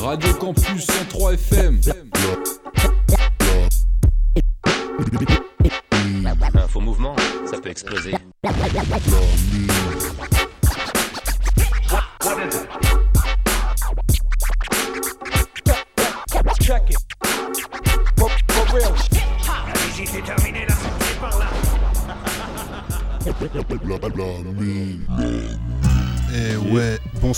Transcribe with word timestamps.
Radio 0.00 0.32
Campus 0.34 0.86
103 0.86 1.34
FM. 1.34 1.80
Un 6.54 6.68
faux 6.68 6.80
mouvement, 6.80 7.16
ça 7.50 7.58
peut 7.60 7.70
exploser. 7.70 8.14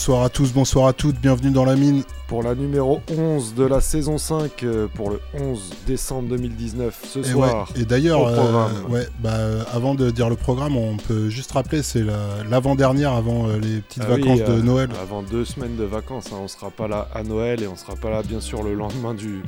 Bonsoir 0.01 0.23
à 0.25 0.31
tous, 0.31 0.51
bonsoir 0.55 0.87
à 0.87 0.93
toutes, 0.95 1.21
bienvenue 1.21 1.51
dans 1.51 1.67
la 1.67 1.77
mine. 1.77 2.05
pour 2.27 2.43
la 2.43 2.55
numéro 2.55 3.03
11 3.15 3.53
de 3.55 3.65
la 3.65 3.83
saison 3.83 4.17
5 4.17 4.63
euh, 4.63 4.87
pour 4.95 5.11
le 5.11 5.21
11 5.39 5.73
décembre 5.87 6.27
2019 6.31 7.05
ce 7.07 7.19
Et, 7.19 7.25
soir. 7.25 7.71
ouais, 7.77 7.83
et 7.83 7.85
d'ailleurs, 7.85 8.27
euh, 8.27 8.67
ouais, 8.89 9.07
bah, 9.19 9.35
euh, 9.35 9.63
avant 9.75 9.95
de 9.95 10.11
dire 10.11 10.31
le 10.31 10.37
programme, 10.37 10.75
on 10.79 10.97
peut 10.97 11.29
juste 11.29 11.53
rappeler, 11.53 11.83
c'est 11.83 12.03
la- 12.03 12.43
l'avant-dernière 12.49 13.13
avant 13.13 13.49
euh, 13.49 13.59
les 13.59 13.83
petites 13.83 14.03
Ah 14.07 14.15
oui, 14.15 14.23
vacances 14.23 14.49
de 14.49 14.63
Noël. 14.63 14.89
Avant 15.03 15.23
deux 15.23 15.45
semaines 15.45 15.77
de 15.77 15.85
vacances, 15.85 16.29
hein, 16.33 16.39
on 16.43 16.49
sera 16.49 16.71
pas 16.71 16.89
là 16.89 17.07
à 17.15 17.23
Noël 17.23 17.63
et 17.63 17.67
on 17.67 17.77
sera 17.77 17.95
pas 17.95 18.09
là 18.09 18.23
bien 18.23 18.41
sûr 18.41 18.63
le 18.63 18.73
lendemain 18.75 19.13
du 19.13 19.43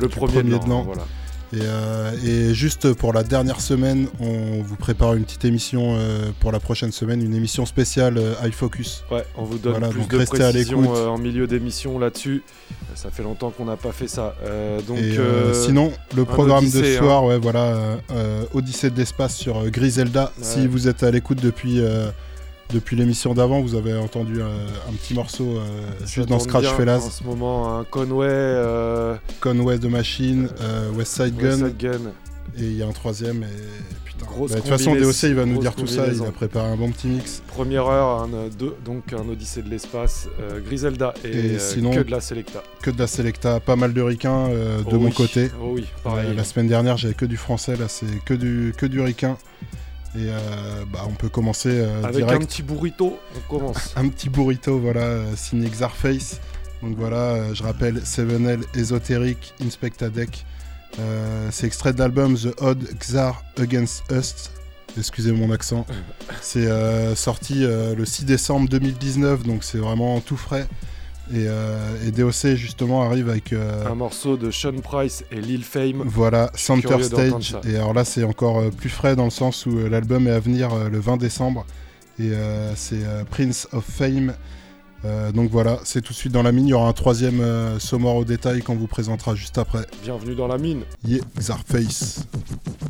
le 0.00 0.08
premier, 0.08 0.32
premier 0.36 0.58
de 0.58 0.64
l'an. 0.64 0.68
l'an. 0.68 0.82
Voilà. 0.84 1.02
Et, 1.52 1.60
euh, 1.62 2.12
et 2.24 2.54
juste 2.54 2.92
pour 2.92 3.12
la 3.12 3.22
dernière 3.22 3.60
semaine, 3.60 4.08
on 4.20 4.62
vous 4.62 4.76
prépare 4.76 5.14
une 5.14 5.24
petite 5.24 5.46
émission 5.46 5.96
euh, 5.96 6.30
pour 6.40 6.52
la 6.52 6.60
prochaine 6.60 6.92
semaine, 6.92 7.22
une 7.22 7.34
émission 7.34 7.64
spéciale 7.64 8.18
euh, 8.18 8.34
iFocus. 8.46 9.04
Ouais, 9.10 9.24
on 9.34 9.44
vous 9.44 9.58
donne 9.58 9.72
Voilà, 9.72 9.88
plus 9.88 10.00
donc 10.00 10.10
de 10.10 10.16
restez 10.18 10.42
à 10.42 10.50
précisions 10.50 10.92
en 10.92 11.16
milieu 11.16 11.46
d'émission 11.46 11.98
là-dessus. 11.98 12.42
Ça 12.94 13.10
fait 13.10 13.22
longtemps 13.22 13.50
qu'on 13.50 13.64
n'a 13.64 13.76
pas 13.76 13.92
fait 13.92 14.08
ça. 14.08 14.34
Donc 14.86 14.98
et 14.98 15.16
sinon, 15.54 15.92
le 16.16 16.24
programme 16.24 16.66
de 16.66 16.70
ce 16.70 16.96
hein. 16.96 16.98
soir, 16.98 17.24
ouais, 17.24 17.38
voilà, 17.38 17.98
Odyssée 18.52 18.90
de 18.90 18.98
l'espace 18.98 19.36
sur 19.36 19.70
Griselda. 19.70 20.32
Ouais. 20.36 20.44
Si 20.44 20.66
vous 20.66 20.88
êtes 20.88 21.02
à 21.02 21.10
l'écoute 21.10 21.40
depuis, 21.40 21.80
depuis 22.70 22.96
l'émission 22.96 23.34
d'avant, 23.34 23.60
vous 23.62 23.74
avez 23.74 23.96
entendu 23.96 24.40
euh, 24.40 24.46
un 24.88 24.92
petit 24.92 25.14
morceau 25.14 25.56
euh, 25.58 25.62
juste 26.06 26.28
dans 26.28 26.38
Scratch 26.38 26.66
Fellas, 26.66 26.98
En 27.06 27.10
ce 27.10 27.24
moment, 27.24 27.78
un 27.78 27.84
Conway, 27.84 28.26
euh, 28.28 29.16
Conway 29.40 29.78
the 29.78 29.84
Machine, 29.86 30.48
West 30.94 31.12
Side 31.14 31.36
Gun, 31.36 31.48
West 31.48 31.64
Side 31.64 31.76
Gun. 31.78 32.00
et 32.58 32.62
il 32.64 32.76
y 32.76 32.82
a 32.82 32.86
un 32.86 32.92
troisième. 32.92 33.42
Et 33.42 33.46
putain. 34.04 34.26
Grosse 34.26 34.50
Bah, 34.50 34.56
de 34.56 34.60
toute 34.62 34.70
façon, 34.70 34.94
DOC 34.94 35.22
il 35.22 35.34
va 35.34 35.44
nous 35.46 35.58
dire 35.60 35.74
tout 35.74 35.86
ça. 35.86 36.06
Il 36.12 36.22
a 36.22 36.30
préparé 36.32 36.68
un 36.68 36.76
bon 36.76 36.90
petit 36.90 37.06
mix. 37.06 37.42
Première 37.46 37.86
heure, 37.86 38.22
un, 38.22 38.28
deux- 38.58 38.74
donc 38.84 39.12
un 39.12 39.26
Odyssée 39.28 39.62
de 39.62 39.70
l'espace, 39.70 40.28
Griselda 40.66 41.14
et, 41.24 41.28
Et 41.54 41.58
sinon- 41.58 41.92
que 41.94 42.00
de 42.00 42.10
la 42.10 42.20
Selecta. 42.20 42.62
Que 42.82 42.90
de 42.90 42.98
la 42.98 43.06
Selecta, 43.06 43.60
pas 43.60 43.76
mal 43.76 43.92
de 43.94 44.02
ricains 44.02 44.48
de 44.50 44.82
Oh 44.92 44.98
mon 44.98 45.10
côté. 45.10 45.50
Oh 45.62 45.70
oui, 45.72 45.86
pareil. 46.04 46.34
La 46.36 46.44
semaine 46.44 46.68
dernière, 46.68 46.96
j'avais 46.98 47.14
que 47.14 47.24
du 47.26 47.36
français. 47.38 47.76
Là, 47.76 47.86
c'est 47.88 48.06
que 48.26 48.34
du 48.34 48.74
que 48.76 48.84
du 48.86 49.00
ricain. 49.00 49.38
Et 50.14 50.28
euh, 50.28 50.84
bah, 50.90 51.04
on 51.06 51.12
peut 51.12 51.28
commencer 51.28 51.70
euh, 51.70 52.02
Avec 52.02 52.24
direct. 52.24 52.42
un 52.42 52.46
petit 52.46 52.62
burrito, 52.62 53.18
on 53.36 53.40
commence. 53.48 53.92
un 53.96 54.08
petit 54.08 54.28
burrito, 54.28 54.78
voilà, 54.78 55.00
euh, 55.00 55.36
signé 55.36 55.68
Xarface. 55.68 56.40
Donc 56.82 56.96
voilà, 56.96 57.52
je 57.54 57.62
rappelle, 57.62 58.04
Sevenel, 58.06 58.60
Ésotérique, 58.74 59.52
Inspecta 59.62 60.08
Deck. 60.08 60.44
Euh, 60.98 61.48
c'est 61.50 61.66
extrait 61.66 61.92
de 61.92 61.98
l'album 61.98 62.36
The 62.36 62.60
Odd 62.60 62.82
Xar 62.98 63.42
Against 63.58 64.04
Us. 64.10 64.50
Excusez 64.96 65.32
mon 65.32 65.50
accent. 65.50 65.84
C'est 66.40 66.66
sorti 67.14 67.60
le 67.60 68.04
6 68.04 68.24
décembre 68.24 68.68
2019, 68.68 69.42
donc 69.42 69.62
c'est 69.64 69.78
vraiment 69.78 70.20
tout 70.20 70.36
frais. 70.36 70.66
Et, 71.30 71.44
euh, 71.46 72.06
et 72.06 72.10
DOC 72.10 72.56
justement 72.56 73.02
arrive 73.02 73.28
avec 73.28 73.52
euh, 73.52 73.86
un 73.86 73.94
morceau 73.94 74.38
de 74.38 74.50
Sean 74.50 74.80
Price 74.82 75.24
et 75.30 75.40
Lil 75.42 75.62
Fame. 75.62 76.02
voilà 76.06 76.50
Center 76.54 77.02
Stage. 77.02 77.56
Et 77.68 77.76
alors 77.76 77.92
là 77.92 78.04
c'est 78.04 78.24
encore 78.24 78.60
euh, 78.60 78.70
plus 78.70 78.88
frais 78.88 79.14
dans 79.14 79.24
le 79.24 79.30
sens 79.30 79.66
où 79.66 79.76
l'album 79.76 80.26
est 80.26 80.32
à 80.32 80.40
venir 80.40 80.70
le 80.90 80.98
20 80.98 81.18
décembre. 81.18 81.66
Et 82.18 82.32
c'est 82.74 83.04
Prince 83.30 83.68
of 83.72 83.84
Fame. 83.84 84.34
Euh, 85.04 85.30
donc 85.30 85.50
voilà, 85.50 85.78
c'est 85.84 86.00
tout 86.02 86.12
de 86.12 86.18
suite 86.18 86.32
dans 86.32 86.42
la 86.42 86.52
mine. 86.52 86.66
Il 86.66 86.70
y 86.70 86.74
aura 86.74 86.88
un 86.88 86.92
troisième 86.92 87.40
euh, 87.40 87.78
Somore 87.78 88.16
au 88.16 88.24
détail 88.24 88.62
qu'on 88.62 88.74
vous 88.74 88.86
présentera 88.86 89.34
juste 89.34 89.58
après. 89.58 89.86
Bienvenue 90.02 90.34
dans 90.34 90.48
la 90.48 90.58
mine. 90.58 90.82
Yeah, 91.04 91.20
Xarface. 91.38 92.24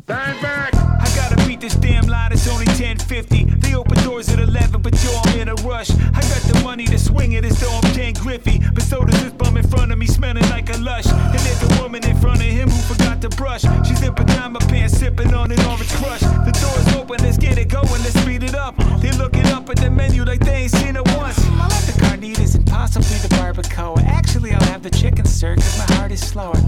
I 0.09 1.07
gotta 1.15 1.45
beat 1.47 1.59
this 1.59 1.75
damn 1.75 2.07
line, 2.07 2.31
it's 2.31 2.47
only 2.47 2.65
10.50 2.65 3.61
They 3.61 3.75
open 3.75 4.03
doors 4.03 4.29
at 4.29 4.39
11, 4.39 4.81
but 4.81 4.93
yo, 5.03 5.11
I'm 5.23 5.39
in 5.39 5.49
a 5.49 5.55
rush. 5.67 5.91
I 5.91 6.21
got 6.21 6.41
the 6.51 6.61
money 6.63 6.85
to 6.85 6.97
swing 6.97 7.33
it 7.33 7.45
as 7.45 7.59
though 7.59 7.71
I'm 7.71 7.93
Ken 7.93 8.13
Griffey. 8.13 8.59
But 8.73 8.83
so 8.83 9.03
does 9.05 9.21
this 9.21 9.33
bum 9.33 9.57
in 9.57 9.67
front 9.67 9.91
of 9.91 9.97
me, 9.99 10.07
smelling 10.07 10.49
like 10.49 10.73
a 10.73 10.77
lush. 10.79 11.05
And 11.05 11.39
there's 11.39 11.61
a 11.63 11.81
woman 11.81 12.03
in 12.05 12.17
front 12.17 12.37
of 12.41 12.47
him 12.47 12.69
who 12.69 12.93
forgot 12.93 13.21
to 13.21 13.29
brush. 13.29 13.61
She's 13.87 14.01
in 14.01 14.15
pajama 14.15 14.59
pants, 14.61 14.97
sipping 14.97 15.33
on 15.35 15.51
an 15.51 15.59
orange 15.65 15.93
crush. 15.93 16.21
The 16.21 16.57
door's 16.59 16.95
open, 16.95 17.17
let's 17.23 17.37
get 17.37 17.59
it 17.59 17.67
going, 17.67 18.01
let's 18.01 18.19
speed 18.19 18.41
it 18.43 18.55
up. 18.55 18.75
They're 18.99 19.13
looking 19.13 19.45
up 19.47 19.69
at 19.69 19.77
the 19.77 19.91
menu 19.91 20.23
like 20.25 20.39
they 20.39 20.63
ain't 20.63 20.71
seen 20.71 20.95
it 20.95 21.07
once 21.17 21.38
I'll 21.59 21.69
have 21.69 21.85
the 21.85 22.01
carnitas 22.01 22.55
and 22.55 22.65
possibly 22.65 23.17
the 23.17 23.29
barbacoa 23.35 24.03
Actually, 24.05 24.51
I'll 24.53 24.65
have 24.65 24.83
the 24.83 24.89
chicken, 24.89 25.25
sir, 25.25 25.55
cause 25.55 25.77
my 25.77 25.95
heart 25.95 26.11
is 26.11 26.25
slower 26.25 26.59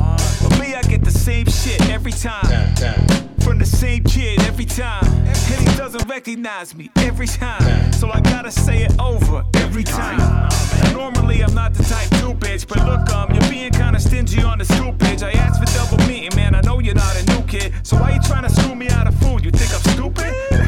But 0.41 0.59
me, 0.59 0.75
I 0.75 0.81
get 0.83 1.03
the 1.03 1.11
same 1.11 1.47
shit 1.47 1.81
every 1.89 2.11
time 2.11 3.21
from 3.41 3.57
the 3.57 3.65
same 3.65 4.03
kid 4.03 4.39
every 4.43 4.65
time. 4.65 5.03
And 5.03 5.67
he 5.67 5.75
doesn't 5.75 6.07
recognize 6.07 6.73
me 6.75 6.89
every 6.97 7.27
time. 7.27 7.91
So 7.93 8.09
I 8.09 8.21
gotta 8.21 8.51
say 8.51 8.83
it 8.83 8.97
over 8.99 9.43
every 9.55 9.83
time. 9.83 10.17
Now, 10.17 10.91
normally 10.93 11.43
I'm 11.43 11.53
not 11.53 11.73
the 11.73 11.83
type 11.83 12.09
to 12.21 12.33
bitch, 12.33 12.67
but 12.67 12.79
look, 12.85 13.09
um, 13.09 13.31
you're 13.33 13.49
being 13.49 13.71
kinda 13.71 13.99
stingy 13.99 14.41
on 14.41 14.59
the 14.59 14.65
scoopage. 14.65 15.23
I 15.23 15.31
asked 15.31 15.59
for 15.59 15.69
double 15.77 16.05
meat, 16.07 16.35
man. 16.35 16.55
I 16.55 16.61
know 16.61 16.79
you're 16.79 16.95
not 16.95 17.15
a 17.21 17.25
new 17.25 17.41
kid. 17.47 17.73
So 17.83 17.97
why 17.97 18.11
you 18.13 18.21
trying 18.21 18.43
to 18.43 18.49
screw 18.49 18.75
me 18.75 18.87
out 18.89 19.07
of 19.07 19.15
food? 19.15 19.43
You 19.43 19.51
think 19.51 19.73
I'm 19.73 19.81
stupid? 19.93 20.60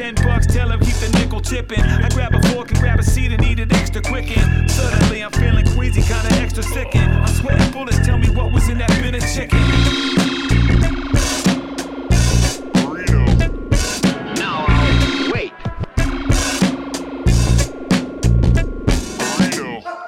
10 0.00 0.14
bucks, 0.24 0.46
tell 0.46 0.70
him 0.70 0.80
keep 0.80 0.94
the 0.94 1.10
nickel 1.18 1.42
tipping. 1.42 1.78
I 1.78 2.08
grab 2.08 2.34
a 2.34 2.40
fork 2.48 2.70
and 2.70 2.80
grab 2.80 2.98
a 2.98 3.02
seat 3.02 3.32
and 3.32 3.44
eat 3.44 3.58
it 3.58 3.70
extra 3.70 4.00
quick. 4.00 4.34
And 4.34 4.70
suddenly 4.70 5.22
I'm 5.22 5.30
feeling 5.30 5.66
queasy, 5.66 6.00
kinda 6.00 6.32
extra 6.40 6.62
sick. 6.62 6.96
And 6.96 7.12
I'm 7.12 7.26
sweating 7.26 7.70
bullets, 7.70 7.98
tell 7.98 8.16
me 8.16 8.30
what 8.30 8.50
was 8.50 8.66
in 8.70 8.78
that 8.78 8.88
bin 9.02 9.14
of 9.14 9.22
chicken. 9.34 10.29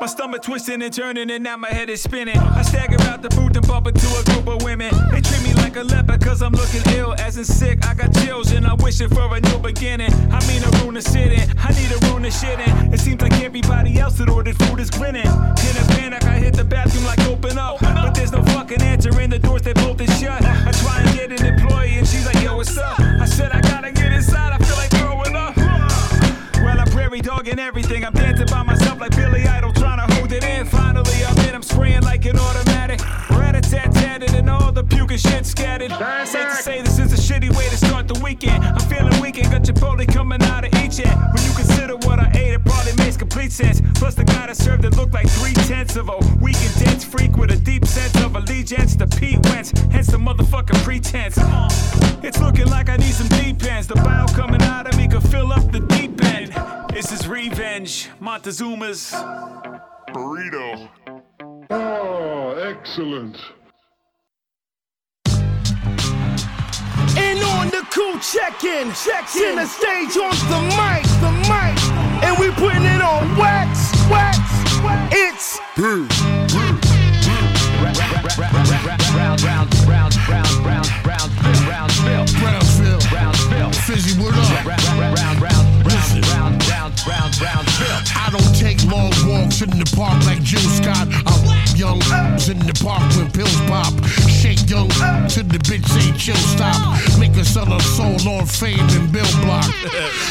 My 0.02 0.08
stomach 0.08 0.42
twisting 0.42 0.82
and 0.82 0.92
turning, 0.92 1.30
and 1.30 1.44
now 1.44 1.56
my 1.56 1.68
head 1.68 1.88
is 1.88 2.02
spinning. 2.02 2.36
I 2.36 2.62
stagger 2.62 3.00
out 3.02 3.22
the 3.22 3.28
booth 3.28 3.54
and 3.54 3.64
bump 3.68 3.86
into 3.86 4.08
a 4.18 4.24
group 4.24 4.48
of 4.48 4.64
women. 4.64 4.92
They 5.12 5.20
treat 5.20 5.44
me 5.44 5.54
like 5.54 5.76
a 5.76 5.84
leper, 5.84 6.18
cause 6.18 6.42
I'm 6.42 6.50
looking 6.50 6.82
ill, 6.96 7.14
as 7.20 7.36
in 7.38 7.44
sick. 7.44 7.86
I 7.86 7.94
got 7.94 8.12
chills, 8.14 8.50
and 8.50 8.66
I'm 8.66 8.78
wishing 8.78 9.08
for 9.08 9.32
a 9.32 9.40
new 9.40 9.58
beginning. 9.60 10.12
I 10.32 10.44
mean, 10.48 10.64
a 10.64 10.70
room 10.82 10.94
to 10.96 11.02
sit 11.02 11.30
in. 11.30 11.48
I 11.56 11.70
need 11.78 11.92
a 11.92 11.98
room 12.08 12.24
to 12.24 12.32
shit 12.32 12.58
in. 12.58 12.92
It 12.92 12.98
seems 12.98 13.22
like 13.22 13.34
everybody 13.44 14.00
else 14.00 14.18
that 14.18 14.28
ordered 14.28 14.56
food 14.56 14.80
is 14.80 14.90
grinning. 14.90 15.22
In 15.22 15.74
a 15.78 15.84
panic, 15.94 16.24
I 16.24 16.34
hit 16.36 16.54
the 16.54 16.64
bathroom 16.64 17.04
like 17.04 17.20
open 17.28 17.56
up. 17.56 17.78
But 17.78 18.10
there's 18.12 18.32
no 18.32 18.42
fucking 18.42 18.82
answer 18.82 19.20
in 19.20 19.30
the 19.30 19.38
doors, 19.38 19.62
they 19.62 19.70
is 19.70 20.20
shut. 20.20 20.42
I 20.44 20.72
try 20.82 21.00
and 21.00 21.16
get 21.16 21.30
an 21.30 21.46
employee, 21.46 21.98
and 21.98 22.08
she's 22.08 22.26
like, 22.26 22.42
yo, 22.42 22.56
what's 22.56 22.76
up? 22.76 22.98
I 22.98 23.24
said, 23.24 23.52
I 23.52 23.60
gotta 23.60 23.92
get 23.92 24.10
inside, 24.10 24.52
I 24.52 24.58
feel 24.64 24.76
like 24.76 24.90
throwing 24.90 25.36
up. 25.36 25.56
Well, 25.56 26.80
I'm 26.80 26.90
prairie 26.90 27.20
dogging 27.20 27.60
everything. 27.60 28.04
I'm 28.04 28.12
dancing 28.12 28.46
by 28.46 28.64
myself 28.64 28.98
like 29.00 29.14
Billy 29.16 29.46
Idol, 29.46 29.72
scattered. 36.02 36.26
Safe 36.26 36.50
to 36.50 36.62
say 36.62 36.82
this 36.82 36.98
is 36.98 37.12
a 37.12 37.32
shitty 37.32 37.56
way 37.56 37.68
to 37.68 37.76
start 37.76 38.08
the 38.08 38.18
weekend. 38.20 38.64
I'm 38.64 38.80
feeling 38.88 39.20
weak 39.20 39.38
and 39.38 39.50
got 39.50 39.62
Chipotle 39.62 40.06
coming 40.12 40.42
out 40.42 40.64
of 40.64 40.72
each 40.82 41.00
end. 41.00 41.18
When 41.32 41.42
you 41.44 41.52
consider 41.54 41.96
what 41.96 42.18
I 42.18 42.30
ate, 42.34 42.54
it 42.54 42.64
probably 42.64 42.94
makes 42.96 43.16
complete 43.16 43.52
sense. 43.52 43.80
Plus, 43.94 44.14
the 44.14 44.24
guy 44.24 44.46
that 44.46 44.56
served 44.56 44.84
it 44.84 44.96
looked 44.96 45.14
like 45.14 45.28
three 45.28 45.54
tenths 45.54 45.96
of 45.96 46.08
a 46.08 46.18
weak 46.40 46.56
and 46.56 46.84
dense 46.84 47.04
freak 47.04 47.36
with 47.36 47.50
a 47.50 47.56
deep 47.56 47.84
sense 47.86 48.14
of 48.24 48.36
allegiance 48.36 48.96
to 48.96 49.06
Pete 49.06 49.38
Wentz. 49.46 49.72
Hence 49.90 50.08
the 50.08 50.18
motherfucking 50.18 50.82
pretense. 50.82 51.38
It's 52.24 52.40
looking 52.40 52.66
like 52.66 52.88
I 52.88 52.96
need 52.96 53.14
some 53.14 53.28
deep 53.40 53.62
ends. 53.64 53.86
The 53.86 53.96
bile 53.96 54.28
coming 54.28 54.62
out 54.62 54.86
of 54.86 54.96
me 54.96 55.08
could 55.08 55.22
fill 55.22 55.52
up 55.52 55.70
the 55.70 55.80
deep 55.80 56.22
end. 56.24 56.52
This 56.92 57.12
is 57.12 57.28
revenge. 57.28 58.10
Montezuma's. 58.20 59.12
Burrito. 60.12 60.88
Oh, 61.70 62.54
excellent. 62.58 63.38
And 67.32 67.42
on 67.44 67.68
the 67.68 67.80
cool 67.90 68.18
check-in, 68.18 68.92
check-in 68.92 69.56
the 69.56 69.64
stage 69.64 70.18
on 70.18 70.36
the 70.52 70.60
mic, 70.76 71.02
the 71.24 71.32
mic, 71.48 71.80
and 72.22 72.38
we 72.38 72.50
putting 72.50 72.84
it 72.84 73.00
on 73.00 73.34
wax, 73.38 73.90
wax, 74.10 74.38
it's 75.10 75.58
Brownsville. 83.08 83.72
Fizzy, 83.80 84.20
what 84.20 84.34
up? 84.36 85.71
Listen. 85.84 86.22
I 87.04 88.28
don't 88.30 88.54
take 88.54 88.82
long 88.84 89.10
walks 89.26 89.62
in 89.62 89.70
the 89.70 89.90
park 89.96 90.24
like 90.26 90.42
Jill 90.42 90.60
Scott. 90.60 91.08
I'm 91.26 91.76
young 91.76 92.00
in 92.48 92.58
the 92.66 92.78
park 92.82 93.02
when 93.16 93.30
pills 93.32 93.60
pop. 93.66 93.92
Shake 94.28 94.68
young 94.68 94.88
to 94.88 95.42
the 95.42 95.58
bitch 95.58 95.86
say 95.88 96.12
chill 96.16 96.36
stop. 96.36 96.78
Make 97.18 97.34
her 97.34 97.44
sell 97.44 97.66
her 97.66 97.80
soul 97.80 98.16
on 98.28 98.46
fame 98.46 98.78
and 98.78 99.10
bill 99.10 99.26
block. 99.42 99.66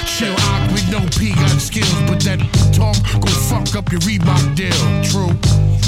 Chill 0.05 0.35
out 0.51 0.71
with 0.71 0.89
no 0.91 0.99
P 1.17 1.33
got 1.35 1.59
skills, 1.59 1.93
but 2.07 2.21
that 2.21 2.39
talk 2.73 2.95
gon' 3.19 3.39
fuck 3.49 3.75
up 3.75 3.91
your 3.91 4.01
Reebok 4.01 4.55
deal. 4.55 4.71
True. 5.03 5.80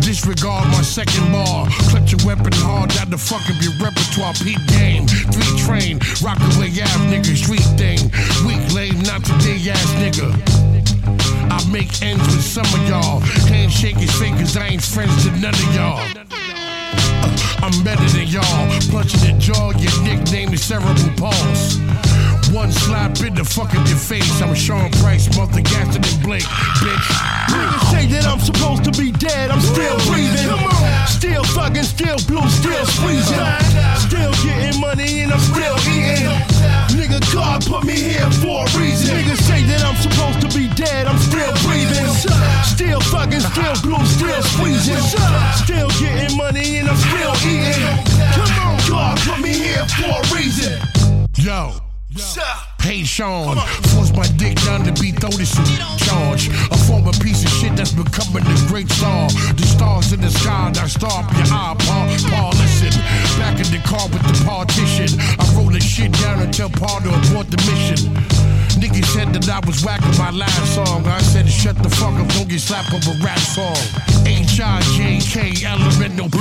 Disregard 0.00 0.66
my 0.68 0.82
second 0.82 1.32
bar. 1.32 1.66
Clutch 1.90 2.12
your 2.12 2.20
weapon 2.26 2.52
hard, 2.60 2.90
that 2.92 3.10
the 3.10 3.18
fuck 3.18 3.42
up 3.48 3.58
your 3.62 3.74
repertoire. 3.80 4.34
Peep 4.44 4.60
game, 4.68 5.06
three 5.06 5.52
train, 5.58 5.98
rock 6.22 6.38
away 6.56 6.72
ass 6.80 6.96
nigga, 7.08 7.34
street 7.36 7.66
thing. 7.80 7.98
Weak 8.46 8.62
lame, 8.72 9.00
not 9.02 9.24
today 9.24 9.58
ass 9.70 9.90
nigga. 10.00 10.28
I 11.50 11.58
make 11.72 11.90
ends 12.02 12.24
with 12.28 12.44
some 12.44 12.68
of 12.68 12.88
y'all. 12.88 13.20
Handshake 13.48 13.96
is 13.98 14.12
cause 14.12 14.56
I 14.56 14.68
ain't 14.68 14.82
friends 14.82 15.24
to 15.24 15.30
none 15.40 15.54
of 15.54 15.74
y'all. 15.74 16.04
I'm 17.60 17.84
better 17.84 18.04
than 18.16 18.28
y'all. 18.28 18.68
Punching 18.90 19.20
the 19.20 19.36
jaw, 19.38 19.72
your 19.76 20.02
nickname 20.02 20.52
is 20.52 20.64
cerebral 20.64 20.94
pulse. 21.16 21.78
One 22.52 22.72
slap 22.72 23.20
in 23.20 23.34
the 23.34 23.44
fuck 23.44 23.74
of 23.76 23.86
your 23.86 23.98
face. 23.98 24.40
I'm 24.40 24.54
Sean 24.54 24.90
Price, 25.04 25.28
Mother 25.36 25.60
Gaston 25.60 26.00
and 26.00 26.22
Blake, 26.24 26.48
bitch. 26.80 27.08
Niggas 27.52 27.84
say 27.92 28.06
that 28.08 28.24
I'm 28.24 28.40
supposed 28.40 28.84
to 28.84 28.92
be 28.96 29.12
dead, 29.12 29.50
I'm 29.50 29.60
still 29.60 29.96
breathing. 30.08 30.48
Still 31.06 31.44
fucking, 31.52 31.84
still 31.84 32.16
blue, 32.24 32.48
still 32.48 32.86
squeezing. 32.96 33.44
Still 34.00 34.32
getting 34.40 34.80
money 34.80 35.20
and 35.20 35.32
I'm 35.32 35.44
still 35.44 35.76
eating. 35.92 36.24
Nigga, 36.96 37.20
God 37.34 37.66
put 37.66 37.84
me 37.84 37.92
here 37.92 38.30
for 38.40 38.64
a 38.64 38.78
reason. 38.80 39.12
Niggas 39.12 39.44
say 39.44 39.60
that 39.68 39.84
I'm 39.84 39.96
supposed 40.00 40.40
to 40.40 40.48
be 40.56 40.72
dead, 40.72 41.06
I'm 41.06 41.20
still 41.20 41.52
breathing. 41.68 42.08
Still 42.64 43.00
fucking, 43.12 43.44
still 43.44 43.76
blue, 43.84 44.00
still 44.08 44.42
squeezing. 44.56 45.04
Still 45.60 45.90
getting 46.00 46.32
money 46.36 46.80
and 46.80 46.88
I'm 46.88 46.96
still 46.96 47.34
eating. 47.44 47.84
Come 48.32 48.52
on, 48.64 48.80
God 48.88 49.20
put 49.20 49.38
me 49.44 49.52
here 49.52 49.84
for 50.00 50.16
a 50.16 50.24
reason. 50.32 50.80
Yo. 51.36 51.87
Yeah. 52.18 52.77
Hey 52.80 53.04
Sean, 53.04 53.56
force 53.92 54.12
my 54.14 54.26
dick 54.36 54.56
down 54.64 54.84
to 54.84 54.92
be 55.00 55.12
thrown 55.12 55.34
in 55.34 55.46
charge. 55.98 56.48
A 56.70 56.78
former 56.86 57.12
piece 57.20 57.44
of 57.44 57.50
shit 57.50 57.76
that's 57.76 57.92
becoming 57.92 58.46
a 58.46 58.56
great 58.66 58.88
star. 58.90 59.28
The 59.28 59.66
stars 59.66 60.12
in 60.12 60.20
the 60.20 60.30
sky, 60.30 60.72
now 60.74 60.86
stop 60.86 61.30
your 61.34 61.46
eye, 61.52 61.76
Paul. 61.78 62.08
Paul, 62.30 62.50
listen. 62.56 62.94
Back 63.38 63.58
in 63.58 63.68
the 63.70 63.82
car 63.84 64.08
with 64.08 64.22
the 64.22 64.44
partition. 64.44 65.20
I 65.38 65.44
roll 65.54 65.70
the 65.70 65.80
shit 65.80 66.12
down 66.12 66.40
and 66.40 66.54
tell 66.54 66.70
Paul 66.70 67.00
to 67.00 67.08
abort 67.08 67.50
the 67.50 67.58
mission. 67.68 68.14
Niggas 68.78 69.10
said 69.10 69.34
that 69.34 69.48
I 69.50 69.58
was 69.66 69.84
whacking 69.84 70.16
my 70.16 70.30
last 70.30 70.74
song. 70.74 71.04
I 71.06 71.18
said 71.18 71.48
shut 71.48 71.74
the 71.82 71.90
fuck 71.90 72.14
up, 72.14 72.28
don't 72.38 72.48
get 72.48 72.60
slapped 72.60 72.94
a 72.94 73.00
rap 73.18 73.38
song. 73.38 73.74
H-I-J-K, 74.22 75.66
elemental 75.66 76.30
P. 76.30 76.38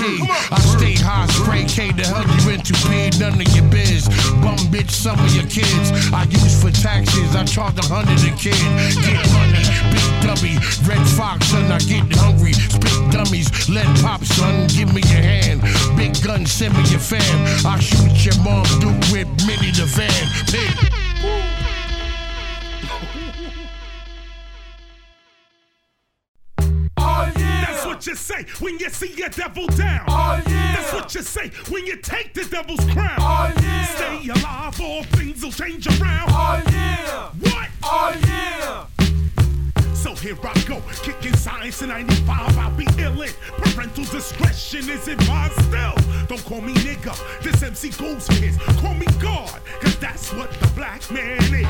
I 0.53 0.59
stay 0.77 0.93
high, 0.93 1.25
spray 1.33 1.65
K, 1.65 1.91
the 1.91 2.05
hell 2.05 2.21
you 2.21 2.53
into 2.53 2.77
P, 2.85 3.09
none 3.17 3.41
of 3.41 3.49
your 3.57 3.65
biz. 3.73 4.05
Bum 4.45 4.61
bitch, 4.69 4.91
some 4.91 5.17
of 5.17 5.33
your 5.33 5.49
kids. 5.49 5.89
I 6.13 6.26
use 6.29 6.61
for 6.61 6.71
taxes, 6.71 7.35
I 7.35 7.43
charge 7.45 7.77
a 7.79 7.85
hundred 7.85 8.19
a 8.23 8.31
kid. 8.35 8.57
Get 9.01 9.19
money, 9.33 9.63
big 9.91 10.09
dummy, 10.23 10.55
red 10.87 11.05
fox, 11.17 11.47
son, 11.47 11.71
I 11.71 11.79
get 11.79 12.05
hungry. 12.15 12.53
Spit 12.53 13.11
dummies, 13.11 13.69
let 13.69 13.87
pop, 14.01 14.23
son, 14.23 14.67
give 14.67 14.93
me 14.93 15.01
your 15.07 15.21
hand. 15.21 15.61
Big 15.97 16.13
gun, 16.23 16.45
send 16.45 16.73
me 16.77 16.83
your 16.89 16.99
fam. 16.99 17.65
I 17.65 17.79
shoot 17.79 18.25
your 18.25 18.37
mom, 18.43 18.65
Duke 18.79 18.99
with 19.11 19.29
Minnie 19.45 19.71
the 19.71 19.85
van. 19.85 20.11
Pig. 20.47 20.97
That's 27.27 27.37
oh, 27.37 27.46
what 27.97 28.05
you 28.05 28.15
say 28.15 28.45
when 28.59 28.77
you 28.77 28.91
see 28.91 29.11
your 29.13 29.29
devil 29.29 29.65
down. 29.65 30.05
Oh, 30.07 30.39
yeah. 30.47 30.75
That's 30.75 30.93
what 30.93 31.15
you 31.15 31.23
say 31.23 31.49
when 31.67 31.87
you 31.87 31.97
take 31.97 32.31
the 32.31 32.45
devil's 32.45 32.85
crown. 32.91 33.17
Oh, 33.17 33.51
yeah. 33.59 33.85
Stay 33.85 34.29
alive, 34.29 34.79
all 34.79 35.03
things 35.03 35.43
will 35.43 35.51
change 35.51 35.87
around. 35.87 36.29
Oh, 36.29 36.61
yeah. 36.71 37.29
What? 37.39 37.69
Oh, 37.81 38.15
yeah. 38.27 39.16
So 40.07 40.15
here 40.15 40.37
I 40.41 40.53
go, 40.63 40.81
kicking 41.03 41.35
science 41.35 41.81
in 41.81 41.89
95, 41.89 42.57
I'll 42.57 42.71
be 42.77 42.85
illin'. 42.85 43.35
Parental 43.57 44.05
discretion 44.05 44.89
is 44.89 45.05
advised 45.09 45.61
still. 45.63 45.95
Don't 46.27 46.41
call 46.45 46.61
me 46.61 46.73
nigga, 46.75 47.13
this 47.41 47.61
MC 47.61 47.89
goes 47.89 48.25
his. 48.39 48.57
Call 48.79 48.93
me 48.93 49.05
God, 49.19 49.59
cause 49.81 49.97
that's 49.97 50.33
what 50.33 50.49
the 50.61 50.67
black 50.67 51.01
man 51.11 51.41
is. 51.41 51.67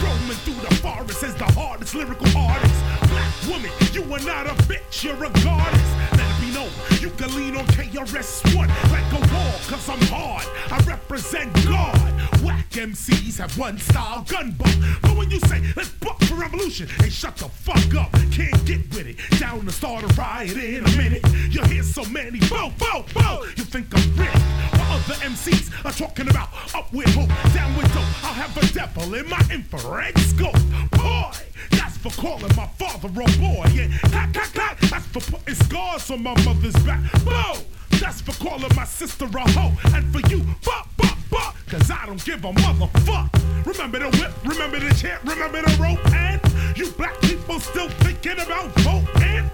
Roaming 0.00 0.38
through 0.44 0.62
the 0.62 0.72
forest 0.76 1.24
as 1.24 1.34
the 1.34 1.44
hardest 1.58 1.96
lyrical 1.96 2.28
artist. 2.38 2.84
Black 3.08 3.34
woman, 3.48 3.70
you 3.92 4.04
are 4.14 4.20
not 4.20 4.46
a 4.46 4.54
bitch, 4.70 5.02
you're 5.02 5.16
a 5.16 5.30
goddess. 5.42 5.90
Let 6.12 6.20
it 6.20 6.40
be 6.40 6.54
known, 6.54 6.70
you 7.00 7.10
can 7.10 7.34
lean 7.34 7.56
on 7.56 7.66
KRS-One 7.66 8.68
like 8.92 9.10
a 9.10 9.34
wall, 9.34 9.58
cause 9.66 9.88
I'm 9.88 10.00
hard. 10.02 10.46
I 10.70 10.78
represent 10.86 11.52
God. 11.66 11.98
Whack 12.42 12.70
MCs 12.70 13.38
have 13.38 13.56
one 13.56 13.78
style, 13.78 14.24
gun 14.28 14.52
buck. 14.52 14.74
But 15.00 15.16
when 15.16 15.30
you 15.30 15.38
say, 15.40 15.62
let's 15.76 15.90
buck 15.90 16.20
for 16.24 16.34
revolution, 16.34 16.88
hey, 16.98 17.08
shut 17.08 17.36
the 17.36 17.48
fuck 17.48 17.94
up. 17.94 18.12
Can't 18.32 18.64
get 18.64 18.80
with 18.94 19.06
it. 19.06 19.16
Down 19.38 19.64
to 19.64 19.70
start 19.70 20.02
a 20.02 20.08
riot 20.20 20.56
in 20.56 20.84
a 20.84 20.96
minute. 20.96 21.22
You 21.50 21.62
hear 21.64 21.82
so 21.84 22.04
many, 22.06 22.40
bo, 22.48 22.72
bo, 22.78 23.04
bo. 23.14 23.44
You 23.56 23.64
think 23.64 23.86
I'm 23.94 24.16
rich. 24.16 24.28
While 24.72 24.92
other 24.92 25.14
MCs 25.14 25.84
are 25.84 25.92
talking 25.92 26.28
about 26.28 26.48
up 26.74 26.92
with 26.92 27.14
hope, 27.14 27.28
down 27.54 27.76
with 27.76 27.92
dope. 27.94 28.24
I'll 28.24 28.34
have 28.34 28.56
a 28.56 28.66
devil 28.72 29.14
in 29.14 29.28
my 29.28 29.42
infrared 29.50 30.18
scope. 30.18 30.58
Boy, 30.90 31.30
that's 31.70 31.96
for 31.98 32.10
calling 32.10 32.54
my 32.56 32.66
father 32.78 33.08
a 33.08 33.38
boy. 33.38 33.66
Yeah, 33.72 33.88
clack, 34.08 34.32
clack, 34.32 34.52
clack. 34.52 34.80
That's 34.80 35.06
for 35.06 35.20
putting 35.20 35.54
scars 35.54 36.10
on 36.10 36.22
my 36.22 36.34
mother's 36.44 36.74
back. 36.84 37.00
Bo, 37.24 37.58
that's 38.00 38.20
for 38.20 38.32
calling 38.42 38.74
my 38.74 38.84
sister 38.84 39.26
a 39.26 39.50
hoe. 39.52 39.72
And 39.94 40.12
for 40.12 40.20
you, 40.28 40.42
buck, 40.64 40.88
buck, 40.96 41.16
buck. 41.30 41.56
Cause 41.72 41.90
I 41.90 42.04
don't 42.04 42.22
give 42.22 42.44
a 42.44 42.52
motherfuck. 42.52 43.30
Remember 43.64 43.98
the 43.98 44.10
whip, 44.18 44.30
remember 44.44 44.78
the 44.78 44.94
chant, 44.94 45.22
remember 45.24 45.62
the 45.62 45.74
rope, 45.80 46.04
and 46.12 46.38
you 46.76 46.90
black 46.90 47.18
people 47.22 47.58
still 47.60 47.88
thinking 48.04 48.38
about 48.38 48.68
voting. 48.80 49.50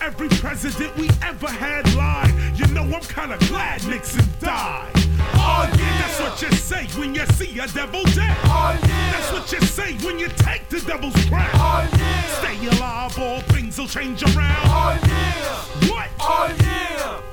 Every 0.00 0.28
president 0.30 0.96
we 0.96 1.08
ever 1.22 1.46
had 1.46 1.86
lied. 1.94 2.34
You 2.58 2.66
know 2.74 2.82
I'm 2.82 3.02
kinda 3.02 3.38
glad 3.46 3.86
Nixon 3.86 4.26
died. 4.40 4.90
Oh 5.34 5.70
yeah, 5.78 5.98
that's 6.00 6.20
what 6.20 6.42
you 6.42 6.50
say 6.56 6.86
when 6.98 7.14
you 7.14 7.24
see 7.38 7.56
a 7.60 7.68
devil 7.68 8.02
dead. 8.02 8.36
Oh 8.46 8.76
yeah, 8.82 9.12
that's 9.12 9.32
what 9.32 9.52
you 9.52 9.60
say 9.60 9.92
when 10.04 10.18
you 10.18 10.26
take 10.26 10.68
the 10.70 10.80
devil's 10.80 11.14
crown. 11.26 11.50
Oh 11.54 11.88
yeah, 11.96 12.22
stay 12.40 12.66
alive, 12.66 13.16
all 13.16 13.42
things 13.42 13.78
will 13.78 13.86
change 13.86 14.24
around. 14.24 14.56
Oh 14.64 14.98
yeah, 15.06 15.88
what? 15.88 16.08
Oh 16.18 16.52
yeah. 16.58 17.29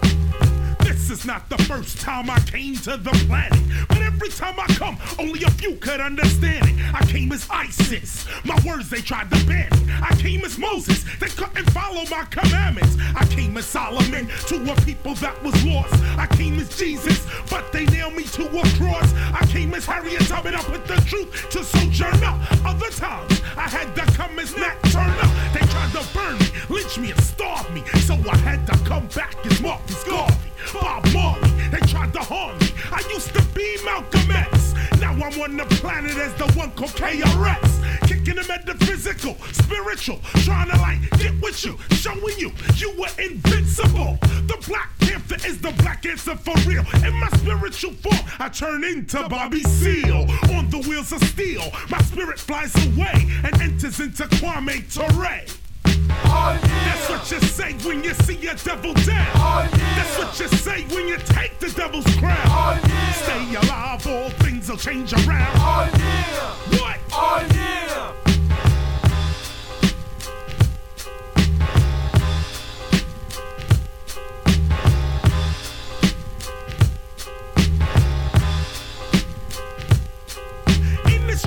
This 1.08 1.20
is 1.20 1.26
not 1.26 1.48
the 1.48 1.58
first 1.60 2.02
time 2.02 2.30
I 2.30 2.38
came 2.42 2.76
to 2.76 2.98
the 2.98 3.12
planet. 3.28 3.58
But 3.88 4.00
every 4.00 4.28
time 4.28 4.60
I 4.60 4.66
come, 4.66 4.98
only 5.18 5.42
a 5.44 5.50
few 5.52 5.76
could 5.78 6.02
understand 6.02 6.68
it. 6.68 6.76
I 6.94 7.06
came 7.06 7.32
as 7.32 7.48
ISIS. 7.50 8.28
My 8.44 8.60
words 8.66 8.90
they 8.90 9.00
tried 9.00 9.32
to 9.32 9.46
ban. 9.46 9.70
I 10.04 10.14
came 10.18 10.44
as 10.44 10.58
Moses. 10.58 11.06
They 11.18 11.30
couldn't 11.30 11.70
follow 11.72 12.04
my 12.12 12.26
commandments. 12.26 12.98
I 13.16 13.26
came 13.28 13.56
as 13.56 13.66
Solomon 13.66 14.28
to 14.48 14.70
a 14.70 14.76
people 14.82 15.14
that 15.24 15.42
was 15.42 15.56
lost. 15.64 15.94
I 16.18 16.28
came 16.28 16.60
as 16.60 16.78
Jesus, 16.78 17.26
but 17.50 17.72
they 17.72 17.86
nailed 17.86 18.14
me 18.14 18.24
to 18.24 18.44
a 18.46 18.64
cross. 18.76 19.14
I 19.32 19.48
came 19.50 19.74
as 19.76 19.86
Harriet 19.86 20.28
Tubman. 20.28 20.56
I 20.56 20.62
put 20.64 20.88
the 20.88 20.98
truth 21.08 21.50
to 21.52 21.64
Sojourner. 21.64 22.36
Other 22.66 22.90
times, 22.90 23.42
I 23.56 23.70
had 23.70 23.96
to 23.96 24.02
come 24.12 24.38
as 24.40 24.58
Nat 24.58 24.76
Turner. 24.92 25.30
They 25.54 25.66
tried 25.72 25.92
to 25.94 26.04
burn 26.14 26.38
me, 26.38 26.48
lynch 26.68 26.98
me, 26.98 27.12
and 27.12 27.24
starve 27.24 27.74
me. 27.74 27.82
So 28.02 28.16
I 28.30 28.36
had 28.40 28.68
to 28.68 28.78
come 28.84 29.08
back 29.16 29.38
as 29.46 29.62
Marcus 29.62 30.04
Garvey. 30.04 30.47
Bob 30.74 31.06
Marley, 31.14 31.50
they 31.70 31.80
tried 31.88 32.14
to 32.14 32.20
harm 32.20 32.58
me. 32.60 32.68
I 32.92 33.04
used 33.14 33.34
to 33.36 33.44
be 33.54 33.78
Malcolm 33.84 34.32
X. 34.32 34.74
Now 35.00 35.14
I'm 35.14 35.40
on 35.42 35.58
the 35.58 35.66
planet 35.78 36.16
as 36.18 36.34
the 36.36 36.52
one 36.58 36.72
called 36.72 36.92
KRS. 36.92 38.08
Kicking 38.08 38.36
them 38.36 38.50
at 38.52 38.66
the 38.66 38.78
metaphysical, 38.98 39.36
spiritual, 39.54 40.20
trying 40.44 40.70
to 40.70 40.78
like 40.78 41.00
get 41.20 41.40
with 41.42 41.64
you, 41.66 41.78
showing 41.92 42.38
you 42.38 42.52
you 42.76 42.92
were 43.00 43.10
invincible. 43.18 44.18
The 44.48 44.64
Black 44.68 44.90
Panther 45.00 45.36
is 45.48 45.60
the 45.60 45.72
black 45.74 46.06
answer 46.06 46.36
for 46.36 46.56
real. 46.68 46.84
In 47.06 47.14
my 47.16 47.30
spiritual 47.30 47.94
form, 47.94 48.18
I 48.40 48.50
turn 48.50 48.84
into 48.84 49.28
Bobby 49.30 49.62
Seale. 49.64 50.28
On 50.56 50.70
the 50.70 50.84
wheels 50.88 51.12
of 51.12 51.24
steel, 51.24 51.64
my 51.90 52.00
spirit 52.00 52.40
flies 52.40 52.76
away 52.88 53.28
and 53.44 53.62
enters 53.62 54.00
into 54.00 54.24
Kwame 54.24 54.82
Ture. 54.94 55.67
Oh, 56.10 56.60
yeah. 56.62 56.84
That's 56.86 57.10
what 57.10 57.32
you 57.32 57.48
say 57.48 57.74
when 57.88 58.04
you 58.04 58.14
see 58.14 58.48
a 58.48 58.56
devil 58.56 58.94
down. 58.94 59.28
Oh, 59.36 59.70
yeah. 59.72 59.96
That's 59.96 60.18
what 60.18 60.40
you 60.40 60.48
say 60.58 60.84
when 60.94 61.08
you 61.08 61.18
take 61.18 61.60
the 61.60 61.70
devil's 61.70 62.06
crown. 62.18 62.38
Oh, 62.46 62.80
yeah. 62.88 63.12
Stay 63.14 63.56
alive, 63.56 64.08
all 64.08 64.30
things 64.42 64.70
will 64.70 64.78
change 64.78 65.14
around. 65.14 65.56
Oh, 65.56 65.90
yeah. 65.98 66.80
What? 66.80 67.00
Oh, 67.12 67.48
yeah. 67.54 68.27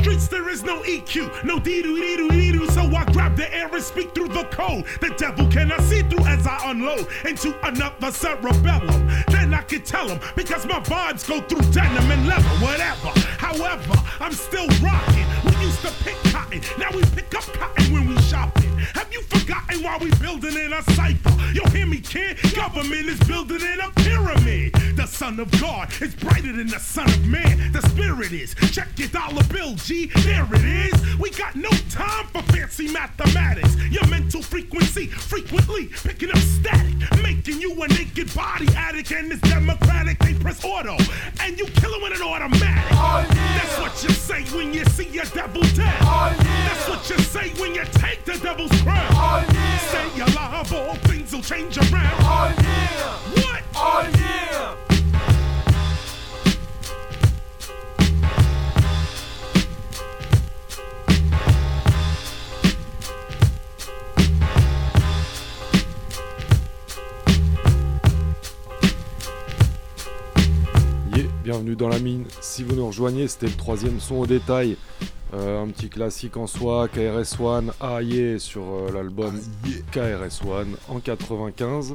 Streets 0.00 0.28
there 0.28 0.48
is 0.48 0.62
no 0.62 0.82
EQ, 0.82 1.44
no 1.44 1.58
dee 1.58 1.82
doo 1.82 1.94
dee 2.00 2.16
doo 2.16 2.30
dee 2.30 2.52
doo. 2.52 2.66
So 2.68 2.82
I 2.82 3.04
grab 3.12 3.36
the 3.36 3.52
air 3.54 3.68
and 3.68 3.82
speak 3.82 4.14
through 4.14 4.28
the 4.28 4.44
code. 4.44 4.86
The 5.00 5.10
devil 5.16 5.46
cannot 5.48 5.82
see 5.82 6.02
through 6.02 6.24
as 6.26 6.46
I 6.46 6.70
unload 6.70 7.06
into 7.24 7.54
another 7.66 8.10
cerebellum. 8.10 9.08
Then 9.28 9.52
I 9.52 9.62
can 9.62 9.82
tell 9.82 10.08
him 10.08 10.20
because 10.34 10.64
my 10.66 10.80
vibes 10.80 11.28
go 11.28 11.40
through 11.42 11.70
denim 11.72 12.10
and 12.10 12.26
leather, 12.26 12.48
whatever. 12.64 13.12
However, 13.38 13.94
I'm 14.20 14.32
still 14.32 14.68
rocking. 14.82 15.49
Used 15.60 15.82
to 15.82 15.92
pick 16.04 16.16
cotton, 16.32 16.60
now 16.78 16.90
we 16.94 17.02
pick 17.14 17.34
up 17.34 17.44
cotton 17.44 17.92
when 17.92 18.08
we 18.08 18.20
shopping. 18.22 18.70
Have 18.94 19.12
you 19.12 19.22
forgotten 19.22 19.82
why 19.82 19.98
we 19.98 20.10
building 20.16 20.54
in 20.54 20.72
a 20.72 20.82
cipher? 20.94 21.30
You 21.52 21.62
hear 21.70 21.86
me, 21.86 22.00
kid? 22.00 22.38
Government 22.54 23.06
is 23.06 23.20
building 23.20 23.60
in 23.60 23.80
a 23.80 23.90
pyramid. 23.96 24.72
The 24.96 25.06
son 25.06 25.38
of 25.38 25.50
God 25.60 25.90
is 26.00 26.14
brighter 26.14 26.52
than 26.52 26.68
the 26.68 26.78
son 26.78 27.08
of 27.10 27.26
man. 27.26 27.72
The 27.72 27.82
spirit 27.82 28.32
is. 28.32 28.54
Check 28.72 28.88
your 28.96 29.08
dollar 29.08 29.44
bill, 29.44 29.74
G. 29.74 30.06
There 30.22 30.48
it 30.52 30.64
is. 30.64 31.18
We 31.18 31.30
got 31.30 31.54
no 31.56 31.70
time 31.90 32.26
for 32.28 32.42
fancy 32.52 32.88
mathematics. 32.90 33.76
Your 33.90 34.06
mental 34.06 34.42
frequency 34.42 35.08
frequently 35.08 35.86
picking 35.88 36.30
up 36.30 36.38
static, 36.38 36.94
making 37.22 37.60
you 37.60 37.72
a 37.82 37.88
naked 37.88 38.32
body 38.34 38.68
addict. 38.76 39.10
And 39.10 39.30
it's 39.32 39.40
democratic. 39.42 40.18
They 40.20 40.34
press 40.34 40.64
auto, 40.64 40.96
and 41.40 41.58
you 41.58 41.66
kill 41.66 41.92
it 41.92 42.02
with 42.02 42.20
an 42.20 42.26
automatic. 42.26 42.92
Oh, 42.92 43.26
That's 43.28 43.78
what 43.78 44.02
you 44.02 44.14
say 44.14 44.44
when 44.56 44.72
you 44.72 44.84
see 44.86 45.18
a 45.18 45.24
devil 45.26 45.49
dead. 45.52 46.00
That's 46.00 46.88
what 46.88 47.10
you 47.10 47.18
say 47.18 47.50
when 47.60 47.74
you 47.74 47.84
take 47.92 48.24
the 48.24 48.38
devil's 48.38 48.70
crown. 48.82 49.44
Stay 49.88 50.20
alive, 50.20 50.72
all 50.72 50.94
things 50.96 51.32
will 51.32 51.42
change 51.42 51.76
around. 51.78 52.22
What? 52.22 53.62
Oh 53.74 54.10
yeah. 54.16 54.89
Bienvenue 71.44 71.76
dans 71.76 71.88
la 71.88 71.98
mine. 71.98 72.24
Si 72.40 72.62
vous 72.62 72.74
nous 72.74 72.86
rejoignez, 72.86 73.28
c'était 73.28 73.46
le 73.46 73.52
troisième 73.52 74.00
son 74.00 74.16
au 74.16 74.26
détail. 74.26 74.76
Euh, 75.32 75.62
un 75.62 75.68
petit 75.68 75.88
classique 75.88 76.36
en 76.36 76.46
soi, 76.46 76.88
KRS-One, 76.88 77.72
Ah 77.80 78.02
yeah, 78.02 78.38
sur 78.38 78.62
euh, 78.62 78.90
l'album 78.92 79.38
KRS-One 79.92 80.74
en 80.88 80.98
95. 80.98 81.94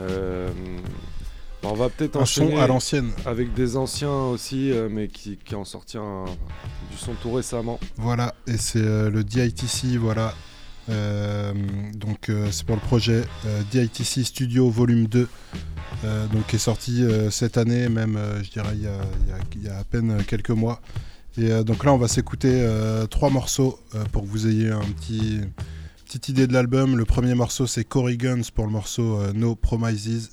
Euh, 0.00 0.48
bah, 1.62 1.68
on 1.72 1.74
va 1.74 1.90
peut-être 1.90 2.16
Un 2.16 2.24
son 2.24 2.42
enchaîner 2.44 2.60
à 2.60 2.66
l'ancienne. 2.66 3.10
avec 3.26 3.52
des 3.52 3.76
anciens 3.76 4.10
aussi, 4.28 4.72
mais 4.90 5.08
qui, 5.08 5.36
qui 5.36 5.54
ont 5.54 5.64
sorti 5.66 5.98
un- 5.98 6.24
du 6.90 6.96
son 6.96 7.12
tout 7.22 7.32
récemment. 7.32 7.78
Voilà, 7.96 8.34
et 8.46 8.56
c'est 8.56 8.80
le 8.82 9.22
DITC, 9.22 9.98
voilà. 9.98 10.34
Euh, 10.90 11.52
donc 11.94 12.28
euh, 12.28 12.48
c'est 12.50 12.66
pour 12.66 12.76
le 12.76 12.82
projet 12.82 13.22
euh, 13.46 13.62
DITC 13.70 14.24
Studio 14.24 14.68
Volume 14.68 15.06
2, 15.06 15.28
euh, 16.04 16.26
donc 16.28 16.46
qui 16.48 16.56
est 16.56 16.58
sorti 16.58 17.04
cette 17.30 17.56
année, 17.56 17.88
même 17.88 18.18
je 18.42 18.50
dirais 18.50 18.74
il 18.74 19.62
y, 19.62 19.68
a, 19.68 19.78
à 19.78 19.84
peine 19.84 20.22
quelques 20.26 20.50
mois. 20.50 20.80
Et 21.36 21.50
donc 21.64 21.84
là 21.84 21.92
on 21.92 21.98
va 21.98 22.06
s'écouter 22.06 22.64
trois 23.10 23.30
morceaux 23.30 23.80
pour 24.12 24.22
que 24.22 24.28
vous 24.28 24.46
ayez 24.46 24.70
un 24.70 24.84
petit 25.00 25.40
petite 26.04 26.28
idée 26.28 26.46
de 26.46 26.52
l'album. 26.52 26.96
Le 26.96 27.04
premier 27.04 27.34
morceau 27.34 27.66
c'est 27.66 27.84
Cory 27.84 28.16
Guns 28.16 28.42
pour 28.54 28.66
le 28.66 28.70
morceau 28.70 29.20
No 29.32 29.56
Promises. 29.56 30.30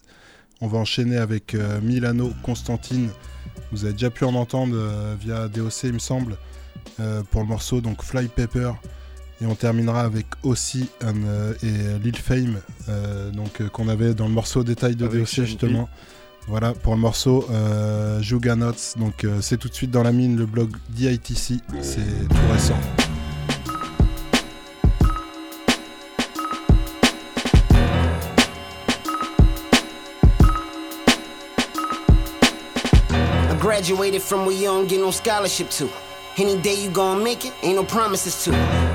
On 0.59 0.67
va 0.67 0.77
enchaîner 0.77 1.17
avec 1.17 1.55
Milano 1.81 2.31
Constantine. 2.43 3.09
Vous 3.71 3.85
avez 3.85 3.93
déjà 3.93 4.11
pu 4.11 4.25
en 4.25 4.35
entendre 4.35 4.77
via 5.19 5.47
DOC 5.47 5.83
il 5.85 5.93
me 5.93 5.99
semble 5.99 6.37
pour 7.31 7.41
le 7.41 7.47
morceau 7.47 7.81
donc 7.81 8.03
Fly 8.03 8.27
Paper 8.27 8.73
et 9.41 9.45
on 9.45 9.55
terminera 9.55 10.01
avec 10.01 10.27
aussi 10.43 10.89
un, 11.01 11.15
euh, 11.23 11.53
et 11.63 11.99
Lil 12.03 12.15
Fame 12.15 12.59
euh, 12.89 13.31
donc 13.31 13.59
euh, 13.61 13.69
qu'on 13.69 13.87
avait 13.87 14.13
dans 14.13 14.27
le 14.27 14.33
morceau 14.33 14.63
détail 14.63 14.95
de 14.95 15.05
Avec 15.05 15.19
DOC 15.19 15.45
justement 15.45 15.89
voilà 16.47 16.73
pour 16.73 16.93
le 16.93 16.99
morceau 16.99 17.47
euh, 17.51 18.21
Juganots 18.21 18.95
donc 18.97 19.23
euh, 19.23 19.39
c'est 19.41 19.57
tout 19.57 19.67
de 19.67 19.73
suite 19.73 19.91
dans 19.91 20.03
la 20.03 20.11
mine 20.11 20.37
le 20.37 20.45
blog 20.45 20.71
DITC 20.89 21.55
c'est 21.81 22.27
tout 22.29 22.51
récent 22.53 22.77
I 33.13 33.57
graduated 33.59 34.21
from 34.21 34.45
where 34.45 34.55
you 34.55 34.65
don't 34.65 34.87
get 34.87 34.99
no 34.99 35.11
scholarship 35.11 35.69
to. 35.71 35.89
Any 36.37 36.55
day 36.61 36.75
you 36.81 36.89
gon' 36.89 37.21
make 37.23 37.45
it, 37.45 37.53
ain't 37.61 37.75
no 37.75 37.83
promises 37.83 38.45
to. 38.45 38.51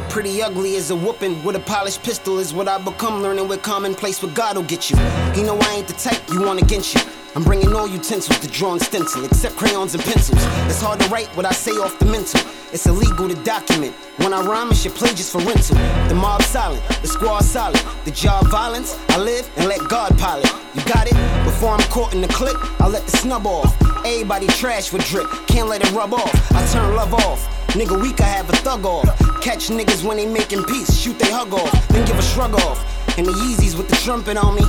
Pretty 0.09 0.43
ugly 0.43 0.77
as 0.77 0.91
a 0.91 0.97
whooping 0.97 1.43
with 1.45 1.57
a 1.57 1.61
polished 1.61 2.03
pistol 2.03 2.39
is 2.39 2.55
what 2.55 2.69
I 2.69 2.79
become. 2.79 3.23
Learning 3.23 3.49
with 3.49 3.63
commonplace, 3.63 4.23
what 4.23 4.35
God'll 4.35 4.63
get 4.63 4.91
you. 4.91 4.97
He 5.35 5.43
know 5.43 5.59
I 5.59 5.75
ain't 5.75 5.89
the 5.89 5.95
type 5.95 6.21
you 6.31 6.43
want 6.43 6.63
against 6.63 6.95
you. 6.95 7.01
I'm 7.35 7.45
bringing 7.45 7.75
all 7.75 7.87
utensils 7.87 8.39
to 8.39 8.49
draw 8.49 8.73
and 8.73 8.81
stencil, 8.81 9.25
except 9.27 9.57
crayons 9.57 9.95
and 9.95 10.03
pencils. 10.03 10.43
It's 10.67 10.81
hard 10.81 11.01
to 11.01 11.09
write 11.11 11.29
what 11.37 11.45
I 11.45 11.53
say 11.53 11.73
off 11.73 11.99
the 11.99 12.07
mental. 12.07 12.41
It's 12.73 12.87
illegal 12.87 13.29
to 13.29 13.35
document. 13.45 13.95
When 14.17 14.33
I 14.33 14.41
rhyme, 14.41 14.71
it's 14.71 14.85
your 14.87 14.95
play 14.95 15.11
just 15.11 15.33
for 15.33 15.43
rental. 15.43 15.77
The 16.09 16.15
mob 16.15 16.41
silent, 16.43 16.83
the 17.03 17.09
squad 17.09 17.41
solid. 17.41 17.81
The 18.07 18.11
job 18.11 18.49
violence, 18.49 18.99
I 19.11 19.19
live 19.19 19.51
and 19.59 19.69
let 19.69 19.87
God 19.87 20.17
pilot. 20.19 20.51
You 20.75 20.83
got 20.85 21.07
it? 21.07 21.15
Before 21.45 21.73
I'm 21.73 21.87
caught 21.91 22.15
in 22.15 22.23
the 22.23 22.29
clip, 22.29 22.57
I 22.81 22.89
let 22.89 23.05
the 23.05 23.17
snub 23.19 23.47
off. 23.47 23.77
Everybody 24.07 24.47
trash 24.47 24.91
with 24.93 25.05
drip, 25.05 25.27
can't 25.47 25.69
let 25.69 25.85
it 25.85 25.93
rub 25.93 26.15
off. 26.15 26.53
I 26.53 26.67
turn 26.73 26.97
love 26.97 27.13
off. 27.13 27.66
Nigga, 27.77 28.01
weak, 28.01 28.23
I 28.23 28.25
have 28.25 28.49
a 28.49 28.57
thug 28.57 28.87
off. 28.87 29.07
Catch 29.43 29.69
niggas 29.69 30.03
when 30.03 30.17
they 30.17 30.25
making 30.25 30.65
peace, 30.65 30.99
shoot 30.99 31.19
they 31.19 31.31
hug 31.31 31.53
off, 31.53 31.89
then 31.89 32.07
give 32.07 32.19
a 32.19 32.23
shrug 32.23 32.55
off. 32.55 32.83
And 33.19 33.27
the 33.27 33.33
Yeezys 33.33 33.77
with 33.77 33.91
the 33.91 33.97
trumpet 33.97 34.39
on 34.39 34.55
me. 34.55 34.63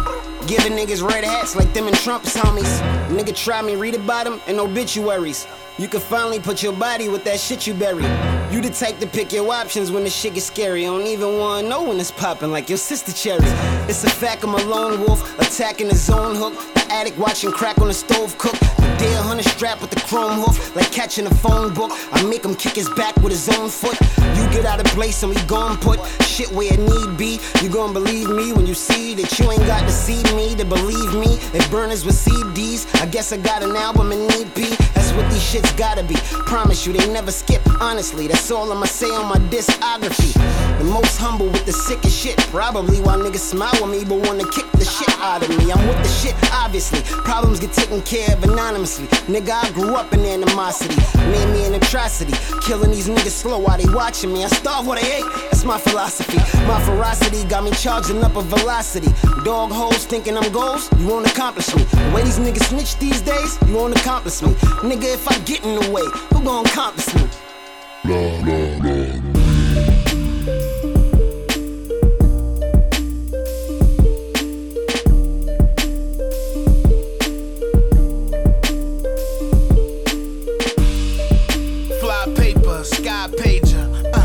Giving 0.46 0.74
niggas 0.74 1.02
red 1.02 1.24
hats 1.24 1.56
like 1.56 1.74
them 1.74 1.88
and 1.88 1.96
Trump's 1.96 2.36
homies. 2.36 2.82
Nigga, 3.08 3.34
try 3.34 3.62
me, 3.62 3.78
read 3.78 3.96
about 3.96 4.26
them 4.26 4.42
in 4.48 4.60
obituaries. 4.60 5.48
You 5.78 5.88
can 5.88 6.02
finally 6.02 6.42
put 6.42 6.62
your 6.62 6.74
body 6.74 7.08
with 7.08 7.24
that 7.24 7.40
shit 7.40 7.66
you 7.66 7.74
bury. 7.74 8.04
You 8.50 8.62
the 8.62 8.70
type 8.70 8.98
to 9.00 9.08
pick 9.08 9.34
your 9.34 9.52
options 9.52 9.92
when 9.92 10.06
the 10.06 10.10
shit 10.10 10.36
gets 10.36 10.46
scary. 10.46 10.86
I 10.86 10.88
don't 10.88 11.06
even 11.06 11.38
wanna 11.38 11.68
know 11.68 11.84
when 11.84 12.00
it's 12.00 12.12
popping 12.12 12.50
like 12.50 12.70
your 12.70 12.78
sister 12.78 13.12
cherry. 13.12 13.44
It's 13.90 14.06
a 14.06 14.10
fact 14.10 14.44
I'm 14.46 14.54
a 14.54 14.64
lone 14.64 15.02
wolf, 15.02 15.38
attacking 15.38 15.90
the 15.90 15.96
zone 15.96 16.34
hook. 16.34 16.54
The 16.74 16.88
addict 16.90 17.18
watching 17.18 17.52
crack 17.52 17.78
on 17.80 17.90
the 17.90 17.94
stove 17.94 18.38
cook. 18.38 18.58
The 18.60 18.96
deer 19.00 19.22
hunter 19.22 19.44
strapped 19.44 19.82
with 19.82 19.92
the 19.92 20.00
chrome 20.00 20.40
hoof, 20.40 20.74
like 20.78 20.90
catching 20.94 21.28
a 21.28 21.36
phone 21.36 21.74
book. 21.74 21.92
I 22.14 22.24
make 22.24 22.46
him 22.46 22.56
kick 22.56 22.76
his 22.76 22.90
back 22.92 23.18
with 23.18 23.34
his 23.34 23.50
own 23.50 23.70
foot. 23.70 24.00
You 24.38 24.50
get 24.50 24.66
out 24.66 24.80
of 24.80 24.86
place 24.88 25.24
and 25.24 25.36
we 25.36 25.42
gon' 25.44 25.78
put 25.78 26.00
shit 26.24 26.50
where 26.52 26.74
it 26.74 26.80
need 26.80 27.18
be. 27.18 27.40
You 27.62 27.70
gon' 27.70 27.92
believe 27.92 28.30
me 28.30 28.54
when 28.54 28.66
you 28.66 28.74
see 28.74 29.14
that 29.16 29.38
you 29.40 29.52
ain't 29.52 29.66
got 29.68 29.82
to 29.82 29.92
see 29.92 30.24
me 30.36 30.56
to 30.56 30.64
believe 30.64 31.14
me. 31.14 31.36
If 31.54 31.70
burners 31.70 32.06
with 32.06 32.16
CDs, 32.16 32.88
I 33.02 33.08
guess 33.08 33.34
I 33.34 33.38
got 33.38 33.62
an 33.62 33.76
album 33.76 34.14
and 34.14 34.32
EP. 34.32 34.56
That's 34.94 35.12
what 35.14 35.30
these 35.32 35.44
shits 35.44 35.76
gotta 35.78 36.04
be. 36.04 36.16
Promise 36.46 36.86
you, 36.86 36.94
they 36.94 37.12
never 37.12 37.32
skip. 37.32 37.62
Honestly, 37.82 38.28
that's 38.28 38.37
all 38.52 38.72
I'ma 38.72 38.86
say 38.86 39.10
on 39.10 39.28
my 39.28 39.40
discography. 39.50 40.34
The 40.78 40.84
most 40.84 41.18
humble 41.18 41.48
with 41.48 41.66
the 41.66 41.74
sickest 41.74 42.18
shit. 42.18 42.38
Probably 42.52 43.00
why 43.02 43.16
niggas 43.16 43.46
smile 43.54 43.74
with 43.82 43.92
me 43.92 44.06
but 44.06 44.26
wanna 44.28 44.48
kick 44.52 44.70
the 44.74 44.86
shit 44.86 45.10
out 45.20 45.44
of 45.44 45.50
me. 45.50 45.72
I'm 45.72 45.88
with 45.88 45.98
the 45.98 46.10
shit, 46.10 46.36
obviously. 46.54 47.02
Problems 47.24 47.60
get 47.60 47.74
taken 47.74 48.02
care 48.02 48.32
of 48.36 48.44
anonymously. 48.44 49.08
Nigga, 49.28 49.52
I 49.52 49.72
grew 49.72 49.96
up 49.96 50.14
in 50.14 50.22
animosity. 50.22 50.96
Made 51.32 51.50
me 51.52 51.66
an 51.66 51.74
atrocity. 51.76 52.34
Killing 52.62 52.92
these 52.92 53.08
niggas 53.08 53.38
slow 53.44 53.60
while 53.60 53.78
they 53.78 53.92
watching 53.94 54.32
me. 54.32 54.44
I 54.44 54.48
starve 54.48 54.88
what 54.88 55.04
I 55.04 55.08
ate. 55.08 55.26
That's 55.52 55.66
my 55.66 55.78
philosophy. 55.78 56.38
My 56.68 56.82
ferocity 56.86 57.44
got 57.46 57.64
me 57.64 57.72
charging 57.72 58.24
up 58.24 58.36
a 58.36 58.42
velocity. 58.42 59.12
Dog 59.44 59.72
holes 59.72 60.06
thinking 60.06 60.38
I'm 60.38 60.52
goals, 60.52 60.90
you 61.00 61.08
won't 61.08 61.28
accomplish 61.28 61.74
me. 61.76 61.84
The 61.84 62.12
way 62.14 62.24
these 62.24 62.40
niggas 62.40 62.70
snitch 62.70 62.98
these 63.00 63.22
days, 63.22 63.58
you 63.68 63.74
won't 63.76 63.96
accomplish 63.98 64.42
me. 64.42 64.54
Nigga, 64.84 65.14
if 65.14 65.28
I 65.28 65.38
get 65.40 65.64
in 65.64 65.76
the 65.80 65.92
way, 65.92 66.06
who 66.32 66.44
gon' 66.44 66.66
accomplish 66.66 67.14
me? 67.16 67.47
Fly 68.08 68.16
paper, 82.38 82.84
sky 82.86 83.28
pager. 83.36 84.12
Uh, 84.14 84.20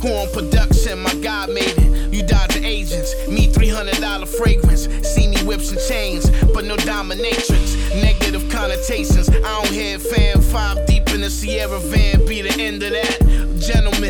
who 0.00 0.08
on 0.08 0.32
production? 0.32 1.00
My 1.00 1.12
God 1.16 1.50
made 1.50 1.64
it. 1.66 2.14
You 2.14 2.26
dodge 2.26 2.56
agents. 2.56 3.14
Me 3.28 3.48
$300 3.48 4.28
fragrance. 4.38 4.88
See 5.06 5.28
me 5.28 5.36
whips 5.44 5.70
and 5.70 5.80
chains, 5.86 6.30
but 6.54 6.64
no 6.64 6.76
dominatrix. 6.76 7.76
Negative 8.00 8.48
connotations. 8.50 9.28
I 9.28 9.40
don't 9.42 9.68
hear 9.68 9.98
fan 9.98 10.40
five 10.40 10.86
deep 10.86 11.10
in 11.10 11.20
the 11.20 11.28
Sierra 11.28 11.78
van. 11.80 12.24
Be 12.24 12.40
the 12.40 12.58
end 12.58 12.82
of 12.82 12.92
that. 12.92 13.25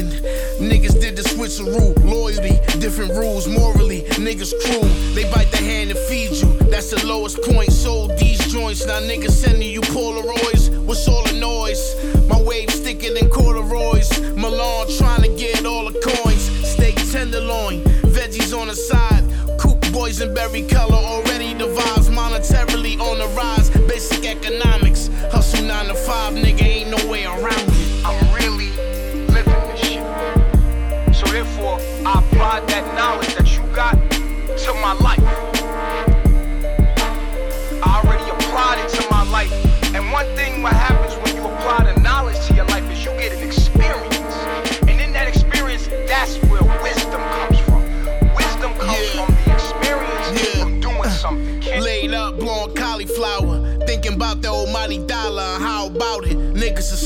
Niggas 0.04 1.00
did 1.00 1.16
the 1.16 1.22
switcheroo. 1.22 1.96
Loyalty, 2.04 2.60
different 2.78 3.12
rules. 3.12 3.48
Morally, 3.48 4.02
niggas 4.20 4.52
cruel. 4.62 4.88
They 5.14 5.24
bite 5.32 5.50
the 5.50 5.58
hand 5.58 5.90
and 5.90 5.98
feed 6.00 6.32
you. 6.32 6.52
That's 6.70 6.90
the 6.90 7.06
lowest 7.06 7.40
point. 7.42 7.72
Sold 7.72 8.16
these 8.18 8.38
joints. 8.52 8.86
Now 8.86 9.00
niggas 9.00 9.30
sending 9.30 9.70
you 9.70 9.80
Polaroids. 9.80 10.76
What's 10.84 11.08
all 11.08 11.24
the 11.24 11.38
noise? 11.38 11.82
My 12.28 12.40
wave 12.40 12.68
thicker 12.68 13.14
than 13.14 13.30
corduroys. 13.30 14.10
Milan 14.36 14.86
trying 14.98 15.22
to 15.22 15.34
get 15.36 15.64
all 15.64 15.90
the 15.90 15.98
coins. 16.00 16.42
Steak 16.68 16.96
tenderloin 17.10 17.82
veggies 18.12 18.56
on 18.58 18.68
the 18.68 18.74
side. 18.74 19.24
Coop 19.58 19.80
boys 19.92 20.20
in 20.20 20.34
berry 20.34 20.62
color 20.62 20.94
already 20.94 21.54
the 21.54 21.66
vibes 21.66 22.12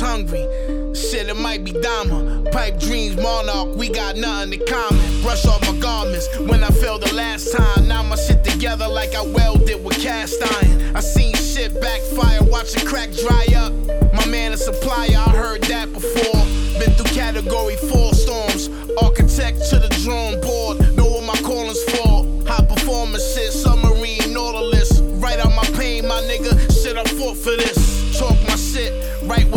Hungry. 0.01 0.47
Shit, 0.95 1.29
it 1.29 1.37
might 1.37 1.63
be 1.63 1.73
Dama. 1.73 2.43
Pipe 2.51 2.81
dreams, 2.81 3.17
monarch. 3.17 3.77
We 3.77 3.89
got 3.91 4.17
nothing 4.17 4.55
in 4.55 4.67
common. 4.67 5.23
Brush 5.23 5.45
off 5.47 5.61
my 5.61 5.79
garments 5.79 6.27
when 6.39 6.65
I 6.65 6.69
fell 6.69 6.99
the 6.99 7.13
last 7.15 7.55
time. 7.55 7.87
Now 7.87 8.03
my 8.03 8.17
shit 8.17 8.43
together 8.43 8.89
like 8.89 9.15
I 9.15 9.23
welded 9.23 9.85
with 9.85 9.99
cast 10.01 10.43
iron. 10.43 10.97
I 10.97 11.01
seen 11.01 11.35
shit 11.35 11.81
backfire, 11.81 12.43
watch 12.43 12.75
it 12.75 12.87
crack 12.87 13.11
dry 13.13 13.47
up. 13.55 13.73
My 14.15 14.27
man 14.27 14.53
a 14.53 14.57
supplier, 14.57 15.17
I 15.17 15.31
heard 15.31 15.63
that 15.65 15.93
before. 15.93 16.43
Been 16.81 16.93
through 16.97 17.15
category 17.15 17.77
four 17.77 18.15
storms. 18.15 18.69
Architect 19.03 19.59
to 19.71 19.79
the 19.79 19.89
drawing 20.03 20.41
board. 20.41 20.97
Know 20.97 21.05
what 21.05 21.25
my 21.25 21.41
calling's 21.43 21.83
for. 21.85 22.25
High 22.49 22.65
performance 22.65 23.35
shit, 23.35 23.53
submarine, 23.53 24.33
nautilus. 24.33 25.01
Right 25.23 25.39
out 25.39 25.55
my 25.55 25.69
pain, 25.79 26.09
my 26.09 26.21
nigga. 26.23 26.53
Shit, 26.83 26.97
I 26.97 27.05
fought 27.05 27.37
for 27.37 27.57
this. 27.57 27.80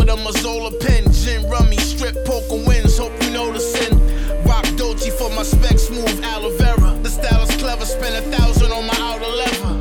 With 0.04 0.14
a 0.14 0.22
Mazzola 0.22 0.70
pen. 0.80 1.10
Gin 1.12 1.48
rummy, 1.48 1.76
strip 1.78 2.14
poker 2.24 2.62
wins. 2.66 2.98
Hope 2.98 3.12
you 3.22 3.30
noticing. 3.30 3.98
Rock 4.44 4.66
Dolce 4.76 5.10
for 5.10 5.30
my 5.30 5.42
spec 5.42 5.78
smooth 5.78 6.22
aloe 6.24 6.56
vera. 6.56 6.98
The 7.02 7.10
style 7.10 7.42
is 7.42 7.56
clever, 7.56 7.84
spend 7.84 8.14
a 8.14 8.36
thousand 8.36 8.72
on 8.72 8.86
my 8.86 8.94
outer 8.98 9.26
lever. 9.26 9.74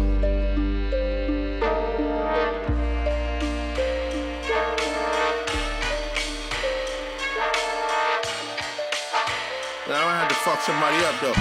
Now 9.88 10.08
I 10.08 10.16
had 10.20 10.30
to 10.30 10.36
fuck 10.36 10.62
somebody 10.62 10.98
up 11.04 11.16
though. 11.22 11.34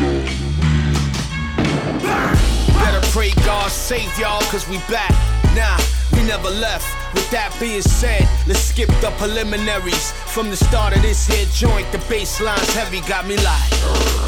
Better 2.80 3.06
pray 3.12 3.30
God 3.44 3.70
save 3.70 4.18
y'all, 4.18 4.40
cause 4.50 4.68
we 4.68 4.78
back. 4.90 5.12
Nah, 5.54 5.78
never 6.26 6.50
left. 6.50 6.86
With 7.14 7.30
that 7.30 7.54
being 7.60 7.82
said, 7.82 8.28
let's 8.46 8.60
skip 8.60 8.88
the 9.00 9.10
preliminaries. 9.18 10.12
From 10.32 10.48
the 10.50 10.56
start 10.56 10.96
of 10.96 11.02
this 11.02 11.26
here 11.26 11.46
joint, 11.52 11.90
the 11.92 11.98
bassline's 12.08 12.72
heavy, 12.74 13.00
got 13.02 13.26
me 13.26 13.36
like. 13.36 13.70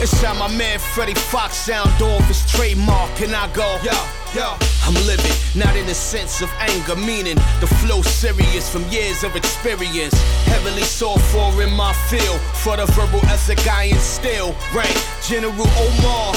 It's 0.03 0.21
how 0.21 0.35
my 0.35 0.49
man 0.57 0.79
Freddie 0.79 1.15
Fox 1.15 1.57
sound 1.57 1.91
off 2.03 2.27
his 2.27 2.45
trademark, 2.51 3.21
and 3.21 3.35
I 3.35 3.51
go, 3.53 3.79
yo, 3.83 3.97
yo. 4.35 4.57
I'm 4.87 4.95
living, 5.07 5.33
not 5.55 5.75
in 5.77 5.87
the 5.87 5.95
sense 5.95 6.43
of 6.43 6.51
anger, 6.61 6.97
meaning 6.97 7.37
the 7.61 7.67
flow 7.81 8.03
serious 8.03 8.69
from 8.71 8.85
years 8.91 9.25
of 9.25 9.35
experience. 9.35 10.15
Heavily 10.45 10.83
sought 10.83 11.21
for 11.33 11.63
in 11.63 11.73
my 11.73 11.95
field, 12.11 12.41
for 12.63 12.77
the 12.77 12.87
verbal 12.93 13.25
ethic 13.27 13.67
I 13.67 13.85
instill. 13.85 14.55
Rank 14.75 14.95
General 15.23 15.67
Omar. 15.79 16.35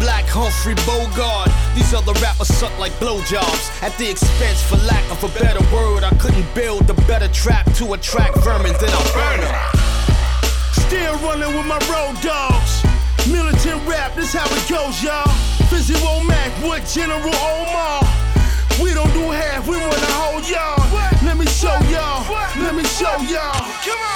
Black 0.00 0.24
Humphrey 0.26 0.74
Bogart. 0.88 1.52
These 1.76 1.92
other 1.92 2.14
rappers 2.24 2.48
suck 2.48 2.72
like 2.78 2.92
blowjobs. 2.98 3.68
At 3.82 3.92
the 3.98 4.08
expense, 4.10 4.62
for 4.64 4.76
lack 4.88 5.04
of 5.12 5.22
a 5.22 5.28
better 5.38 5.62
word, 5.70 6.02
I 6.02 6.10
couldn't 6.16 6.48
build 6.54 6.88
a 6.88 6.94
better 7.04 7.28
trap 7.28 7.70
to 7.74 7.92
attract 7.92 8.36
vermin 8.38 8.72
than 8.80 8.90
I 8.90 9.02
burn 9.12 9.40
'em. 9.44 9.54
Still 10.72 11.14
running 11.20 11.52
with 11.54 11.66
my 11.66 11.78
road 11.92 12.16
dogs. 12.22 12.82
Militant 13.28 13.86
rap, 13.86 14.16
this 14.16 14.32
how 14.32 14.48
it 14.48 14.66
goes, 14.68 15.02
y'all. 15.02 15.30
Visual 15.68 16.24
Mac 16.24 16.50
with 16.64 16.82
General 16.92 17.36
Omar. 17.36 18.00
We 18.80 18.94
don't 18.94 19.12
do 19.12 19.30
half, 19.30 19.66
we 19.68 19.76
want 19.76 20.00
the 20.00 20.12
whole 20.12 20.40
yard. 20.40 20.80
Let 21.22 21.36
me 21.36 21.46
show 21.46 21.76
y'all, 21.92 22.24
let 22.56 22.74
me 22.74 22.84
show 22.84 23.16
y'all. 23.28 23.60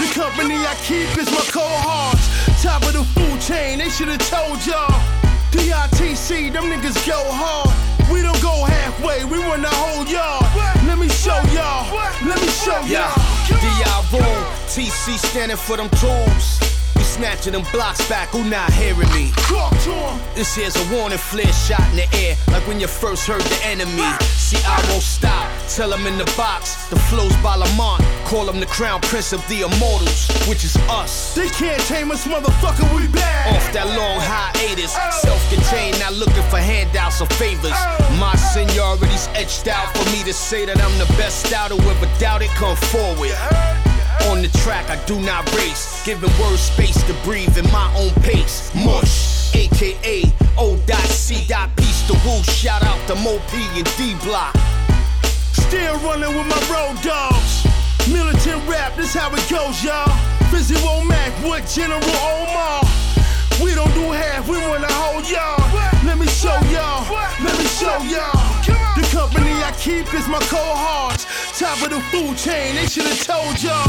The 0.00 0.08
company 0.14 0.56
I 0.56 0.74
keep 0.88 1.12
is 1.18 1.30
my 1.30 1.44
cohorts. 1.52 2.24
Top 2.62 2.82
of 2.82 2.94
the 2.94 3.04
food 3.14 3.38
chain, 3.42 3.78
they 3.78 3.90
should've 3.90 4.24
told 4.30 4.64
y'all. 4.66 5.00
DITC, 5.54 6.52
them 6.52 6.64
niggas 6.64 7.06
go 7.06 7.22
hard. 7.30 7.70
We 8.12 8.22
don't 8.22 8.42
go 8.42 8.64
halfway, 8.64 9.24
we 9.24 9.38
want 9.38 9.62
the 9.62 9.68
whole 9.70 10.04
yard. 10.04 10.44
Let 10.84 10.98
me 10.98 11.08
show 11.08 11.38
y'all, 11.54 11.86
let 12.26 12.40
me 12.42 12.48
show 12.48 12.80
y'all. 12.90 13.14
DI 13.46 14.18
room, 14.18 14.44
TC 14.66 15.16
standing 15.16 15.56
for 15.56 15.76
them 15.76 15.88
tools. 15.90 16.73
Snatching 17.14 17.53
them 17.53 17.62
blocks 17.70 18.03
back, 18.09 18.31
who 18.31 18.42
not 18.42 18.72
hearing 18.72 19.09
me? 19.14 19.31
Talk 19.46 19.70
to 19.85 19.94
'em. 19.94 20.20
This 20.35 20.53
here's 20.57 20.74
a 20.74 20.85
warning 20.92 21.16
flare 21.16 21.53
shot 21.53 21.87
in 21.90 21.96
the 22.03 22.09
air, 22.16 22.37
like 22.50 22.66
when 22.66 22.81
you 22.81 22.88
first 22.88 23.24
heard 23.29 23.40
the 23.42 23.61
enemy. 23.64 24.03
See, 24.35 24.59
I 24.66 24.83
won't 24.90 25.00
stop, 25.00 25.46
tell 25.68 25.90
them 25.90 26.09
in 26.09 26.18
the 26.18 26.24
box. 26.37 26.74
The 26.90 26.98
flows 27.09 27.33
by 27.37 27.55
Lamont, 27.55 28.03
call 28.24 28.50
him 28.50 28.59
the 28.59 28.66
crown 28.66 29.00
prince 29.00 29.33
of 29.33 29.46
the 29.46 29.61
immortals, 29.61 30.27
which 30.48 30.64
is 30.64 30.77
us. 30.90 31.37
They 31.37 31.48
can't 31.50 31.81
tame 31.87 32.11
us, 32.11 32.27
motherfucker, 32.27 32.85
we 32.96 33.07
back. 33.07 33.46
Off 33.55 33.72
that 33.74 33.87
long 33.87 34.18
hiatus, 34.18 34.92
oh. 34.98 35.11
self 35.22 35.42
contained, 35.55 36.00
not 36.00 36.14
looking 36.14 36.42
for 36.50 36.59
handouts 36.59 37.20
or 37.20 37.29
favors. 37.38 37.70
Oh. 37.77 38.16
My 38.18 38.35
seniority's 38.35 39.29
etched 39.37 39.68
out 39.68 39.87
for 39.96 40.05
me 40.11 40.24
to 40.24 40.33
say 40.33 40.64
that 40.66 40.83
I'm 40.83 40.98
the 40.98 41.07
best 41.14 41.53
out 41.53 41.70
of 41.70 41.79
whoever 41.79 42.09
doubt 42.18 42.42
it, 42.42 42.50
come 42.59 42.74
forward. 42.74 43.93
On 44.31 44.40
the 44.42 44.48
track, 44.62 44.88
I 44.90 44.96
do 45.07 45.20
not 45.20 45.44
race, 45.55 46.05
giving 46.05 46.31
words 46.40 46.61
space 46.61 47.03
to 47.05 47.14
breathe 47.24 47.57
in 47.59 47.64
my 47.70 47.92
own 47.96 48.11
pace. 48.22 48.74
Mush, 48.74 49.55
aka 49.55 50.22
O.C. 50.59 51.35
Piece 51.77 52.03
the 52.09 52.14
woo. 52.24 52.42
Shout 52.44 52.83
out 52.83 53.00
to 53.09 53.14
Mo 53.16 53.38
P 53.50 53.62
and 53.77 53.87
D 53.96 54.14
Block. 54.24 54.55
Still 55.53 55.96
running 55.98 56.35
with 56.37 56.46
my 56.46 56.61
road 56.72 57.00
dogs. 57.03 57.66
Militant 58.11 58.68
rap, 58.68 58.94
this 58.96 59.14
how 59.14 59.33
it 59.33 59.44
goes, 59.48 59.83
y'all. 59.83 60.11
Visual 60.50 61.05
Mac 61.05 61.33
what 61.44 61.66
General 61.66 62.03
Omar. 62.03 62.83
We 63.62 63.74
don't 63.74 63.92
do 63.94 64.11
half, 64.11 64.48
we 64.48 64.59
want 64.59 64.81
the 64.81 64.92
whole 64.92 65.22
yard. 65.22 66.05
Let 66.05 66.18
me 66.18 66.27
show 66.27 66.59
y'all, 66.70 67.05
let 67.42 67.59
me 67.59 67.64
show 67.66 67.98
y'all. 68.03 68.63
The 69.24 69.30
company 69.30 69.56
I 69.64 69.72
keep 69.80 70.12
is 70.12 70.28
my 70.28 70.38
cohorts. 70.52 71.24
Top 71.58 71.80
of 71.80 71.88
the 71.88 72.00
food 72.12 72.37
chain, 72.37 72.74
they 72.74 72.84
should've 72.84 73.24
told 73.24 73.56
y'all. 73.62 73.88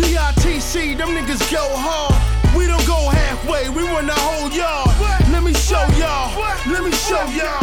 DITC, 0.00 0.96
them 0.96 1.10
niggas 1.10 1.44
go 1.52 1.60
hard. 1.60 2.16
We 2.56 2.66
don't 2.66 2.86
go 2.86 2.96
halfway, 3.10 3.68
we 3.68 3.84
want 3.84 4.06
the 4.06 4.16
whole 4.16 4.48
yard. 4.48 4.88
Let 5.28 5.42
me 5.44 5.52
show 5.52 5.84
y'all, 6.00 6.32
let 6.72 6.82
me 6.84 6.90
show 6.92 7.20
y'all. 7.36 7.60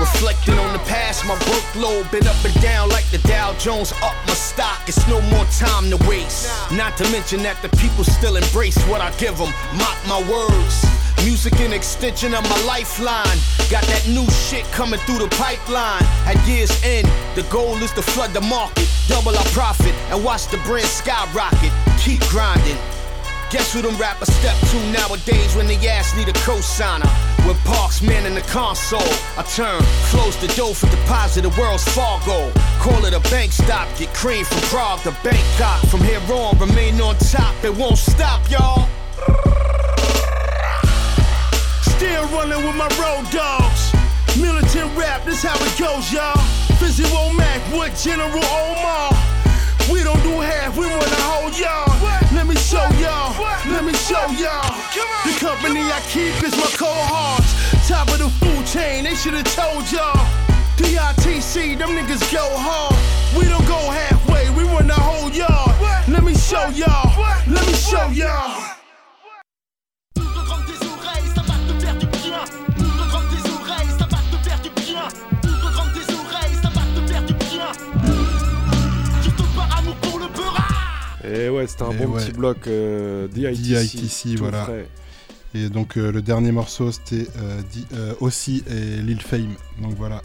Reflecting 0.00 0.58
on 0.58 0.72
the 0.72 0.82
past, 0.88 1.26
my 1.26 1.36
workload 1.52 2.10
been 2.10 2.26
up 2.26 2.42
and 2.42 2.54
down 2.62 2.88
like 2.88 3.04
the 3.10 3.18
Dow 3.28 3.52
Jones 3.58 3.92
up 4.02 4.16
my 4.26 4.32
stock. 4.32 4.80
It's 4.88 5.06
no 5.08 5.20
more 5.28 5.44
time 5.60 5.90
to 5.90 5.98
waste. 6.08 6.48
Not 6.72 6.96
to 6.96 7.04
mention 7.12 7.42
that 7.42 7.60
the 7.60 7.68
people 7.76 8.02
still 8.02 8.36
embrace 8.36 8.80
what 8.88 9.02
I 9.02 9.10
give 9.18 9.36
them. 9.36 9.52
Mock 9.76 9.98
my 10.08 10.24
words. 10.24 10.95
Music 11.24 11.58
an 11.60 11.72
extension 11.72 12.34
of 12.34 12.42
my 12.48 12.60
lifeline. 12.64 13.38
Got 13.70 13.84
that 13.84 14.06
new 14.08 14.28
shit 14.30 14.64
coming 14.72 15.00
through 15.00 15.18
the 15.18 15.28
pipeline. 15.36 16.02
At 16.26 16.36
year's 16.46 16.72
end, 16.84 17.08
the 17.34 17.42
goal 17.50 17.76
is 17.82 17.92
to 17.92 18.02
flood 18.02 18.32
the 18.32 18.40
market, 18.40 18.88
double 19.08 19.36
our 19.36 19.44
profit, 19.46 19.94
and 20.10 20.24
watch 20.24 20.46
the 20.48 20.58
brand 20.58 20.86
skyrocket. 20.86 21.72
Keep 21.98 22.20
grinding. 22.28 22.78
Guess 23.50 23.74
who 23.74 23.82
them 23.82 23.96
rappers 23.96 24.32
step 24.34 24.56
to 24.70 24.76
nowadays 24.90 25.54
when 25.54 25.68
they 25.68 25.76
ass 25.88 26.16
need 26.16 26.28
a 26.28 26.32
cosigner? 26.42 27.06
With 27.46 27.62
Parks 27.64 28.02
man 28.02 28.26
in 28.26 28.34
the 28.34 28.40
console, 28.42 28.98
I 29.38 29.42
turn, 29.54 29.80
close 30.10 30.36
the 30.40 30.48
door 30.56 30.74
for 30.74 30.90
deposit 30.90 31.42
the 31.42 31.50
world's 31.60 31.84
Fargo. 31.94 32.50
Call 32.80 33.04
it 33.04 33.14
a 33.14 33.20
bank 33.30 33.52
stop, 33.52 33.86
get 33.96 34.12
cream 34.12 34.44
from 34.44 34.58
Prague 34.62 35.00
to 35.02 35.16
Bangkok. 35.22 35.80
From 35.88 36.00
here 36.00 36.20
on, 36.28 36.58
remain 36.58 37.00
on 37.00 37.16
top, 37.18 37.54
it 37.62 37.74
won't 37.74 37.98
stop, 37.98 38.50
y'all. 38.50 38.88
Still 41.94 42.26
running 42.34 42.64
with 42.66 42.76
my 42.76 42.88
road 42.98 43.30
dogs. 43.30 43.92
Militant 44.40 44.90
rap, 44.96 45.24
this 45.24 45.42
how 45.42 45.56
it 45.56 45.74
goes, 45.78 46.12
y'all. 46.12 46.36
Visual 46.82 47.32
Mac 47.32 47.60
with 47.72 47.94
General 48.02 48.44
Omar. 48.44 49.12
We 49.90 50.02
don't 50.02 50.20
do 50.22 50.40
half, 50.40 50.76
we 50.76 50.86
want 50.86 51.06
the 51.06 51.22
whole 51.22 51.50
yard. 51.54 51.88
Let 52.34 52.46
me 52.46 52.56
show 52.56 52.84
y'all, 52.98 53.32
let 53.70 53.84
me 53.84 53.94
show 53.94 54.26
y'all. 54.34 54.74
The 55.24 55.32
company 55.38 55.80
I 55.80 56.00
keep 56.10 56.42
is 56.42 56.56
my 56.56 56.68
cohorts. 56.74 57.54
Top 57.88 58.08
of 58.08 58.18
the 58.18 58.28
food 58.42 58.66
chain, 58.66 59.04
they 59.04 59.14
should've 59.14 59.44
told 59.54 59.90
y'all. 59.92 60.26
DITC, 60.76 61.78
them 61.78 61.90
niggas 61.90 62.32
go 62.32 62.44
hard. 62.58 62.94
We 63.38 63.48
don't 63.48 63.66
go 63.66 63.78
halfway, 63.90 64.50
we 64.50 64.64
want 64.64 64.88
the 64.88 64.94
whole 64.94 65.30
yard. 65.30 65.72
Let 66.08 66.24
me 66.24 66.34
show 66.34 66.68
y'all, 66.74 67.14
let 67.46 67.64
me 67.66 67.72
show 67.72 68.08
y'all. 68.10 68.76
Et 81.38 81.48
ouais, 81.48 81.66
c'était 81.66 81.82
un 81.84 81.90
Et 81.92 81.96
bon 81.96 82.12
ouais. 82.12 82.22
petit 82.24 82.32
bloc 82.32 82.66
euh, 82.66 83.28
DITC. 83.28 83.96
DITC, 83.96 84.38
voilà. 84.38 84.64
frais. 84.64 84.86
Et 85.54 85.68
donc 85.68 85.96
euh, 85.96 86.12
le 86.12 86.20
dernier 86.22 86.52
morceau 86.52 86.90
c'était 86.92 87.26
euh, 87.40 87.60
Di- 87.72 87.86
euh, 87.94 88.14
aussi 88.20 88.62
et 88.70 89.00
Lil 89.02 89.20
Fame. 89.22 89.54
Donc 89.82 89.94
voilà. 89.96 90.22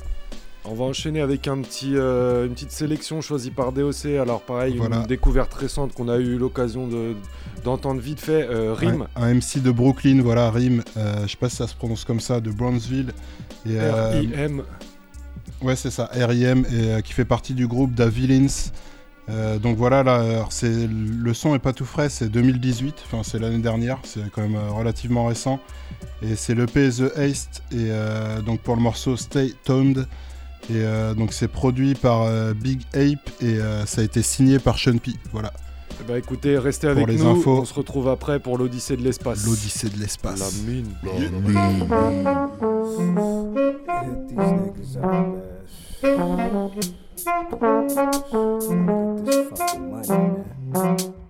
On 0.63 0.75
va 0.75 0.83
enchaîner 0.85 1.21
avec 1.21 1.47
un 1.47 1.59
petit, 1.61 1.93
euh, 1.95 2.45
une 2.45 2.53
petite 2.53 2.71
sélection 2.71 3.19
choisie 3.21 3.49
par 3.49 3.71
DOC. 3.71 4.05
Alors 4.21 4.41
pareil, 4.41 4.75
Voilà. 4.77 4.97
une 4.97 5.07
découverte 5.07 5.53
récente 5.53 5.93
qu'on 5.93 6.07
a 6.07 6.17
eu 6.17 6.37
l'occasion 6.37 6.87
de- 6.87 7.15
d'entendre 7.63 7.99
vite 7.99 8.19
fait. 8.19 8.47
euh, 8.49 8.73
Rim. 8.75 9.07
Un, 9.15 9.23
un 9.23 9.33
MC 9.33 9.59
de 9.61 9.71
Brooklyn, 9.71 10.21
voilà, 10.21 10.51
Rim. 10.51 10.83
euh, 10.97 11.23
je 11.25 11.31
sais 11.31 11.37
pas 11.37 11.49
si 11.49 11.55
ça 11.55 11.67
se 11.67 11.73
prononce 11.75 12.05
comme 12.05 12.19
ça, 12.19 12.39
de 12.41 12.51
Brownsville. 12.51 13.11
Et, 13.65 13.69
euh, 13.79 14.19
R.I.M.. 14.19 14.63
Ouais, 15.63 15.75
c'est 15.75 15.89
ça, 15.91 16.05
R.I.M. 16.13 16.65
et 16.71 16.91
euh, 16.91 17.01
qui 17.01 17.13
fait 17.13 17.25
partie 17.25 17.53
du 17.55 17.67
groupe 17.67 17.93
Da 17.95 18.07
Villains. 18.07 18.47
Euh, 19.29 19.59
donc 19.59 19.77
voilà, 19.77 20.03
là, 20.03 20.45
c'est 20.49 20.87
le 20.87 21.33
son 21.33 21.55
est 21.55 21.59
pas 21.59 21.73
tout 21.73 21.85
frais, 21.85 22.09
c'est 22.09 22.29
2018, 22.29 22.95
enfin 23.05 23.21
c'est 23.23 23.39
l'année 23.39 23.59
dernière, 23.59 23.99
c'est 24.03 24.29
quand 24.31 24.41
même 24.41 24.55
euh, 24.55 24.71
relativement 24.71 25.25
récent. 25.27 25.59
Et 26.21 26.35
c'est 26.35 26.55
le 26.55 26.65
The 26.65 27.17
Haste, 27.17 27.63
et 27.71 27.87
euh, 27.89 28.41
donc 28.41 28.61
pour 28.61 28.75
le 28.75 28.81
morceau 28.81 29.15
Stay 29.17 29.53
Toned. 29.63 30.07
Et 30.69 30.73
euh, 30.75 31.15
donc 31.15 31.33
c'est 31.33 31.47
produit 31.47 31.95
par 31.95 32.21
euh, 32.21 32.53
Big 32.53 32.81
Ape 32.93 33.29
et 33.41 33.59
euh, 33.59 33.83
ça 33.87 34.01
a 34.01 34.03
été 34.03 34.21
signé 34.21 34.59
par 34.59 34.77
Sean 34.77 34.97
P. 34.97 35.11
Voilà. 35.33 35.51
Eh 35.99 36.03
ben, 36.07 36.17
écoutez, 36.17 36.57
restez 36.57 36.87
Pour 36.87 36.97
avec 36.97 37.07
les 37.07 37.17
nous. 37.23 37.29
infos. 37.29 37.61
On 37.61 37.65
se 37.65 37.73
retrouve 37.73 38.07
après 38.09 38.39
pour 38.39 38.57
l'Odyssée 38.57 38.95
de 38.95 39.01
l'espace. 39.01 39.45
L'Odyssée 39.45 39.89
de 39.89 39.99
l'espace. 39.99 40.39
La 40.39 40.71
mine. 40.71 40.87
Up, 41.03 41.31
man. 41.47 41.87
Get 47.23 47.51
this 49.25 49.49
fucking 49.59 49.91
money, 49.91 50.43
man. 50.73 51.20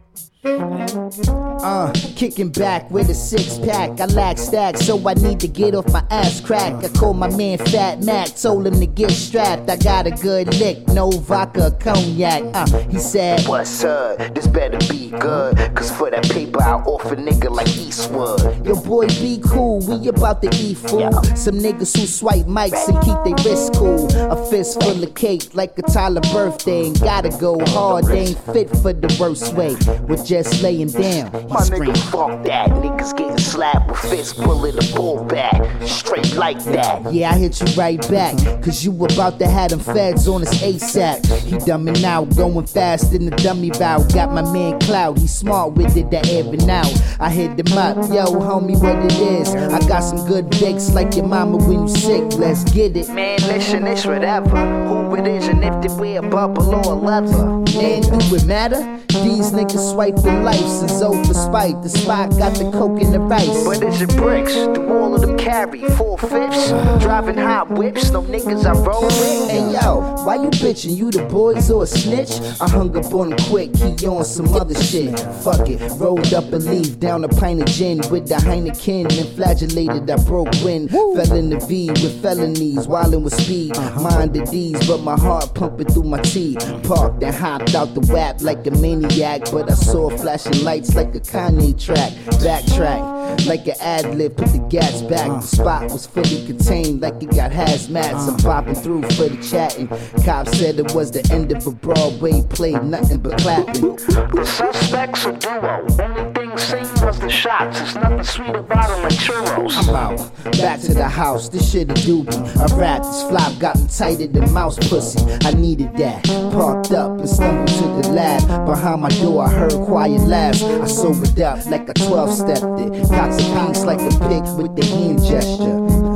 Uh, 0.44 1.94
kicking 2.16 2.50
back 2.50 2.90
with 2.90 3.10
a 3.10 3.14
six 3.14 3.60
pack. 3.60 4.00
I 4.00 4.06
lack 4.06 4.40
stacks, 4.40 4.82
so 4.82 5.08
I 5.08 5.14
need 5.14 5.40
to 5.42 5.48
get 5.48 5.76
off 5.76 5.92
my 5.94 6.04
ass 6.10 6.42
crack. 6.42 6.84
I 6.84 6.88
called 6.88 7.18
my 7.18 7.30
man 7.36 7.60
Fat 7.60 8.04
Mac, 8.04 8.36
told 8.36 8.66
him 8.66 8.80
to 8.80 8.88
get 8.88 9.12
strapped. 9.12 9.70
I 9.70 9.76
got 9.76 10.08
a 10.08 10.12
good 10.12 10.48
lick, 10.58 10.88
no 10.88 11.12
vodka, 11.12 11.78
cognac. 11.80 12.42
Uh, 12.56 12.66
he 12.90 12.98
said, 12.98 13.46
What's 13.48 13.84
up? 13.84 14.18
This 14.34 14.48
better 14.48 14.80
be 14.92 15.12
good. 15.12 15.58
Cause 15.76 15.92
for 15.92 16.10
that 16.10 16.24
paper, 16.24 16.60
I'll 16.64 16.90
offer 16.90 17.16
nigga 17.16 17.52
like 17.52 17.70
Eastwood. 17.78 18.66
Yo, 18.66 18.82
boy, 18.82 19.08
be 19.08 19.40
cool. 19.46 19.80
We 19.82 20.08
about 20.08 20.42
to 20.42 20.50
eat 20.56 20.78
food. 20.78 21.14
Some 21.38 21.60
niggas 21.60 21.96
who 22.00 22.08
swipe 22.08 22.48
mics 22.48 22.88
and 22.88 23.00
keep 23.04 23.24
their 23.24 23.46
wrists 23.46 23.78
cool. 23.78 24.08
A 24.32 24.50
fist 24.50 24.82
full 24.82 25.04
of 25.04 25.14
cake 25.14 25.54
like 25.54 25.78
a 25.78 25.84
Tyler 25.84 26.22
birthday. 26.34 26.88
And 26.88 27.00
gotta 27.00 27.30
go 27.30 27.64
hard, 27.68 28.06
they 28.06 28.22
ain't 28.22 28.40
fit 28.46 28.72
for 28.72 28.92
the 28.92 29.16
worst 29.20 29.54
way. 29.54 29.76
We're 30.08 30.31
just 30.32 30.64
laying 30.64 30.88
down. 30.88 31.30
He 31.30 31.48
My 31.48 31.60
nigga, 31.60 31.98
fuck 32.10 32.46
that. 32.46 32.70
Niggas 32.70 33.18
getting 33.18 33.38
slapped 33.38 33.90
with 33.90 34.00
fists 34.00 34.34
pulling 34.34 34.76
the 34.76 34.94
ball 34.96 35.26
back. 35.26 35.62
Straight 35.86 36.36
like 36.36 36.64
that. 36.64 37.12
Yeah, 37.14 37.32
I 37.32 37.38
hit 37.38 37.60
you 37.60 37.68
right 37.76 38.00
back. 38.10 38.38
Cause 38.64 38.86
you 38.86 38.92
about 39.04 39.40
to 39.40 39.48
have 39.48 39.72
them 39.72 39.82
feds 39.82 40.30
on 40.30 40.44
us 40.44 40.62
ASAP. 40.62 41.26
He 41.44 41.58
dumbing 41.58 42.06
out, 42.06 42.34
going 42.34 42.66
fast 42.66 43.14
in 43.14 43.26
the 43.26 43.32
dummy 43.32 43.72
bout. 43.72 44.14
Got 44.14 44.32
my 44.32 44.42
man 44.54 44.80
Cloud, 44.80 45.18
he 45.18 45.28
smart 45.28 45.74
with 45.74 45.98
it, 45.98 46.10
that 46.12 46.30
and 46.30 46.70
out. 46.70 47.02
I 47.20 47.30
hit 47.30 47.60
him 47.60 47.78
up, 47.78 47.98
yo, 47.98 48.28
homie, 48.28 48.82
what 48.82 48.96
it 49.04 49.20
is. 49.20 49.54
I 49.54 49.86
got 49.86 50.00
some 50.00 50.26
good 50.26 50.50
dicks 50.50 50.94
like 50.94 51.14
your 51.18 51.28
mama 51.28 51.58
when 51.58 51.82
you 51.82 51.88
sick. 51.90 52.24
Let's 52.38 52.64
get 52.72 52.96
it. 52.96 53.10
Man, 53.10 53.38
listen, 53.48 53.86
it's 53.86 54.06
whatever. 54.06 54.56
Who 54.88 55.14
it 55.16 55.28
is 55.28 55.50
and 55.50 55.62
if 55.62 55.82
they 55.82 55.94
wear 56.00 56.20
a 56.20 56.30
bubble 56.30 56.74
or 56.74 56.94
a 56.94 56.96
leather. 56.96 57.46
Man, 57.76 58.02
do 58.02 58.36
it 58.36 58.46
matter? 58.46 59.00
These 59.10 59.52
niggas 59.52 59.96
swiping 60.22 60.44
license 60.44 61.02
over 61.02 61.34
spite. 61.34 61.82
The 61.82 61.90
spot 61.90 62.30
got 62.38 62.54
the 62.56 62.70
coke 62.72 63.02
and 63.02 63.14
the 63.14 63.20
rice. 63.20 63.64
But 63.64 63.84
is 63.84 64.02
it 64.02 64.16
bricks? 64.16 64.54
Do 64.54 64.90
all 64.90 65.16
of 65.16 65.22
them 65.22 65.38
carry 65.38 65.82
four 65.92 66.18
fifths? 66.18 66.70
Driving 67.04 67.38
hot 67.38 67.70
whips, 67.72 68.12
no 68.12 68.22
niggas 68.22 68.66
I 68.66 68.74
roll 68.74 69.04
with. 69.04 69.50
Hey 69.50 69.72
yo, 69.74 70.16
why 70.24 70.36
you 70.36 70.50
bitching? 70.50 70.96
You 70.96 71.12
the 71.12 71.24
boys 71.26 71.70
or 71.70 71.84
a 71.84 71.88
snitch? 71.88 72.40
I 72.62 72.70
hung 72.70 72.96
up 72.98 73.14
on 73.14 73.34
him 73.34 73.40
quick, 73.50 73.76
he 73.76 74.06
on 74.06 74.26
some 74.26 74.54
other 74.54 74.76
shit. 74.76 75.20
Fuck 75.44 75.70
it, 75.70 75.80
rolled 76.00 76.34
up 76.34 76.52
a 76.52 76.58
leaf, 76.58 77.00
down 77.00 77.24
a 77.24 77.28
pint 77.28 77.62
of 77.62 77.68
gin 77.68 78.02
with 78.10 78.28
the 78.28 78.36
Heineken 78.36 79.06
and 79.20 79.30
flagellated. 79.36 80.10
I 80.10 80.18
broke 80.24 80.52
wind, 80.64 80.90
fell 80.90 81.34
in 81.34 81.50
the 81.50 81.60
V 81.68 81.90
with 81.90 82.22
felonies, 82.22 82.88
wildin' 82.88 83.24
with 83.24 83.34
speed. 83.34 83.78
Uh-huh. 83.78 84.02
Minded 84.02 84.48
these, 84.48 84.88
but 84.88 85.00
my 85.00 85.18
heart 85.18 85.54
pumping 85.54 85.88
through 85.88 86.04
my 86.04 86.22
teeth. 86.22 86.60
Parked 86.84 87.24
and 87.24 87.36
hopped 87.36 87.76
out 87.76 87.94
the 87.94 88.02
wap 88.12 88.42
like 88.42 88.66
a 88.68 88.72
maniac, 88.72 89.42
but 89.52 89.70
I 89.70 89.74
saw 89.74 90.11
flashing 90.18 90.64
lights 90.64 90.96
like 90.96 91.14
a 91.16 91.20
Kanye 91.20 91.80
track. 91.84 92.12
Backtrack. 92.42 93.46
Like 93.48 93.68
an 93.68 93.76
ad 93.80 94.16
lib, 94.16 94.36
put 94.36 94.48
the 94.48 94.60
gas 94.70 95.02
back. 95.04 95.28
The 95.28 95.42
spot 95.42 95.84
was 95.92 96.06
fully 96.06 96.46
contained, 96.46 97.02
like 97.02 97.22
it 97.24 97.30
got 97.36 97.52
hazmats. 97.52 98.28
I'm 98.28 98.38
popping 98.38 98.76
through 98.76 99.04
for 99.04 99.30
the 99.30 99.42
chatting. 99.42 99.88
Cops 100.24 100.58
said 100.58 100.80
it 100.80 100.94
was 100.94 101.12
the 101.12 101.28
end 101.34 101.52
of 101.52 101.66
a 101.66 101.72
Broadway 101.72 102.42
play, 102.50 102.72
nothing 102.72 103.20
but 103.20 103.38
clapping. 103.40 103.96
The 103.96 104.46
suspects 104.46 105.26
a 105.26 105.34
duo. 105.34 106.41
Seen 106.58 106.82
was 107.06 107.18
the 107.20 107.30
shots. 107.30 107.80
It's 107.80 107.96
nothing 107.96 108.24
sweet 108.24 108.56
about 108.56 108.90
them 108.90 109.04
like 109.04 109.14
churros. 109.14 109.74
I'm 109.78 109.96
out, 109.96 110.52
back 110.58 110.82
to 110.82 110.94
the 110.94 111.08
house. 111.08 111.48
This 111.48 111.72
shit 111.72 111.90
a 111.90 111.94
doobie. 111.94 112.36
I 112.58 112.78
rap 112.78 113.04
this 113.04 113.24
flop, 113.24 113.58
got 113.58 113.80
me 113.80 113.88
tighter 113.88 114.28
than 114.28 114.52
mouse 114.52 114.78
pussy. 114.90 115.20
I 115.46 115.54
needed 115.54 115.96
that. 115.98 116.26
Parked 116.52 116.92
up 116.92 117.20
and 117.20 117.30
stumbled 117.30 117.70
to 117.70 118.08
the 118.08 118.14
lab. 118.14 118.66
Behind 118.66 119.02
my 119.02 119.10
door, 119.10 119.46
I 119.46 119.50
heard 119.50 119.74
quiet 119.86 120.22
laughs. 120.22 120.62
I 120.62 120.88
sobered 120.88 121.40
up 121.40 121.66
like 121.68 121.88
a 121.88 121.94
12 121.94 122.34
stepped 122.34 122.80
it. 122.82 123.10
Got 123.10 123.34
some 123.34 123.58
pinks 123.58 123.84
like 123.84 124.02
a 124.02 124.10
pig 124.28 124.44
with 124.58 124.76
the 124.76 124.86
hand 124.86 125.24
gesture. 125.24 126.11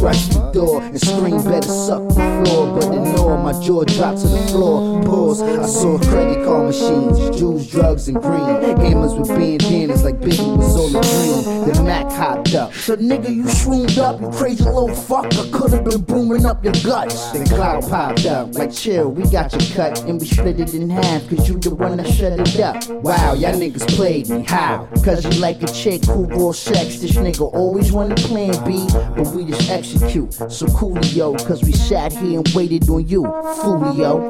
Rush 0.00 0.26
the 0.28 0.50
door 0.52 0.82
and 0.82 1.00
scream, 1.00 1.42
better 1.44 1.68
suck 1.68 2.08
the 2.08 2.14
floor. 2.14 2.78
But 2.78 2.86
ignore 2.86 3.38
my 3.38 3.52
jaw 3.62 3.84
dropped 3.84 4.20
to 4.22 4.28
the 4.28 4.38
floor. 4.48 5.02
Pause. 5.04 5.42
I 5.42 5.66
saw 5.66 5.98
credit 5.98 6.44
card 6.44 6.66
machines, 6.66 7.38
Jews, 7.38 7.70
drugs, 7.70 8.08
and 8.08 8.20
green. 8.20 8.40
Hammers 8.78 9.14
with 9.14 9.28
bandanas 9.28 10.04
like 10.04 10.18
Biggie 10.20 10.56
was 10.56 10.76
all 10.76 10.88
the 10.88 11.00
green. 11.00 11.72
Then 11.72 11.84
Mac 11.84 12.10
hopped 12.12 12.54
up. 12.54 12.72
So 12.72 12.96
nigga, 12.96 13.34
you 13.34 13.48
shroomed 13.48 13.98
up, 13.98 14.20
you 14.20 14.30
crazy 14.30 14.64
little 14.64 14.94
fuck. 14.94 15.26
I 15.26 15.50
could've 15.50 15.84
been 15.84 16.02
booming 16.02 16.46
up 16.46 16.64
your 16.64 16.74
guts. 16.84 17.32
Then 17.32 17.46
Cloud 17.46 17.88
popped 17.88 18.26
up, 18.26 18.54
like 18.54 18.72
chill, 18.72 19.10
we 19.10 19.24
got 19.30 19.52
your 19.52 19.74
cut 19.74 20.02
and 20.04 20.20
we 20.20 20.26
split 20.26 20.60
it 20.60 20.74
in 20.74 20.88
half. 20.90 21.28
Cause 21.28 21.48
you 21.48 21.58
the 21.58 21.74
one 21.74 21.96
that 21.96 22.06
shut 22.08 22.38
it 22.38 22.60
up. 22.60 22.88
Wow, 23.02 23.34
y'all 23.34 23.52
niggas 23.52 23.88
played 23.96 24.28
me. 24.28 24.44
How? 24.44 24.88
Cause 25.04 25.24
you 25.24 25.40
like 25.40 25.62
a 25.62 25.66
chick 25.66 26.04
who 26.04 26.24
raw 26.24 26.52
sex. 26.52 26.98
This 27.00 27.12
nigga 27.12 27.52
always 27.52 27.92
wanted 27.92 28.18
plan 28.18 28.52
B, 28.64 28.86
but 29.16 29.26
we 29.34 29.44
just 29.44 29.65
execute. 29.68 30.32
So 30.32 30.66
coolio, 30.66 31.36
cause 31.46 31.62
we 31.62 31.72
sat 31.72 32.12
here 32.12 32.38
and 32.38 32.48
waited 32.54 32.88
on 32.88 33.06
you, 33.06 33.22
foolio. 33.22 34.20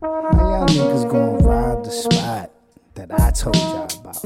How 0.00 0.30
y'all 0.32 0.66
niggas 0.66 1.10
gonna 1.10 1.38
rob 1.38 1.84
the 1.84 1.90
spot 1.90 2.50
that 2.94 3.10
I 3.20 3.30
told 3.30 3.56
y'all 3.56 3.88
about? 4.00 4.22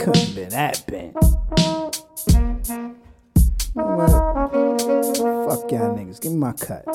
Couldn't 0.00 0.34
been 0.34 0.50
that 0.50 0.84
bad. 0.86 1.14
Know 3.76 3.84
what? 3.84 4.08
Fuck 5.50 5.70
y'all 5.70 5.94
niggas. 5.94 6.18
Give 6.18 6.32
me 6.32 6.38
my 6.38 6.52
cut. 6.52 6.86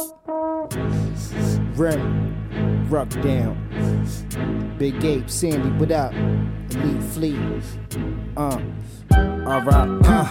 Rim, 1.78 2.90
Ruck 2.90 3.10
down. 3.22 3.56
Big 4.80 5.06
Ape, 5.06 5.30
Sandy, 5.30 5.70
what 5.78 5.92
up? 5.92 6.12
Elite 6.14 7.04
Fleet. 7.04 7.40
Uh. 8.36 8.60
Alright, 9.14 10.06
uh. 10.08 10.28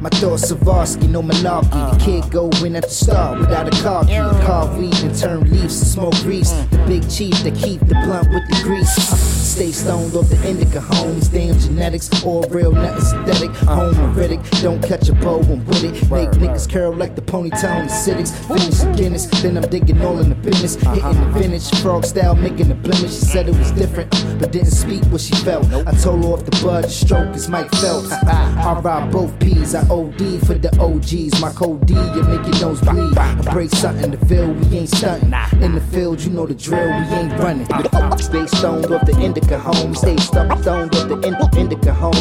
My 0.00 0.08
thoughts 0.10 0.50
Savarsky, 0.50 1.08
no 1.08 1.22
malarkey. 1.22 1.70
The 1.92 2.04
kid 2.04 2.32
go 2.32 2.48
at 2.48 2.82
the 2.82 2.88
start 2.88 3.38
without 3.38 3.68
a 3.68 3.82
car 3.82 4.04
key. 4.04 4.44
Carve 4.44 4.76
weed 4.76 4.96
and 5.04 5.16
turn 5.16 5.48
leaves 5.48 5.78
to 5.78 5.84
smoke 5.84 6.14
grease. 6.22 6.50
The 6.50 6.84
big 6.88 7.08
chief 7.08 7.40
that 7.44 7.54
keep 7.54 7.78
the 7.80 7.94
blunt 7.94 8.28
with 8.30 8.48
the 8.48 8.60
grease. 8.64 9.41
Stay 9.52 9.70
stoned 9.70 10.16
off 10.16 10.30
the 10.30 10.48
indica 10.48 10.80
homes. 10.80 11.28
Damn 11.28 11.58
genetics, 11.58 12.08
all 12.24 12.40
real, 12.44 12.72
nothing 12.72 13.04
synthetic. 13.04 13.50
Homeritic, 13.50 14.62
don't 14.62 14.82
catch 14.82 15.10
a 15.10 15.12
bow 15.12 15.40
and 15.40 15.66
with 15.66 15.84
it. 15.84 15.92
Make 16.10 16.30
niggas 16.40 16.72
curl 16.72 16.94
like 16.94 17.16
the 17.16 17.20
ponytail 17.20 17.82
and 17.82 17.90
acidics. 17.90 18.32
Finish 18.48 18.78
the 18.78 18.90
Guinness, 18.96 19.26
then 19.42 19.58
I'm 19.58 19.68
digging 19.68 20.00
all 20.00 20.18
in 20.20 20.30
the 20.30 20.34
business. 20.36 20.76
Uh-huh. 20.76 20.94
Hitting 20.94 21.20
the 21.20 21.38
vintage, 21.38 21.70
frog 21.82 22.06
style, 22.06 22.34
making 22.34 22.68
the 22.68 22.74
blemish. 22.74 23.12
She 23.12 23.26
said 23.26 23.46
it 23.46 23.54
was 23.58 23.70
different, 23.72 24.10
but 24.40 24.52
didn't 24.52 24.70
speak 24.70 25.04
what 25.12 25.20
she 25.20 25.34
felt. 25.34 25.66
I 25.86 25.92
told 25.96 26.24
her 26.24 26.30
off 26.30 26.46
the 26.46 26.58
bud, 26.64 26.84
the 26.84 26.88
stroke 26.88 27.36
is 27.36 27.50
Mike 27.50 27.70
Phelps. 27.72 28.10
Uh-huh. 28.32 28.70
I 28.70 28.80
ride 28.80 29.12
both 29.12 29.38
P's, 29.38 29.74
I 29.74 29.80
OD 29.88 30.46
for 30.46 30.54
the 30.54 30.70
OGs. 30.80 31.40
My 31.40 31.52
code 31.52 31.86
D, 31.86 31.92
you 31.92 32.22
make 32.22 32.46
your 32.46 32.60
nose 32.60 32.80
bleed. 32.80 33.18
I 33.18 33.34
break 33.52 33.68
something, 33.70 34.12
to 34.12 34.16
feel 34.26 34.50
we 34.50 34.78
ain't 34.78 34.88
stunting. 34.88 35.34
In 35.62 35.74
the 35.74 35.80
field, 35.92 36.20
you 36.20 36.30
know 36.30 36.46
the 36.46 36.54
drill, 36.54 36.86
we 36.86 37.16
ain't 37.16 37.32
running. 37.38 37.70
Uh-huh. 37.70 38.16
Stay 38.16 38.46
stoned 38.46 38.90
off 38.90 39.04
the 39.04 39.12
indica 39.20 39.41
indica 39.42 39.58
home. 39.58 39.94
Stay 39.94 40.16
stoned 40.16 40.52
off 40.52 41.08
the 41.08 41.20
in- 41.26 41.60
indica 41.60 41.92
home. 41.92 42.14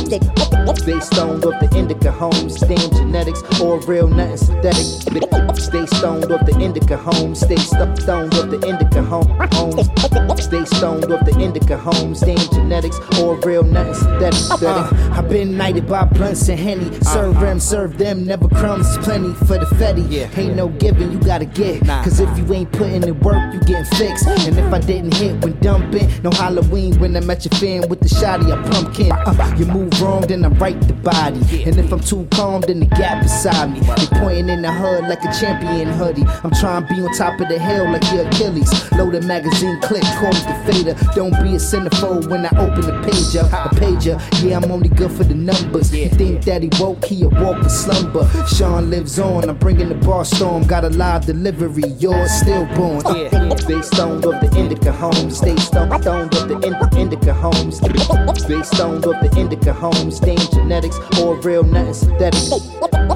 Stay 0.75 0.99
stoned 0.99 1.45
off 1.45 1.59
the 1.59 1.69
indica 1.77 2.11
home. 2.11 2.47
Damn 2.67 2.91
genetics 2.91 3.41
or 3.59 3.79
real 3.81 4.07
nothing 4.07 4.37
synthetic. 4.37 5.57
Stay 5.57 5.85
stoned 5.85 6.31
off 6.31 6.45
the 6.45 6.57
indica 6.59 6.97
home. 6.97 7.35
Stay 7.35 7.55
stoned 7.57 8.33
off 8.35 8.49
the 8.49 8.59
indica 8.67 9.01
home. 9.01 9.27
home. 9.53 10.37
Stay 10.37 10.65
stoned 10.65 11.11
off 11.11 11.25
the 11.25 11.37
indica 11.39 11.77
home. 11.77 12.13
Damn 12.13 12.37
genetics 12.51 12.99
or 13.19 13.35
real 13.41 13.63
nothing 13.63 13.93
synthetic. 13.93 14.61
Uh, 14.61 14.89
I've 15.13 15.29
been 15.29 15.57
knighted 15.57 15.87
by 15.87 16.05
blunts 16.05 16.47
and 16.49 16.59
henny. 16.59 16.91
Serve 17.01 17.39
them, 17.39 17.59
serve 17.59 17.97
them, 17.97 18.25
never 18.25 18.47
crumbs, 18.49 18.97
plenty 18.99 19.33
for 19.45 19.57
the 19.57 19.67
fetty. 19.77 20.01
Ain't 20.37 20.55
no 20.55 20.69
giving, 20.69 21.11
you 21.11 21.19
gotta 21.19 21.45
get. 21.45 21.85
Cause 21.85 22.19
if 22.19 22.29
you 22.37 22.53
ain't 22.53 22.71
putting 22.71 23.03
in 23.03 23.19
work, 23.19 23.53
you 23.53 23.59
getting 23.61 23.85
fixed. 23.97 24.27
And 24.27 24.57
if 24.57 24.73
I 24.73 24.79
didn't 24.79 25.13
hit 25.13 25.41
when 25.43 25.59
dumping, 25.59 26.09
no 26.23 26.31
Halloween 26.31 26.99
when 26.99 27.10
I'm 27.15 27.29
at 27.29 27.45
your 27.45 27.57
fan 27.59 27.87
with 27.89 27.99
the 27.99 28.09
shotty, 28.09 28.51
I 28.51 28.61
pumpkin. 28.69 29.11
Uh, 29.11 29.55
you 29.57 29.65
move 29.65 29.99
wrong, 30.01 30.21
then 30.21 30.45
I 30.45 30.49
right 30.49 30.79
the 30.81 30.93
body. 30.93 31.63
And 31.63 31.77
if 31.77 31.91
I'm 31.91 31.99
too 31.99 32.27
calm, 32.31 32.61
then 32.61 32.79
the 32.79 32.85
gap 32.85 33.21
beside 33.23 33.71
me. 33.71 33.79
They 33.79 34.07
pointing 34.19 34.49
in 34.49 34.61
the 34.61 34.71
hood 34.71 35.03
like 35.07 35.23
a 35.23 35.31
champion 35.39 35.87
hoodie. 35.89 36.25
I'm 36.43 36.51
trying 36.51 36.87
to 36.87 36.93
be 36.93 37.01
on 37.01 37.13
top 37.15 37.39
of 37.39 37.47
the 37.49 37.59
hill 37.59 37.89
like 37.91 38.03
your 38.11 38.27
Achilles. 38.27 38.91
Load 38.93 39.15
a 39.15 39.21
magazine 39.21 39.79
clip, 39.81 40.03
call 40.19 40.29
it 40.29 40.45
the 40.47 40.71
fader. 40.71 40.95
Don't 41.15 41.31
be 41.43 41.55
a 41.55 41.59
centerfold 41.59 42.29
when 42.29 42.45
I 42.45 42.49
open 42.57 42.81
the 42.81 43.01
page 43.03 43.35
up. 43.37 43.51
A 43.51 43.75
pager, 43.75 44.19
yeah, 44.43 44.57
I'm 44.57 44.71
only 44.71 44.89
good 44.89 45.11
for 45.11 45.23
the 45.23 45.35
numbers. 45.35 45.93
You 45.93 46.09
think 46.09 46.43
that 46.45 46.61
he 46.63 46.69
woke, 46.79 47.05
he 47.05 47.23
a 47.23 47.29
walk 47.29 47.57
a 47.63 47.69
slumber. 47.69 48.29
Sean 48.47 48.89
lives 48.89 49.19
on, 49.19 49.49
I'm 49.49 49.57
bringing 49.57 49.89
the 49.89 49.95
bar 49.95 50.25
storm. 50.25 50.63
Got 50.63 50.83
a 50.85 50.89
live 50.89 51.25
delivery, 51.25 51.83
yours 51.99 52.31
stillborn. 52.31 53.01
Yeah, 53.15 53.55
stay 53.55 53.81
stoned 53.81 54.25
off 54.25 54.41
the 54.41 54.59
indica 54.59 54.91
home. 54.91 55.29
Stay 55.31 55.55
stoned, 55.57 56.01
stoned 56.01 56.33
off 56.35 56.47
the 56.47 56.59
in- 56.67 56.81
indica 57.01 57.33
home. 57.33 57.71
Stay 57.71 58.61
stoned 58.61 59.05
off 59.05 59.19
the 59.21 59.29
indica 59.35 59.73
home. 59.73 60.11
Stay 60.11 60.35
genetics 60.53 60.97
or 61.19 61.35
real 61.41 61.63
nothing 61.63 61.93
synthetic. 61.93 62.39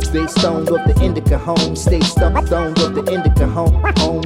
Stay 0.04 0.26
stoned 0.28 0.70
off 0.70 0.86
the 0.88 1.00
indica 1.04 1.38
home. 1.38 1.76
Stay 1.76 2.02
stoned, 2.02 2.48
stoned 2.48 2.80
off 2.80 2.94
the 2.96 3.04
indica 3.14 3.46
home. 3.48 3.76
home. 4.00 4.24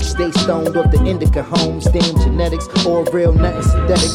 Stay 0.00 0.30
stoned 0.32 0.76
off 0.76 0.90
the 0.90 1.04
indica 1.06 1.42
home. 1.42 1.80
Stay 1.80 2.00
genetics 2.22 2.66
or 2.86 3.04
real 3.12 3.32
nothing 3.32 3.62
synthetic. 3.62 4.10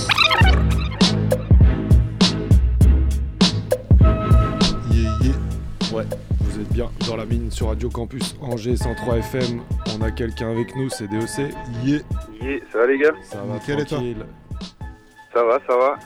Ouais, 5.93 6.05
vous 6.41 6.59
êtes 6.59 6.69
bien 6.73 6.89
dans 7.07 7.15
la 7.15 7.25
mine 7.25 7.51
sur 7.51 7.67
Radio 7.67 7.89
Campus 7.89 8.35
Angers 8.41 8.77
103 8.77 9.17
FM. 9.17 9.61
On 9.97 10.01
a 10.01 10.11
quelqu'un 10.11 10.51
avec 10.51 10.75
nous, 10.75 10.89
c'est 10.89 11.07
DOC. 11.07 11.53
Yeah. 11.83 11.99
Yeah, 12.41 12.59
ça 12.71 12.77
va 12.79 12.87
les 12.87 12.97
gars? 12.99 13.11
Ça 13.23 13.41
va 13.43 13.55
Nickel, 13.55 13.79
et 13.79 13.85
toi? 13.85 13.97
tranquille. 13.97 14.25
Ça 15.39 15.45
va, 15.45 15.59
ça 15.67 15.77
va. 15.77 15.97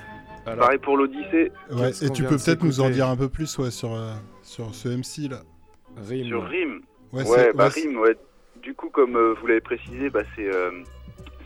Alors, 0.46 0.66
Pareil 0.66 0.80
pour 0.80 0.98
l'Odyssée. 0.98 1.52
Ouais, 1.72 1.90
et 1.90 2.10
tu 2.12 2.24
peux 2.24 2.36
peut-être 2.38 2.64
nous 2.64 2.82
en 2.82 2.90
dire 2.90 3.08
un 3.08 3.16
peu 3.18 3.30
plus 3.30 3.58
ouais, 3.58 3.72
sur, 3.72 3.94
euh, 3.96 4.14
sur 4.44 4.76
ce 4.76 4.90
MC 4.90 5.30
là. 5.30 5.42
Rime. 5.98 6.28
Sur 6.28 6.44
Rim. 6.48 6.82
Ouais, 7.14 7.52
bah 7.54 7.66
ouais, 7.66 7.70
c'est- 7.72 7.88
Rim, 7.88 7.98
ouais. 7.98 8.16
Du 8.62 8.74
coup, 8.76 8.90
comme 8.90 9.16
euh, 9.16 9.34
vous 9.40 9.48
l'avez 9.48 9.62
précisé, 9.62 10.10
bah, 10.10 10.22
c'est 10.36 10.46
euh, 10.48 10.72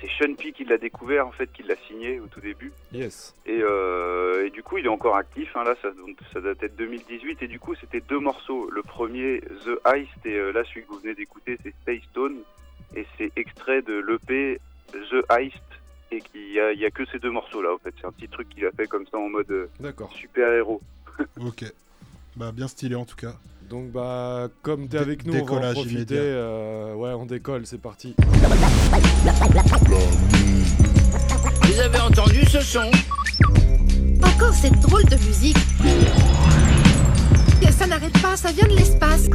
c'est 0.02 0.10
Sean 0.20 0.34
P 0.36 0.52
qui 0.52 0.66
l'a 0.66 0.78
découvert, 0.78 1.26
en 1.28 1.32
fait, 1.32 1.50
qui 1.54 1.64
l'a 1.64 1.76
signé 1.88 2.20
au 2.20 2.28
tout 2.28 2.40
début. 2.42 2.72
Yes. 2.92 3.34
Et, 3.46 3.60
euh, 3.62 4.46
et 4.46 4.50
du 4.52 4.62
coup, 4.64 4.78
il 4.78 4.86
est 4.86 4.90
encore 4.90 5.16
actif. 5.16 5.50
hein, 5.56 5.64
là, 5.64 5.76
ça, 5.82 5.90
donc, 5.92 6.18
ça 6.34 6.42
date 6.42 6.62
de 6.62 6.68
2018. 6.78 7.42
Et 7.44 7.48
du 7.48 7.60
coup, 7.60 7.74
c'était 7.76 8.02
deux 8.02 8.20
morceaux. 8.20 8.70
Le 8.72 8.84
premier, 8.84 9.42
The 9.66 9.80
Heist, 9.88 10.26
et 10.26 10.36
euh, 10.36 10.52
là, 10.52 10.64
celui 10.66 10.84
que 10.84 10.90
vous 10.90 11.00
venez 11.00 11.16
d'écouter, 11.16 11.58
c'est 11.64 11.74
Stay 11.84 12.02
Stone. 12.12 12.38
Et 12.96 13.06
c'est 13.18 13.32
extrait 13.36 13.82
de 13.82 13.94
l'EP 14.00 14.60
The 14.94 15.24
Heist. 15.32 15.56
Et 16.12 16.22
qu'il 16.22 16.54
y 16.54 16.60
a, 16.60 16.68
a 16.88 16.90
que 16.92 17.04
ces 17.12 17.20
deux 17.20 17.32
morceaux 17.32 17.62
là, 17.62 17.70
en 17.74 17.78
fait. 17.80 17.94
C'est 18.00 18.08
un 18.08 18.12
petit 18.12 18.28
truc 18.30 18.48
qu'il 18.50 18.66
a 18.66 18.72
fait 18.72 18.88
comme 18.88 19.06
ça 19.12 19.18
en 19.18 19.30
mode 19.30 19.50
euh, 19.52 19.68
super-héros. 20.16 20.82
Ok. 21.46 21.66
Bah, 22.36 22.52
bien 22.54 22.68
stylé 22.68 22.96
en 22.96 23.06
tout 23.06 23.16
cas. 23.16 23.34
Donc 23.70 23.92
bah 23.92 24.48
comme 24.62 24.88
t'es 24.88 24.98
avec 24.98 25.26
nous, 25.26 25.34
on 25.40 25.44
va 25.60 25.70
en 25.72 25.74
profiter. 25.74 26.16
euh, 26.18 26.94
ouais, 26.94 27.10
on 27.10 27.26
décolle, 27.26 27.66
c'est 27.66 27.82
parti. 27.82 28.16
Vous 31.64 31.80
avez 31.82 32.00
entendu 32.00 32.46
ce 32.46 32.62
son? 32.62 32.90
Encore 34.24 34.54
cette 34.54 34.80
drôle 34.80 35.04
de 35.06 35.16
musique. 35.26 35.58
Ça 37.72 37.86
n'arrête 37.86 38.20
pas, 38.22 38.36
ça 38.38 38.52
vient 38.52 38.68
de 38.68 38.76
l'espace. 38.76 39.30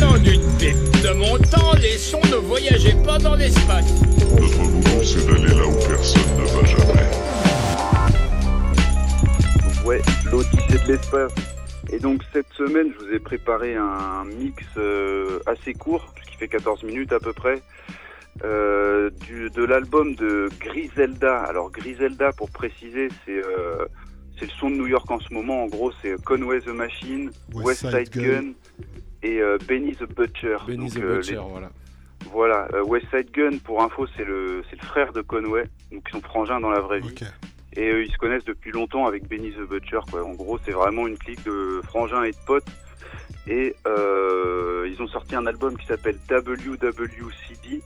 Nom 0.00 0.16
d'une 0.18 0.40
pipe. 0.58 0.76
De 1.02 1.12
mon 1.12 1.36
temps, 1.38 1.72
les 1.80 1.98
sons 1.98 2.20
ne 2.30 2.36
voyageaient 2.36 3.02
pas 3.04 3.18
dans 3.18 3.34
l'espace. 3.34 3.86
C'est 5.04 5.26
d'aller 5.26 5.54
là 5.54 5.66
où 5.66 5.74
personne 5.86 6.22
ne 6.38 6.44
va 6.46 6.64
jamais. 6.64 7.10
Ouais, 9.86 10.00
l'Odyssée 10.30 10.78
de 10.86 10.92
l'espace. 10.92 11.32
Et 11.92 11.98
donc 11.98 12.22
cette 12.32 12.50
semaine, 12.54 12.90
je 12.98 13.04
vous 13.04 13.12
ai 13.12 13.18
préparé 13.18 13.76
un 13.76 14.24
mix 14.24 14.64
euh, 14.78 15.40
assez 15.46 15.74
court, 15.74 16.14
qui 16.28 16.36
fait 16.38 16.48
14 16.48 16.82
minutes 16.84 17.12
à 17.12 17.20
peu 17.20 17.32
près, 17.34 17.60
euh, 18.44 19.10
du, 19.26 19.50
de 19.50 19.62
l'album 19.62 20.14
de 20.14 20.48
Griselda. 20.58 21.42
Alors 21.42 21.70
Griselda, 21.70 22.32
pour 22.32 22.50
préciser, 22.50 23.08
c'est 23.26 23.44
euh, 23.44 23.84
c'est 24.38 24.46
le 24.46 24.52
son 24.58 24.70
de 24.70 24.76
New 24.76 24.86
York 24.86 25.08
en 25.10 25.20
ce 25.20 25.32
moment. 25.34 25.64
En 25.64 25.66
gros, 25.66 25.92
c'est 26.02 26.20
Conway 26.24 26.60
the 26.60 26.68
Machine, 26.68 27.30
West 27.52 27.66
West 27.66 27.80
Side 27.90 28.06
Side 28.06 28.10
Gun. 28.22 28.22
Gun 28.40 28.52
et 29.22 29.40
euh, 29.40 29.58
Benny 29.68 29.94
the 29.94 30.04
Butcher. 30.12 30.56
Benny 30.66 30.78
Donc, 30.88 30.94
the 30.94 30.98
euh, 31.04 31.16
Butcher, 31.16 31.32
les- 31.32 31.38
voilà. 31.50 31.70
Voilà, 32.32 32.68
euh, 32.72 32.82
West 32.84 33.06
Side 33.10 33.30
Gun, 33.32 33.58
pour 33.58 33.82
info, 33.82 34.06
c'est 34.16 34.24
le, 34.24 34.62
c'est 34.68 34.80
le 34.80 34.86
frère 34.86 35.12
de 35.12 35.20
Conway, 35.22 35.64
donc 35.92 36.02
ils 36.08 36.12
sont 36.12 36.20
frangins 36.20 36.60
dans 36.60 36.70
la 36.70 36.80
vraie 36.80 37.00
vie. 37.00 37.14
Et 37.76 37.90
euh, 37.90 38.04
ils 38.04 38.12
se 38.12 38.18
connaissent 38.18 38.44
depuis 38.44 38.70
longtemps 38.70 39.06
avec 39.06 39.28
Benny 39.28 39.52
the 39.52 39.68
Butcher, 39.68 40.00
quoi. 40.10 40.24
En 40.24 40.34
gros, 40.34 40.58
c'est 40.64 40.72
vraiment 40.72 41.06
une 41.06 41.18
clique 41.18 41.44
de 41.44 41.80
frangins 41.84 42.22
et 42.22 42.30
de 42.30 42.36
potes. 42.46 42.66
Et 43.46 43.74
euh, 43.86 44.88
ils 44.88 45.02
ont 45.02 45.08
sorti 45.08 45.34
un 45.34 45.46
album 45.46 45.76
qui 45.76 45.86
s'appelle 45.86 46.18
WWCD. 46.30 47.82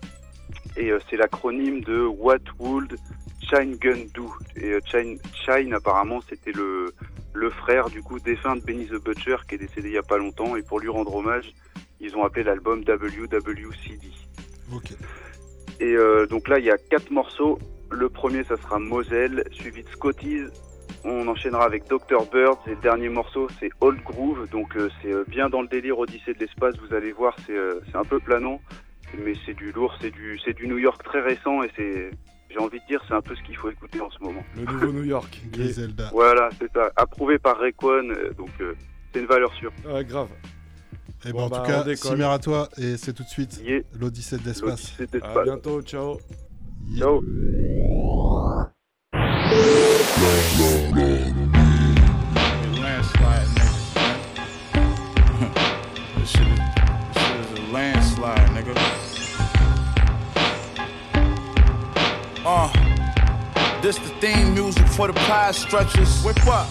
Et 0.76 0.90
euh, 0.90 0.98
c'est 1.08 1.16
l'acronyme 1.16 1.80
de 1.82 2.02
What 2.02 2.38
Would 2.58 2.96
Shine 3.40 3.76
Gun 3.76 4.04
Do? 4.14 4.32
Et 4.56 4.72
euh, 4.72 4.80
Shine, 4.84 5.18
Shine, 5.32 5.72
apparemment, 5.72 6.20
c'était 6.28 6.52
le, 6.52 6.94
le 7.32 7.50
frère, 7.50 7.88
du 7.88 8.02
coup, 8.02 8.20
défunt 8.20 8.56
de 8.56 8.60
Benny 8.60 8.86
the 8.86 9.02
Butcher, 9.02 9.36
qui 9.48 9.54
est 9.54 9.58
décédé 9.58 9.88
il 9.88 9.94
y 9.94 9.98
a 9.98 10.02
pas 10.02 10.18
longtemps. 10.18 10.54
Et 10.54 10.62
pour 10.62 10.80
lui 10.80 10.88
rendre 10.90 11.14
hommage, 11.14 11.52
ils 12.00 12.14
ont 12.14 12.24
appelé 12.24 12.44
l'album 12.44 12.84
WWCD. 12.86 14.12
Ok. 14.74 14.92
Et 15.80 15.94
euh, 15.94 16.26
donc 16.26 16.48
là, 16.48 16.58
il 16.58 16.64
y 16.64 16.70
a 16.70 16.76
quatre 16.78 17.10
morceaux. 17.10 17.58
Le 17.90 18.08
premier, 18.08 18.44
ça 18.44 18.56
sera 18.56 18.78
Moselle, 18.78 19.44
suivi 19.52 19.82
de 19.82 19.88
Scotties. 19.90 20.46
On 21.04 21.26
enchaînera 21.28 21.64
avec 21.64 21.86
Dr. 21.88 22.24
Bird. 22.32 22.58
Et 22.66 22.70
le 22.70 22.80
dernier 22.82 23.08
morceau, 23.08 23.48
c'est 23.60 23.70
Old 23.80 24.02
Groove. 24.02 24.48
Donc 24.50 24.76
euh, 24.76 24.88
c'est 25.00 25.12
euh, 25.12 25.24
bien 25.28 25.48
dans 25.48 25.62
le 25.62 25.68
délire 25.68 25.98
Odyssée 25.98 26.34
de 26.34 26.40
l'espace. 26.40 26.74
Vous 26.86 26.94
allez 26.94 27.12
voir, 27.12 27.34
c'est 27.46 27.56
euh, 27.56 27.80
c'est 27.90 27.96
un 27.96 28.04
peu 28.04 28.18
planant. 28.18 28.60
Mais 29.16 29.32
c'est 29.46 29.54
du 29.54 29.72
lourd, 29.72 29.96
c'est 30.02 30.10
du, 30.10 30.38
c'est 30.44 30.52
du 30.52 30.66
New 30.68 30.76
York 30.78 31.02
très 31.02 31.20
récent. 31.20 31.62
Et 31.62 31.70
c'est, 31.76 32.10
j'ai 32.50 32.58
envie 32.58 32.80
de 32.80 32.86
dire, 32.86 33.02
c'est 33.08 33.14
un 33.14 33.22
peu 33.22 33.34
ce 33.34 33.42
qu'il 33.42 33.56
faut 33.56 33.70
écouter 33.70 34.00
en 34.00 34.10
ce 34.10 34.18
moment. 34.22 34.42
Le 34.56 34.64
nouveau 34.64 34.92
New 34.92 35.04
York. 35.04 35.40
Griselda. 35.52 36.10
Voilà, 36.12 36.50
c'est 36.58 36.70
ça. 36.72 36.90
Approuvé 36.96 37.38
par 37.38 37.58
Rayquan. 37.58 38.10
euh, 38.10 38.32
donc 38.36 38.50
euh, 38.60 38.74
c'est 39.12 39.20
une 39.20 39.26
valeur 39.26 39.52
sûre. 39.54 39.72
Ouais, 39.86 40.04
grave. 40.04 40.28
Et 41.24 41.32
Bon, 41.32 41.38
bon, 41.38 41.44
en 41.46 41.48
bah, 41.48 41.62
tout 41.64 41.84
cas. 41.84 41.96
Cimer 41.96 42.24
à 42.24 42.38
toi, 42.38 42.68
et 42.78 42.96
c'est 42.96 43.12
tout 43.12 43.24
de 43.24 43.28
suite 43.28 43.60
Yeah. 43.64 43.80
l'Odyssée 43.98 44.38
de 44.38 44.44
l'espace. 44.44 44.92
À 45.22 45.42
bientôt, 45.42 45.82
ciao. 45.82 46.18
Ciao. 46.96 47.20
landslide, 52.88 53.48
nigga. 53.48 53.84
this, 56.18 56.30
shit 56.30 56.46
is, 56.48 56.58
this 57.14 57.22
shit 57.22 57.40
is 57.40 57.58
a 57.58 57.72
landslide, 57.72 58.48
nigga. 58.50 58.74
Uh, 62.44 63.80
this 63.82 63.98
the 63.98 64.08
theme 64.20 64.54
music 64.54 64.86
for 64.88 65.06
the 65.08 65.12
past 65.14 65.60
stretches. 65.62 66.22
Whip 66.24 66.46
up. 66.46 66.66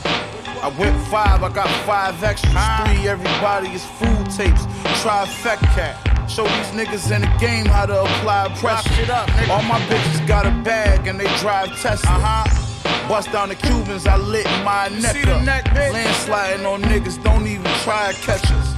I 0.61 0.69
whip 0.71 0.93
five, 1.07 1.43
I 1.43 1.49
got 1.49 1.67
five 1.85 2.21
extras. 2.23 2.51
Three, 2.53 3.07
everybody 3.07 3.69
is 3.69 3.85
food 3.85 4.25
tapes. 4.31 4.65
Try 5.01 5.25
Trifecta. 5.25 5.75
Cat. 5.75 6.29
Show 6.29 6.43
these 6.43 6.71
niggas 6.75 7.15
in 7.15 7.21
the 7.21 7.37
game 7.39 7.65
how 7.65 7.85
to 7.85 8.01
apply 8.01 8.49
pressure. 8.59 9.11
All 9.51 9.61
my 9.63 9.79
bitches 9.87 10.27
got 10.27 10.45
a 10.45 10.51
bag 10.63 11.07
and 11.07 11.19
they 11.19 11.27
drive 11.37 11.69
Tesla. 11.79 12.09
Uh-huh. 12.11 13.07
Bust 13.07 13.31
down 13.31 13.49
the 13.49 13.55
Cubans, 13.55 14.05
I 14.05 14.17
lit 14.17 14.45
my 14.65 14.89
neck 14.89 15.15
See 15.15 15.21
the 15.23 15.35
up. 15.35 15.43
neck. 15.45 15.63
Landsliding 15.65 16.65
on 16.65 16.81
niggas, 16.81 17.23
don't 17.23 17.47
even 17.47 17.71
try 17.83 18.11
to 18.11 18.21
catch 18.21 18.51
us. 18.51 18.73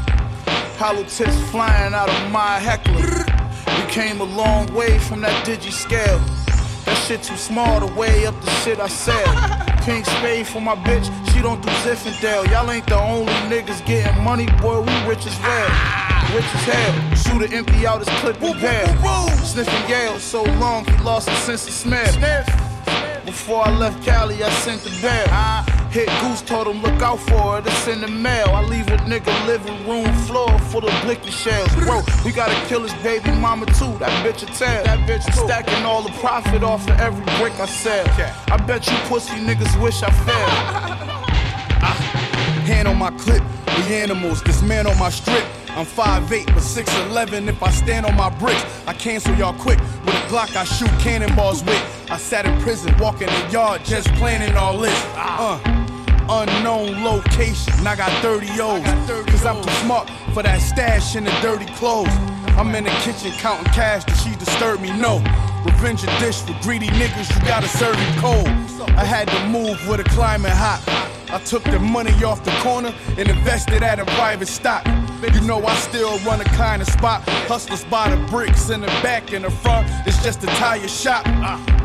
Hollow 0.77 1.03
tips 1.03 1.39
flying 1.49 1.93
out 1.95 2.09
of 2.09 2.31
my 2.31 2.59
heckler. 2.59 3.25
We 3.75 3.91
came 3.91 4.21
a 4.21 4.25
long 4.25 4.71
way 4.73 4.99
from 4.99 5.21
that 5.21 5.45
digi 5.45 5.71
scale. 5.71 6.21
That 6.89 6.97
shit 7.05 7.21
too 7.21 7.37
small 7.37 7.79
to 7.79 7.85
weigh 7.93 8.25
up 8.25 8.33
the 8.41 8.49
shit 8.61 8.79
I 8.79 8.87
sell. 8.87 9.13
Pink 9.85 10.07
spade 10.07 10.47
for 10.47 10.59
my 10.59 10.75
bitch, 10.75 11.05
she 11.31 11.39
don't 11.39 11.61
do 11.61 11.69
Zinfandel. 11.85 12.49
Y'all 12.49 12.71
ain't 12.71 12.87
the 12.87 12.99
only 12.99 13.31
niggas 13.45 13.85
getting 13.85 14.23
money, 14.23 14.47
boy, 14.59 14.81
we 14.81 14.93
rich 15.07 15.27
as 15.27 15.39
well. 15.39 15.69
Rich 16.33 16.45
as 16.45 16.63
hell. 16.65 17.15
Shooter 17.15 17.53
empty 17.53 17.85
out 17.85 17.99
his 17.99 18.09
clip 18.21 18.41
and 18.41 18.59
bail. 18.59 18.87
Sniffing 19.45 19.87
Yale 19.87 20.17
so 20.17 20.41
long 20.57 20.83
he 20.83 20.97
lost 21.03 21.29
his 21.29 21.37
sense 21.37 21.67
of 21.67 21.73
smell. 21.73 22.68
Before 23.29 23.67
I 23.67 23.77
left 23.77 24.03
Cali, 24.03 24.43
I 24.43 24.49
sent 24.49 24.81
the 24.81 24.89
bell. 25.03 25.63
Hit 25.91 26.09
Goose, 26.19 26.41
told 26.41 26.65
him 26.65 26.81
look 26.81 26.99
out 27.03 27.19
for 27.19 27.59
it, 27.59 27.67
it's 27.67 27.87
in 27.87 28.01
the 28.01 28.07
mail. 28.07 28.47
I 28.47 28.63
leave 28.63 28.87
a 28.87 28.97
nigga 29.05 29.45
living 29.45 29.87
room 29.87 30.11
floor 30.25 30.57
full 30.71 30.83
of 30.83 31.01
blicky 31.03 31.29
shells. 31.29 31.69
Bro, 31.75 32.01
we 32.25 32.31
gotta 32.31 32.55
kill 32.67 32.81
his 32.81 32.93
baby 33.03 33.29
mama 33.39 33.67
too, 33.67 33.95
that 33.99 34.09
bitch 34.25 34.41
a 34.41 34.47
tell. 34.47 34.83
That 34.83 35.07
bitch 35.07 35.31
stacking 35.31 35.85
all 35.85 36.01
the 36.01 36.11
profit 36.13 36.63
off 36.63 36.89
of 36.89 36.99
every 36.99 37.23
brick 37.37 37.53
I 37.59 37.67
sell. 37.67 38.03
I 38.51 38.57
bet 38.65 38.87
you 38.87 38.97
pussy 39.07 39.35
niggas 39.35 39.79
wish 39.79 40.01
I 40.01 40.09
fell. 40.09 41.15
Ah, 41.81 41.95
hand 42.65 42.87
on 42.89 42.97
my 42.97 43.11
clip, 43.11 43.41
we 43.67 43.95
animals, 43.95 44.41
this 44.41 44.61
man 44.63 44.85
on 44.85 44.97
my 44.97 45.09
strip. 45.09 45.45
I'm 45.71 45.85
5'8, 45.85 46.45
but 46.47 46.63
6'11 46.63 47.47
if 47.47 47.61
I 47.61 47.71
stand 47.71 48.05
on 48.05 48.15
my 48.15 48.29
bricks. 48.37 48.63
I 48.87 48.93
cancel 48.93 49.33
y'all 49.35 49.53
quick 49.53 49.79
with 49.79 50.15
a 50.15 50.27
Glock 50.27 50.55
I 50.55 50.63
shoot 50.63 50.89
cannonballs 50.99 51.63
with. 51.63 51.81
I 52.09 52.17
sat 52.17 52.45
in 52.45 52.59
prison, 52.61 52.95
walking 52.97 53.27
the 53.27 53.49
yard, 53.51 53.85
just 53.85 54.07
planning 54.15 54.55
all 54.55 54.77
this. 54.77 54.99
Uh, 55.15 55.59
unknown 56.29 57.03
location, 57.03 57.73
I 57.87 57.95
got 57.95 58.11
30 58.21 58.47
O's. 58.59 58.83
Cause 59.29 59.45
I'm 59.45 59.61
too 59.63 59.71
smart 59.83 60.09
for 60.33 60.43
that 60.43 60.61
stash 60.61 61.15
in 61.15 61.23
the 61.23 61.31
dirty 61.41 61.65
clothes. 61.73 62.13
I'm 62.57 62.73
in 62.75 62.83
the 62.83 62.89
kitchen 63.01 63.31
counting 63.33 63.71
cash, 63.71 64.03
did 64.03 64.17
she 64.17 64.35
disturb 64.35 64.81
me? 64.81 64.91
No. 64.91 65.19
Revenge 65.63 66.03
a 66.03 66.19
dish 66.19 66.41
for 66.41 66.57
greedy 66.61 66.87
niggas, 66.87 67.33
you 67.33 67.47
gotta 67.47 67.67
serve 67.67 67.95
it 67.97 68.17
cold. 68.17 68.47
I 68.97 69.05
had 69.05 69.27
to 69.29 69.47
move 69.47 69.87
with 69.87 69.99
a 70.01 70.03
climate 70.05 70.51
hot. 70.51 70.98
I 71.31 71.39
took 71.39 71.63
the 71.63 71.79
money 71.79 72.11
off 72.23 72.43
the 72.43 72.51
corner 72.61 72.93
and 73.17 73.29
invested 73.29 73.83
at 73.83 73.99
a 73.99 74.05
private 74.05 74.47
stock. 74.47 74.85
You 75.33 75.41
know 75.41 75.63
I 75.63 75.75
still 75.75 76.17
run 76.19 76.41
a 76.41 76.45
kind 76.45 76.81
of 76.81 76.87
spot. 76.87 77.23
Hustlers 77.47 77.83
by 77.85 78.09
the 78.09 78.17
bricks 78.27 78.69
in 78.69 78.81
the 78.81 78.87
back 79.03 79.31
and 79.33 79.45
the 79.45 79.51
front. 79.51 79.87
It's 80.07 80.23
just 80.23 80.43
a 80.43 80.47
tire 80.47 80.87
shop. 80.87 81.23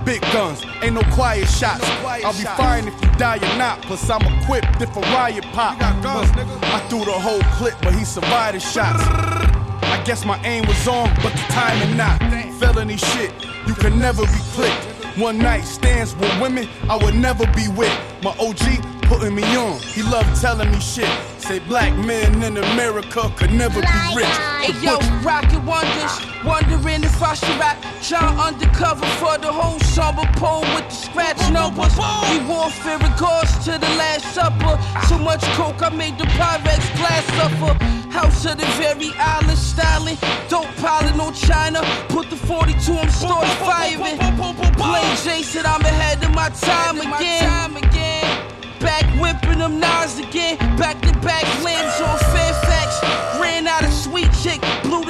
Big 0.05 0.21
guns, 0.33 0.65
ain't 0.83 0.95
no 0.95 1.03
quiet 1.13 1.49
shots. 1.49 1.85
I'll 2.05 2.33
be 2.33 2.45
fine 2.57 2.89
if 2.89 3.03
you 3.03 3.11
die 3.19 3.37
or 3.37 3.59
not. 3.59 3.83
Plus 3.83 4.09
I'm 4.09 4.23
equipped 4.23 4.81
if 4.81 4.97
a 4.97 5.01
riot 5.01 5.45
pop. 5.53 5.77
I 5.81 6.87
threw 6.89 7.05
the 7.05 7.13
whole 7.13 7.43
clip, 7.57 7.75
but 7.83 7.95
he 7.95 8.05
survived 8.05 8.57
the 8.57 8.61
shots. 8.61 9.03
I 9.03 10.03
guess 10.05 10.25
my 10.25 10.39
aim 10.45 10.67
was 10.67 10.89
on, 10.89 11.09
but 11.17 11.33
the 11.33 11.45
timing 11.51 11.97
not. 11.97 12.21
Felony 12.59 12.97
shit, 12.97 13.33
you 13.67 13.75
can 13.75 13.99
never 13.99 14.23
be 14.23 14.41
clipped. 14.53 14.85
One 15.19 15.39
night 15.39 15.63
stands 15.63 16.15
with 16.17 16.41
women 16.41 16.69
I 16.89 16.97
would 16.97 17.15
never 17.15 17.47
be 17.53 17.69
with. 17.69 17.93
My 18.23 18.35
OG 18.39 18.94
putting 19.07 19.35
me 19.35 19.45
on, 19.57 19.79
he 19.81 20.03
loved 20.03 20.41
telling 20.41 20.71
me 20.71 20.81
shit. 20.81 21.09
Say 21.39 21.59
black 21.59 21.95
men 22.07 22.43
in 22.43 22.57
America 22.57 23.33
could 23.37 23.53
never 23.53 23.81
be 23.81 23.87
rich. 24.17 24.27
Hey 24.65 24.73
yo, 24.81 24.99
rocket 25.23 25.63
wonders, 25.65 26.15
wondering 26.45 27.05
if 27.05 27.23
I 27.23 27.35
should 27.35 27.59
rap. 27.59 27.77
John 28.01 28.39
undercover 28.39 29.07
for 29.21 29.39
the 29.39 29.53
whole 29.53 29.79
summer 29.81 30.25
pole 30.37 30.63
with 30.75 30.89
the 30.89 30.95
scratch 30.95 31.41
numbers. 31.51 31.95
We 32.31 32.39
warfare 32.49 32.99
regards 32.99 33.53
to 33.65 33.73
the 33.73 33.93
last 34.01 34.35
supper. 34.35 34.79
Too 35.09 35.19
much 35.19 35.43
coke, 35.57 35.83
I 35.83 35.91
made 35.91 36.19
the 36.19 36.25
Pyrex 36.25 36.81
glass 36.97 37.25
suffer. 37.37 37.75
House 38.11 38.45
of 38.47 38.59
the 38.59 38.67
very 38.79 39.13
island 39.19 39.59
styling. 39.59 40.17
Dope 40.49 40.67
piling 40.77 41.19
on 41.21 41.35
China. 41.35 41.83
Put 42.09 42.31
the 42.31 42.37
42, 42.37 42.93
I'm 42.93 43.11
starting 43.11 43.51
firing. 43.67 44.19
Plain 44.75 45.17
Jason, 45.25 45.67
I'm 45.67 45.83
ahead 45.83 46.23
of 46.23 46.31
my 46.35 46.49
time 46.49 46.99
again. 47.01 48.14
Back 48.85 49.07
whipping 49.19 49.61
them 49.61 49.81
knives 49.81 50.19
again. 50.19 50.59
Back 50.77 51.01
to 51.01 51.13
back 51.21 51.45
limbs 51.65 51.97
on 52.05 52.19
Fairfax. 52.37 53.03
Ran 53.41 53.67
out 53.67 53.83
of 53.83 53.93
sweet 53.93 54.31
chick, 54.43 54.61
blew 54.83 55.04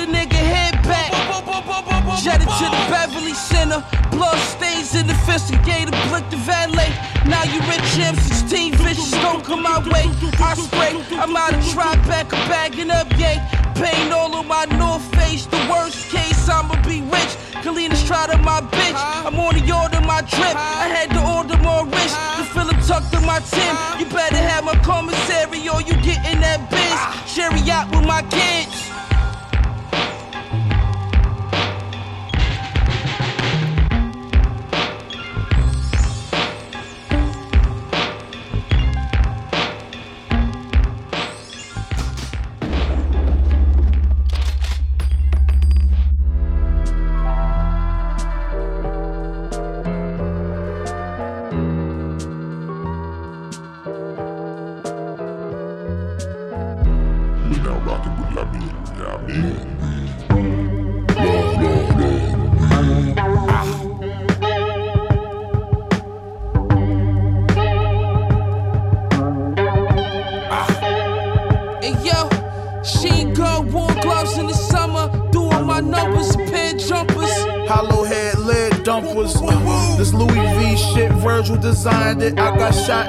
Jetted 2.24 2.48
to 2.48 2.64
the 2.64 2.82
Beverly 2.88 3.34
Center. 3.34 3.84
Blood 4.10 4.38
stains 4.38 4.94
in 4.94 5.06
the 5.06 5.12
the 5.12 6.08
blick 6.08 6.24
the 6.30 6.38
valet. 6.38 6.88
Now 7.28 7.44
you 7.44 7.60
rich 7.68 8.00
M16 8.00 8.76
vicious, 8.76 9.10
don't 9.20 9.44
come 9.44 9.60
my 9.60 9.76
way. 9.92 10.08
I 10.40 10.54
spray, 10.54 10.96
I'm 11.20 11.36
out 11.36 11.52
of 11.52 11.60
Tribeca, 11.60 12.30
bagging 12.48 12.90
up, 12.90 13.12
yay. 13.18 13.36
Pain 13.74 14.10
all 14.10 14.34
on 14.36 14.48
my 14.48 14.64
North 14.80 15.04
Face. 15.16 15.44
The 15.44 15.60
worst 15.70 16.08
case, 16.08 16.48
I'ma 16.48 16.80
be 16.88 17.02
rich. 17.02 17.36
Kalina 17.60 17.94
Strada, 17.94 18.38
my 18.38 18.62
bitch. 18.72 18.96
I'm 19.26 19.38
on 19.38 19.56
the 19.60 19.70
order, 19.70 20.00
my 20.00 20.22
drip. 20.22 20.56
I 20.56 20.88
had 20.88 21.10
to 21.10 21.20
order 21.20 21.58
more 21.58 21.84
rich. 21.84 22.14
The 22.40 22.44
Philip 22.54 22.80
tucked 22.88 23.12
in 23.12 23.26
my 23.26 23.40
Tim. 23.52 24.00
You 24.00 24.06
better 24.06 24.38
have 24.38 24.64
my 24.64 24.76
commissary 24.76 25.68
or 25.68 25.82
you 25.82 25.92
get 26.00 26.24
in 26.24 26.40
that 26.40 26.70
biz. 26.72 27.28
Sherry 27.30 27.70
out 27.70 27.94
with 27.94 28.06
my 28.06 28.22
kids. 28.32 29.03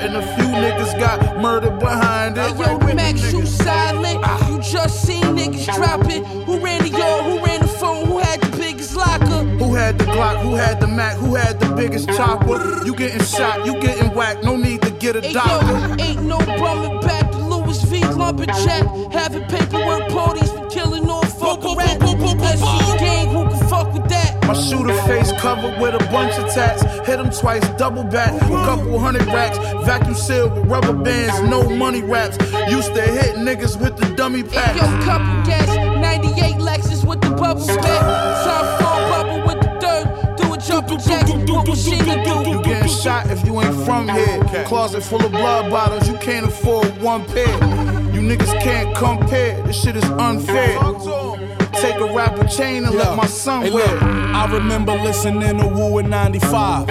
And 0.05 0.17
a 0.17 0.35
few 0.35 0.45
niggas 0.45 0.99
got 0.99 1.37
murdered 1.41 1.79
behind 1.79 2.37
it. 2.37 2.41
Hey 2.55 2.63
yo, 2.63 2.77
Max, 2.93 3.33
you 3.33 3.45
silent. 3.45 4.19
Ah. 4.23 4.49
You 4.49 4.59
just 4.61 5.01
seen 5.01 5.23
niggas 5.23 5.65
dropping. 5.75 6.23
Who 6.45 6.59
ran 6.59 6.81
the 6.83 6.89
yard? 6.89 7.23
Who 7.25 7.43
ran 7.43 7.61
the 7.61 7.67
phone? 7.67 8.05
Who 8.05 8.19
had 8.19 8.39
the 8.41 8.57
biggest 8.57 8.95
locker? 8.95 9.25
Who 9.61 9.73
had 9.73 9.97
the 9.97 10.05
Glock? 10.05 10.41
Who 10.43 10.53
had 10.55 10.79
the 10.79 10.87
Mac? 10.87 11.15
Who 11.17 11.33
had 11.35 11.59
the 11.59 11.73
biggest 11.75 12.07
chopper? 12.09 12.85
You 12.85 12.95
getting 12.95 13.23
shot, 13.23 13.65
you 13.65 13.73
getting 13.81 14.13
whacked. 14.13 14.43
No 14.43 14.55
need 14.55 14.81
to 14.83 14.91
get 14.91 15.15
a 15.15 15.21
Hey 15.21 15.33
doctor. 15.33 15.65
yo, 15.65 15.95
ain't 16.05 16.21
no 16.23 16.37
bumming 16.37 17.01
back 17.01 17.31
to 17.31 17.37
Louis 17.39 17.81
V 17.85 18.01
lumberjack. 18.05 18.83
My 24.47 24.53
shooter 24.53 24.93
face 25.07 25.31
covered 25.39 25.79
with 25.81 25.95
a 25.95 26.05
bunch 26.11 26.37
of 26.37 26.53
tats. 26.53 26.83
Hit 27.07 27.19
him 27.19 27.31
twice, 27.31 27.67
double 27.77 28.03
back, 28.03 28.33
a 28.41 28.47
couple 28.47 28.99
hundred 28.99 29.25
racks. 29.27 29.57
Vacuum 29.85 30.13
sealed 30.13 30.53
with 30.53 30.65
rubber 30.67 30.93
bands, 30.93 31.41
no 31.49 31.67
money 31.67 32.03
wraps. 32.03 32.37
Used 32.69 32.93
to 32.93 33.01
hit 33.01 33.35
niggas 33.37 33.79
with 33.81 33.97
the 33.97 34.13
dummy 34.15 34.43
pack. 34.43 34.75
packs. 34.75 34.81
yo, 34.81 35.03
couple 35.03 35.43
gas, 35.45 35.67
98 35.99 36.55
Lexus 36.57 37.03
with 37.03 37.21
the 37.21 37.31
bubble 37.31 37.65
back. 37.65 38.01
Top 38.45 38.79
floor 38.79 38.99
bubble 39.09 39.47
with 39.47 39.61
the 39.61 39.71
dirt. 39.79 40.37
Do 40.37 40.53
a 40.53 40.57
jumping 40.57 40.99
jack. 40.99 41.27
What 41.49 41.67
was 41.67 41.83
she 41.83 41.97
to 41.97 42.23
do? 42.23 42.49
You 42.49 42.61
getting 42.63 42.89
shot 42.89 43.31
if 43.31 43.43
you 43.45 43.59
ain't 43.61 43.85
from 43.85 44.07
here. 44.07 44.43
Closet 44.65 45.01
full 45.01 45.25
of 45.25 45.31
blood 45.31 45.71
bottles, 45.71 46.07
you 46.07 46.15
can't 46.17 46.45
afford 46.45 46.85
one 47.01 47.25
pair. 47.25 47.47
You 48.13 48.21
niggas 48.21 48.61
can't 48.61 48.95
compare, 48.95 49.61
this 49.63 49.81
shit 49.81 49.95
is 49.95 50.05
unfair. 50.05 50.77
Take 51.81 51.95
a 51.95 52.13
rapper 52.13 52.47
chain 52.47 52.85
and 52.85 52.95
let 52.95 53.15
my 53.15 53.25
son 53.25 53.63
Hey, 53.63 53.71
wear 53.71 53.85
look. 53.85 54.03
I 54.03 54.51
remember 54.51 54.93
listening 54.93 55.57
to 55.59 55.67
Woo 55.67 55.97
in 55.99 56.09
95. 56.09 56.87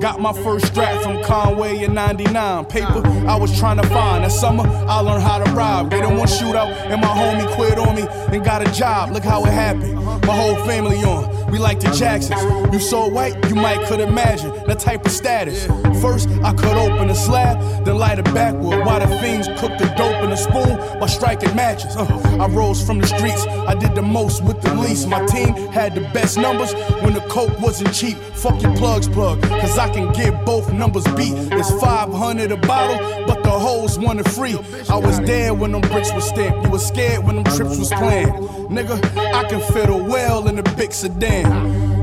Got 0.00 0.20
my 0.20 0.32
first 0.32 0.66
strap 0.66 1.02
from 1.02 1.22
Conway 1.22 1.82
in 1.82 1.94
99. 1.94 2.64
Paper 2.66 3.02
I 3.26 3.36
was 3.36 3.56
trying 3.58 3.78
to 3.78 3.86
find. 3.88 4.24
That 4.24 4.32
summer, 4.32 4.64
I 4.66 5.00
learned 5.00 5.22
how 5.22 5.38
to 5.38 5.50
rob. 5.52 5.90
Get 5.90 6.04
in 6.04 6.16
one 6.16 6.28
shootout, 6.28 6.70
and 6.90 7.00
my 7.00 7.08
homie 7.08 7.52
quit 7.54 7.78
on 7.78 7.96
me 7.96 8.06
and 8.34 8.44
got 8.44 8.66
a 8.66 8.72
job. 8.72 9.10
Look 9.10 9.24
how 9.24 9.44
it 9.44 9.52
happened. 9.52 9.94
My 9.96 10.36
whole 10.36 10.56
family 10.66 11.02
on. 11.04 11.47
We 11.50 11.58
like 11.58 11.80
the 11.80 11.90
Jacksons. 11.90 12.42
You 12.72 12.78
so 12.78 13.08
white, 13.08 13.34
you 13.48 13.54
might 13.54 13.86
could 13.86 14.00
imagine 14.00 14.50
the 14.66 14.74
type 14.74 15.06
of 15.06 15.12
status. 15.12 15.66
First, 16.02 16.28
I 16.44 16.52
cut 16.52 16.76
open 16.76 17.08
a 17.08 17.14
slab, 17.14 17.84
then 17.84 17.96
light 17.96 18.18
it 18.18 18.26
backward 18.26 18.84
while 18.84 19.00
the 19.00 19.08
fiends 19.18 19.48
cook 19.58 19.76
the 19.78 19.86
dope 19.96 20.22
in 20.22 20.30
a 20.30 20.36
spoon 20.36 20.76
by 21.00 21.06
striking 21.06 21.54
matches. 21.56 21.96
Uh, 21.96 22.06
I 22.38 22.46
rose 22.48 22.84
from 22.84 22.98
the 22.98 23.06
streets, 23.06 23.46
I 23.46 23.74
did 23.74 23.94
the 23.94 24.02
most 24.02 24.44
with 24.44 24.60
the 24.60 24.74
least. 24.74 25.08
My 25.08 25.24
team 25.26 25.54
had 25.68 25.94
the 25.94 26.02
best 26.12 26.36
numbers 26.36 26.72
when 27.02 27.14
the 27.14 27.24
coke 27.28 27.58
wasn't 27.60 27.94
cheap. 27.94 28.18
Fuck 28.34 28.62
your 28.62 28.76
plugs, 28.76 29.08
plug, 29.08 29.40
cause 29.42 29.78
I 29.78 29.88
can 29.88 30.12
get 30.12 30.44
both 30.44 30.72
numbers 30.72 31.04
beat. 31.16 31.34
It's 31.52 31.70
500 31.80 32.52
a 32.52 32.56
bottle, 32.58 33.26
but 33.26 33.42
the 33.42 33.50
hoes 33.50 33.98
wanted 33.98 34.30
free. 34.30 34.56
I 34.88 34.96
was 34.96 35.18
there 35.20 35.54
when 35.54 35.72
them 35.72 35.80
bricks 35.80 36.12
were 36.12 36.20
stamped. 36.20 36.64
You 36.64 36.70
was 36.70 36.86
scared 36.86 37.24
when 37.24 37.36
them 37.36 37.44
trips 37.56 37.78
was 37.78 37.88
planned. 37.88 38.32
Nigga, 38.68 38.98
I 39.32 39.48
can 39.48 39.60
fit 39.72 39.88
a 39.88 39.96
well 39.96 40.46
in 40.46 40.58
a 40.58 40.62
big 40.76 40.92
sedan. 40.92 41.37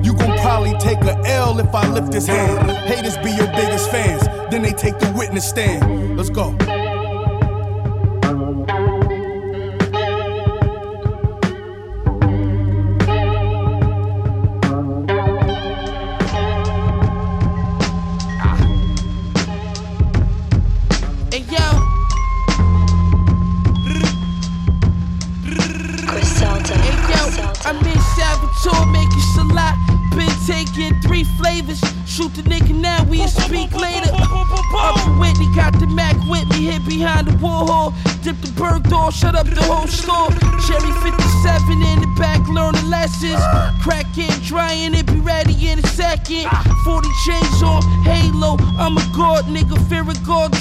You 0.03 0.13
gon' 0.13 0.37
probably 0.39 0.73
take 0.79 1.01
a 1.01 1.17
L 1.25 1.59
if 1.59 1.73
I 1.73 1.87
lift 1.89 2.13
his 2.13 2.27
hand. 2.27 2.69
Haters 2.69 3.17
be 3.17 3.31
your 3.31 3.47
biggest 3.47 3.89
fans, 3.89 4.23
then 4.51 4.61
they 4.61 4.73
take 4.73 4.99
the 4.99 5.11
witness 5.17 5.47
stand. 5.47 6.17
Let's 6.17 6.29
go. 6.29 6.55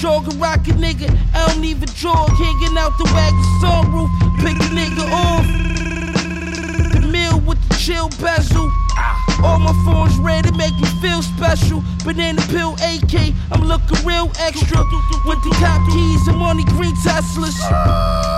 Jog 0.05 0.29
a 0.29 0.37
rocket 0.37 0.77
nigga. 0.77 1.09
I 1.33 1.49
don't 1.49 1.65
even 1.65 1.89
jog, 1.97 2.29
hanging 2.29 2.77
out 2.77 2.93
the 2.99 3.09
wagon 3.17 3.41
sunroof. 3.57 4.13
Pick 4.45 4.61
a 4.61 4.69
nigga 4.77 5.01
off. 5.09 5.47
The 6.93 7.09
mill 7.09 7.41
with 7.41 7.57
the 7.71 7.75
chill 7.77 8.11
bezel. 8.21 8.71
All 9.43 9.59
my 9.59 9.73
phones 9.87 10.15
red, 10.19 10.45
it 10.45 10.57
make 10.57 10.77
me 10.77 10.89
feel 11.01 11.23
special. 11.23 11.83
Banana 12.05 12.43
pill 12.53 12.77
AK, 12.85 13.33
I'm 13.51 13.65
looking 13.65 13.97
real 14.05 14.31
extra. 14.41 14.85
With 15.25 15.41
the 15.41 15.57
top 15.57 15.81
keys, 15.89 16.29
I'm 16.29 16.43
on 16.43 16.59
the 16.59 16.65
green 16.77 16.95
Teslas. 16.97 17.57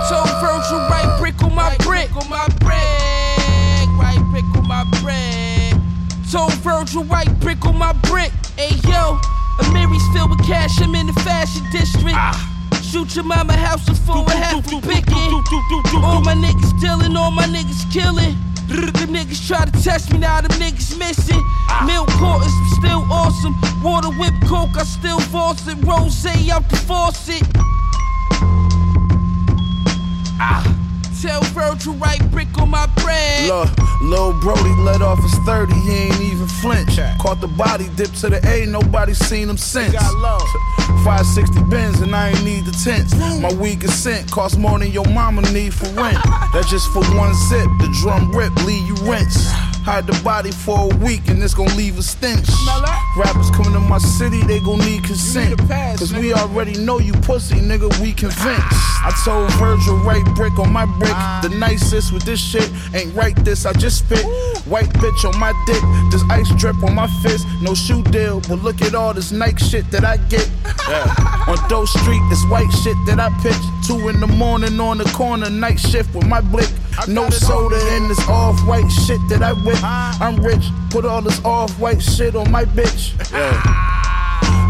Told 0.07 0.31
Virgil, 0.39 0.79
right 0.87 1.17
brick 1.19 1.43
on 1.43 1.53
my 1.53 1.75
brick. 1.83 2.15
On 2.15 2.29
my 2.29 2.47
brick, 2.63 3.91
right 3.99 4.23
brick 4.31 4.47
on 4.55 4.65
my 4.65 4.85
brick. 5.03 5.75
Told 6.31 6.53
Virgil, 6.63 7.03
right 7.03 7.29
brick 7.41 7.65
on 7.65 7.77
my 7.77 7.91
brick. 8.07 8.31
Hey 8.55 8.71
yo, 8.89 9.19
filled 10.17 10.31
with 10.31 10.47
cash, 10.47 10.81
I'm 10.81 10.95
in 10.95 11.07
the 11.07 11.13
fashion 11.21 11.63
district. 11.71 12.17
Shoot 12.83 13.15
your 13.15 13.25
mama 13.25 13.53
house 13.53 13.85
before 13.85 14.25
I 14.27 14.35
have 14.35 14.65
to 14.69 14.81
pick 14.81 15.05
it. 15.07 15.93
All 16.03 16.21
my 16.21 16.33
niggas 16.33 16.73
dealing, 16.81 17.15
all 17.15 17.31
my 17.31 17.45
niggas 17.45 17.85
killing. 17.91 18.35
The 18.67 19.07
niggas 19.07 19.47
try 19.47 19.65
to 19.65 19.71
test 19.83 20.11
me, 20.11 20.19
now 20.19 20.41
them 20.41 20.51
niggas 20.59 20.97
missing. 20.97 21.41
Milk 21.85 22.09
quarters, 22.17 22.53
still 22.77 23.03
awesome. 23.11 23.55
Water 23.83 24.09
whip 24.19 24.33
coke, 24.45 24.75
I 24.77 24.83
still 24.83 25.19
force 25.19 25.67
it. 25.67 25.77
Rose 25.85 26.25
out 26.49 26.67
the 26.69 26.77
faucet. 26.87 27.43
Ah. 30.39 30.63
Tell 31.21 31.41
Virgil 31.55 31.93
right 31.95 32.21
brick 32.31 32.57
on 32.57 32.69
my 32.69 32.85
bread. 33.01 33.49
Look, 33.49 33.76
Lil 34.01 34.33
Brody 34.39 34.69
let 34.79 35.01
off 35.01 35.21
his 35.21 35.33
30, 35.39 35.73
he 35.73 35.91
ain't 35.91 36.21
even 36.21 36.47
flinch. 36.47 36.97
Caught 37.19 37.41
the 37.41 37.47
body, 37.47 37.89
dip 37.95 38.11
to 38.21 38.29
the 38.29 38.39
A, 38.47 38.65
nobody 38.65 39.13
seen 39.13 39.49
him 39.49 39.57
since. 39.57 39.95
560 41.03 41.63
bins 41.69 42.01
and 42.01 42.15
I 42.15 42.29
ain't 42.29 42.43
need 42.43 42.65
the 42.65 42.71
tents. 42.71 43.15
My 43.15 43.53
weed 43.53 43.81
consent 43.81 44.29
cost 44.31 44.57
more 44.57 44.79
than 44.79 44.91
your 44.91 45.07
mama 45.07 45.41
need 45.51 45.73
for 45.73 45.87
rent. 45.99 46.17
That's 46.53 46.69
just 46.69 46.91
for 46.91 47.03
one 47.15 47.33
zip, 47.49 47.67
the 47.79 47.89
drum 48.01 48.31
rip, 48.31 48.55
leave 48.65 48.87
you 48.87 48.95
rinse. 49.09 49.51
Hide 49.87 50.05
the 50.05 50.21
body 50.21 50.51
for 50.51 50.91
a 50.91 50.95
week 50.97 51.29
and 51.29 51.41
it's 51.41 51.53
gon' 51.53 51.73
leave 51.77 51.97
a 51.97 52.03
stench. 52.03 52.49
Rappers 53.15 53.49
coming 53.51 53.71
to 53.71 53.79
my 53.79 53.99
city, 53.99 54.43
they 54.43 54.59
gon' 54.59 54.79
need 54.79 55.05
consent. 55.05 55.57
Cause 55.97 56.13
we 56.13 56.33
already 56.33 56.73
know 56.77 56.99
you 56.99 57.13
pussy, 57.13 57.55
nigga, 57.55 57.87
we 58.01 58.11
convinced. 58.11 58.67
I 59.07 59.17
told 59.23 59.49
Virgil, 59.53 59.95
right 59.99 60.25
brick 60.35 60.59
on 60.59 60.73
my 60.73 60.85
brick. 60.99 61.15
The 61.41 61.57
nicest 61.57 62.11
with 62.11 62.23
this 62.23 62.41
shit 62.41 62.69
ain't 62.93 63.15
right 63.15 63.33
this, 63.45 63.65
I 63.65 63.71
just 63.71 63.99
spit. 63.99 64.25
White 64.67 64.89
bitch 64.99 65.23
on 65.23 65.39
my 65.39 65.53
dick, 65.65 65.81
this 66.11 66.21
ice 66.29 66.53
drip 66.59 66.75
on 66.83 66.93
my 66.93 67.07
fist. 67.23 67.47
No 67.61 67.73
shoe 67.73 68.03
deal, 68.03 68.41
but 68.41 68.61
look 68.61 68.81
at 68.81 68.93
all 68.93 69.13
this 69.13 69.31
Nike 69.31 69.63
shit 69.63 69.89
that 69.91 70.03
I 70.03 70.17
get. 70.27 70.49
Yeah. 70.87 71.03
On 71.49 71.57
Doe 71.67 71.83
Street, 71.83 72.21
this 72.29 72.41
white 72.45 72.71
shit 72.81 72.95
that 73.07 73.19
I 73.19 73.29
pitch. 73.41 73.59
Two 73.85 74.07
in 74.07 74.21
the 74.21 74.27
morning 74.27 74.79
on 74.79 74.97
the 74.97 75.03
corner, 75.05 75.49
night 75.49 75.77
shift 75.77 76.15
with 76.15 76.25
my 76.25 76.39
blick. 76.39 76.69
No 77.07 77.29
soda 77.29 77.77
in 77.95 78.07
this 78.07 78.19
off 78.27 78.59
white 78.67 78.89
shit 78.89 79.19
that 79.29 79.41
I 79.43 79.53
whip. 79.53 79.77
I'm 79.83 80.37
rich, 80.43 80.65
put 80.89 81.05
all 81.05 81.21
this 81.21 81.43
off 81.45 81.77
white 81.79 82.01
shit 82.01 82.35
on 82.35 82.51
my 82.51 82.65
bitch. 82.65 83.13
Yeah. 83.31 83.61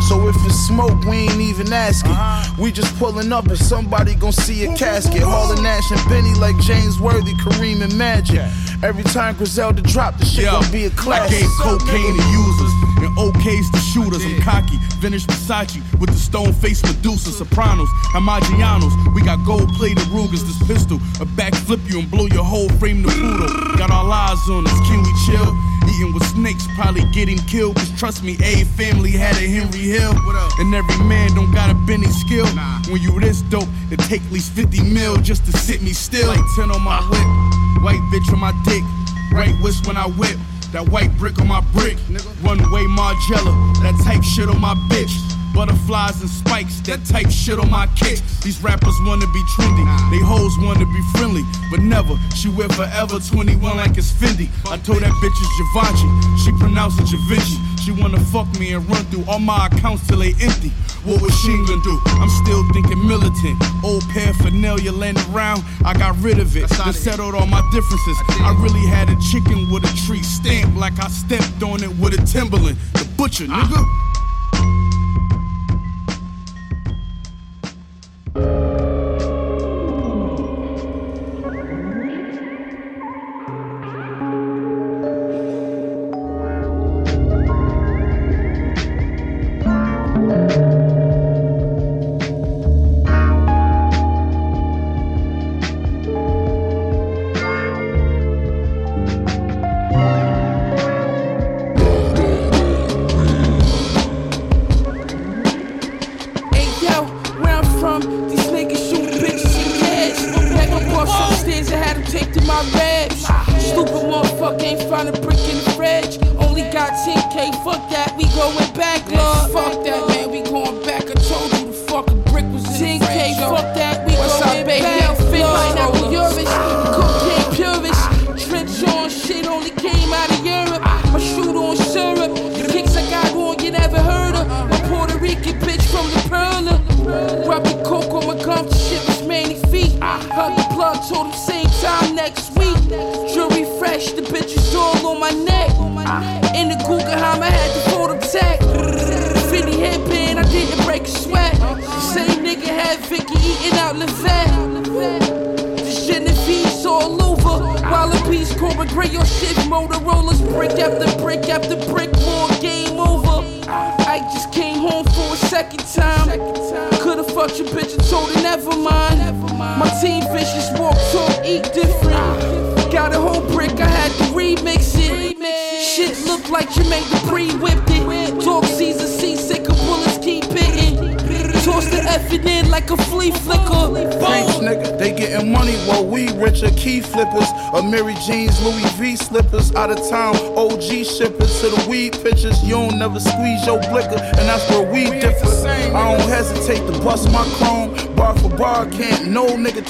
So 0.07 0.27
if 0.29 0.35
it's 0.45 0.55
smoke, 0.67 1.03
we 1.05 1.17
ain't 1.27 1.41
even 1.41 1.71
asking. 1.73 2.11
Uh-huh. 2.11 2.55
We 2.61 2.71
just 2.71 2.97
pulling 2.97 3.31
up 3.33 3.47
and 3.47 3.57
somebody 3.57 4.15
gon' 4.15 4.31
see 4.31 4.65
a 4.65 4.75
casket. 4.75 5.21
Hauling 5.23 5.61
Nash 5.63 5.89
and 5.91 5.99
Benny 6.09 6.33
like 6.35 6.57
James 6.59 6.99
Worthy, 6.99 7.33
Kareem 7.43 7.81
and 7.81 7.97
Magic. 7.97 8.39
Every 8.83 9.03
time 9.03 9.35
Griselda 9.35 9.81
drop, 9.81 10.17
the 10.17 10.25
shit 10.25 10.45
Yo, 10.45 10.51
gon' 10.61 10.71
be 10.71 10.85
a 10.85 10.87
I 10.87 10.91
classic. 10.91 11.39
gave 11.39 11.49
cocaine 11.59 12.15
to 12.15 12.23
users 12.29 12.73
OKs 13.17 13.71
to 13.73 13.79
shooters. 13.79 14.23
I'm 14.23 14.39
cocky, 14.41 14.77
vintage 15.01 15.25
Versace 15.25 15.81
with 15.99 16.11
the 16.11 16.15
stone 16.15 16.53
face 16.53 16.83
Medusa, 16.83 17.31
Sopranos, 17.31 17.89
Amagianos. 18.13 18.93
We 19.15 19.23
got 19.23 19.43
gold 19.45 19.69
plated 19.73 20.05
Rugers, 20.07 20.43
this 20.43 20.59
pistol, 20.67 20.97
a 21.19 21.25
backflip 21.25 21.81
you 21.89 21.99
and 21.99 22.11
blow 22.11 22.27
your 22.27 22.43
whole 22.43 22.69
frame 22.77 23.03
to 23.03 23.09
poodle. 23.09 23.77
Got 23.77 23.89
our 23.89 24.09
eyes 24.09 24.37
on 24.49 24.67
us, 24.67 24.79
can 24.87 25.01
we 25.01 25.13
chill? 25.25 25.49
Eating 25.89 26.13
with 26.13 26.25
snakes, 26.27 26.67
probably 26.75 27.03
get 27.11 27.27
him 27.27 27.39
killed. 27.47 27.75
Cause 27.75 27.91
trust 27.97 28.23
me, 28.23 28.37
a 28.43 28.63
family 28.77 29.11
had 29.11 29.35
a 29.37 29.47
Henry 29.47 29.79
Hill. 29.79 30.13
And 30.59 30.73
every 30.73 31.03
man 31.05 31.33
don't 31.33 31.51
got 31.51 31.71
a 31.71 31.75
Benny 31.87 32.07
skill. 32.07 32.45
When 32.89 33.01
you 33.01 33.19
this 33.19 33.41
dope, 33.43 33.67
it 33.89 33.99
take 34.01 34.21
at 34.21 34.31
least 34.31 34.51
50 34.53 34.83
mil 34.83 35.17
just 35.17 35.45
to 35.45 35.51
sit 35.57 35.81
me 35.81 35.93
still. 35.93 36.27
Like 36.27 36.45
10 36.55 36.71
on 36.71 36.81
my 36.83 36.99
ah. 37.01 37.09
whip, 37.09 37.83
white 37.83 38.01
bitch 38.11 38.31
on 38.33 38.39
my 38.39 38.53
dick, 38.63 38.83
right 39.31 39.55
wrist 39.63 39.87
when 39.87 39.97
I 39.97 40.07
whip. 40.07 40.37
That 40.73 40.89
white 40.89 41.15
brick 41.17 41.39
on 41.39 41.47
my 41.47 41.61
brick, 41.71 41.97
runway 42.43 42.83
Margiela, 42.91 43.53
that 43.81 43.95
type 44.03 44.21
shit 44.21 44.49
on 44.49 44.59
my 44.59 44.75
bitch. 44.91 45.15
Butterflies 45.53 46.21
and 46.21 46.29
spikes, 46.29 46.81
that 46.81 47.03
type 47.05 47.31
shit 47.31 47.57
on 47.57 47.71
my 47.71 47.87
kicks. 47.95 48.21
These 48.43 48.61
rappers 48.61 48.93
wanna 49.07 49.25
be 49.27 49.41
trendy, 49.55 49.85
they 50.11 50.19
hoes 50.19 50.53
wanna 50.59 50.85
be 50.85 51.01
friendly, 51.13 51.43
but 51.71 51.79
never. 51.79 52.19
She 52.35 52.49
wear 52.49 52.67
forever 52.69 53.17
21 53.17 53.77
like 53.77 53.97
it's 53.97 54.11
Fendi. 54.11 54.49
I 54.69 54.77
told 54.77 55.01
that 55.01 55.11
bitch 55.23 55.37
it's 55.39 55.53
Givenchy, 55.57 56.09
she 56.43 56.51
pronounced 56.59 56.99
it 56.99 57.07
Givenchy. 57.07 57.57
She 57.87 57.93
wanna 57.93 58.19
fuck 58.19 58.47
me 58.59 58.73
and 58.73 58.85
run 58.89 59.05
through 59.05 59.23
all 59.29 59.39
my 59.39 59.67
accounts 59.67 60.05
till 60.07 60.17
they 60.17 60.33
empty. 60.41 60.71
What 61.05 61.21
was 61.21 61.33
she 61.39 61.55
gonna 61.67 61.81
do? 61.83 61.97
I'm 62.19 62.27
still 62.43 62.61
thinking 62.73 63.07
militant. 63.07 63.63
Old 63.81 64.03
paraphernalia 64.09 64.91
laying 64.91 65.17
around, 65.31 65.63
I 65.85 65.93
got 65.93 66.21
rid 66.21 66.37
of 66.37 66.57
it. 66.57 66.67
Then 66.67 66.91
settled 66.91 67.33
all 67.33 67.47
my 67.47 67.61
differences. 67.71 68.17
I 68.41 68.53
really 68.59 68.85
had 68.85 69.09
a 69.09 69.15
chicken 69.31 69.71
with 69.71 69.85
a 69.85 70.05
tree 70.05 70.21
stamp 70.21 70.75
like 70.75 70.99
I 71.01 71.07
stepped 71.07 71.63
on 71.63 71.81
it 71.81 71.97
with 71.97 72.13
a 72.13 72.25
Timberland. 72.25 72.77
The 72.91 73.07
butcher, 73.15 73.45
nigga. 73.45 73.85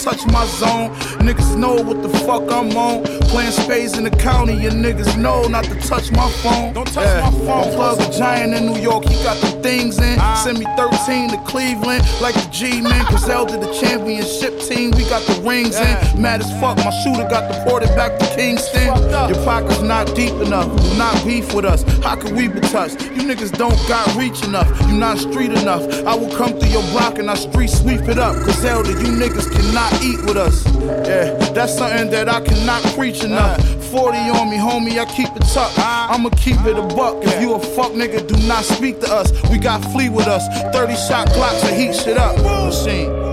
Touch 0.03 0.25
my 0.27 0.45
zone. 0.45 0.93
Niggas 1.19 1.57
know 1.57 1.75
what 1.75 2.01
the 2.01 2.09
fuck 2.19 2.43
I'm 2.51 2.75
on. 2.77 3.03
Playing 3.31 3.51
spades 3.51 3.97
in 3.97 4.03
the 4.03 4.09
county, 4.09 4.65
and 4.65 4.83
niggas 4.83 5.17
know 5.17 5.47
not 5.47 5.65
to 5.65 5.75
touch 5.81 6.11
my 6.11 6.29
phone. 6.43 6.73
Don't 6.73 6.91
touch 6.91 7.21
my 7.23 7.31
phone. 7.45 7.73
Plug 7.73 7.99
a 8.01 8.17
giant 8.17 8.53
in 8.53 8.67
New 8.67 8.79
York, 8.79 9.05
he 9.05 9.15
got 9.23 9.37
the 9.41 9.47
things 9.61 9.97
in. 9.99 10.17
Ah. 10.19 10.41
Send 10.43 10.59
me 10.59 10.65
13 10.75 11.29
to 11.29 11.37
Cleveland, 11.49 12.03
like 12.21 12.35
the 12.35 12.47
G 12.51 12.81
man. 12.81 13.05
Griselda, 13.05 13.57
the 13.57 13.71
championship 13.73 14.59
team, 14.61 14.91
we 14.91 15.03
got 15.09 15.21
the 15.23 15.41
rings 15.41 15.75
in. 15.77 16.21
Mad 16.21 16.41
as 16.41 16.51
fuck, 16.59 16.77
my 16.77 16.91
shooter 17.03 17.27
got 17.29 17.51
deported 17.51 17.89
back 17.95 18.19
to 18.19 18.25
Kingston. 18.35 18.87
Your 19.29 19.43
pocket's 19.43 19.81
not 19.81 20.13
deep 20.15 20.33
enough, 20.33 20.67
do 20.75 20.97
not 20.97 21.25
beef 21.25 21.53
with 21.53 21.65
us. 21.65 21.83
How 22.03 22.15
can 22.15 22.35
we 22.35 22.47
be 22.47 22.59
touched? 22.59 23.01
You 23.01 23.23
niggas 23.23 23.57
don't 23.57 23.77
got 23.87 24.15
reach 24.15 24.43
enough, 24.43 24.67
you 24.87 24.97
not 24.97 25.17
street 25.17 25.51
enough. 25.51 25.83
I 26.05 26.15
will 26.15 26.33
come 26.35 26.57
through 26.59 26.69
your 26.69 26.83
block 26.91 27.19
and 27.19 27.29
I 27.29 27.35
street 27.35 27.69
sweep 27.69 28.01
it 28.01 28.17
up. 28.17 28.35
Griselda, 28.43 28.89
you 28.89 29.11
niggas 29.15 29.51
cannot 29.51 30.01
eat 30.03 30.19
with 30.25 30.37
us. 30.37 30.65
Yeah, 31.07 31.33
that's 31.53 31.77
something 31.77 32.09
that 32.11 32.29
I 32.29 32.41
cannot 32.41 32.83
preach 32.95 33.23
enough. 33.23 33.61
40 33.91 34.17
on 34.17 34.49
me, 34.49 34.57
homie, 34.57 34.99
I 34.99 35.05
keep 35.05 35.29
it 35.35 35.43
tucked. 35.53 35.77
I'ma 35.79 36.29
keep 36.31 36.59
it 36.65 36.77
a 36.77 36.81
buck. 36.95 37.23
If 37.23 37.41
you 37.41 37.53
a 37.53 37.59
fuck 37.59 37.91
nigga, 37.91 38.27
do 38.27 38.35
not 38.47 38.63
speak 38.63 38.99
to 39.01 39.13
us. 39.13 39.31
We 39.49 39.57
got 39.57 39.83
flee 39.91 40.09
with 40.09 40.27
us. 40.27 40.47
30 40.73 40.95
shot 40.95 41.27
glocks 41.29 41.61
to 41.61 41.73
heat 41.73 41.95
shit 41.95 42.17
up. 42.17 42.37
Machine. 42.37 43.26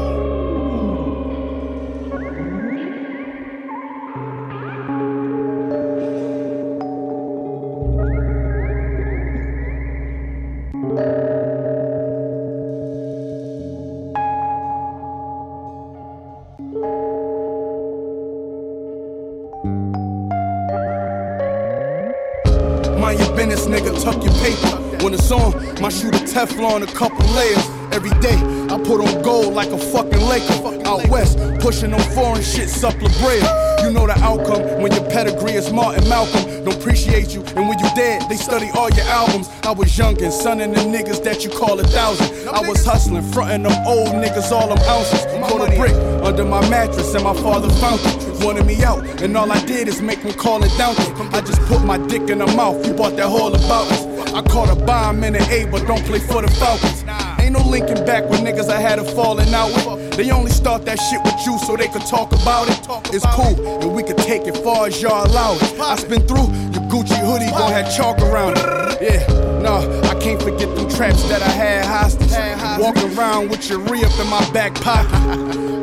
Teflon 26.34 26.82
a 26.82 26.86
couple 26.86 27.24
layers. 27.26 27.64
Every 27.94 28.10
day, 28.18 28.34
I 28.66 28.76
put 28.82 29.00
on 29.00 29.22
gold 29.22 29.54
like 29.54 29.68
a 29.68 29.78
fucking 29.78 30.20
Laker. 30.20 30.82
Out 30.84 31.06
west, 31.06 31.38
pushing 31.60 31.94
on 31.94 32.00
foreign 32.10 32.42
shit, 32.42 32.68
sup 32.68 33.00
La 33.00 33.08
Brea. 33.22 33.38
You 33.84 33.92
know 33.92 34.04
the 34.08 34.18
outcome 34.18 34.82
when 34.82 34.90
your 34.90 35.08
pedigree 35.10 35.52
is 35.52 35.72
Martin 35.72 36.08
Malcolm. 36.08 36.64
Don't 36.64 36.74
appreciate 36.74 37.32
you, 37.32 37.42
and 37.54 37.68
when 37.68 37.78
you 37.78 37.88
dead, 37.94 38.28
they 38.28 38.34
study 38.34 38.68
all 38.74 38.90
your 38.90 39.06
albums. 39.06 39.48
I 39.62 39.70
was 39.70 39.96
young 39.96 40.20
and 40.20 40.32
sonning 40.32 40.72
the 40.72 40.80
niggas 40.80 41.22
that 41.22 41.44
you 41.44 41.50
call 41.50 41.78
a 41.78 41.84
thousand. 41.84 42.48
I 42.48 42.68
was 42.68 42.84
hustling, 42.84 43.22
fronting 43.30 43.62
them 43.62 43.86
old 43.86 44.08
niggas 44.08 44.50
all 44.50 44.66
them 44.74 44.78
ounces. 44.88 45.24
Caught 45.48 45.72
a 45.72 45.76
brick 45.76 45.94
under 46.24 46.44
my 46.44 46.68
mattress, 46.68 47.14
and 47.14 47.22
my 47.22 47.34
father 47.34 47.70
found 47.74 48.00
it. 48.02 48.44
Wanted 48.44 48.66
me 48.66 48.82
out, 48.82 49.22
and 49.22 49.36
all 49.36 49.52
I 49.52 49.64
did 49.66 49.86
is 49.86 50.02
make 50.02 50.18
him 50.18 50.32
call 50.32 50.64
it 50.64 50.76
down. 50.76 50.96
I 51.32 51.40
just 51.42 51.60
put 51.68 51.84
my 51.84 51.96
dick 52.08 52.28
in 52.28 52.40
her 52.40 52.56
mouth. 52.56 52.84
You 52.84 52.92
bought 52.92 53.14
that 53.14 53.28
whole 53.28 53.54
about 53.54 53.86
us. 53.92 54.13
I 54.34 54.42
caught 54.42 54.68
a 54.68 54.74
bomb 54.74 55.22
in 55.22 55.34
the 55.34 55.42
A, 55.48 55.64
but 55.70 55.86
don't 55.86 56.04
play 56.06 56.18
for 56.18 56.42
the 56.42 56.48
Falcons. 56.48 57.04
Ain't 57.40 57.52
no 57.52 57.62
linking 57.62 58.04
back 58.04 58.28
with 58.28 58.40
niggas 58.40 58.68
I 58.68 58.80
had 58.80 58.98
a 58.98 59.04
falling 59.04 59.54
out 59.54 59.68
with. 59.76 60.16
They 60.16 60.32
only 60.32 60.50
start 60.50 60.84
that 60.86 60.98
shit 60.98 61.22
with 61.22 61.46
you 61.46 61.56
so 61.60 61.76
they 61.76 61.86
could 61.86 62.04
talk 62.06 62.32
about 62.32 62.68
it. 62.68 63.14
It's 63.14 63.24
cool, 63.26 63.80
and 63.80 63.94
we 63.94 64.02
could 64.02 64.18
take 64.18 64.42
it 64.48 64.56
far 64.56 64.88
as 64.88 65.00
y'all 65.00 65.24
allow 65.24 65.54
it. 65.54 65.62
I 65.78 65.94
spin 65.94 66.26
through, 66.26 66.50
your 66.74 66.82
Gucci 66.90 67.16
hoodie 67.24 67.50
gon' 67.50 67.70
have 67.70 67.94
chalk 67.96 68.18
around 68.22 68.58
it. 68.58 69.02
Yeah, 69.02 69.60
nah, 69.62 69.80
can't 70.24 70.42
forget 70.42 70.74
them 70.74 70.88
traps 70.88 71.22
that 71.28 71.42
I 71.42 71.48
had 71.48 71.84
hostage. 71.84 72.32
Walking 72.80 73.16
around 73.16 73.50
with 73.50 73.68
your 73.68 73.78
re 73.80 74.02
up 74.04 74.18
in 74.18 74.26
my 74.30 74.40
back 74.52 74.74
pocket. 74.76 75.12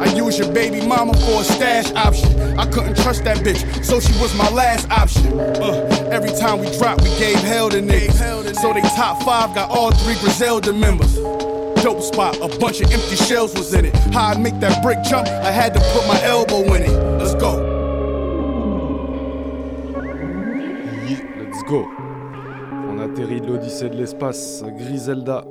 I 0.02 0.12
used 0.16 0.40
your 0.40 0.52
baby 0.52 0.84
mama 0.84 1.14
for 1.14 1.42
a 1.42 1.44
stash 1.44 1.92
option. 1.92 2.58
I 2.58 2.66
couldn't 2.72 2.98
trust 2.98 3.24
that 3.26 3.38
bitch, 3.38 3.86
so 3.86 4.00
she 4.00 4.12
was 4.20 4.34
my 4.34 4.50
last 4.50 4.90
option. 4.90 5.40
Uh, 5.40 6.10
every 6.12 6.32
time 6.32 6.58
we 6.58 6.76
dropped, 6.80 7.04
we 7.04 7.10
gave 7.20 7.38
hell 7.38 7.70
to 7.70 7.82
niggas. 7.82 8.56
So 8.56 8.74
they 8.74 8.82
top 8.82 9.22
five 9.22 9.54
got 9.54 9.70
all 9.70 9.92
three 9.92 10.16
Griselda 10.16 10.74
members. 10.74 11.14
Dope 11.84 12.02
spot, 12.02 12.36
a 12.38 12.48
bunch 12.58 12.82
of 12.82 12.92
empty 12.92 13.18
shells 13.18 13.54
was 13.54 13.76
in 13.76 13.86
it. 13.86 13.96
How 14.12 14.30
I 14.30 14.38
make 14.40 14.60
that 14.60 14.82
brick 14.82 15.04
jump, 15.04 15.28
I 15.28 15.52
had 15.52 15.72
to 15.76 15.80
put 15.94 16.08
my 16.08 16.20
elbow 16.24 16.74
in 16.74 16.82
it. 16.82 16.90
Let's 17.20 17.36
go. 17.36 17.70
Yeah, 21.06 21.44
Let's 21.44 21.62
go. 21.70 22.01
Atterrit 23.12 23.42
de 23.42 23.48
l'Odyssée 23.48 23.90
de 23.90 23.96
l'espace, 23.98 24.64
Griselda. 24.78 25.44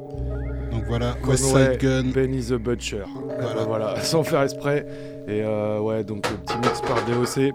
Donc 0.70 0.84
voilà, 0.86 1.12
Conway, 1.20 1.30
West 1.32 1.44
Side 1.44 1.78
Gun. 1.78 2.04
Benny 2.10 2.42
the 2.42 2.54
Butcher. 2.54 3.04
Voilà. 3.06 3.42
Voilà. 3.42 3.64
voilà, 3.64 4.00
sans 4.02 4.22
faire 4.24 4.42
exprès. 4.42 4.86
Et 5.28 5.42
euh, 5.42 5.78
ouais, 5.80 6.02
donc 6.04 6.26
le 6.30 6.36
petit 6.38 6.56
mix 6.56 6.80
par 6.80 7.04
DOC. 7.04 7.52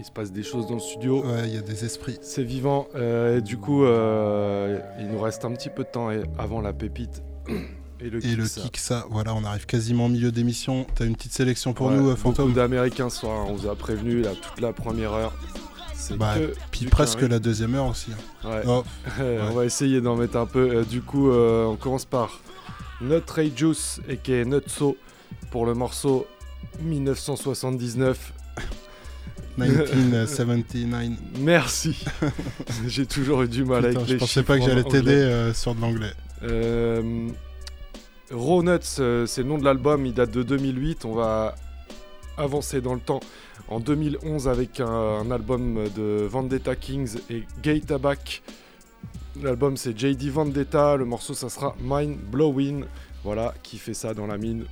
Il 0.00 0.04
se 0.04 0.10
passe 0.10 0.32
des 0.32 0.42
choses 0.42 0.66
dans 0.66 0.74
le 0.74 0.80
studio. 0.80 1.22
Ouais, 1.24 1.42
il 1.46 1.54
y 1.54 1.58
a 1.58 1.60
des 1.60 1.84
esprits. 1.84 2.18
C'est 2.22 2.42
vivant. 2.42 2.86
euh, 2.96 3.38
et 3.38 3.40
du 3.40 3.56
coup, 3.56 3.84
euh, 3.84 4.78
il 4.98 5.08
nous 5.08 5.20
reste 5.20 5.44
un 5.44 5.52
petit 5.52 5.68
peu 5.70 5.84
de 5.84 5.88
temps 5.88 6.08
avant 6.38 6.60
la 6.60 6.72
pépite. 6.72 7.22
Et 8.00 8.10
le 8.10 8.24
Et 8.24 8.36
le 8.36 8.44
kick, 8.44 8.46
ça. 8.48 8.60
kick, 8.60 8.76
ça, 8.76 9.04
voilà, 9.10 9.34
on 9.34 9.42
arrive 9.42 9.66
quasiment 9.66 10.06
au 10.06 10.08
milieu 10.08 10.30
d'émission. 10.30 10.86
T'as 10.94 11.04
une 11.04 11.16
petite 11.16 11.32
sélection 11.32 11.72
pour 11.72 11.88
Ouais, 11.88 11.94
nous, 11.96 12.06
euh, 12.06 12.10
Beaucoup 12.10 12.28
Fantôme? 12.28 12.52
d'Américains 12.52 13.10
ce 13.10 13.18
soir. 13.20 13.46
On 13.50 13.54
vous 13.54 13.66
a 13.68 13.74
prévenu 13.74 14.22
là, 14.22 14.30
toute 14.40 14.60
la 14.60 14.72
première 14.72 15.12
heure. 15.14 15.32
C'est 16.00 16.16
Bah, 16.16 16.34
que 16.38 16.52
puis 16.70 16.86
presque 16.86 17.22
la 17.22 17.40
deuxième 17.40 17.74
heure 17.74 17.86
aussi. 17.88 18.12
hein. 18.44 18.48
Ouais. 18.48 18.62
Oh, 18.66 18.84
On 19.20 19.50
va 19.50 19.64
essayer 19.64 20.00
d'en 20.00 20.14
mettre 20.16 20.36
un 20.36 20.46
peu. 20.46 20.76
Euh, 20.76 20.84
du 20.84 21.02
coup, 21.02 21.30
euh, 21.30 21.64
on 21.64 21.74
commence 21.76 22.04
par 22.04 22.40
Nut 23.00 23.28
Ray 23.28 23.52
Juice 23.54 24.00
et 24.08 24.16
qui 24.16 24.32
est 24.32 24.44
Nutso 24.44 24.96
pour 25.50 25.66
le 25.66 25.74
morceau 25.74 26.26
1979. 26.80 28.32
1979. 29.58 31.18
Merci. 31.40 32.04
J'ai 32.86 33.06
toujours 33.06 33.42
eu 33.42 33.48
du 33.48 33.64
mal 33.64 33.84
Putain, 33.88 33.96
avec 33.96 34.08
je 34.08 34.12
les 34.14 34.18
pensais 34.20 34.32
chiffres 34.34 34.46
pas 34.46 34.58
que 34.58 34.64
j'allais 34.64 34.84
t'aider 34.84 35.10
euh, 35.10 35.52
sur 35.52 35.74
de 35.74 35.80
l'anglais. 35.80 36.12
Euh, 36.44 37.28
Raw 38.30 38.62
Nuts, 38.62 38.78
c'est 39.26 39.38
le 39.38 39.44
nom 39.48 39.58
de 39.58 39.64
l'album, 39.64 40.06
il 40.06 40.14
date 40.14 40.30
de 40.30 40.44
2008. 40.44 41.04
On 41.06 41.14
va 41.14 41.56
avancer 42.36 42.80
dans 42.80 42.94
le 42.94 43.00
temps 43.00 43.18
en 43.68 43.80
2011 43.80 44.48
avec 44.48 44.80
un, 44.80 45.30
album 45.30 45.88
de 45.94 46.26
Vendetta 46.28 46.76
Kings 46.76 47.18
et 47.30 47.44
Gay 47.62 47.80
Tabac. 47.80 48.42
L'album 49.42 49.76
c'est 49.76 49.98
JD 49.98 50.30
Vendetta, 50.30 50.96
le 50.96 51.04
morceau 51.04 51.34
ça 51.34 51.48
sera 51.48 51.76
Mind 51.80 52.18
Blowing. 52.18 52.84
Voilà, 53.24 53.54
qui 53.62 53.78
fait 53.78 53.94
ça 53.94 54.14
dans 54.14 54.26
la 54.26 54.38
mine. 54.38 54.64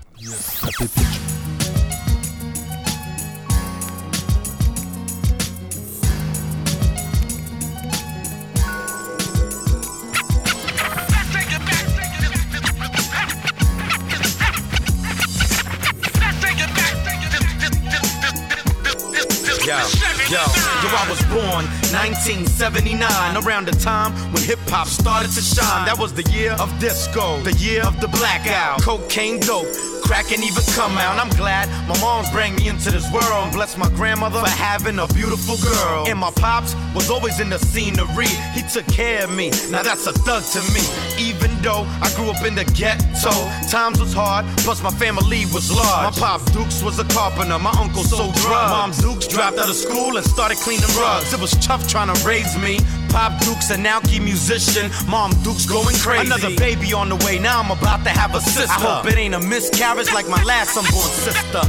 Yo, 20.36 20.42
yo, 20.42 20.88
I 20.92 21.06
was 21.08 21.22
born 21.32 21.64
1979, 21.96 23.00
around 23.40 23.66
the 23.66 23.72
time 23.72 24.12
when 24.34 24.42
hip 24.42 24.58
hop 24.68 24.86
started 24.86 25.32
to 25.32 25.40
shine. 25.40 25.86
That 25.86 25.96
was 25.98 26.12
the 26.12 26.30
year 26.30 26.52
of 26.60 26.68
disco, 26.78 27.40
the 27.40 27.54
year 27.54 27.82
of 27.82 28.02
the 28.02 28.08
blackout, 28.08 28.82
cocaine 28.82 29.40
dope. 29.40 29.64
Crack 30.06 30.30
ain't 30.30 30.44
even 30.44 30.62
come 30.74 30.98
out. 30.98 31.18
I'm 31.18 31.30
glad 31.30 31.68
my 31.88 31.98
mom's 32.00 32.30
bring 32.30 32.54
me 32.54 32.68
into 32.68 32.92
this 32.92 33.10
world. 33.10 33.52
Bless 33.52 33.76
my 33.76 33.88
grandmother 33.90 34.38
for 34.38 34.48
having 34.48 35.00
a 35.00 35.06
beautiful 35.08 35.56
girl. 35.56 36.06
And 36.06 36.18
my 36.18 36.30
pops 36.30 36.76
was 36.94 37.10
always 37.10 37.40
in 37.40 37.50
the 37.50 37.58
scenery. 37.58 38.30
He 38.54 38.62
took 38.70 38.86
care 38.86 39.24
of 39.24 39.34
me. 39.34 39.50
Now 39.68 39.82
that's 39.82 40.06
a 40.06 40.12
thug 40.12 40.44
to 40.54 40.60
me. 40.70 40.84
Even 41.18 41.45
I 41.68 42.12
grew 42.14 42.30
up 42.30 42.44
in 42.44 42.54
the 42.54 42.64
ghetto, 42.64 43.32
times 43.68 43.98
was 43.98 44.12
hard. 44.12 44.46
Plus 44.58 44.82
my 44.82 44.90
family 44.90 45.46
was 45.46 45.70
large. 45.70 46.14
My 46.14 46.38
pop 46.38 46.52
Dukes 46.52 46.80
was 46.82 46.98
a 47.00 47.04
carpenter. 47.04 47.58
My 47.58 47.72
uncle 47.72 48.04
sold 48.04 48.34
drugs. 48.36 48.70
Mom 48.70 48.92
Dukes 48.92 49.26
dropped 49.26 49.58
out 49.58 49.68
of 49.68 49.74
school 49.74 50.16
and 50.16 50.24
started 50.24 50.58
cleaning 50.58 50.88
rugs. 50.96 51.32
It 51.32 51.40
was 51.40 51.52
tough 51.56 51.88
trying 51.88 52.14
to 52.14 52.26
raise 52.26 52.56
me. 52.58 52.78
Pop 53.08 53.40
Dukes 53.42 53.70
a 53.70 53.76
now 53.76 53.98
key 54.00 54.20
musician. 54.20 54.92
Mom 55.08 55.32
Dukes 55.42 55.66
going 55.66 55.96
crazy. 55.96 56.26
Another 56.26 56.54
baby 56.54 56.92
on 56.92 57.08
the 57.08 57.16
way. 57.26 57.38
Now 57.38 57.60
I'm 57.60 57.72
about 57.72 58.04
to 58.04 58.10
have 58.10 58.34
a 58.36 58.40
sister. 58.40 58.70
I 58.70 59.02
hope 59.02 59.06
it 59.10 59.18
ain't 59.18 59.34
a 59.34 59.40
miscarriage 59.40 60.12
like 60.12 60.28
my 60.28 60.42
last 60.44 60.76
unborn 60.76 61.10
sister. 61.26 61.62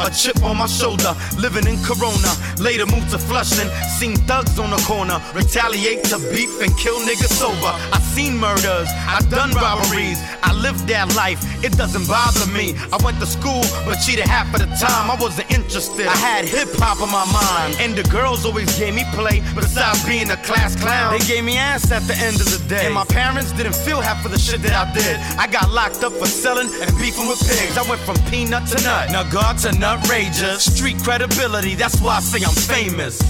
A 0.00 0.10
chip 0.10 0.42
on 0.42 0.56
my 0.58 0.66
shoulder, 0.66 1.14
living 1.38 1.66
in 1.66 1.82
Corona. 1.82 2.32
Later 2.58 2.86
moved 2.86 3.10
to 3.10 3.18
Flushing, 3.18 3.68
seen 3.98 4.16
thugs 4.28 4.58
on 4.58 4.70
the 4.70 4.82
corner. 4.84 5.20
Retaliate 5.34 6.04
to 6.04 6.18
beef 6.30 6.60
and 6.60 6.76
kill 6.76 6.98
niggas 7.00 7.32
sober. 7.32 7.72
I 7.92 8.00
seen 8.14 8.36
murders, 8.36 8.88
I 9.08 9.20
done 9.30 9.52
robberies. 9.52 10.18
I 10.42 10.52
lived 10.52 10.86
that 10.88 11.14
life, 11.16 11.40
it 11.64 11.72
doesn't 11.76 12.06
bother 12.06 12.46
me. 12.52 12.74
I 12.92 12.98
went 13.04 13.18
to 13.20 13.26
school, 13.26 13.62
but 13.84 13.96
cheated 13.96 14.26
half 14.26 14.52
of 14.54 14.60
the 14.60 14.70
time. 14.76 15.10
I 15.10 15.16
wasn't 15.20 15.50
interested. 15.50 16.06
I 16.06 16.16
had 16.16 16.44
hip 16.44 16.68
hop 16.76 17.00
on 17.00 17.10
my 17.10 17.26
mind, 17.32 17.76
and 17.80 17.96
the 17.96 18.04
girls 18.10 18.44
always 18.44 18.70
gave 18.78 18.94
me 18.94 19.04
play. 19.12 19.42
Besides 19.54 20.04
being 20.06 20.30
a 20.30 20.36
class 20.38 20.76
clown, 20.76 21.12
they 21.18 21.24
gave 21.26 21.44
me 21.44 21.56
ass 21.56 21.90
at 21.90 22.02
the 22.02 22.16
end 22.16 22.40
of 22.40 22.46
the 22.46 22.62
day. 22.68 22.86
And 22.86 22.94
my 22.94 23.04
parents 23.04 23.52
didn't 23.52 23.76
feel 23.76 24.00
half 24.00 24.24
of 24.24 24.30
the 24.30 24.38
shit 24.38 24.62
that 24.62 24.74
I 24.74 24.86
did. 24.92 25.16
I 25.38 25.46
got 25.46 25.70
locked 25.70 26.04
up 26.04 26.12
for 26.12 26.26
selling 26.26 26.68
and 26.68 26.90
beefing 26.98 27.28
with 27.28 27.40
pigs. 27.40 27.76
I 27.76 27.88
went 27.88 28.00
from 28.02 28.16
peanut 28.30 28.66
to 28.68 28.82
nut, 28.84 29.10
now 29.10 29.24
God 29.30 29.58
to 29.58 29.72
nutrageous. 29.86 30.74
Street 30.74 30.98
credibility, 31.02 31.74
that's 31.76 32.00
why 32.00 32.16
I 32.16 32.20
say 32.20 32.44
I'm 32.44 32.54
famous. 32.54 33.20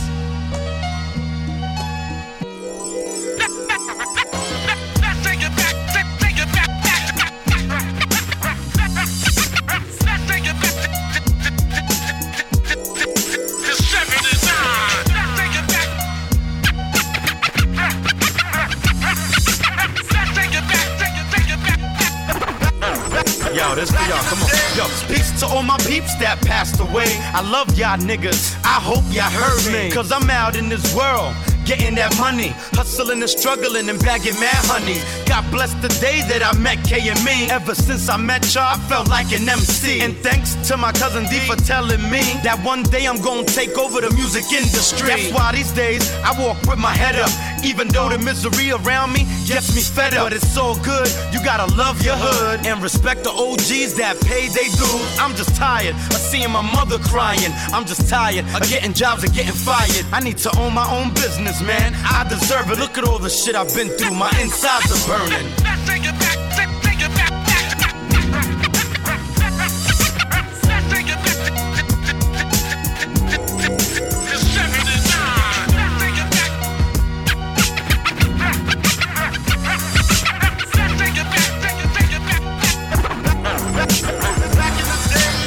Yo, 23.54 23.74
this 23.74 23.90
for 23.90 23.96
y'all. 24.02 24.22
Come 24.24 24.42
on. 24.42 24.45
Yo, 24.76 24.84
peace 25.08 25.32
to 25.40 25.46
all 25.46 25.62
my 25.62 25.78
peeps 25.78 26.14
that 26.16 26.38
passed 26.42 26.80
away. 26.80 27.06
I 27.32 27.40
love 27.40 27.78
y'all 27.78 27.96
niggas. 27.96 28.54
I 28.62 28.76
hope 28.76 29.04
y'all 29.08 29.30
heard 29.32 29.72
me. 29.72 29.90
Cause 29.90 30.12
I'm 30.12 30.28
out 30.28 30.54
in 30.54 30.68
this 30.68 30.94
world. 30.94 31.34
Getting 31.66 31.96
that 31.96 32.16
money, 32.18 32.54
hustling 32.78 33.20
and 33.20 33.28
struggling 33.28 33.88
and 33.88 33.98
bagging 33.98 34.38
mad 34.38 34.62
honey. 34.70 35.02
God 35.26 35.42
bless 35.50 35.74
the 35.82 35.88
day 36.00 36.22
that 36.30 36.42
I 36.46 36.56
met 36.58 36.78
K 36.86 37.08
and 37.08 37.18
me. 37.24 37.50
Ever 37.50 37.74
since 37.74 38.08
I 38.08 38.16
met 38.16 38.54
y'all, 38.54 38.74
I 38.74 38.78
felt 38.88 39.08
like 39.08 39.32
an 39.32 39.48
MC. 39.48 40.00
And 40.00 40.16
thanks 40.18 40.54
to 40.68 40.76
my 40.76 40.92
cousin 40.92 41.24
D 41.26 41.40
for 41.40 41.56
telling 41.56 42.02
me 42.08 42.22
that 42.46 42.62
one 42.62 42.84
day 42.84 43.06
I'm 43.06 43.20
gonna 43.20 43.42
take 43.42 43.76
over 43.78 44.00
the 44.00 44.14
music 44.14 44.46
industry. 44.52 45.08
That's 45.08 45.32
why 45.32 45.52
these 45.52 45.72
days 45.72 46.06
I 46.22 46.30
walk 46.38 46.62
with 46.70 46.78
my 46.78 46.94
head 46.94 47.16
up. 47.16 47.30
Even 47.64 47.88
though 47.88 48.08
the 48.08 48.18
misery 48.18 48.70
around 48.70 49.12
me 49.12 49.26
gets 49.46 49.74
me 49.74 49.82
fed 49.82 50.14
up. 50.14 50.26
But 50.30 50.34
it's 50.34 50.46
so 50.46 50.74
good, 50.86 51.10
you 51.34 51.42
gotta 51.42 51.66
love 51.74 52.00
your 52.02 52.14
hood 52.14 52.64
and 52.64 52.80
respect 52.82 53.24
the 53.24 53.30
OGs 53.30 53.94
that 53.98 54.14
pay 54.22 54.46
they 54.54 54.70
dues. 54.78 55.18
I'm 55.18 55.34
just 55.34 55.56
tired 55.56 55.94
of 56.14 56.22
seeing 56.22 56.50
my 56.50 56.62
mother 56.62 56.98
crying. 57.10 57.50
I'm 57.74 57.84
just 57.84 58.08
tired 58.08 58.44
of 58.54 58.62
getting 58.70 58.92
jobs 58.92 59.24
and 59.24 59.34
getting 59.34 59.52
fired. 59.52 60.06
I 60.12 60.20
need 60.20 60.38
to 60.46 60.50
own 60.58 60.74
my 60.74 60.86
own 60.94 61.10
business, 61.14 61.55
man. 61.62 61.94
I 61.94 62.26
deserve 62.28 62.70
it. 62.70 62.78
Look 62.78 62.98
at 62.98 63.04
all 63.04 63.18
the 63.18 63.30
shit 63.30 63.54
I've 63.54 63.72
been 63.74 63.88
through. 63.88 64.14
My 64.14 64.30
insides 64.40 64.90
are 64.92 65.06
burning. 65.08 65.52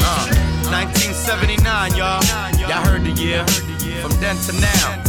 Uh, 0.01 0.25
1979, 0.71 1.95
y'all. 1.95 2.23
Y'all 2.59 2.83
heard 2.85 3.03
the 3.03 3.11
year. 3.11 3.45
From 4.01 4.11
then 4.21 4.35
to 4.37 4.53
now. 4.53 5.08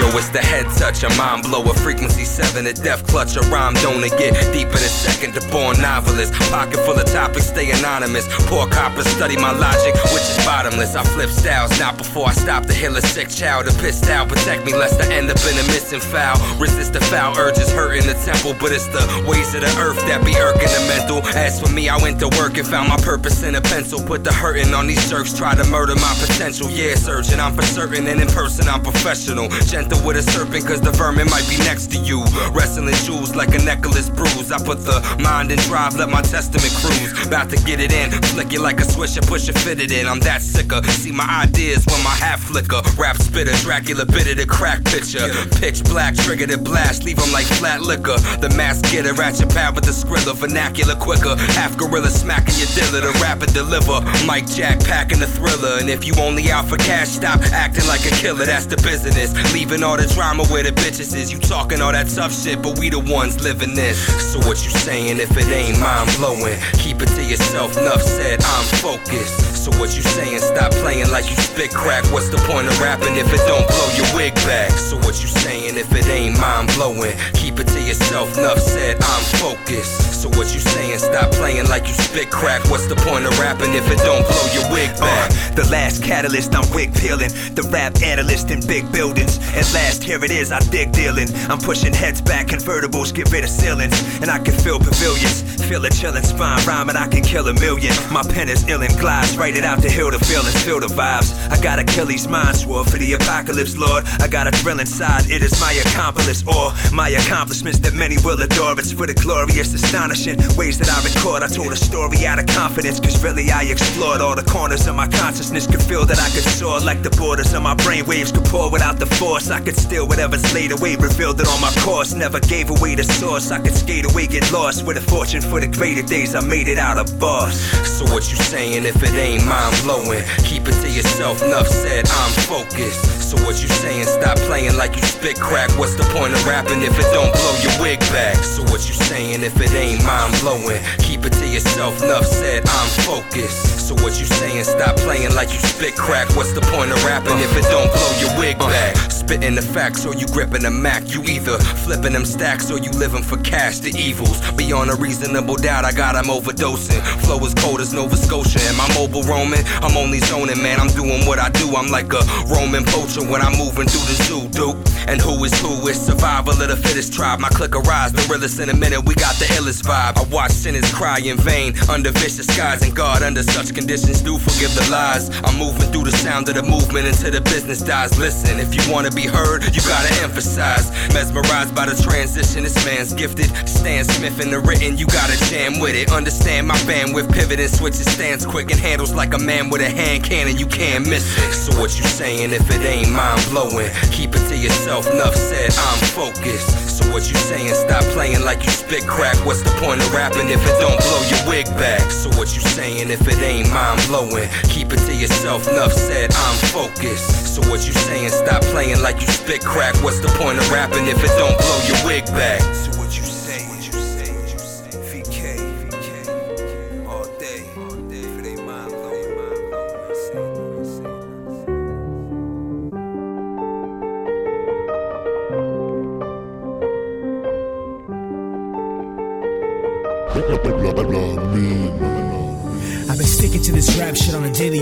Yo, 0.00 0.08
it's 0.16 0.30
the 0.30 0.40
head 0.40 0.64
touch, 0.80 1.04
a 1.04 1.10
mind 1.20 1.42
blower, 1.42 1.74
frequency 1.74 2.24
7, 2.24 2.66
a 2.66 2.72
death 2.72 3.06
clutch, 3.06 3.36
a 3.36 3.40
rhyme 3.52 3.74
donor, 3.84 4.08
get 4.16 4.32
deep 4.50 4.68
in 4.68 4.80
a 4.80 4.92
second, 5.04 5.34
the 5.34 5.44
born 5.52 5.76
novelist. 5.76 6.32
Pocket 6.48 6.80
full 6.88 6.96
of 6.96 7.04
topics, 7.04 7.48
stay 7.48 7.70
anonymous. 7.70 8.24
Poor 8.48 8.66
coppers 8.66 9.06
study 9.06 9.36
my 9.36 9.52
logic, 9.52 9.92
which 10.08 10.24
is 10.24 10.40
bottomless. 10.46 10.96
I 10.96 11.04
flip 11.04 11.28
styles, 11.28 11.78
not 11.78 11.98
before 11.98 12.28
I 12.28 12.32
stop 12.32 12.64
to 12.64 12.72
heal 12.72 12.96
a 12.96 13.02
sick 13.02 13.28
child. 13.28 13.68
A 13.68 13.72
pissed 13.76 14.08
out, 14.08 14.30
protect 14.30 14.64
me 14.64 14.72
lest 14.72 14.98
I 15.02 15.12
end 15.12 15.28
up 15.30 15.36
in 15.44 15.58
a 15.60 15.66
missing 15.68 16.00
foul. 16.00 16.40
Resist 16.58 16.94
the 16.94 17.00
foul 17.12 17.36
urges, 17.36 17.70
hurting 17.70 18.06
the 18.06 18.14
temple, 18.24 18.56
but 18.58 18.72
it's 18.72 18.86
the 18.86 19.04
ways 19.28 19.54
of 19.54 19.60
the 19.60 19.72
earth 19.76 20.00
that 20.08 20.24
be 20.24 20.32
irking 20.32 20.72
the 20.72 20.82
mental. 20.88 21.20
As 21.36 21.60
for 21.60 21.68
me, 21.68 21.90
I 21.90 21.98
went 22.00 22.18
to 22.20 22.28
work 22.40 22.56
and 22.56 22.66
found 22.66 22.88
my 22.88 22.96
purpose 22.96 23.42
in 23.42 23.54
a 23.54 23.60
pencil. 23.60 24.00
Put 24.00 24.24
the 24.24 24.32
hurting 24.32 24.72
on 24.72 24.86
these 24.86 25.10
jerks, 25.10 25.36
try 25.36 25.54
to 25.54 25.64
murder 25.68 25.94
my 25.96 26.16
potential. 26.16 26.70
Yeah, 26.70 26.94
surgeon, 26.94 27.38
I'm 27.38 27.52
for 27.52 27.68
certain, 27.68 28.06
and 28.06 28.18
in 28.18 28.28
person, 28.28 28.66
I'm 28.66 28.82
professional. 28.82 29.50
Gentle 29.68 29.89
with 30.04 30.16
a 30.16 30.22
serpent, 30.22 30.66
cause 30.66 30.80
the 30.80 30.90
vermin 30.92 31.28
might 31.30 31.48
be 31.48 31.58
next 31.58 31.90
to 31.92 31.98
you. 31.98 32.24
Wrestling 32.52 32.94
shoes 32.94 33.34
like 33.34 33.54
a 33.54 33.58
necklace 33.58 34.08
bruise. 34.08 34.52
I 34.52 34.58
put 34.58 34.84
the 34.84 35.00
mind 35.22 35.50
in 35.50 35.58
drive, 35.70 35.96
let 35.96 36.08
my 36.08 36.22
testament 36.22 36.72
cruise. 36.80 37.26
About 37.26 37.50
to 37.50 37.56
get 37.64 37.80
it 37.80 37.92
in, 37.92 38.10
flick 38.32 38.52
it 38.52 38.60
like 38.60 38.80
a 38.80 38.84
swisher, 38.84 39.26
push 39.26 39.48
it, 39.48 39.58
fit 39.58 39.80
it 39.80 39.92
in. 39.92 40.06
I'm 40.06 40.20
that 40.20 40.42
sicker. 40.42 40.82
See 41.00 41.12
my 41.12 41.28
ideas 41.44 41.84
when 41.86 42.02
my 42.02 42.14
hat 42.14 42.38
flicker. 42.40 42.80
Rap 42.96 43.16
spitter, 43.16 43.52
Dracula 43.62 44.06
bitter 44.06 44.34
the 44.34 44.46
crack 44.46 44.84
picture. 44.84 45.28
Pitch 45.60 45.82
black, 45.84 46.14
trigger 46.14 46.46
the 46.46 46.58
blast, 46.58 47.04
leave 47.04 47.18
'em 47.18 47.32
like 47.32 47.46
flat 47.46 47.82
liquor. 47.82 48.18
The 48.40 48.50
mask 48.56 48.90
getter, 48.90 49.14
ratchet 49.14 49.48
pad 49.50 49.74
with 49.74 49.84
the 49.84 49.92
skrilla, 49.92 50.34
vernacular 50.34 50.94
quicker. 50.96 51.36
Half 51.58 51.76
gorilla 51.76 52.10
smacking 52.10 52.56
your 52.58 52.70
dealer, 52.74 53.00
the 53.00 53.18
rapid 53.20 53.52
deliver. 53.52 54.00
Mike 54.26 54.48
Jack 54.48 54.80
packing 54.84 55.20
the 55.20 55.26
thriller. 55.26 55.78
And 55.80 55.88
if 55.88 56.04
you 56.04 56.14
only 56.18 56.50
out 56.50 56.68
for 56.68 56.76
cash, 56.76 57.08
stop 57.08 57.40
acting 57.52 57.86
like 57.86 58.04
a 58.06 58.14
killer, 58.16 58.46
that's 58.46 58.66
the 58.66 58.76
business. 58.76 59.32
Leaving 59.52 59.79
all 59.82 59.96
the 59.96 60.06
drama 60.14 60.44
where 60.46 60.62
the 60.62 60.70
bitches 60.70 61.14
is. 61.14 61.32
You 61.32 61.38
talking 61.38 61.80
all 61.80 61.92
that 61.92 62.08
tough 62.08 62.32
shit, 62.32 62.62
but 62.62 62.78
we 62.78 62.90
the 62.90 62.98
ones 62.98 63.42
living 63.42 63.74
this. 63.74 63.98
So 64.32 64.38
what 64.40 64.62
you 64.64 64.70
saying 64.70 65.18
if 65.18 65.36
it 65.36 65.48
ain't 65.48 65.78
mind 65.80 66.10
blowing? 66.16 66.58
Keep 66.74 67.02
it 67.02 67.08
to 67.16 67.22
yourself, 67.24 67.76
enough 67.76 68.02
said, 68.02 68.42
I'm 68.42 68.64
focused. 68.78 69.64
So 69.64 69.70
what 69.78 69.94
you 69.94 70.02
saying? 70.02 70.40
Stop 70.40 70.72
playing 70.80 71.10
like 71.10 71.28
you 71.28 71.36
spit 71.36 71.70
crack. 71.70 72.04
What's 72.12 72.28
the 72.30 72.38
point 72.48 72.66
of 72.66 72.80
rapping 72.80 73.16
if 73.16 73.28
it 73.32 73.42
don't 73.46 73.66
blow 73.68 73.88
your 73.96 74.08
wig 74.16 74.34
back? 74.46 74.70
So 74.72 74.96
what 74.98 75.20
you 75.20 75.28
saying 75.28 75.76
if 75.76 75.92
it 75.92 76.06
ain't 76.08 76.38
mind 76.40 76.72
blowing? 76.74 77.16
Keep 77.34 77.60
it 77.60 77.68
to 77.68 77.80
yourself, 77.80 78.36
enough 78.38 78.58
said, 78.58 78.96
I'm 78.96 79.24
focused. 79.36 80.22
So 80.22 80.28
what 80.30 80.52
you 80.52 80.60
saying? 80.60 80.98
Stop 80.98 81.30
playing 81.32 81.68
like 81.68 81.88
you 81.88 81.94
spit 81.94 82.30
crack. 82.30 82.64
What's 82.70 82.86
the 82.86 82.96
point 82.96 83.26
of 83.26 83.38
rapping 83.38 83.74
if 83.74 83.84
it 83.90 83.98
don't 83.98 84.26
blow 84.26 84.46
your 84.52 84.66
wig 84.72 84.90
back? 84.98 85.30
Uh, 85.30 85.54
the 85.54 85.68
last 85.70 86.02
catalyst, 86.02 86.54
I'm 86.54 86.68
wig 86.74 86.94
peeling. 86.94 87.30
The 87.54 87.68
rap 87.72 88.00
analyst 88.02 88.50
in 88.50 88.60
big 88.66 88.90
buildings. 88.92 89.38
At 89.56 89.69
last, 89.72 90.02
here 90.02 90.22
it 90.24 90.30
is, 90.30 90.52
I 90.52 90.60
dig 90.70 90.92
dealing. 90.92 91.28
I'm 91.48 91.58
pushing 91.58 91.92
heads 91.92 92.20
back, 92.20 92.48
convertibles, 92.48 93.14
get 93.14 93.30
rid 93.32 93.44
of 93.44 93.50
ceilings. 93.50 93.96
And 94.20 94.30
I 94.30 94.38
can 94.38 94.54
feel 94.54 94.78
pavilions. 94.78 95.42
Feel 95.70 95.84
a 95.84 95.88
chillin' 95.88 96.24
spine 96.24 96.58
rhyming, 96.66 96.96
I 96.96 97.06
can 97.06 97.22
kill 97.22 97.46
a 97.46 97.54
million. 97.54 97.94
My 98.10 98.22
pen 98.22 98.48
is 98.48 98.66
ill 98.66 98.82
and 98.82 98.92
glides, 98.98 99.38
write 99.38 99.56
it 99.56 99.62
out 99.62 99.80
to 99.82 99.88
heal 99.88 100.10
the 100.10 100.18
feelings, 100.18 100.60
feel 100.64 100.80
the 100.80 100.88
vibes. 100.88 101.30
I 101.48 101.60
got 101.62 101.78
Achilles' 101.78 102.26
mind 102.26 102.56
swore 102.56 102.84
for 102.84 102.98
the 102.98 103.12
apocalypse, 103.12 103.76
Lord. 103.76 104.04
I 104.18 104.26
got 104.26 104.48
a 104.48 104.50
thrill 104.50 104.80
inside, 104.80 105.30
it 105.30 105.42
is 105.42 105.60
my 105.60 105.72
accomplice 105.86 106.42
or 106.42 106.74
my 106.92 107.08
accomplishments 107.10 107.78
that 107.80 107.94
many 107.94 108.16
will 108.24 108.40
adore. 108.40 108.78
It's 108.80 108.90
for 108.90 109.06
the 109.06 109.14
glorious, 109.14 109.72
astonishing 109.72 110.38
ways 110.56 110.76
that 110.78 110.90
I 110.90 110.98
record. 111.06 111.44
I 111.44 111.46
told 111.46 111.70
a 111.70 111.76
story 111.76 112.26
out 112.26 112.40
of 112.40 112.46
confidence, 112.46 112.98
cause 112.98 113.22
really 113.22 113.50
I 113.52 113.62
explored 113.62 114.20
all 114.20 114.34
the 114.34 114.42
corners 114.50 114.88
of 114.88 114.96
my 114.96 115.06
consciousness. 115.06 115.68
Could 115.68 115.82
feel 115.82 116.04
that 116.06 116.18
I 116.18 116.28
could 116.34 116.42
soar 116.50 116.80
like 116.80 117.04
the 117.04 117.10
borders 117.10 117.54
of 117.54 117.62
my 117.62 117.74
brain 117.74 118.06
waves 118.06 118.32
could 118.32 118.44
pour 118.46 118.70
without 118.72 118.98
the 118.98 119.06
force. 119.06 119.50
I 119.50 119.59
could 119.60 119.76
steal 119.76 120.06
whatever's 120.06 120.52
laid 120.54 120.72
away, 120.72 120.96
revealed 120.96 121.40
it 121.40 121.48
on 121.48 121.60
my 121.60 121.72
course. 121.80 122.14
Never 122.14 122.40
gave 122.40 122.70
away 122.70 122.94
the 122.94 123.04
source. 123.04 123.50
I 123.50 123.58
could 123.60 123.74
skate 123.74 124.10
away, 124.10 124.26
get 124.26 124.50
lost 124.52 124.86
with 124.86 124.96
a 124.96 125.00
fortune 125.00 125.40
for 125.40 125.60
the 125.60 125.68
greater 125.68 126.02
days. 126.02 126.34
I 126.34 126.40
made 126.40 126.68
it 126.68 126.78
out 126.78 126.98
of 126.98 127.18
boss. 127.18 127.60
So 127.86 128.04
what 128.12 128.30
you 128.30 128.36
saying 128.36 128.84
if 128.84 129.02
it 129.02 129.14
ain't 129.14 129.44
mind 129.46 129.76
blowing? 129.82 130.24
Keep 130.44 130.68
it 130.68 130.76
to 130.82 130.90
yourself, 130.90 131.42
enough 131.42 131.68
said, 131.68 132.08
I'm 132.08 132.32
focused. 132.48 133.30
So 133.30 133.36
what 133.46 133.62
you 133.62 133.68
saying? 133.68 134.04
Stop 134.04 134.38
playing 134.48 134.76
like 134.76 134.96
you 134.96 135.02
spit 135.02 135.38
crack. 135.38 135.70
What's 135.78 135.94
the 135.94 136.02
point 136.14 136.32
of 136.32 136.44
rapping 136.46 136.82
if 136.82 136.98
it 136.98 137.06
don't 137.14 137.30
blow 137.30 137.54
your 137.62 137.80
wig 137.80 138.00
back? 138.10 138.36
So 138.42 138.62
what 138.64 138.88
you 138.88 138.94
saying 138.94 139.42
if 139.42 139.54
it 139.60 139.72
ain't 139.72 140.02
mind 140.04 140.34
blowing? 140.40 140.82
Keep 140.98 141.26
it 141.26 141.32
to 141.34 141.46
yourself, 141.46 142.02
enough 142.02 142.26
said, 142.26 142.66
I'm 142.66 142.88
focused. 143.06 143.86
So 143.86 143.94
what 144.02 144.18
you 144.18 144.26
saying? 144.26 144.64
Stop 144.64 144.96
playing 144.96 145.34
like 145.34 145.52
you 145.52 145.60
spit 145.60 145.94
crack. 145.96 146.28
What's 146.34 146.52
the 146.52 146.60
point 146.74 146.90
of 146.90 147.04
rapping 147.04 147.38
if 147.38 147.54
it 147.56 147.66
don't 147.70 147.90
blow 147.90 148.10
your 148.18 148.32
wig 148.38 148.58
back? 148.58 148.96
Spitting 149.10 149.49
the 149.54 149.62
facts 149.62 150.06
or 150.06 150.14
you 150.14 150.26
gripping 150.28 150.62
the 150.62 150.70
Mac. 150.70 151.12
You 151.14 151.22
either 151.24 151.58
flipping 151.84 152.12
them 152.12 152.24
stacks 152.24 152.70
or 152.70 152.78
you 152.78 152.90
living 152.90 153.22
for 153.22 153.38
cash. 153.38 153.78
The 153.78 153.90
evils 153.96 154.40
beyond 154.52 154.90
a 154.90 154.96
reasonable 154.96 155.56
doubt. 155.56 155.84
I 155.84 155.92
got 155.92 156.16
'em 156.16 156.26
overdosing. 156.26 157.02
Flow 157.24 157.38
is 157.44 157.54
cold 157.54 157.80
as 157.80 157.92
Nova 157.92 158.16
Scotia. 158.16 158.60
Am 158.68 158.80
I 158.80 158.88
mobile 158.94 159.22
roaming? 159.22 159.64
I'm 159.82 159.96
only 159.96 160.20
zoning, 160.20 160.60
man. 160.62 160.80
I'm 160.80 160.88
doing 160.88 161.26
what 161.26 161.38
I 161.38 161.48
do. 161.48 161.76
I'm 161.76 161.88
like 161.88 162.12
a 162.12 162.22
Roman 162.46 162.84
poacher 162.84 163.22
when 163.22 163.40
I'm 163.42 163.56
moving 163.56 163.86
through 163.88 164.06
the 164.10 164.16
zoo, 164.24 164.48
dude. 164.48 164.76
And 165.08 165.20
who 165.20 165.42
is 165.44 165.58
who? 165.60 165.88
It's 165.88 165.98
survival 165.98 166.52
of 166.52 166.68
the 166.68 166.76
fittest 166.76 167.12
tribe. 167.12 167.40
My 167.40 167.48
click 167.48 167.74
rise, 167.74 168.12
the 168.12 168.22
realest 168.30 168.60
in 168.60 168.68
a 168.70 168.74
minute. 168.74 169.04
We 169.04 169.14
got 169.14 169.34
the 169.36 169.46
illest 169.56 169.82
vibe. 169.82 170.18
I 170.18 170.24
watch 170.30 170.52
sinners 170.52 170.90
cry 170.92 171.18
in 171.18 171.36
vain 171.38 171.74
under 171.88 172.10
vicious 172.10 172.46
skies, 172.46 172.82
and 172.82 172.94
God 172.94 173.22
under 173.22 173.42
such 173.42 173.74
conditions 173.74 174.20
do 174.20 174.38
forgive 174.38 174.74
the 174.74 174.86
lies. 174.90 175.30
I'm 175.44 175.56
moving 175.56 175.90
through 175.92 176.04
the 176.04 176.16
sound 176.16 176.48
of 176.48 176.54
the 176.54 176.62
movement 176.62 177.06
until 177.06 177.30
the 177.32 177.40
business 177.40 177.80
dies. 177.80 178.16
Listen, 178.18 178.60
if 178.60 178.74
you 178.74 178.92
wanna 178.92 179.10
be 179.10 179.26
heard, 179.30 179.64
you 179.74 179.82
gotta 179.82 180.12
emphasize. 180.22 180.90
Mesmerized 181.14 181.74
by 181.74 181.86
the 181.86 181.96
transition, 182.02 182.64
this 182.64 182.84
man's 182.84 183.14
gifted. 183.14 183.46
Stan 183.68 184.04
Smith 184.04 184.40
in 184.40 184.50
the 184.50 184.60
written, 184.60 184.98
you 184.98 185.06
gotta 185.06 185.36
jam 185.50 185.78
with 185.80 185.94
it. 185.94 186.12
Understand 186.12 186.66
my 186.66 186.76
bandwidth, 186.84 187.32
pivot 187.32 187.60
and 187.60 187.70
switches 187.70 188.10
stands 188.10 188.44
quick 188.44 188.70
and 188.70 188.80
handles 188.80 189.14
like 189.14 189.34
a 189.34 189.38
man 189.38 189.70
with 189.70 189.80
a 189.80 189.88
hand 189.88 190.24
cannon. 190.24 190.56
You 190.56 190.66
can't 190.66 191.08
miss 191.08 191.24
it. 191.38 191.52
So 191.54 191.78
what 191.80 191.96
you 191.98 192.04
saying 192.04 192.52
if 192.52 192.68
it 192.70 192.82
ain't 192.82 193.10
mind 193.12 193.40
blowing? 193.50 193.90
Keep 194.10 194.34
it 194.34 194.48
to 194.48 194.56
yourself. 194.56 195.10
Enough 195.10 195.34
said. 195.34 195.70
I'm 195.72 196.00
focused. 196.12 196.98
So 196.98 197.04
what 197.12 197.28
you 197.28 197.36
saying? 197.36 197.74
Stop 197.74 198.04
playing 198.12 198.44
like 198.44 198.64
you 198.64 198.70
spit 198.70 199.06
crack. 199.06 199.36
What's 199.46 199.62
the 199.62 199.70
point 199.80 200.00
of 200.00 200.12
rapping 200.12 200.48
if 200.48 200.60
it 200.60 200.76
don't 200.80 200.98
blow 201.00 201.22
your 201.30 201.42
wig 201.48 201.66
back? 201.78 202.10
So 202.10 202.28
what 202.36 202.54
you 202.54 202.60
saying 202.60 203.10
if 203.10 203.26
it 203.26 203.40
ain't 203.40 203.70
mind 203.70 204.02
blowing? 204.06 204.48
Keep 204.64 204.92
it 204.92 205.00
to 205.06 205.14
yourself. 205.14 205.68
Enough 205.68 205.92
said. 205.92 206.32
I'm 206.34 206.56
focused. 206.68 207.54
So 207.54 207.60
what 207.70 207.86
you 207.86 207.92
saying? 207.92 208.30
Stop 208.30 208.62
playing 208.74 209.00
like 209.02 209.19
you 209.20 209.26
spit 209.28 209.64
crack. 209.64 209.94
What's 210.02 210.20
the 210.20 210.28
point 210.38 210.58
of 210.58 210.70
rapping 210.70 211.06
if 211.06 211.22
it 211.22 211.32
don't 211.38 211.56
blow 211.58 211.80
your 211.86 212.06
wig 212.06 212.26
back? 212.26 212.60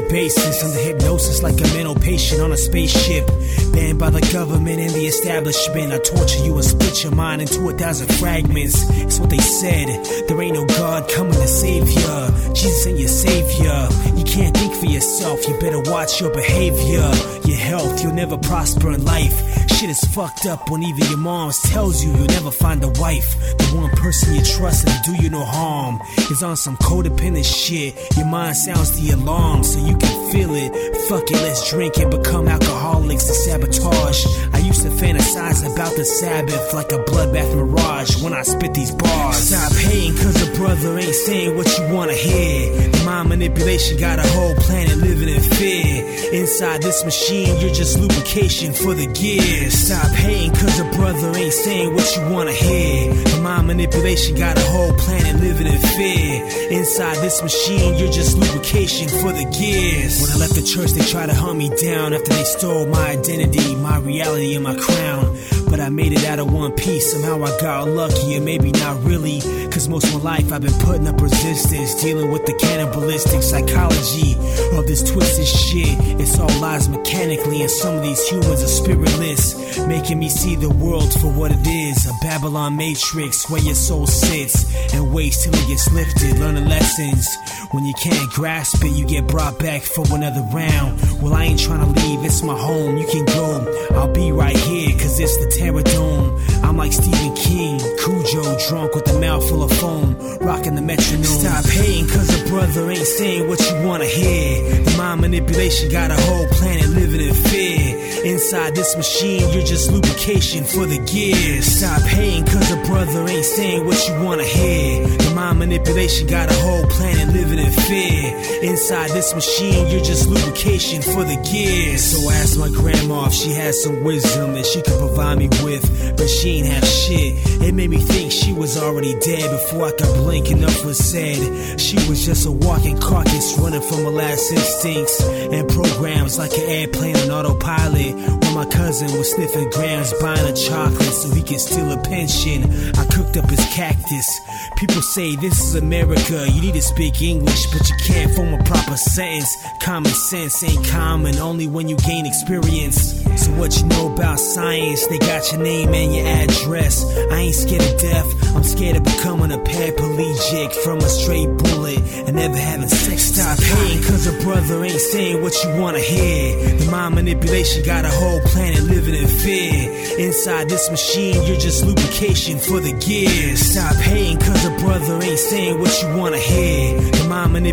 Basis. 0.09 0.62
Under 0.64 0.78
hypnosis 0.78 1.42
like 1.42 1.61
a 1.61 1.68
mental 1.74 1.94
patient 1.94 2.40
on 2.40 2.52
a 2.52 2.56
spaceship. 2.56 3.26
Banned 3.72 3.98
by 3.98 4.11
the 4.11 4.20
government 4.32 4.80
and 4.80 4.90
the 4.90 5.06
establishment. 5.06 5.92
I 5.92 5.98
torture 5.98 6.44
you 6.44 6.54
and 6.54 6.64
split 6.64 7.02
your 7.02 7.14
mind 7.14 7.42
into 7.42 7.68
a 7.68 7.72
thousand 7.72 8.12
fragments. 8.14 8.88
It's 8.90 9.18
what 9.18 9.30
they 9.30 9.38
said. 9.38 9.88
There 10.28 10.40
ain't 10.42 10.54
no 10.54 10.66
God 10.66 11.09
coming 11.11 11.34
to 11.34 11.46
save 11.46 11.90
ya. 11.90 12.30
Jesus 12.54 12.86
ain't 12.86 12.98
your 12.98 13.09
savior. 13.09 13.88
You 14.16 14.24
can't 14.24 14.56
think 14.56 14.74
for 14.74 14.86
yourself. 14.86 15.46
You 15.48 15.59
better 15.61 15.80
watch 15.90 16.20
your 16.20 16.32
behavior. 16.32 17.11
Your 17.44 17.59
health, 17.59 18.02
you'll 18.02 18.14
never 18.14 18.36
prosper 18.36 18.92
in 18.92 19.04
life. 19.04 19.59
Shit 19.78 19.90
is 19.90 20.00
fucked 20.12 20.46
up 20.46 20.70
when 20.70 20.82
even 20.82 21.06
your 21.09 21.18
mom 21.18 21.52
tells 21.66 22.02
you 22.02 22.11
you'll 22.11 22.26
never 22.26 22.50
find 22.50 22.82
a 22.82 22.88
wife. 23.00 23.36
The 23.59 23.76
one 23.76 23.90
person 23.92 24.34
you 24.34 24.42
trust 24.42 24.88
and 24.88 25.04
do 25.04 25.22
you 25.22 25.30
no 25.30 25.44
harm 25.44 26.00
is 26.32 26.42
on 26.42 26.56
some 26.56 26.76
codependent 26.78 27.44
shit. 27.44 27.94
Your 28.16 28.26
mind 28.26 28.56
sounds 28.56 29.00
the 29.00 29.12
alarm 29.12 29.62
so 29.62 29.78
you 29.86 29.96
can 29.99 30.32
feel 30.32 30.55
it. 30.55 30.96
Fuck 31.09 31.30
it, 31.30 31.40
let's 31.42 31.70
drink 31.70 31.96
and 31.99 32.11
become 32.11 32.49
alcoholics 32.49 33.24
to 33.24 33.34
sabotage. 33.34 34.26
I 34.53 34.59
used 34.59 34.82
to 34.82 34.90
fantasize 34.90 35.64
about 35.72 35.96
the 35.96 36.05
Sabbath 36.05 36.74
like 36.74 36.92
a 36.92 36.99
bloodbath 36.99 37.55
mirage 37.55 38.22
when 38.22 38.32
I 38.32 38.42
spit 38.42 38.74
these 38.74 38.90
bars. 38.92 39.36
Stop 39.36 39.72
hating 39.72 40.14
cause 40.16 40.49
a 40.49 40.53
brother 40.57 40.99
ain't 40.99 41.14
saying 41.14 41.57
what 41.57 41.66
you 41.78 41.94
wanna 41.94 42.14
hear. 42.14 42.90
Mind 43.05 43.28
manipulation 43.30 43.99
got 43.99 44.18
a 44.18 44.28
whole 44.28 44.55
planet 44.57 44.96
living 44.99 45.28
in 45.28 45.40
fear. 45.40 46.28
Inside 46.33 46.83
this 46.83 47.05
machine, 47.07 47.59
you're 47.59 47.72
just 47.72 47.99
lubrication 47.99 48.74
for 48.74 48.93
the 48.93 49.07
gears. 49.07 49.72
Stop 49.72 50.12
hating 50.12 50.53
cause 50.53 50.79
a 50.79 50.85
brother 50.97 51.35
ain't 51.35 51.55
saying 51.55 51.95
what 51.95 52.16
you 52.16 52.22
wanna 52.29 52.53
hear. 52.53 53.14
Mind 53.41 53.66
manipulation 53.66 54.37
got 54.37 54.59
a 54.59 54.64
whole 54.64 54.93
planet 54.95 55.41
living 55.41 55.66
in 55.66 55.79
fear. 55.97 56.45
Inside 56.70 57.16
this 57.18 57.43
machine, 57.43 57.97
you're 57.97 58.12
just 58.12 58.37
lubrication 58.37 59.09
for 59.09 59.33
the 59.33 59.45
gears. 59.59 60.20
When 60.20 60.31
I 60.31 60.37
left 60.37 60.55
the 60.55 60.62
church, 60.62 60.91
they 60.93 61.05
tried 61.11 61.26
to 61.26 61.35
hunt 61.35 61.57
me 61.57 61.70
down 61.70 62.12
after 62.12 62.35
they 62.35 62.45
stole 62.45 62.87
my 62.89 63.09
identity, 63.09 63.74
my 63.76 63.99
reality, 63.99 64.55
and 64.55 64.64
my 64.64 64.74
crown. 64.76 65.35
But 65.70 65.81
I 65.81 65.89
made 65.89 66.12
it 66.12 66.24
out 66.26 66.41
of 66.41 66.53
one 66.53 66.72
piece. 66.72 67.11
Somehow 67.11 67.43
I 67.43 67.59
got 67.59 67.89
lucky, 67.89 68.35
and 68.35 68.45
maybe 68.45 68.70
not 68.72 69.03
really. 69.03 69.41
Cause 69.79 69.89
most 69.89 70.12
of 70.12 70.24
my 70.24 70.33
life 70.33 70.53
I've 70.53 70.61
been 70.61 70.76
putting 70.81 71.07
up 71.07 71.20
resistance, 71.20 72.03
dealing 72.03 72.33
with 72.33 72.45
the 72.47 72.53
cannibalistic 72.55 73.45
psychology 73.45 74.35
of 74.76 74.89
this 74.89 75.09
twisted 75.09 75.47
shit. 75.47 75.97
It's 76.18 76.37
all 76.41 76.51
lies 76.61 76.89
mechanically, 76.89 77.61
and 77.61 77.70
some 77.70 77.95
of 77.95 78.03
these 78.03 78.29
humans 78.29 78.61
are 78.61 78.66
spiritless, 78.66 79.79
making 79.87 80.18
me 80.18 80.31
see 80.31 80.57
the 80.57 80.68
world 80.68 81.12
for 81.20 81.29
what 81.29 81.53
it 81.53 81.64
is 81.64 82.11
a 82.11 82.12
Babylon 82.22 82.76
matrix 82.76 83.49
where 83.49 83.62
your 83.62 83.76
soul 83.76 84.09
sits 84.09 84.66
and 84.93 85.14
waits 85.14 85.45
till 85.45 85.55
it 85.55 85.68
gets 85.68 85.89
lifted, 85.93 86.41
learning 86.41 86.68
lessons. 86.68 87.29
When 87.70 87.85
you 87.85 87.95
can't 88.03 88.29
grasp 88.33 88.85
it, 88.85 88.91
you 88.91 89.07
get 89.07 89.29
brought 89.29 89.61
back 89.61 89.83
for 89.83 90.05
another 90.12 90.43
round. 90.53 91.01
Well, 91.22 91.35
I 91.35 91.45
ain't 91.45 91.61
trying 91.61 91.85
to 91.87 92.01
leave, 92.03 92.24
it's 92.24 92.43
my 92.43 92.59
home. 92.59 92.97
You 92.97 93.07
can 93.07 93.24
go, 93.26 93.89
I'll 93.93 94.12
be 94.12 94.33
right 94.33 94.57
here, 94.57 94.91
cause 94.99 95.20
it's 95.20 95.37
the 95.37 95.49
Terror 95.57 95.83
Dome. 95.85 96.37
I'm 96.69 96.77
like 96.77 96.93
Stephen 96.93 97.35
King, 97.35 97.81
Cujo, 97.97 98.59
drunk 98.69 98.95
with 98.95 99.09
a 99.09 99.19
mouth 99.19 99.49
full 99.49 99.62
of 99.62 99.73
foam, 99.73 100.14
rocking 100.41 100.75
the 100.75 100.83
metronome. 100.83 101.25
Stop 101.25 101.64
hating, 101.64 102.07
cause 102.09 102.29
a 102.29 102.47
brother 102.47 102.91
ain't 102.91 103.07
saying 103.07 103.49
what 103.49 103.59
you 103.59 103.87
wanna 103.89 104.05
hear. 104.05 104.85
Mind 104.99 105.23
manipulation 105.23 105.89
got 105.91 106.11
a 106.11 106.14
whole 106.14 106.47
planet 106.49 106.91
living 106.91 107.23
in 107.23 107.33
fear. 107.33 107.88
Inside 108.25 108.75
this 108.75 108.97
machine, 108.97 109.49
you're 109.51 109.64
just 109.64 109.93
lubrication 109.93 110.64
for 110.64 110.87
the 110.87 110.99
gears. 111.07 111.66
Stop 111.66 112.03
hating, 112.03 112.45
cause 112.47 112.71
a 112.73 112.77
brother 112.85 113.29
ain't 113.29 113.45
saying 113.45 113.87
what 113.87 114.09
you 114.09 114.14
wanna 114.25 114.45
hear. 114.45 115.07
The 115.07 115.33
mind 115.35 115.61
manipulation 115.61 116.27
got 116.27 116.51
a 116.51 116.55
whole 116.55 116.85
planet 116.87 117.29
living 117.29 117.59
in 117.61 117.71
fear. 117.71 118.37
Inside 118.62 119.11
this 119.11 119.35
machine, 119.35 119.87
you're 119.89 120.03
just 120.03 120.29
lubrication 120.29 121.01
for 121.01 121.23
the 121.23 121.37
gears. 121.49 122.03
So 122.03 122.29
I 122.29 122.35
asked 122.35 122.59
my 122.59 122.69
grandma 122.71 123.27
if 123.27 123.35
she 123.35 123.53
had 123.53 123.75
some 123.75 124.03
wisdom 124.03 124.55
that 124.55 124.66
she 124.66 124.83
could 124.83 124.99
provide 124.99 125.39
me 125.39 125.49
with, 125.62 126.16
but 126.16 126.29
she 126.29 126.59
ain't 126.59 126.66
have 126.66 126.85
shit. 126.85 127.35
It 127.62 127.73
made 127.75 127.91
me 127.91 127.99
think 127.99 128.33
she 128.33 128.53
was 128.53 128.77
already 128.77 129.14
dead 129.21 129.49
before 129.51 129.87
I 129.87 129.93
could 129.93 130.14
blink. 130.16 130.51
Enough 130.51 130.85
was 130.85 130.99
said. 130.99 131.81
She 131.81 131.97
was 132.09 132.27
just 132.27 132.47
a 132.47 132.51
walking 132.51 132.99
carcass 132.99 133.57
running 133.59 133.81
from 133.83 134.05
her 134.05 134.11
last 134.11 134.51
instincts 134.51 135.23
and 135.23 135.69
programs 135.69 136.37
like 136.39 136.53
an 136.59 136.69
airplane 136.69 137.16
on 137.16 137.31
autopilot. 137.31 138.07
Basement 138.12 138.42
while 138.42 138.54
my 138.54 138.64
cousin 138.66 139.16
was 139.16 139.32
sniffing 139.32 139.70
grams, 139.70 140.12
buying 140.20 140.46
a 140.46 140.54
chocolate 140.54 141.02
so 141.02 141.30
he 141.34 141.42
could 141.42 141.61
steal 141.61 141.90
a 141.92 142.02
pension. 142.02 142.64
I 142.96 143.04
cooked 143.06 143.36
up 143.36 143.48
his 143.50 143.64
cactus. 143.74 144.40
People 144.76 145.02
say 145.02 145.36
this 145.36 145.61
is 145.62 145.74
America. 145.74 146.48
You 146.48 146.61
need 146.61 146.74
to 146.74 146.82
speak 146.82 147.20
English, 147.22 147.66
but 147.72 147.88
you 147.88 147.96
can't 148.04 148.34
form 148.34 148.54
a 148.54 148.62
proper 148.64 148.96
sentence. 148.96 149.54
Common 149.82 150.12
sense 150.12 150.62
ain't 150.62 150.86
common, 150.86 151.38
only 151.38 151.66
when 151.66 151.88
you 151.88 151.96
gain 151.96 152.26
experience. 152.26 153.24
What 153.57 153.76
you 153.78 153.86
know 153.86 154.12
about 154.12 154.38
science? 154.38 155.07
They 155.07 155.18
got 155.18 155.53
your 155.53 155.62
name 155.62 155.94
and 155.94 156.14
your 156.14 156.26
address. 156.26 157.05
I 157.30 157.38
ain't 157.40 157.55
scared 157.55 157.82
of 157.82 158.01
death. 158.01 158.57
I'm 158.57 158.64
scared 158.64 158.96
of 158.96 159.05
becoming 159.05 159.53
a 159.53 159.59
paraplegic 159.59 160.72
from 160.82 160.99
a 160.99 161.09
straight 161.09 161.49
bullet 161.59 161.99
and 162.26 162.36
never 162.36 162.57
having 162.57 162.88
sex. 162.88 163.22
Stop 163.22 163.59
hating, 163.59 164.03
cause 164.03 164.26
a 164.26 164.32
brother 164.42 164.84
ain't 164.84 165.01
saying 165.01 165.42
what 165.42 165.55
you 165.62 165.80
wanna 165.80 166.01
hear. 166.01 166.78
The 166.78 166.90
mind 166.90 167.14
manipulation 167.14 167.84
got 167.84 168.05
a 168.05 168.11
whole 168.11 168.40
planet 168.40 168.82
living 168.82 169.14
in 169.14 169.28
fear. 169.28 169.90
Inside 170.18 170.68
this 170.68 170.90
machine, 170.90 171.42
you're 171.46 171.59
just 171.61 171.84
lubrication 171.84 172.59
for 172.59 172.80
the 172.80 172.92
gears. 172.94 173.61
Stop 173.61 173.96
hating, 173.96 174.38
cause 174.38 174.64
a 174.64 174.70
brother 174.78 175.22
ain't 175.22 175.38
saying 175.38 175.78
what 175.78 176.03
you 176.03 176.16
wanna 176.16 176.38
hear. 176.38 177.18
Mind 177.29 177.66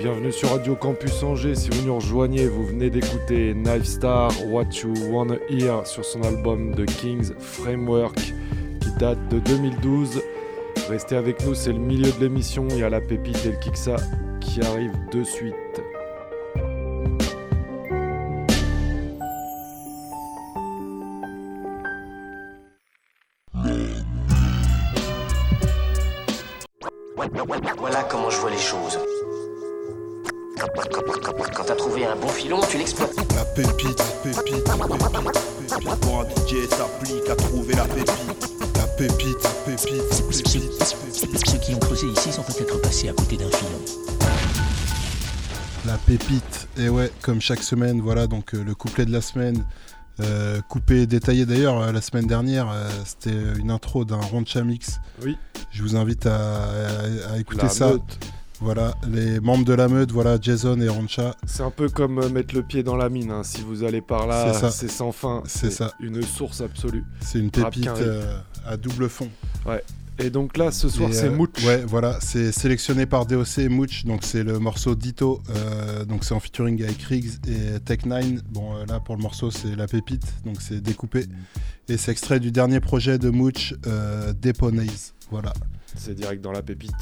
Bienvenue 0.00 0.32
sur 0.32 0.50
Radio 0.50 0.74
Campus 0.74 1.22
Angers. 1.22 1.54
Si 1.54 1.70
vous 1.70 1.86
nous 1.86 1.94
rejoignez, 1.94 2.48
vous 2.48 2.66
venez 2.66 2.90
d'écouter 2.90 3.54
Knife 3.54 3.84
Star, 3.84 4.32
What 4.48 4.66
You 4.82 4.94
Wanna 5.10 5.36
Hear 5.48 5.86
sur 5.86 6.04
son 6.04 6.22
album 6.22 6.74
The 6.74 6.86
King's 6.86 7.32
Framework 7.38 8.16
qui 8.16 8.90
date 8.98 9.18
de 9.30 9.38
2012. 9.38 10.22
Restez 10.88 11.16
avec 11.16 11.46
nous, 11.46 11.54
c'est 11.54 11.72
le 11.72 11.78
milieu 11.78 12.10
de 12.10 12.20
l'émission. 12.20 12.66
Il 12.70 12.78
y 12.78 12.82
a 12.82 12.90
la 12.90 13.00
pépite 13.00 13.46
et 13.46 13.52
le 13.52 13.58
Kiksa 13.58 13.96
qui 14.40 14.60
arrivent 14.60 14.98
de 15.12 15.22
suite. 15.22 15.54
Quand- 31.66 31.74
t'as 31.74 31.74
trouvé 31.76 32.04
un 32.06 32.16
bon 32.16 32.28
filon, 32.28 32.60
tu 32.68 32.78
l'exploites. 32.78 33.14
La 33.34 33.44
pépite, 33.44 34.02
pépite, 34.22 34.64
pépite, 34.64 34.64
pépite. 34.64 36.00
Pour 36.00 36.20
un 36.20 36.24
DJ 36.24 36.68
s'applique 36.68 37.28
à 37.30 37.36
trouver 37.36 37.74
la 37.74 37.84
pépite. 37.84 38.12
La 38.76 38.86
pépite, 38.86 39.48
pépite, 39.66 40.26
pépite, 40.28 41.44
Ceux 41.46 41.58
qui 41.58 41.74
ont 41.74 41.78
creusé 41.78 42.06
ici 42.08 42.32
sont 42.32 42.42
peut-être 42.42 42.80
passés 42.80 43.08
à 43.08 43.12
côté 43.12 43.36
d'un 43.36 43.48
filon. 43.50 43.80
La 45.86 45.98
pépite, 45.98 46.68
et 46.78 46.88
ouais, 46.88 47.10
comme 47.20 47.40
chaque 47.40 47.62
semaine, 47.62 48.00
voilà 48.00 48.26
donc 48.26 48.54
euh, 48.54 48.64
le 48.64 48.74
couplet 48.74 49.04
de 49.04 49.12
la 49.12 49.20
semaine, 49.20 49.64
euh, 50.20 50.60
coupé, 50.62 51.06
détaillé 51.06 51.44
d'ailleurs 51.44 51.78
euh, 51.82 51.92
la 51.92 52.00
semaine 52.00 52.26
dernière, 52.26 52.70
euh, 52.70 52.88
c'était 53.04 53.36
une 53.58 53.70
intro 53.70 54.04
d'un 54.06 54.16
Roncha 54.16 54.62
Mix. 54.62 54.98
Oui. 55.22 55.36
Je 55.70 55.82
vous 55.82 55.94
invite 55.96 56.24
à, 56.26 56.36
à- 56.36 57.32
à 57.34 57.38
écouter 57.38 57.64
La 57.64 57.68
ça. 57.68 57.88
meute. 57.88 58.18
Voilà, 58.60 58.94
les 59.10 59.40
membres 59.40 59.64
de 59.64 59.74
la 59.74 59.88
meute, 59.88 60.12
voilà, 60.12 60.38
Jason 60.40 60.80
et 60.80 60.88
Roncha. 60.88 61.34
C'est 61.46 61.62
un 61.62 61.70
peu 61.70 61.88
comme 61.88 62.18
euh, 62.20 62.28
mettre 62.28 62.54
le 62.54 62.62
pied 62.62 62.82
dans 62.82 62.96
la 62.96 63.08
mine. 63.08 63.30
hein. 63.30 63.42
Si 63.42 63.60
vous 63.62 63.82
allez 63.84 64.00
par 64.00 64.26
là, 64.26 64.52
C'est 64.52 64.60
ça. 64.60 64.70
c'est 64.70 64.88
sans 64.90 65.12
fin. 65.12 65.42
C'est 65.46 65.70
ça. 65.70 65.92
Une 66.00 66.22
source 66.22 66.60
absolue. 66.60 67.04
C'est 67.20 67.38
une 67.40 67.50
pépite 67.50 67.88
euh, 67.88 68.38
à 68.66 68.76
double 68.76 69.08
fond. 69.08 69.28
Ouais. 69.66 69.82
Et 70.20 70.30
donc 70.30 70.56
là, 70.56 70.70
ce 70.70 70.88
soir, 70.88 71.10
c'est 71.12 71.26
euh, 71.26 71.34
Mooch. 71.34 71.50
Ouais, 71.66 71.82
voilà, 71.84 72.18
c'est 72.20 72.52
sélectionné 72.52 73.04
par 73.04 73.26
DOC 73.26 73.58
et 73.58 73.68
Mooch, 73.68 74.04
donc 74.04 74.20
c'est 74.22 74.44
le 74.44 74.60
morceau 74.60 74.94
Dito, 74.94 75.42
euh, 75.50 76.04
donc 76.04 76.22
c'est 76.22 76.34
en 76.34 76.38
featuring 76.38 76.80
avec 76.84 77.02
Riggs 77.02 77.32
et 77.48 77.78
Tech9. 77.80 78.38
Bon, 78.50 78.76
euh, 78.76 78.86
là 78.86 79.00
pour 79.00 79.16
le 79.16 79.22
morceau, 79.22 79.50
c'est 79.50 79.74
la 79.74 79.88
pépite, 79.88 80.32
donc 80.46 80.58
c'est 80.62 80.80
découpé. 80.80 81.26
Et 81.88 81.96
c'est 81.96 82.12
extrait 82.12 82.38
du 82.38 82.52
dernier 82.52 82.78
projet 82.78 83.18
de 83.18 83.28
Mooch, 83.30 83.74
euh, 83.88 84.32
Deponaise. 84.40 85.14
Voilà. 85.32 85.52
C'est 85.96 86.14
direct 86.14 86.40
dans 86.42 86.52
la 86.52 86.62
pépite. 86.62 86.92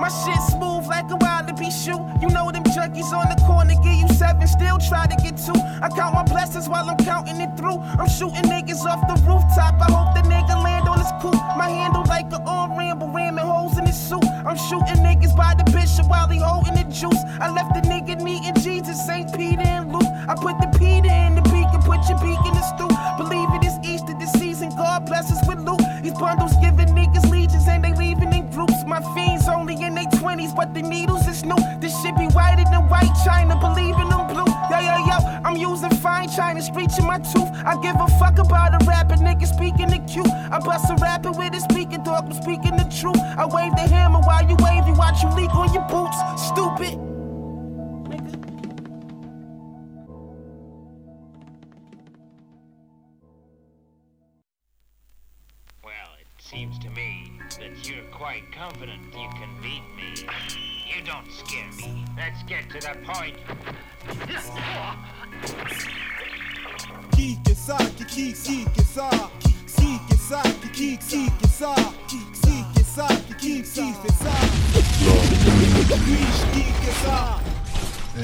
My 0.00 0.08
shit 0.08 0.40
smooth 0.48 0.86
like 0.88 1.04
a 1.12 1.16
wild 1.20 1.52
pea 1.58 1.70
shoe. 1.70 2.00
You 2.20 2.28
know 2.32 2.50
them 2.50 2.64
junkies 2.72 3.12
on 3.12 3.28
the 3.28 3.36
corner 3.44 3.74
give 3.84 4.00
you 4.00 4.08
seven, 4.16 4.46
still 4.48 4.78
try 4.78 5.06
to 5.06 5.16
get 5.22 5.36
two. 5.36 5.56
I 5.84 5.88
count 5.94 6.14
my 6.14 6.24
blessings 6.24 6.68
while 6.68 6.88
I'm 6.88 6.96
counting 7.04 7.40
it 7.40 7.56
through. 7.56 7.78
I'm 8.00 8.08
shooting 8.08 8.48
niggas 8.48 8.80
off 8.88 9.00
the 9.06 9.16
rooftop. 9.28 9.76
I 9.76 9.92
hope 9.92 10.16
the 10.16 10.24
nigga 10.28 10.56
land 10.64 10.88
on 10.88 10.98
his 10.98 11.12
coupe. 11.20 11.40
My 11.56 11.68
handle 11.68 12.04
like 12.08 12.32
an 12.32 12.42
on 12.48 12.76
ramble, 12.78 13.08
ramming 13.12 13.44
holes 13.44 13.76
in 13.78 13.86
his 13.86 13.98
suit. 13.98 14.24
I'm 14.24 14.56
shooting 14.56 15.04
niggas 15.04 15.36
by 15.36 15.54
the 15.54 15.64
bishop 15.70 16.08
while 16.08 16.28
he 16.28 16.38
holding 16.38 16.74
the 16.74 16.84
juice. 16.84 17.22
I 17.38 17.52
left 17.52 17.74
the 17.74 17.82
nigga 17.88 18.20
needing 18.20 18.56
Jesus, 18.62 19.04
St. 19.06 19.28
Peter 19.36 19.62
and 19.62 19.92
Luke. 19.92 20.10
I 20.28 20.34
put 20.34 20.56
the 20.64 20.70
Peter 20.78 21.12
in 21.12 21.34
the 21.36 21.44
beacon, 21.52 21.82
put 21.84 22.00
your 22.08 22.18
beak 22.24 22.40
in 22.48 22.54
the 22.56 22.64
stew. 22.72 22.88
Believe 23.20 23.52
it 23.52 23.64
is 23.68 23.76
Easter 23.84 24.16
this 24.18 24.32
season. 24.32 24.70
God 24.70 25.04
bless 25.04 25.30
us 25.30 25.40
with 25.46 25.60
loot. 25.60 25.80
These 26.02 26.14
bundles 26.14 26.56
giving 26.62 26.88
niggas 26.96 27.30
legions 27.30 27.68
and 27.68 27.84
they 27.84 27.92
leaving 27.94 28.32
in 28.32 28.50
groups. 28.50 28.80
My 28.86 29.00
fiends 29.14 29.29
in 29.78 29.94
their 29.94 30.04
20s, 30.04 30.54
but 30.54 30.74
the 30.74 30.82
needles 30.82 31.26
is 31.28 31.44
new. 31.44 31.56
This 31.80 31.94
shit 32.02 32.16
be 32.16 32.26
whiter 32.26 32.64
than 32.64 32.88
white 32.88 33.14
china, 33.24 33.54
believe 33.58 33.94
in 33.94 34.08
them 34.08 34.26
blue. 34.26 34.50
Yo, 34.70 34.78
yo, 34.78 34.96
yo, 35.06 35.16
I'm 35.44 35.56
using 35.56 35.90
fine 35.90 36.28
china, 36.28 36.60
screeching 36.60 37.06
my 37.06 37.18
tooth. 37.18 37.48
I 37.64 37.78
give 37.80 37.96
a 37.96 38.08
fuck 38.18 38.38
about 38.38 38.80
a 38.80 38.84
rapper, 38.84 39.14
nigga 39.16 39.46
speaking 39.46 39.88
the 39.88 39.98
cue. 40.10 40.24
I 40.50 40.58
bust 40.58 40.90
a 40.90 40.96
rapper 40.96 41.30
with 41.30 41.54
a 41.54 41.60
speaking 41.60 42.02
dog, 42.02 42.24
I'm 42.26 42.42
speaking 42.42 42.76
the 42.76 42.88
truth. 43.00 43.20
I 43.38 43.46
wave 43.46 43.72
the 43.76 43.86
hammer 43.94 44.20
while 44.20 44.42
you 44.42 44.56
wave, 44.58 44.86
you 44.86 44.94
watch 44.94 45.22
you 45.22 45.30
leak 45.34 45.54
on 45.54 45.72
your 45.72 45.86
boots. 45.88 46.18
Stupid. 46.36 46.98
Well, 55.84 56.10
it 56.18 56.42
seems 56.42 56.78
to 56.80 56.90
me 56.90 57.39
you're 57.84 58.02
quite 58.10 58.50
confident 58.52 59.00
you 59.12 59.28
can 59.30 59.48
beat 59.62 59.82
me. 59.96 60.26
You 60.86 61.02
don't 61.04 61.30
scare 61.30 61.70
me. 61.78 62.04
Let's 62.16 62.42
get 62.44 62.68
to 62.70 62.80
the 62.80 62.96
point. 63.04 63.36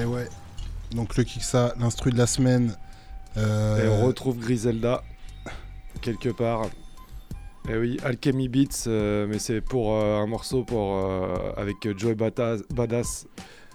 Ouais. 0.06 0.28
Donc 0.92 1.16
le 1.16 1.24
Kiksa, 1.24 1.74
l'instru 1.78 2.10
de 2.10 2.18
la 2.18 2.26
semaine. 2.26 2.76
Euh, 3.36 4.00
on 4.00 4.06
retrouve 4.06 4.38
Griselda 4.38 5.02
quelque 6.00 6.30
part. 6.30 6.66
Et 7.68 7.76
oui, 7.76 7.96
Alchemy 8.04 8.48
Beats, 8.48 8.84
euh, 8.86 9.26
mais 9.28 9.38
c'est 9.38 9.60
pour 9.60 9.94
euh, 9.94 10.18
un 10.20 10.26
morceau 10.26 10.62
pour, 10.62 10.96
euh, 10.96 11.52
avec 11.56 11.76
Joey 11.98 12.14
Badass, 12.14 12.60
Badass 12.72 13.26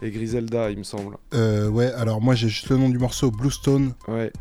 et 0.01 0.09
Griselda, 0.11 0.71
il 0.71 0.77
me 0.77 0.83
semble. 0.83 1.17
ouais, 1.33 1.91
alors 1.93 2.21
moi 2.21 2.33
j'ai 2.33 2.47
juste 2.47 2.69
le 2.69 2.77
nom 2.77 2.89
du 2.89 2.97
morceau 2.97 3.31
Bluestone. 3.31 3.93
Ouais. 4.07 4.31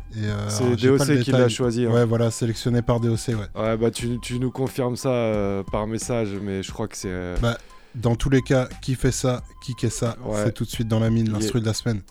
C'est 0.47 0.75
DOC 0.77 1.19
qui 1.23 1.31
l'a 1.31 1.49
choisi, 1.49 1.85
hein. 1.85 1.91
Ouais, 1.91 2.05
voilà, 2.05 2.31
sélectionné 2.31 2.81
par 2.81 2.99
DOC, 3.01 3.19
ouais. 3.27 3.35
Ouais, 3.61 3.77
bah 3.77 3.91
tu, 3.91 4.19
tu 4.21 4.39
nous 4.39 4.51
confirmes 4.51 4.95
ça 4.95 5.63
par 5.71 5.85
message, 5.85 6.29
mais 6.41 6.63
je 6.63 6.71
crois 6.71 6.87
que 6.87 6.95
c'est. 6.97 7.35
Bah, 7.41 7.57
dans 7.93 8.15
tous 8.15 8.29
les 8.29 8.41
cas, 8.41 8.69
qui 8.81 8.95
fait 8.95 9.11
ça, 9.11 9.43
qui 9.65 9.75
qu'est 9.75 9.89
ça, 9.89 10.15
Ouais. 10.25 10.43
c'est 10.45 10.53
tout 10.53 10.63
de 10.63 10.69
suite 10.69 10.87
dans 10.87 10.99
la 11.01 11.09
mine, 11.09 11.29
l'instru 11.29 11.59
de 11.59 11.65
la 11.65 11.73
semaine. 11.73 12.01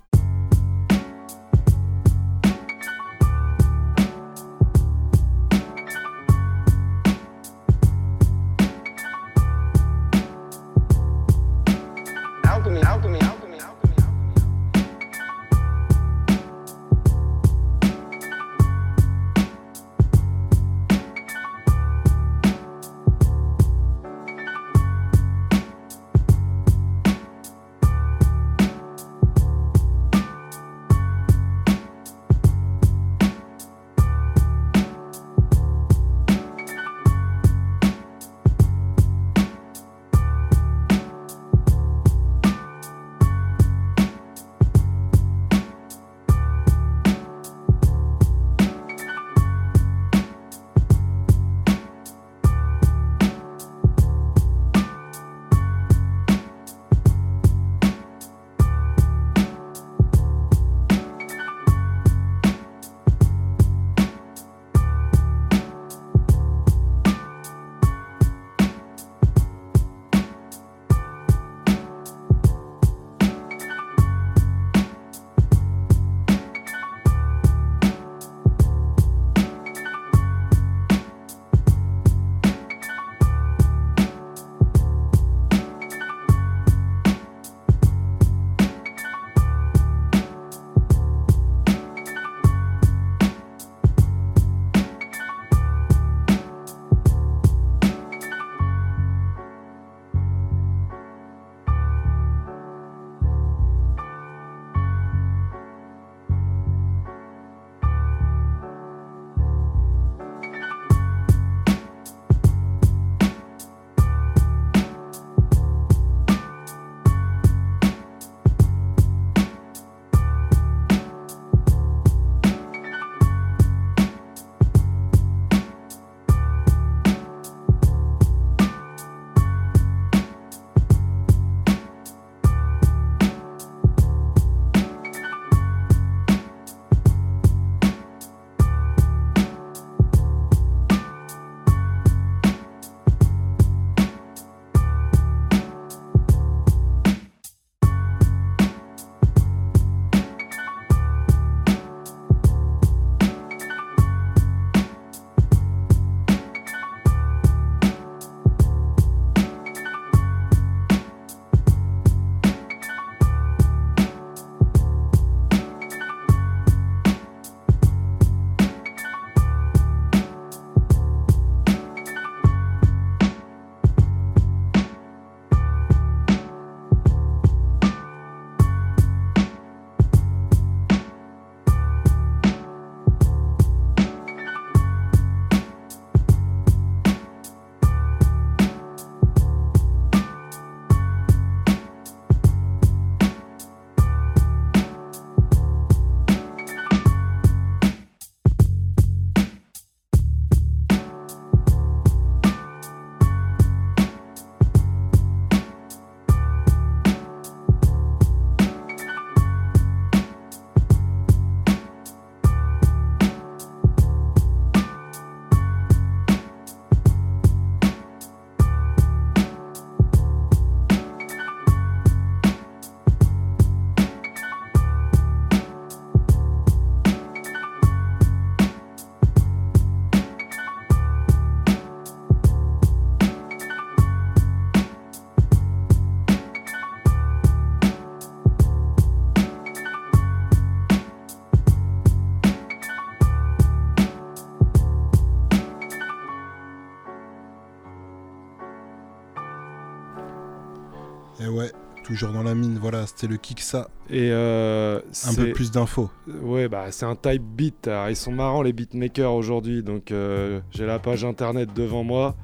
Toujours 252.11 252.33
dans 252.33 252.43
la 252.43 252.55
mine. 252.57 252.79
Voilà, 252.81 253.07
c'était 253.07 253.29
le 253.29 253.37
Kiksa. 253.37 253.89
Et 254.11 254.31
euh, 254.33 255.01
Un 255.29 255.35
peu 255.35 255.53
plus 255.53 255.71
d'infos. 255.71 256.11
Ouais, 256.43 256.69
bah 256.69 256.87
c'est 256.91 257.07
un 257.07 257.15
type 257.15 257.43
beat. 257.43 257.87
Alors, 257.87 258.11
ils 258.11 258.17
sont 258.17 258.33
marrants 258.33 258.63
les 258.63 258.73
beatmakers 258.73 259.33
aujourd'hui. 259.33 259.83
Donc 259.85 260.11
euh, 260.11 260.61
j'ai 260.73 260.87
la 260.87 260.99
page 260.99 261.25
internet 261.25 261.71
devant 261.75 262.03
moi. 262.03 262.35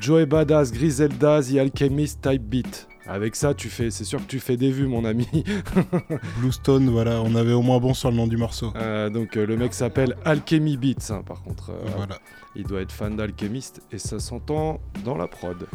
Joey 0.00 0.26
Badass, 0.26 0.72
Griselda, 0.72 1.40
The 1.42 1.56
Alchemist 1.56 2.20
Type 2.22 2.42
Beat. 2.42 2.86
Avec 3.06 3.34
ça, 3.34 3.54
tu 3.54 3.68
fais, 3.68 3.90
c'est 3.90 4.04
sûr 4.04 4.18
que 4.20 4.30
tu 4.30 4.38
fais 4.38 4.56
des 4.56 4.70
vues, 4.70 4.86
mon 4.86 5.04
ami. 5.04 5.26
Bluestone, 6.38 6.88
voilà, 6.90 7.20
on 7.22 7.34
avait 7.34 7.52
au 7.54 7.62
moins 7.62 7.78
bon 7.78 7.92
sur 7.94 8.10
le 8.10 8.16
nom 8.16 8.26
du 8.26 8.36
morceau. 8.36 8.72
Euh, 8.76 9.10
donc 9.10 9.36
euh, 9.36 9.46
le 9.46 9.56
mec 9.56 9.74
s'appelle 9.74 10.16
Alchemy 10.24 10.76
Beats, 10.76 11.10
hein, 11.12 11.22
par 11.26 11.42
contre. 11.42 11.70
euh, 11.70 11.88
Voilà. 11.96 12.18
Il 12.54 12.64
doit 12.64 12.80
être 12.82 12.92
fan 12.92 13.16
d'Alchemist 13.16 13.80
et 13.92 13.98
ça 13.98 14.18
s'entend 14.20 14.80
dans 15.04 15.16
la 15.16 15.26
prod. 15.26 15.66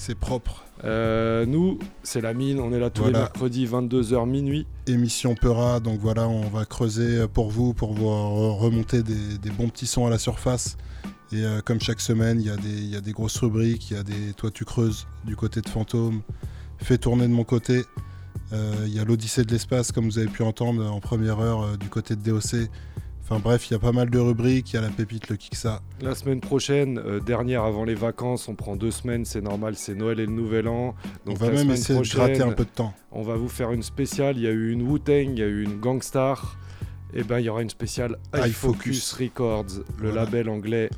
C'est 0.00 0.14
propre. 0.14 0.64
Euh, 0.84 1.44
nous, 1.44 1.78
c'est 2.04 2.20
la 2.20 2.32
mine, 2.32 2.60
on 2.60 2.72
est 2.72 2.78
là 2.78 2.88
tous 2.88 3.04
les 3.06 3.10
mercredis 3.18 3.66
22h 3.66 4.28
minuit. 4.28 4.64
Émission 4.86 5.34
Peura, 5.34 5.80
donc 5.80 5.98
voilà, 5.98 6.28
on 6.28 6.48
va 6.48 6.64
creuser 6.64 7.26
pour 7.26 7.50
vous, 7.50 7.74
pour 7.74 7.94
vous 7.94 8.06
re- 8.06 8.56
remonter 8.58 9.02
des, 9.02 9.38
des 9.42 9.50
bons 9.50 9.68
petits 9.68 9.88
sons 9.88 10.06
à 10.06 10.10
la 10.10 10.18
surface. 10.18 10.76
Et 11.32 11.42
euh, 11.44 11.60
comme 11.64 11.80
chaque 11.80 12.00
semaine, 12.00 12.40
il 12.40 12.46
y, 12.46 12.50
a 12.50 12.56
des- 12.56 12.68
il 12.68 12.88
y 12.90 12.96
a 12.96 13.00
des 13.00 13.10
grosses 13.12 13.36
rubriques, 13.38 13.90
il 13.90 13.96
y 13.96 14.00
a 14.00 14.04
des 14.04 14.32
Toi 14.36 14.50
tu 14.52 14.64
creuses 14.64 15.06
du 15.24 15.34
côté 15.34 15.60
de 15.60 15.68
Fantôme, 15.68 16.22
Fais 16.80 16.96
tourner 16.96 17.26
de 17.26 17.32
mon 17.32 17.42
côté. 17.44 17.82
Euh, 18.52 18.72
Il 18.86 18.94
y 18.94 19.00
a 19.00 19.04
l'Odyssée 19.04 19.42
de 19.44 19.50
l'espace, 19.50 19.90
comme 19.90 20.04
vous 20.04 20.18
avez 20.18 20.28
pu 20.28 20.44
entendre 20.44 20.86
en 20.90 21.00
première 21.00 21.40
heure 21.40 21.76
du 21.76 21.88
côté 21.88 22.14
de 22.14 22.22
DOC. 22.22 22.68
Enfin 23.30 23.40
bref, 23.44 23.68
il 23.68 23.74
y 23.74 23.76
a 23.76 23.78
pas 23.78 23.92
mal 23.92 24.08
de 24.08 24.18
rubriques, 24.18 24.72
il 24.72 24.76
y 24.76 24.78
a 24.78 24.80
la 24.80 24.88
pépite, 24.88 25.28
le 25.28 25.36
Kiksa. 25.36 25.82
La 26.00 26.14
semaine 26.14 26.40
prochaine, 26.40 26.98
euh, 26.98 27.20
dernière 27.20 27.62
avant 27.64 27.84
les 27.84 27.94
vacances, 27.94 28.48
on 28.48 28.54
prend 28.54 28.74
deux 28.74 28.90
semaines, 28.90 29.26
c'est 29.26 29.42
normal, 29.42 29.74
c'est 29.76 29.94
Noël 29.94 30.18
et 30.20 30.24
le 30.24 30.32
Nouvel 30.32 30.66
An. 30.66 30.94
On 31.26 31.34
va 31.34 31.50
même 31.50 31.70
essayer 31.70 32.00
de 32.00 32.08
gratter 32.08 32.40
un 32.40 32.52
peu 32.52 32.64
de 32.64 32.70
temps. 32.70 32.94
On 33.12 33.20
va 33.20 33.36
vous 33.36 33.50
faire 33.50 33.72
une 33.72 33.82
spéciale. 33.82 34.38
Il 34.38 34.44
y 34.44 34.46
a 34.46 34.50
eu 34.50 34.70
une 34.70 34.80
Wu-Tang, 34.80 35.28
il 35.32 35.38
y 35.38 35.42
a 35.42 35.46
eu 35.46 35.62
une 35.62 35.78
Gangstar. 35.78 36.56
Et 37.12 37.22
ben 37.22 37.38
il 37.38 37.44
y 37.44 37.48
aura 37.50 37.60
une 37.60 37.68
spéciale 37.70 38.16
iFocus. 38.34 38.48
iFocus 38.48 39.12
Records, 39.12 39.66
le 39.98 40.08
Voilà. 40.08 40.24
label 40.24 40.48
anglais 40.48 40.88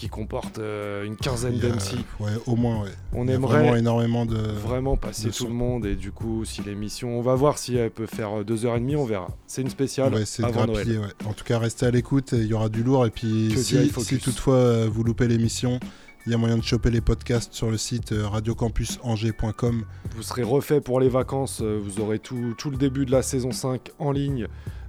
qui 0.00 0.08
comporte 0.08 0.58
euh, 0.58 1.04
une 1.04 1.16
quinzaine 1.16 1.58
d'MC. 1.58 1.98
ouais, 2.20 2.30
au 2.46 2.56
moins, 2.56 2.82
ouais. 2.82 2.90
On 3.12 3.24
Il 3.24 3.28
y 3.28 3.32
a 3.32 3.34
aimerait 3.36 3.58
vraiment 3.58 3.76
énormément 3.76 4.24
de 4.26 4.38
vraiment 4.38 4.96
passer 4.96 5.28
de 5.28 5.34
tout 5.34 5.46
le 5.46 5.52
monde 5.52 5.84
et 5.84 5.94
du 5.94 6.10
coup 6.10 6.44
si 6.44 6.62
l'émission, 6.62 7.18
on 7.18 7.22
va 7.22 7.34
voir 7.34 7.58
si 7.58 7.76
elle 7.76 7.90
peut 7.90 8.06
faire 8.06 8.40
euh, 8.40 8.44
deux 8.44 8.64
heures 8.64 8.76
et 8.76 8.80
demie, 8.80 8.96
on 8.96 9.04
verra. 9.04 9.28
C'est 9.46 9.62
une 9.62 9.70
spéciale 9.70 10.08
On 10.12 10.16
va 10.16 10.22
essayer 10.22 10.42
de 10.48 10.52
avant 10.56 10.64
grappiller, 10.66 10.96
Noël. 10.96 11.12
ouais. 11.20 11.28
En 11.28 11.32
tout 11.34 11.44
cas, 11.44 11.58
restez 11.58 11.86
à 11.86 11.90
l'écoute, 11.90 12.30
il 12.32 12.46
y 12.46 12.54
aura 12.54 12.68
du 12.68 12.82
lourd. 12.82 13.04
Et 13.06 13.10
puis, 13.10 13.54
si, 13.56 14.18
toutefois 14.18 14.54
euh, 14.54 14.88
vous 14.90 15.04
loupez 15.04 15.28
l'émission, 15.28 15.78
il 16.26 16.32
y 16.32 16.34
a 16.34 16.38
moyen 16.38 16.58
de 16.58 16.62
choper 16.62 16.90
les 16.90 17.00
podcasts 17.00 17.52
sur 17.54 17.70
le 17.70 17.76
site 17.78 18.12
euh, 18.12 18.26
radiocampusangers.com. 18.28 19.84
Vous 20.16 20.22
serez 20.22 20.42
refait 20.42 20.80
pour 20.80 21.00
les 21.00 21.08
vacances, 21.08 21.60
euh, 21.62 21.78
vous 21.82 22.00
aurez 22.00 22.18
tout, 22.18 22.54
tout 22.58 22.70
le 22.70 22.76
début 22.76 23.06
de 23.06 23.10
la 23.10 23.22
saison 23.22 23.52
5 23.52 23.90
en 23.98 24.12
ligne 24.12 24.46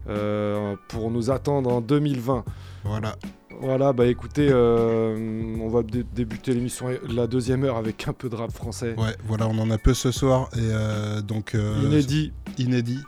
euh, 0.09 0.75
pour 0.89 1.11
nous 1.11 1.31
attendre 1.31 1.71
en 1.71 1.81
2020. 1.81 2.43
Voilà. 2.83 3.15
Voilà, 3.59 3.93
bah 3.93 4.05
écoutez, 4.07 4.47
euh, 4.49 5.55
on 5.59 5.67
va 5.69 5.83
dé- 5.83 6.03
débuter 6.15 6.53
l'émission, 6.53 6.87
la 7.09 7.27
deuxième 7.27 7.63
heure 7.63 7.77
avec 7.77 8.07
un 8.07 8.13
peu 8.13 8.29
de 8.29 8.35
rap 8.35 8.51
français. 8.51 8.95
Ouais, 8.97 9.15
voilà, 9.27 9.47
on 9.47 9.57
en 9.59 9.69
a 9.69 9.77
peu 9.77 9.93
ce 9.93 10.11
soir. 10.11 10.49
Et 10.55 10.59
euh, 10.61 11.21
donc. 11.21 11.53
euh, 11.55 11.81
Inédit. 11.83 12.31
Inédit. 12.57 12.99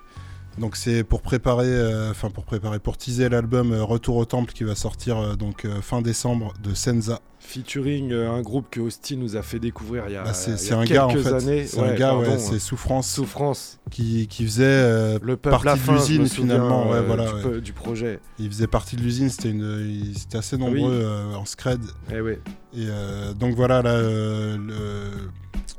Donc 0.60 0.76
c'est 0.76 1.04
pour 1.04 1.22
préparer, 1.22 1.66
euh, 1.68 2.12
enfin 2.12 2.30
pour 2.30 2.46
préparer, 2.46 2.78
pour 2.80 2.96
teaser 2.98 3.28
l'album 3.30 3.72
euh, 3.72 3.84
Retour 3.84 4.18
au 4.18 4.26
Temple 4.26 4.54
qui 4.54 4.64
va 4.64 4.76
sortir 4.76 5.18
euh, 5.18 5.36
donc 5.36 5.66
fin 5.82 6.02
décembre 6.02 6.54
de 6.64 6.74
Senza. 6.76 7.22
Featuring 7.40 8.14
un 8.14 8.42
groupe 8.42 8.68
que 8.70 8.80
Austin 8.80 9.18
nous 9.18 9.36
a 9.36 9.42
fait 9.42 9.60
découvrir 9.60 10.04
il 10.08 10.14
y 10.14 10.16
a, 10.16 10.24
Bah, 10.24 10.32
il 10.48 10.66
y 10.68 10.72
a 10.72 10.78
un 10.78 10.86
gars 10.86 11.08
en 11.08 11.10
quelques 11.10 11.24
fait. 11.24 11.34
années. 11.34 11.66
C'est 11.68 11.80
un 11.82 11.94
gars, 11.94 12.16
ouais, 12.16 12.38
c'est. 12.40 12.58
Souffrance. 12.60 13.10
Souffrance. 13.12 13.80
Qui, 13.92 14.28
qui 14.28 14.46
faisait 14.46 15.20
Le 15.20 15.36
peuple 15.36 15.50
partie 15.64 15.80
de 15.86 15.92
l'usine 15.92 16.28
finalement. 16.28 16.90
ouais, 16.90 17.02
voilà, 17.02 17.28
du 17.28 17.34
ouais. 17.34 17.42
peu- 17.42 17.62
du 17.62 17.74
projet. 17.74 18.20
Il 18.40 18.48
faisait 18.50 18.68
partie 18.68 18.96
de 18.96 19.02
l'usine, 19.02 19.30
c'était 19.30 19.50
une, 19.50 20.14
assez 20.34 20.56
nombreux 20.58 21.06
oui. 21.32 21.36
en 21.36 21.44
scred. 21.46 21.82
Eh. 22.12 22.16
Et 22.16 22.88
euh, 22.88 23.34
donc 23.34 23.56
voilà, 23.56 23.82
là, 23.82 23.98
le- 24.02 24.58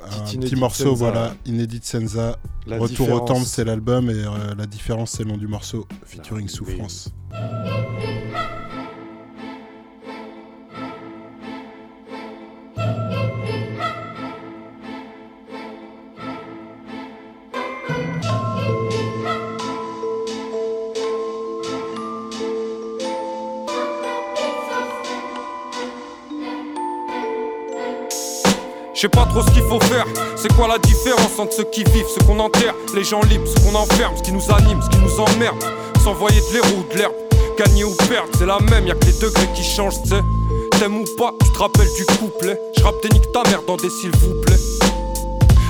un 0.02 0.26
inédit 0.26 0.38
petit 0.38 0.56
morceau, 0.56 0.90
Senza. 0.90 0.96
voilà, 0.96 1.34
inédit 1.46 1.80
Senza. 1.82 2.38
La 2.66 2.78
Retour 2.78 3.10
au 3.12 3.20
temple, 3.20 3.44
c'est 3.44 3.64
l'album 3.64 4.08
et 4.10 4.14
euh, 4.14 4.54
la 4.56 4.66
différence, 4.66 5.12
c'est 5.12 5.24
le 5.24 5.30
nom 5.30 5.36
du 5.36 5.46
morceau, 5.46 5.86
featuring 6.06 6.48
Souffrance. 6.48 7.10
Je 7.32 8.73
sais 29.04 29.08
pas 29.10 29.26
trop 29.26 29.42
ce 29.42 29.50
qu'il 29.50 29.62
faut 29.64 29.80
faire. 29.80 30.06
C'est 30.34 30.50
quoi 30.54 30.66
la 30.66 30.78
différence 30.78 31.38
entre 31.38 31.52
ceux 31.52 31.64
qui 31.64 31.84
vivent, 31.84 32.06
ceux 32.08 32.24
qu'on 32.26 32.38
enterre, 32.40 32.74
les 32.94 33.04
gens 33.04 33.20
libres, 33.24 33.46
ceux 33.46 33.60
qu'on 33.62 33.76
enferme, 33.76 34.16
ce 34.16 34.22
qui 34.22 34.32
nous 34.32 34.50
anime, 34.50 34.80
ce 34.80 34.88
qui 34.88 34.96
nous 34.96 35.20
emmerde? 35.20 35.62
S'envoyer 36.02 36.40
de 36.40 36.54
l'héros 36.54 36.78
ou 36.78 36.92
de 36.92 36.98
l'herbe, 36.98 37.12
gagner 37.58 37.84
ou 37.84 37.94
perdre, 38.08 38.30
c'est 38.38 38.46
la 38.46 38.58
même, 38.70 38.86
y'a 38.86 38.94
que 38.94 39.04
les 39.04 39.12
degrés 39.12 39.48
qui 39.54 39.62
changent, 39.62 40.00
tu 40.02 40.08
sais. 40.08 40.22
T'aimes 40.78 40.96
ou 40.96 41.04
pas, 41.18 41.34
tu 41.44 41.52
te 41.52 41.58
rappelles 41.58 41.92
du 41.98 42.06
couplet. 42.16 42.58
Je 42.78 42.82
rappe 42.82 43.02
des 43.02 43.10
nique 43.10 43.30
ta 43.30 43.42
mère 43.50 43.60
dans 43.66 43.76
des 43.76 43.90
s'il 43.90 44.10
vous 44.10 44.40
plaît. 44.40 44.56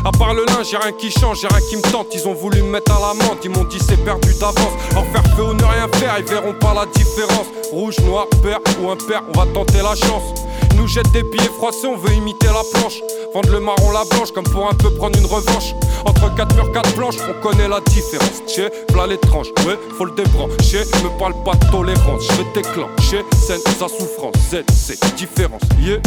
À 0.05 0.13
part 0.13 0.35
le 0.35 0.45
linge, 0.47 0.71
y'a 0.71 0.79
rien 0.79 0.93
qui 0.93 1.11
change, 1.11 1.43
y'a 1.43 1.49
rien 1.49 1.67
qui 1.69 1.77
me 1.77 1.83
tente. 1.83 2.15
Ils 2.15 2.29
ont 2.29 2.35
voulu 2.35 2.63
me 2.63 2.71
mettre 2.71 2.93
à 2.93 3.01
la 3.01 3.15
menthe, 3.15 3.39
ils 3.43 3.51
m'ont 3.51 3.65
dit 3.65 3.79
c'est 3.81 3.97
perdu 3.97 4.33
d'avance. 4.35 4.75
Leur 4.93 5.07
faire 5.07 5.25
feu 5.35 5.43
ou 5.43 5.55
ne 5.55 5.65
rien 5.65 5.89
faire, 5.95 6.15
ils 6.19 6.25
verront 6.25 6.55
pas 6.55 6.73
la 6.73 6.87
différence. 6.87 7.47
Rouge, 7.73 7.99
noir, 8.05 8.29
père 8.45 8.61
ou 8.81 8.91
impair, 8.91 9.23
on 9.35 9.41
va 9.41 9.47
tenter 9.53 9.79
la 9.79 9.97
chance. 9.97 10.44
Nous 10.77 10.87
jettent 10.87 11.13
des 11.13 11.23
billets 11.23 11.51
froissés, 11.57 11.87
on 11.87 11.97
veut 11.97 12.13
imiter 12.13 12.47
la 12.47 12.63
planche. 12.73 13.01
Vendre 13.33 13.51
le 13.51 13.61
marron, 13.61 13.91
la 13.91 14.05
blanche, 14.05 14.33
comme 14.33 14.45
pour 14.45 14.69
un 14.69 14.75
peu 14.75 14.91
prendre 14.91 15.19
une 15.19 15.27
revanche. 15.27 15.75
Entre 16.05 16.35
quatre 16.35 16.55
murs, 16.55 16.71
quatre 16.73 16.93
planches, 16.95 17.17
on 17.29 17.41
connaît 17.41 17.69
la 17.69 17.81
différence. 17.81 18.43
Tchè, 18.47 18.71
v'là 18.93 19.07
l'étrange, 19.07 19.49
ouais, 19.67 19.79
faut 19.97 20.05
le 20.05 20.13
débrancher. 20.13 20.85
Me 21.03 21.19
parle 21.19 21.35
pas 21.45 21.55
de 21.55 21.71
tolérance, 21.71 22.25
je 22.31 22.37
vais 22.37 22.63
déclencher. 22.63 23.25
Scène, 23.37 23.61
sa 23.79 23.89
souffrance, 23.89 24.35
Z, 24.51 24.65
c'est 24.73 25.15
différence, 25.17 25.63
yeah. 25.81 25.99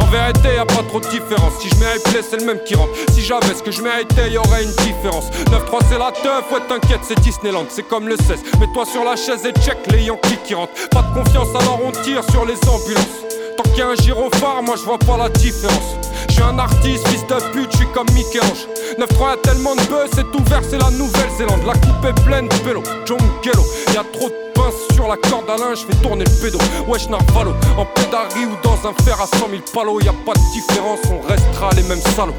En 0.00 0.06
vérité, 0.06 0.54
y 0.56 0.58
a 0.58 0.64
pas 0.64 0.82
trop 0.88 1.00
de 1.00 1.08
différence. 1.08 1.54
Si 1.60 1.68
je 1.68 1.76
méritais, 1.76 2.22
c'est 2.28 2.38
le 2.38 2.46
même 2.46 2.60
qui 2.64 2.74
rentre. 2.74 2.92
Si 3.12 3.20
j'avais 3.20 3.54
ce 3.54 3.62
que 3.62 3.70
je 3.70 3.82
méritais, 3.82 4.30
y 4.30 4.38
aurait 4.38 4.64
une 4.64 4.72
différence. 4.72 5.26
9-3, 5.50 5.80
c'est 5.88 5.98
la 5.98 6.12
teuf, 6.12 6.50
ouais, 6.52 6.60
t'inquiète, 6.68 7.00
c'est 7.02 7.18
Disneyland, 7.20 7.66
c'est 7.68 7.86
comme 7.86 8.08
le 8.08 8.16
16. 8.16 8.42
Mets-toi 8.60 8.84
sur 8.86 9.04
la 9.04 9.16
chaise 9.16 9.44
et 9.44 9.52
check 9.60 9.78
les 9.90 10.04
Yankees 10.04 10.38
qui 10.44 10.54
rentrent. 10.54 10.72
Pas 10.90 11.02
de 11.02 11.14
confiance, 11.14 11.48
alors 11.50 11.80
on 11.84 11.92
tire 12.02 12.22
sur 12.30 12.44
les 12.44 12.56
ambulances. 12.68 13.28
Tant 13.58 13.70
qu'il 13.70 13.78
y 13.78 13.82
a 13.82 13.88
un 13.88 13.94
gyrophare, 13.96 14.62
moi 14.62 14.76
je 14.76 14.84
vois 14.84 15.00
pas 15.00 15.16
la 15.16 15.28
différence. 15.30 15.96
Je 16.28 16.34
suis 16.34 16.42
un 16.44 16.60
artiste, 16.60 17.08
fils 17.08 17.26
de 17.26 17.52
pute, 17.52 17.72
je 17.72 17.78
suis 17.78 17.88
comme 17.88 18.06
Mickey-Ange. 18.14 18.68
9-3, 19.00 19.30
y'a 19.30 19.36
tellement 19.42 19.74
de 19.74 19.80
buzz, 19.80 20.08
c'est 20.14 20.32
ouvert, 20.32 20.62
c'est 20.62 20.78
la 20.78 20.90
Nouvelle-Zélande. 20.90 21.62
La 21.66 21.72
coupe 21.72 22.04
est 22.04 22.22
pleine 22.22 22.46
de 22.46 22.54
pélo, 22.58 22.84
John 23.04 23.18
Kello. 23.42 23.64
Y'a 23.92 24.04
trop 24.12 24.28
de 24.28 24.52
pince 24.54 24.94
sur 24.94 25.08
la 25.08 25.16
corde 25.16 25.50
à 25.50 25.56
linge, 25.56 25.78
fais 25.78 25.96
tourner 25.96 26.24
le 26.24 26.40
pédo. 26.40 26.58
Wesh 26.86 27.08
Narvalo, 27.08 27.52
en 27.76 27.84
pédari 27.84 28.44
ou 28.44 28.56
dans 28.62 28.88
un 28.88 28.94
fer 29.02 29.20
à 29.20 29.26
100 29.26 29.48
000 29.50 29.62
palos. 29.74 30.02
Y'a 30.02 30.12
pas 30.24 30.34
de 30.34 30.52
différence, 30.52 31.00
on 31.10 31.26
restera 31.26 31.70
les 31.74 31.82
mêmes 31.82 32.02
salauds. 32.14 32.34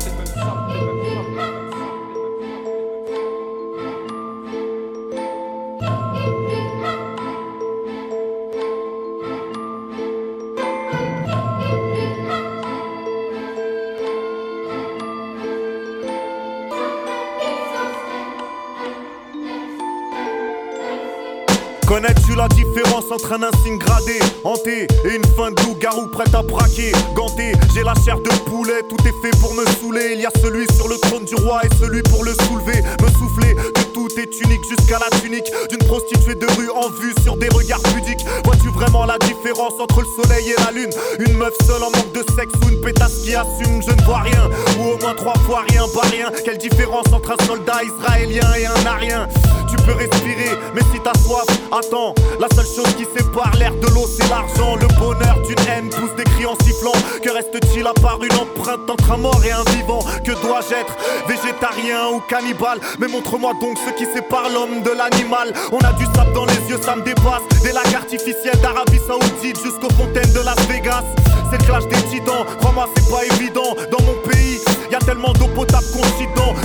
Connais-tu 21.90 22.36
la 22.36 22.48
différence 22.50 23.06
entre 23.10 23.34
un 23.34 23.42
insigne 23.42 23.80
gradé, 23.80 24.20
hanté 24.44 24.86
et 25.06 25.16
une 25.16 25.26
fin 25.36 25.50
de 25.50 25.60
loup-garou 25.64 26.06
prête 26.06 26.36
à 26.36 26.44
braquer 26.44 26.92
Ganté, 27.16 27.54
j'ai 27.74 27.82
la 27.82 27.96
chair 28.06 28.20
de 28.20 28.30
poulet, 28.48 28.84
tout 28.88 29.02
est 29.08 29.22
fait 29.24 29.36
pour 29.42 29.56
me 29.56 29.66
saouler. 29.66 30.12
Il 30.14 30.22
y 30.22 30.26
a 30.28 30.30
celui 30.40 30.68
sur 30.76 30.88
le 30.88 31.00
trône 31.00 31.26
du 31.26 31.34
roi 31.34 31.62
et 31.66 31.76
celui 31.82 32.04
pour 32.04 32.24
le 32.24 32.36
soulever. 32.46 32.84
Me 33.02 33.10
souffler 33.18 33.56
que 33.56 33.82
tout 33.92 34.08
est 34.20 34.40
unique 34.40 34.62
jusqu'à 34.70 35.00
la 35.00 35.18
tunique 35.18 35.52
d'une 35.72 35.80
prostituée 35.88 36.36
de 36.36 36.46
rue 36.60 36.70
en 36.70 36.90
vue 36.92 37.16
sur 37.24 37.36
des 37.38 37.50
regards 37.50 37.82
pudiques. 37.82 38.24
Vois-tu 38.46 38.70
vraiment 38.70 39.06
la 39.06 39.18
différence 39.18 39.74
entre 39.80 40.02
le 40.02 40.24
soleil 40.24 40.52
et 40.52 40.62
la 40.64 40.72
lune? 40.72 40.92
Une 41.28 41.38
meuf 41.38 41.56
seule 41.66 41.82
en 41.82 41.90
manque 41.90 42.14
de 42.14 42.24
sexe 42.36 42.54
ou 42.64 42.70
une 42.70 42.82
pétasse 42.82 43.24
qui 43.24 43.34
assume 43.34 43.82
Je 43.82 43.96
ne 43.96 44.02
vois 44.04 44.20
rien, 44.20 44.48
ou 44.78 44.84
au 44.84 44.98
moins 44.98 45.00
moins 45.00 45.16
trois 45.16 45.40
fois 45.40 45.64
rien, 45.68 45.86
pas 45.92 46.08
rien. 46.08 46.30
Quelle 46.46 46.60
différence 46.60 47.08
entre 47.12 47.32
un 47.32 47.46
soldat 47.48 47.82
israélien 47.84 48.54
et 48.60 48.68
un 48.68 48.86
arien? 48.86 49.28
Tu 49.70 49.76
peux 49.86 49.94
respirer, 49.94 50.58
mais 50.74 50.82
si 50.94 51.00
t'as 51.04 51.18
soif, 51.20 51.46
La 51.82 52.47
seule 52.53 52.65
chose 52.65 52.93
qui 52.97 53.05
sépare 53.05 53.55
l'air 53.57 53.73
de 53.73 53.88
l'eau, 53.88 54.05
c'est 54.05 54.27
l'argent. 54.30 54.75
Le 54.75 54.88
bonheur 54.99 55.39
d'une 55.47 55.67
haine 55.69 55.89
pousse 55.89 56.13
des 56.17 56.25
cris 56.25 56.45
en 56.45 56.53
sifflant. 56.61 56.91
Que 57.23 57.30
reste-t-il 57.30 57.88
à 57.88 57.93
part 57.93 58.19
une 58.21 58.36
empreinte 58.36 58.89
entre 58.89 59.11
un 59.11 59.17
mort 59.17 59.39
et 59.45 59.51
un 59.51 59.63
vivant? 59.71 59.99
Que 60.25 60.34
dois-je 60.41 60.75
être? 60.75 60.97
Végétarien 61.25 62.09
ou 62.13 62.19
cannibale? 62.27 62.82
Mais 62.99 63.07
montre-moi 63.07 63.53
donc 63.61 63.77
ce 63.77 63.91
qui 63.91 64.05
sépare 64.13 64.49
l'homme 64.53 64.84
de 64.84 64.91
l'animal. 64.91 65.53
On 65.71 65.80
a 65.80 65.93
du 65.93 66.03
sable 66.03 66.34
dans 66.34 66.45
les 66.45 66.59
yeux, 66.69 66.80
ça 66.82 66.97
me 66.97 67.01
dépasse. 67.01 67.47
Des 67.63 67.71
lacs 67.71 67.93
artificiels 67.95 68.59
d'Arabie 68.61 68.99
Saoudite 69.07 69.63
jusqu'aux 69.63 69.93
fontaines 69.95 70.34
de 70.34 70.41
Las 70.43 70.59
Vegas. 70.67 71.05
C'est 71.49 71.61
le 71.61 71.65
clash 71.65 71.88
des 71.88 72.01
titans, 72.11 72.45
crois-moi, 72.59 72.88
c'est 72.95 73.09
pas 73.09 73.25
évident. 73.25 73.75
Tellement 75.10 75.34
d'eau 75.34 75.47
potable 75.55 75.86
qu'on 75.91 76.05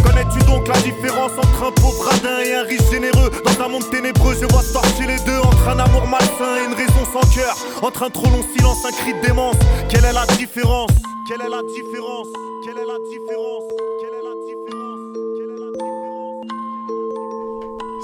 Connais-tu 0.02 0.38
donc 0.44 0.68
la 0.68 0.78
différence 0.82 1.32
entre 1.38 1.64
un 1.64 1.72
pauvre 1.72 2.04
radin 2.04 2.40
et 2.44 2.52
un 2.52 2.64
riche 2.64 2.90
généreux? 2.90 3.30
Dans 3.42 3.64
un 3.64 3.68
monde 3.68 3.88
ténébreux, 3.90 4.34
je 4.34 4.44
vois 4.52 4.62
sortir 4.62 5.08
les 5.08 5.18
deux 5.24 5.38
Entre 5.38 5.68
un 5.68 5.78
amour 5.78 6.06
malsain 6.06 6.56
et 6.60 6.66
une 6.66 6.74
raison 6.74 7.04
sans 7.10 7.26
cœur. 7.34 7.56
Entre 7.80 8.02
un 8.02 8.10
trop 8.10 8.26
long 8.26 8.44
silence, 8.54 8.84
un 8.84 8.90
cri 8.90 9.14
de 9.14 9.26
démence. 9.26 9.56
Quelle 9.88 10.04
est 10.04 10.12
la 10.12 10.26
différence? 10.36 10.90
Quelle 11.26 11.40
est 11.40 11.48
la 11.48 11.62
différence? 11.62 12.28
Quelle 12.64 12.76
est 12.76 12.86
la 12.86 12.98
différence? 13.08 13.64
Quelle 14.00 14.12
est 14.12 14.24
la 14.28 14.34
différence? 14.44 15.00
Quelle 15.38 15.50
est 15.50 15.60
la 15.64 15.70
différence? 15.72 16.20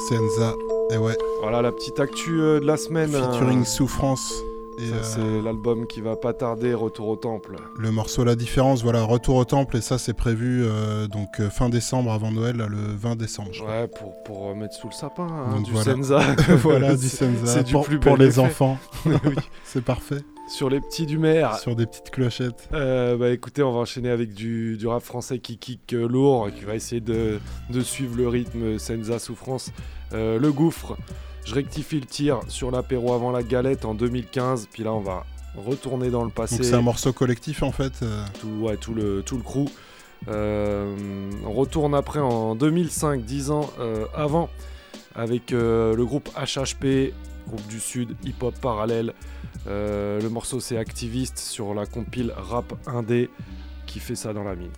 Senza, 0.08 0.54
et 0.90 0.96
ouais. 0.96 1.18
Voilà 1.42 1.60
la 1.60 1.72
petite 1.72 2.00
actu 2.00 2.40
euh, 2.40 2.60
de 2.60 2.66
la 2.66 2.78
semaine. 2.78 3.10
Featuring 3.10 3.60
euh, 3.60 3.64
Souffrance. 3.66 4.42
Ça, 4.88 4.94
Et, 4.94 4.98
euh, 4.98 5.02
C'est 5.02 5.42
l'album 5.44 5.86
qui 5.86 6.00
va 6.00 6.16
pas 6.16 6.32
tarder, 6.32 6.74
Retour 6.74 7.08
au 7.08 7.16
Temple. 7.16 7.56
Le 7.78 7.90
morceau 7.90 8.24
La 8.24 8.34
Différence, 8.36 8.82
voilà, 8.82 9.02
retour 9.02 9.36
au 9.36 9.44
temple, 9.44 9.76
et 9.76 9.80
ça 9.80 9.98
c'est 9.98 10.14
prévu 10.14 10.62
euh, 10.64 11.06
donc 11.06 11.40
euh, 11.40 11.50
fin 11.50 11.68
décembre 11.68 12.12
avant 12.12 12.30
Noël, 12.32 12.56
là, 12.56 12.66
le 12.68 12.76
20 12.78 13.16
décembre. 13.16 13.50
je 13.52 13.60
crois. 13.62 13.70
Ouais, 13.82 13.88
pour, 13.88 14.22
pour 14.24 14.54
mettre 14.56 14.74
sous 14.74 14.88
le 14.88 14.92
sapin, 14.94 15.26
hein, 15.26 15.56
Donc 15.56 15.64
du 15.64 15.72
voilà. 15.72 15.92
Senza. 15.94 16.20
voilà, 16.62 16.94
du 16.96 17.08
C'est- 17.08 17.24
Senza 17.26 17.46
C'est 17.46 17.64
du 17.64 17.72
pour, 17.72 17.84
plus 17.84 17.98
pour 18.00 18.16
les 18.16 18.28
effet. 18.28 18.40
enfants. 18.40 18.78
Oui. 19.06 19.34
c'est 19.64 19.84
parfait. 19.84 20.20
Sur 20.48 20.68
les 20.68 20.80
petits 20.80 21.06
du 21.06 21.16
maire. 21.18 21.56
Sur 21.58 21.76
des 21.76 21.86
petites 21.86 22.10
clochettes. 22.10 22.68
Euh, 22.72 23.16
bah 23.16 23.30
écoutez, 23.30 23.62
on 23.62 23.70
va 23.72 23.78
enchaîner 23.80 24.10
avec 24.10 24.34
du, 24.34 24.76
du 24.76 24.86
rap 24.88 25.02
français 25.02 25.38
qui 25.38 25.58
kick 25.58 25.92
euh, 25.94 26.08
lourd, 26.08 26.48
qui 26.52 26.64
va 26.64 26.74
essayer 26.74 27.00
de, 27.00 27.38
de 27.70 27.80
suivre 27.82 28.16
le 28.16 28.26
rythme 28.26 28.76
Senza 28.78 29.20
Souffrance. 29.20 29.70
Euh, 30.12 30.40
le 30.40 30.50
gouffre, 30.50 30.96
je 31.44 31.54
rectifie 31.54 32.00
le 32.00 32.06
tir 32.06 32.40
sur 32.48 32.70
l'apéro 32.70 33.12
avant 33.12 33.30
la 33.30 33.42
galette 33.42 33.84
en 33.84 33.94
2015, 33.94 34.68
puis 34.70 34.82
là 34.84 34.92
on 34.92 35.00
va 35.00 35.24
retourner 35.56 36.10
dans 36.10 36.24
le 36.24 36.30
passé. 36.30 36.56
Donc 36.56 36.64
c'est 36.64 36.74
un 36.74 36.82
morceau 36.82 37.12
collectif 37.12 37.62
en 37.62 37.72
fait. 37.72 37.92
euh, 38.02 38.24
tout, 38.40 38.48
ouais, 38.60 38.76
tout, 38.76 38.94
le, 38.94 39.22
tout 39.22 39.36
le 39.36 39.42
crew. 39.42 39.66
Euh, 40.28 41.30
on 41.46 41.52
retourne 41.52 41.94
après 41.94 42.20
en 42.20 42.54
2005, 42.54 43.24
10 43.24 43.50
ans 43.50 43.70
euh, 43.80 44.04
avant, 44.14 44.50
avec 45.14 45.52
euh, 45.52 45.96
le 45.96 46.04
groupe 46.04 46.28
HHP, 46.36 47.12
groupe 47.48 47.66
du 47.68 47.80
Sud, 47.80 48.16
hip-hop 48.24 48.54
parallèle. 48.60 49.14
Le 49.66 50.28
morceau 50.28 50.58
c'est 50.60 50.76
Activiste 50.78 51.38
sur 51.38 51.74
la 51.74 51.86
compile 51.86 52.32
Rap 52.36 52.72
Indé 52.86 53.28
qui 53.86 54.00
fait 54.00 54.14
ça 54.14 54.32
dans 54.32 54.44
la 54.44 54.56
mine. 54.56 54.70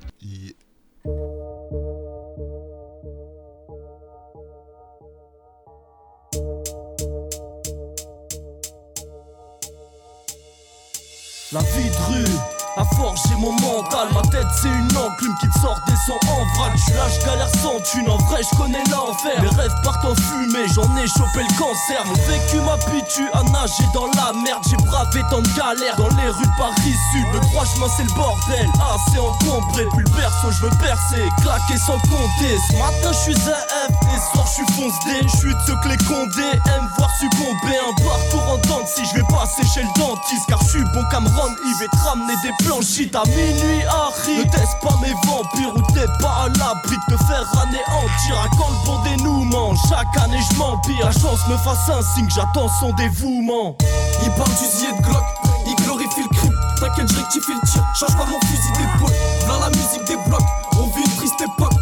La 11.52 11.60
vie 11.60 11.90
de 11.90 12.41
a 12.77 12.85
forgé 12.97 13.35
mon 13.39 13.53
mental 13.53 14.09
Ma 14.15 14.23
tête 14.23 14.47
c'est 14.61 14.69
une 14.69 14.97
enclume 14.97 15.35
qui 15.40 15.49
te 15.49 15.59
sort 15.61 15.78
des 15.86 15.97
sons 16.07 16.19
en 16.31 16.59
vrac. 16.59 16.73
Je 16.77 16.82
suis 16.82 16.93
là, 16.94 17.09
je 17.09 17.27
galère 17.27 17.49
sans 17.62 17.81
thune, 17.81 18.09
en 18.09 18.16
vrai 18.28 18.40
je 18.43 18.57
connais 18.57 18.82
l'enfer. 18.90 19.43
Mes 19.43 19.49
rêves 19.49 19.74
partent 19.82 20.05
en 20.05 20.15
fumée, 20.15 20.66
j'en 20.74 20.89
ai 20.97 21.07
chopé 21.07 21.43
le 21.43 21.59
cancer. 21.59 22.05
Mon 22.07 22.15
vécu 22.15 22.61
m'habitue 22.61 23.28
à 23.32 23.43
nager 23.44 23.89
dans 23.94 24.07
la 24.07 24.32
merde. 24.32 24.62
J'ai 24.69 24.77
bravé 24.77 25.23
tant 25.31 25.40
de 25.40 25.49
galères 25.57 25.97
dans 25.97 26.09
les 26.16 26.28
rues 26.28 26.47
de 26.47 26.57
Paris 26.59 26.97
Sud. 27.12 27.27
Le 27.32 27.40
droit 27.40 27.65
chemin 27.65 27.89
c'est 27.97 28.05
le 28.05 28.15
bordel, 28.15 28.69
assez 28.94 29.19
encombré 29.19 29.86
Puis 29.97 30.05
le 30.05 30.11
berceau 30.16 30.51
je 30.51 30.66
veux 30.66 30.77
percer, 30.81 31.28
claquer 31.43 31.78
sans 31.78 31.99
compter. 32.09 32.55
Ce 32.69 32.77
matin 32.77 33.12
je 33.12 33.19
suis 33.19 33.35
ZF, 33.35 33.90
et 33.90 34.19
ce 34.19 34.32
soir 34.32 34.47
je 34.47 34.53
suis 34.53 34.66
fonce 34.74 34.99
D 35.05 35.11
Je 35.23 35.36
suis 35.36 35.55
de 35.55 35.61
ceux 35.66 35.77
que 35.82 35.89
les 35.89 35.99
condés 35.99 36.59
voir 36.97 37.11
succomber. 37.19 37.77
Un 37.82 37.94
parcours 38.03 38.49
en 38.53 38.59
dents 38.69 38.86
si 38.86 39.05
je 39.05 39.15
vais 39.15 39.27
passer 39.28 39.62
chez 39.74 39.82
le 39.82 39.93
dentiste 39.99 40.47
Car 40.49 40.61
je 40.62 40.78
suis 40.78 40.85
bon 40.93 41.05
Cameron, 41.11 41.55
il 41.65 41.74
va 41.81 41.86
te 41.89 42.09
ramener 42.09 42.35
des 42.43 42.53
planchites 42.64 43.14
à 43.14 43.22
minuit 43.26 43.82
Harry 43.89 44.39
Ne 44.39 44.43
teste 44.44 44.76
pas 44.82 44.97
mes 45.01 45.12
vampires 45.26 45.74
ou 45.74 45.93
t'es 45.93 46.06
pas 46.20 46.44
à 46.44 46.48
l'abri 46.48 46.97
de 47.09 47.14
te 47.14 47.24
faire 47.24 47.47
anéantir 47.60 48.39
À 48.39 48.48
quand 48.56 48.70
le 48.70 48.86
bon 48.86 49.02
dénouement, 49.02 49.74
chaque 49.89 50.16
année 50.24 50.40
je 50.51 50.56
m'empire. 50.56 51.06
La 51.06 51.12
chance 51.12 51.47
me 51.48 51.56
fasse 51.56 51.89
un 51.89 52.02
signe, 52.14 52.28
j'attends 52.34 52.68
son 52.80 52.93
dévouement. 52.93 53.76
Il 54.22 54.30
parle 54.32 54.51
d'usier 54.51 54.89
de 54.98 55.02
Glock, 55.06 55.24
il 55.66 55.74
glorifie 55.84 56.22
le 56.22 56.36
crime. 56.36 56.59
T'inquiète 56.80 57.10
je 57.10 57.16
rectifie 57.16 57.52
le 57.52 57.68
tir, 57.68 57.84
change 57.98 58.16
pas 58.16 58.26
mon 58.26 58.40
fusil 58.47 58.72
d'épaule. 58.72 59.14
Dans 59.47 59.60
la 59.60 59.68
musique 59.70 60.05
des 60.06 60.16
blocs, 60.28 60.40
on 60.76 60.86
vit 60.97 61.05
une 61.05 61.16
triste 61.16 61.40
époque. 61.40 61.72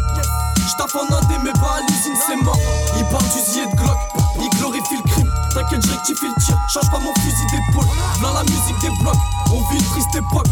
J'taffe 0.67 0.95
en 0.95 1.13
indé 1.15 1.35
mais 1.43 1.53
pas 1.53 1.77
à 1.77 1.81
l'usine 1.81 2.15
c'est 2.27 2.41
mort 2.43 2.57
Je 6.03 6.13
le 6.13 6.33
tir, 6.43 6.57
change 6.67 6.89
pas 6.89 6.99
mon 6.99 7.13
fusil 7.21 7.45
d'épaule. 7.51 7.87
Dans 8.21 8.33
la 8.33 8.43
musique 8.43 8.79
des 8.81 8.89
blocs, 9.01 9.15
on 9.53 9.61
vit 9.69 9.77
une 9.77 9.89
triste 9.89 10.15
époque. 10.15 10.47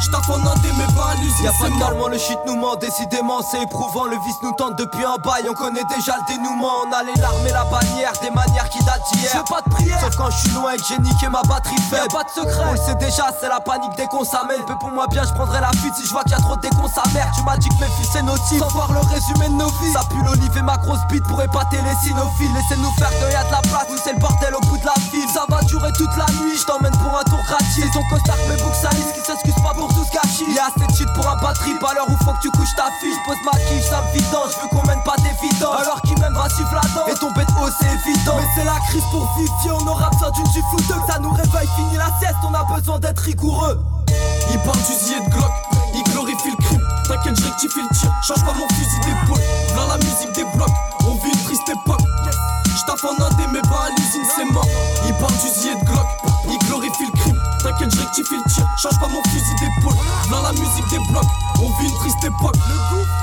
J'taffe 0.00 0.30
en 0.30 0.40
indé 0.40 0.68
mais 0.78 0.94
pas 0.94 1.12
à 1.12 1.14
l'usine 1.16 1.44
Y'a 1.44 1.52
pas 1.52 1.68
calme, 1.78 2.00
le 2.10 2.18
shit 2.18 2.38
nous 2.46 2.56
ment, 2.56 2.74
décidément 2.76 3.42
c'est 3.42 3.62
éprouvant. 3.62 4.06
Le 4.06 4.16
vice 4.24 4.40
nous 4.42 4.52
tente 4.52 4.76
depuis 4.76 5.04
un 5.04 5.16
bail, 5.22 5.44
on 5.48 5.54
connaît 5.54 5.84
déjà 5.94 6.16
le 6.16 6.34
dénouement. 6.34 6.72
On 6.86 6.92
a 6.92 7.02
les 7.02 7.14
larmes 7.20 7.46
et 7.46 7.52
la 7.52 7.64
bannière, 7.64 8.12
des 8.22 8.30
manières 8.30 8.68
qui 8.70 8.82
datent 8.84 9.04
d'hier. 9.12 9.30
J'ai 9.32 9.44
pas 9.52 9.60
de 9.60 9.70
prière. 9.70 10.00
Sauf 10.00 10.16
quand 10.16 10.30
je 10.30 10.38
suis 10.38 10.50
loin 10.50 10.72
et 10.72 10.76
que 10.78 10.84
j'ai 10.88 10.98
niqué 10.98 11.28
ma 11.28 11.42
batterie 11.42 11.76
faible. 11.90 12.02
Y'a 12.02 12.08
pas 12.08 12.24
de 12.24 12.30
secret, 12.30 12.64
on 12.66 12.72
le 12.72 12.78
sait 12.78 12.94
déjà, 12.94 13.28
c'est 13.38 13.48
la 13.48 13.60
panique 13.60 13.92
dès 13.96 14.06
qu'on 14.06 14.24
s'amène. 14.24 14.60
Mais 14.66 14.74
pour 14.80 14.90
moi 14.90 15.06
bien, 15.08 15.24
je 15.24 15.32
prendrai 15.34 15.60
la 15.60 15.70
fuite 15.76 15.94
si 15.94 16.06
je 16.06 16.10
vois 16.10 16.22
qu'il 16.22 16.32
y 16.32 16.40
a 16.40 16.40
trop 16.40 16.56
de 16.56 16.62
décons 16.62 16.88
sa 16.88 17.04
mère 17.12 17.30
Tu 17.36 17.42
m'as 17.44 17.58
dit 17.58 17.68
que 17.68 17.84
mes 17.84 17.90
fils 18.00 18.08
c'est 18.12 18.22
notif, 18.22 18.58
sans 18.58 18.68
voir 18.68 18.92
le 18.92 19.00
résumé 19.00 19.48
de 19.48 19.54
nos 19.60 19.68
vies. 19.68 19.92
Ça 19.92 20.00
pue 20.08 20.24
l'olive 20.24 20.56
et 20.56 20.62
ma 20.62 20.78
grosse 20.78 21.04
bite 21.10 21.24
pour 21.28 21.42
épater 21.42 21.76
les 21.84 22.08
cynophiles 22.08 22.52
Laissez-nous 22.56 22.90
faire 22.98 23.10
que 23.10 23.30
y'a 23.32 23.44
de 23.44 23.52
la 23.52 23.60
place, 23.60 23.86
nous 23.90 23.98
c'est 24.02 24.14
le 24.14 24.18
bordel 24.18 24.54
au 24.54 24.60
la 24.84 24.94
Ça 25.32 25.44
va 25.48 25.62
durer 25.62 25.92
toute 25.92 26.14
la 26.16 26.26
nuit, 26.42 26.56
je 26.56 26.64
t'emmène 26.64 26.92
pour 26.92 27.18
un 27.18 27.24
tour 27.24 27.40
gratuit. 27.46 27.82
C'est 27.82 27.90
ton 27.92 28.04
costard 28.08 28.36
mes 28.48 28.56
boucles 28.62 28.76
salissent 28.76 29.12
qui 29.14 29.20
s'excuse 29.20 29.62
pas 29.62 29.74
pour 29.74 29.88
tout 29.88 30.04
ce 30.04 30.12
gâchis 30.14 30.46
Y'a 30.54 30.70
assez 30.70 30.86
de 30.86 30.94
shit 30.94 31.08
pour 31.14 31.28
un 31.28 31.36
batterie, 31.36 31.74
à 31.80 32.10
où 32.10 32.16
faut 32.24 32.32
que 32.32 32.42
tu 32.42 32.50
couches 32.50 32.74
ta 32.76 32.90
fille? 33.00 33.14
Je 33.14 33.22
pose 33.26 33.40
ma 33.44 33.56
quiche, 33.58 33.88
ça 33.90 34.02
me 34.02 34.10
vidange, 34.14 34.50
je 34.54 34.58
veux 34.62 34.68
qu'on 34.68 34.86
mène 34.86 35.02
pas 35.02 35.16
d'évidence 35.18 35.80
Alors 35.80 36.00
qui 36.02 36.14
même 36.20 36.34
va 36.34 36.48
suivre 36.48 36.74
la 36.74 37.12
Et 37.12 37.14
tomber 37.14 37.44
de 37.44 37.52
haut 37.58 37.70
c'est 37.78 37.90
évident. 37.90 38.36
Mais 38.38 38.48
c'est 38.54 38.64
la 38.64 38.78
crise 38.88 39.04
pour 39.10 39.26
Fifi, 39.36 39.70
on 39.70 39.86
aura 39.86 40.10
besoin 40.10 40.30
d'une 40.30 40.46
gifle 40.46 40.74
ou 40.74 40.82
deux 40.88 41.02
ça 41.06 41.18
nous 41.18 41.32
réveille, 41.32 41.68
fini 41.76 41.96
la 41.96 42.10
sieste, 42.18 42.40
on 42.46 42.54
a 42.54 42.64
besoin 42.64 42.98
d'être 42.98 43.20
rigoureux. 43.20 43.78
Il 44.50 44.58
parle 44.60 44.78
d'usier 44.78 45.20
de 45.20 45.30
Glock, 45.30 45.52
il 45.94 46.02
glorifie 46.10 46.50
le 46.50 46.64
crime. 46.64 46.82
T'inquiète 47.06 47.38
je 47.38 47.44
rectifie 47.44 47.82
le 47.82 47.96
tir, 47.96 48.10
change 48.22 48.44
pas 48.44 48.54
mon 48.54 48.68
fusil 48.74 49.00
d'épaule. 49.00 49.40
Dans 49.76 49.86
la 49.86 49.96
musique 49.98 50.32
des 50.34 50.44
blocs, 50.56 50.68
on 51.06 51.14
vit 51.22 51.32
une 51.32 51.44
triste 51.44 51.68
époque. 51.68 52.02
J'taffe 52.76 53.04
en 53.04 53.22
indé 53.22 53.44
mais 53.52 53.60
c'est 54.36 54.44
mort. 54.52 54.66
Il 55.06 55.14
parle 55.14 55.32
d'usier 55.32 55.74
de 55.74 55.84
Glock, 55.84 56.06
il 56.48 56.58
glorifie 56.66 57.06
le 57.06 57.18
crime. 57.18 57.42
T'inquiète 57.62 57.94
je 57.94 58.00
rectifie 58.00 58.36
le 58.36 58.50
tir, 58.50 58.66
change 58.80 58.98
pas 59.00 59.08
mon 59.08 59.22
fusil 59.24 59.54
d'épaule. 59.60 59.96
Dans 60.30 60.42
la 60.42 60.52
musique 60.52 60.88
des 60.88 60.98
blocs, 61.10 61.24
on 61.60 61.68
vit 61.80 61.88
une 61.88 61.98
triste 61.98 62.24
époque. 62.24 62.56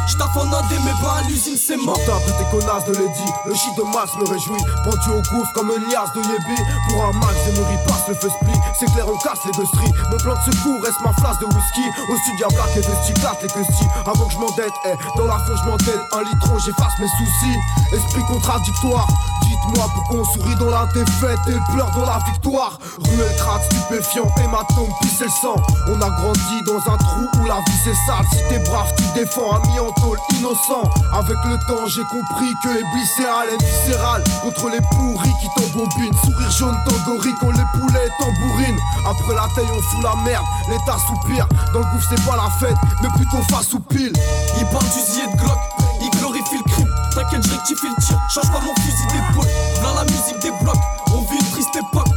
J'taffe 0.07 0.38
en 0.38 0.45
indé 0.45 0.75
mais 0.85 0.95
pas 1.01 1.19
à 1.19 1.21
l'usine 1.23 1.57
c'est 1.57 1.77
mort. 1.77 1.99
Tape 2.05 2.25
de 2.25 2.31
tes 2.31 2.49
connasses 2.51 2.85
de 2.85 2.93
Lady, 2.93 3.27
le 3.45 3.53
shit 3.53 3.75
de 3.75 3.84
masse 3.84 4.15
me 4.15 4.25
réjouit. 4.29 4.63
Pendu 4.84 5.09
au 5.09 5.21
gouffre 5.31 5.51
comme 5.53 5.71
une 5.71 5.89
liasse 5.91 6.13
de 6.13 6.21
Yébi. 6.21 6.61
Pour 6.89 7.03
un 7.03 7.13
max 7.19 7.35
de 7.47 7.59
me 7.59 7.88
passe 7.88 8.07
le 8.07 8.15
feu 8.15 8.29
split. 8.29 8.59
C'est 8.79 8.91
clair 8.93 9.05
on 9.07 9.17
casse 9.17 9.43
les 9.45 9.51
deux 9.51 9.65
stries. 9.65 9.93
Mon 10.11 10.17
plan 10.17 10.35
de 10.35 10.51
secours 10.51 10.81
reste 10.84 11.01
ma 11.03 11.11
flasque 11.13 11.41
de 11.41 11.45
whisky. 11.45 11.85
Au 12.09 12.15
sud 12.15 12.39
y'a 12.39 12.47
black 12.47 12.71
et 12.75 12.79
de 12.79 12.93
sticlate 13.03 13.41
les 13.41 13.49
custis 13.49 13.89
Avant 14.05 14.25
que 14.25 14.34
je 14.34 14.39
m'endette, 14.39 14.77
eh, 14.85 14.95
dans 15.17 15.25
la 15.25 15.39
fond 15.39 15.55
je 15.55 16.17
Un 16.17 16.23
litron 16.23 16.57
j'efface 16.59 16.93
mes 16.99 17.07
soucis. 17.07 17.57
Esprit 17.91 18.23
contradictoire 18.25 19.07
Dites-moi 19.65 19.89
pourquoi 19.93 20.19
on 20.19 20.25
sourit 20.25 20.55
dans 20.55 20.69
la 20.69 20.85
défaite 20.93 21.39
et 21.47 21.73
pleure 21.73 21.91
dans 21.91 22.05
la 22.05 22.19
victoire. 22.25 22.79
Ruelle 22.99 23.35
crade 23.38 23.61
stupéfiant, 23.63 24.29
hématome, 24.43 24.91
pisse 25.01 25.21
le 25.21 25.29
sang. 25.29 25.55
On 25.88 26.01
a 26.01 26.09
grandi 26.09 26.61
dans 26.65 26.77
un 26.91 26.97
trou 26.97 27.27
où 27.39 27.45
la 27.45 27.55
vie 27.55 27.79
c'est 27.84 27.95
sale. 28.05 28.25
Si 28.31 28.39
t'es 28.49 28.59
brave 28.69 28.91
tu 28.97 29.03
défends 29.15 29.55
un 29.55 29.59
mi 29.67 29.79
en 29.79 29.91
tôle 30.01 30.17
innocent. 30.38 30.84
Avec 31.13 31.38
le 31.45 31.57
temps 31.67 31.85
j'ai 31.88 32.03
compris 32.03 32.51
que 32.63 32.69
les 32.69 32.99
viscérales 32.99 33.49
est 33.49 33.63
viscérale. 33.63 34.23
Contre 34.43 34.69
les 34.69 34.81
pourris 34.91 35.34
qui 35.41 35.47
t'embobinent. 35.55 36.17
Sourire 36.23 36.51
jaune 36.51 36.77
tangori 36.85 37.34
quand 37.39 37.51
les 37.51 37.67
poulets 37.79 38.09
tambourinent 38.19 38.79
Après 39.05 39.35
la 39.35 39.47
taille 39.55 39.71
on 39.75 39.81
fout 39.81 40.03
la 40.03 40.15
merde, 40.23 40.45
l'état 40.69 40.97
soupire. 41.07 41.47
Dans 41.73 41.79
le 41.79 41.85
gouffre 41.85 42.07
c'est 42.09 42.25
pas 42.25 42.35
la 42.35 42.49
fête, 42.59 42.77
mais 43.01 43.09
plutôt 43.09 43.41
face 43.49 43.73
ou 43.73 43.79
pile. 43.79 44.13
Il 44.57 44.65
parle 44.67 44.85
d'usier 44.85 45.23
de 45.34 45.41
Glock, 45.41 45.59
il 46.01 46.09
glorifie 46.19 46.57
le 46.57 46.71
crime. 46.71 46.93
T'inquiète 47.13 47.45
je 47.45 47.51
rectifie 47.51 47.88
le 47.88 48.03
tir, 48.03 48.16
change 48.29 48.51
pas 48.51 48.59
mon 48.59 48.75
fusil 48.75 49.07
d'épaule 49.07 49.47
Dans 49.81 49.95
la 49.95 50.03
musique 50.03 50.39
des 50.39 50.51
blocs, 50.61 50.75
on 51.11 51.21
vit 51.21 51.39
une 51.39 51.49
triste 51.51 51.75
époque. 51.75 52.07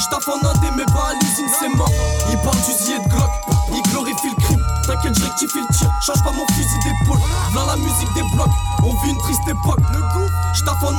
J'taffe 0.00 0.28
en 0.28 0.46
indé 0.46 0.68
mais 0.76 0.84
pas 0.86 1.10
à 1.10 1.14
l'usine 1.14 1.48
c'est 1.58 1.68
mort. 1.76 1.90
Il 2.30 2.38
parle 2.38 2.56
d'usier 2.56 2.98
de 2.98 3.08
Glock, 3.08 3.30
il 3.72 3.82
glorifie 3.90 4.30
le 4.36 4.42
crime. 4.42 4.66
T'inquiète 4.86 5.18
je 5.18 5.24
rectifie 5.24 5.58
le 5.60 5.74
tir, 5.74 5.90
Change 6.04 6.22
pas 6.22 6.32
mon 6.32 6.46
fusil 6.48 6.63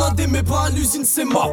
j'taffe 0.05 0.09
en 0.09 0.11
indé, 0.11 0.27
mais 0.27 0.43
pas 0.43 0.65
à 0.67 0.69
l'usine, 0.69 1.03
c'est 1.05 1.25
mort. 1.25 1.51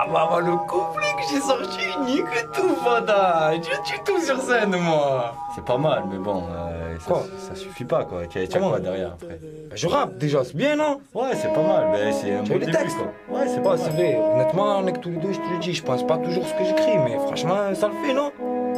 Ah 0.00 0.06
bah, 0.12 0.28
bah, 0.30 0.40
le 0.40 0.56
couplet 0.68 1.06
que 1.16 1.22
j'ai 1.34 1.40
sorti, 1.40 1.84
nique 2.06 2.52
tout, 2.52 2.74
Fada. 2.84 3.50
Je 3.56 3.90
tue 3.90 3.98
tout 4.04 4.20
sur 4.20 4.40
scène, 4.40 4.74
moi. 4.76 5.34
C'est 5.54 5.64
pas 5.64 5.76
mal, 5.76 6.04
mais 6.10 6.18
bon, 6.18 6.44
euh, 6.52 6.96
ça, 7.00 7.14
ça 7.48 7.54
suffit 7.56 7.84
pas 7.84 8.04
quoi. 8.04 8.26
Tu 8.30 8.38
as 8.38 8.46
quoi 8.58 8.78
derrière 8.78 9.12
après 9.14 9.38
Bah, 9.68 9.74
Je 9.74 9.88
rappe 9.88 10.16
déjà, 10.16 10.44
c'est 10.44 10.54
bien, 10.56 10.76
non? 10.76 11.00
Ouais, 11.14 11.30
c'est 11.34 11.52
pas 11.52 11.62
mal, 11.62 11.88
mais 11.92 12.12
c'est 12.12 12.32
un 12.32 12.42
Tu 12.44 12.52
bon 12.52 12.58
vois 12.58 12.58
les 12.58 12.66
début, 12.66 12.78
textes 12.78 12.96
quoi. 12.96 13.38
Ouais, 13.38 13.48
c'est 13.48 13.56
Ouais, 13.58 13.62
pas 13.64 13.76
c'est 13.76 13.90
vrai. 13.90 14.20
Honnêtement, 14.34 14.78
on 14.78 14.86
est 14.86 14.92
que 14.92 14.98
tous 15.00 15.10
les 15.10 15.16
deux, 15.16 15.32
je 15.32 15.38
te 15.40 15.52
le 15.52 15.58
dis. 15.58 15.74
Je 15.74 15.82
pense 15.82 16.06
pas 16.06 16.16
toujours 16.18 16.46
ce 16.46 16.54
que 16.54 16.64
j'écris, 16.64 16.96
mais 17.04 17.16
franchement, 17.18 17.74
ça 17.74 17.88
le 17.88 18.06
fait, 18.06 18.14
non? 18.14 18.30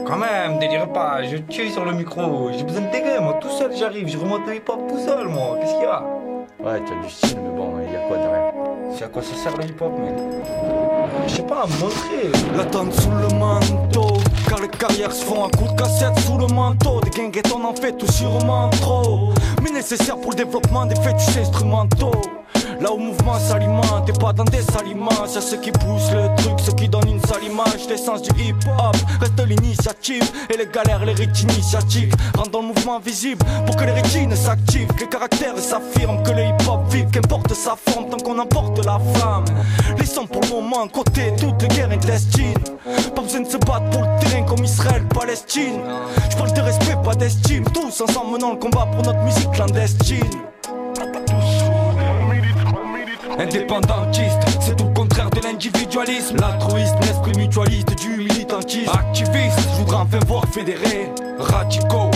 Quand 0.06 0.16
même, 0.16 0.58
délire 0.58 0.90
pas. 0.90 1.22
Je 1.24 1.36
tue 1.36 1.68
sur 1.68 1.84
le 1.84 1.92
micro. 1.92 2.50
J'ai 2.56 2.64
besoin 2.64 2.80
de 2.82 2.90
t'aider, 2.90 3.18
moi. 3.20 3.34
Tout 3.40 3.50
seul, 3.50 3.76
j'arrive. 3.76 4.08
Je 4.08 4.16
remonte 4.18 4.46
le 4.46 4.56
hip-hop 4.56 4.80
tout 4.88 4.98
seul, 4.98 5.28
moi. 5.28 5.58
Qu'est-ce 5.60 5.74
qu'il 5.74 5.82
y 5.82 5.86
a? 5.86 6.02
Ouais, 6.64 6.80
tu 6.86 6.92
as 6.92 7.02
du 7.02 7.10
style, 7.10 7.38
mais 7.42 7.56
bon, 7.56 7.59
C'est 8.96 9.04
à 9.04 9.08
quoi 9.08 9.22
ça 9.22 9.34
sert 9.34 9.56
le 9.56 9.64
hip-hop, 9.64 9.92
mec 9.98 10.14
Je 11.26 11.34
sais 11.34 11.42
pas, 11.42 11.62
à 11.62 11.66
montrer. 11.66 12.32
L'attente 12.56 12.92
sous 12.92 13.10
le 13.10 13.28
manteau 13.38 14.18
Car 14.48 14.60
les 14.60 14.68
carrières 14.68 15.12
se 15.12 15.24
font 15.24 15.44
à 15.44 15.50
coups 15.50 15.72
de 15.72 15.80
cassette 15.80 16.18
sous 16.20 16.38
le 16.38 16.46
manteau. 16.46 17.00
Des 17.00 17.10
guinguettes 17.10 17.52
on 17.54 17.64
en 17.64 17.74
fait 17.74 17.96
tout 17.96 18.10
sûrement 18.10 18.68
trop 18.70 19.32
Mais 19.62 19.70
nécessaire 19.70 20.16
pour 20.16 20.32
le 20.32 20.36
développement 20.36 20.86
des 20.86 20.96
fétiches 20.96 21.38
instrumentaux 21.38 22.39
Là 22.80 22.92
où 22.92 22.96
mouvement 22.96 23.38
s'alimente 23.38 24.08
et 24.08 24.12
pas 24.12 24.32
dans 24.32 24.44
des 24.44 24.62
saliments 24.62 25.10
Y'a 25.34 25.40
ceux 25.40 25.58
qui 25.58 25.70
poussent 25.70 26.10
le 26.12 26.34
truc, 26.36 26.58
ceux 26.60 26.72
qui 26.72 26.88
donnent 26.88 27.08
une 27.08 27.20
sale 27.20 27.44
image. 27.44 27.86
L'essence 27.88 28.22
du 28.22 28.30
hip 28.40 28.54
hop 28.78 28.96
reste 29.20 29.46
l'initiative 29.46 30.22
Et 30.48 30.56
les 30.56 30.66
galères, 30.66 31.04
les 31.04 31.12
rites 31.12 31.42
initiatiques 31.42 32.12
Rendant 32.36 32.62
le 32.62 32.68
mouvement 32.68 32.98
visible 32.98 33.44
pour 33.66 33.76
que 33.76 33.84
les 33.84 33.92
rétines 33.92 34.34
s'activent 34.34 34.88
Que 34.94 35.00
les 35.00 35.08
caractères 35.08 35.58
s'affirment, 35.58 36.22
que 36.22 36.30
le 36.30 36.44
hip 36.44 36.68
hop 36.68 36.80
vive 36.90 37.10
Qu'importe 37.10 37.52
sa 37.52 37.76
forme 37.76 38.08
tant 38.08 38.16
qu'on 38.16 38.38
emporte 38.38 38.84
la 38.84 38.98
flamme 39.14 39.44
Laissons 39.98 40.26
pour 40.26 40.40
le 40.40 40.48
moment 40.48 40.88
côté 40.88 41.34
toutes 41.38 41.60
les 41.62 41.68
guerres 41.68 41.90
intestines. 41.90 42.54
Pas 43.14 43.22
besoin 43.22 43.40
de 43.40 43.48
se 43.48 43.56
battre 43.58 43.90
pour 43.90 44.02
le 44.02 44.20
terrain 44.20 44.42
comme 44.44 44.64
Israël, 44.64 45.04
Palestine. 45.08 45.80
Je 46.30 46.36
parle 46.36 46.52
de 46.52 46.60
respect, 46.60 46.96
pas 47.04 47.14
d'estime. 47.14 47.64
Tous 47.74 48.00
ensemble 48.00 48.32
menant 48.32 48.52
le 48.52 48.58
combat 48.58 48.86
pour 48.86 49.02
notre 49.04 49.22
musique 49.22 49.50
clandestine 49.50 50.24
Indépendantiste, 53.40 54.38
c'est 54.60 54.76
tout 54.76 54.84
le 54.84 54.92
contraire 54.92 55.30
de 55.30 55.40
l'individualisme. 55.40 56.36
L'altruisme, 56.36 56.98
l'esprit 57.00 57.32
mutualiste 57.38 57.98
du 57.98 58.18
militantisme. 58.18 58.90
Activiste, 58.92 59.58
je 59.60 59.78
voudrais 59.78 59.96
enfin 59.96 60.18
voir 60.26 60.44
fédérer. 60.52 61.10
Radicaux, 61.38 62.10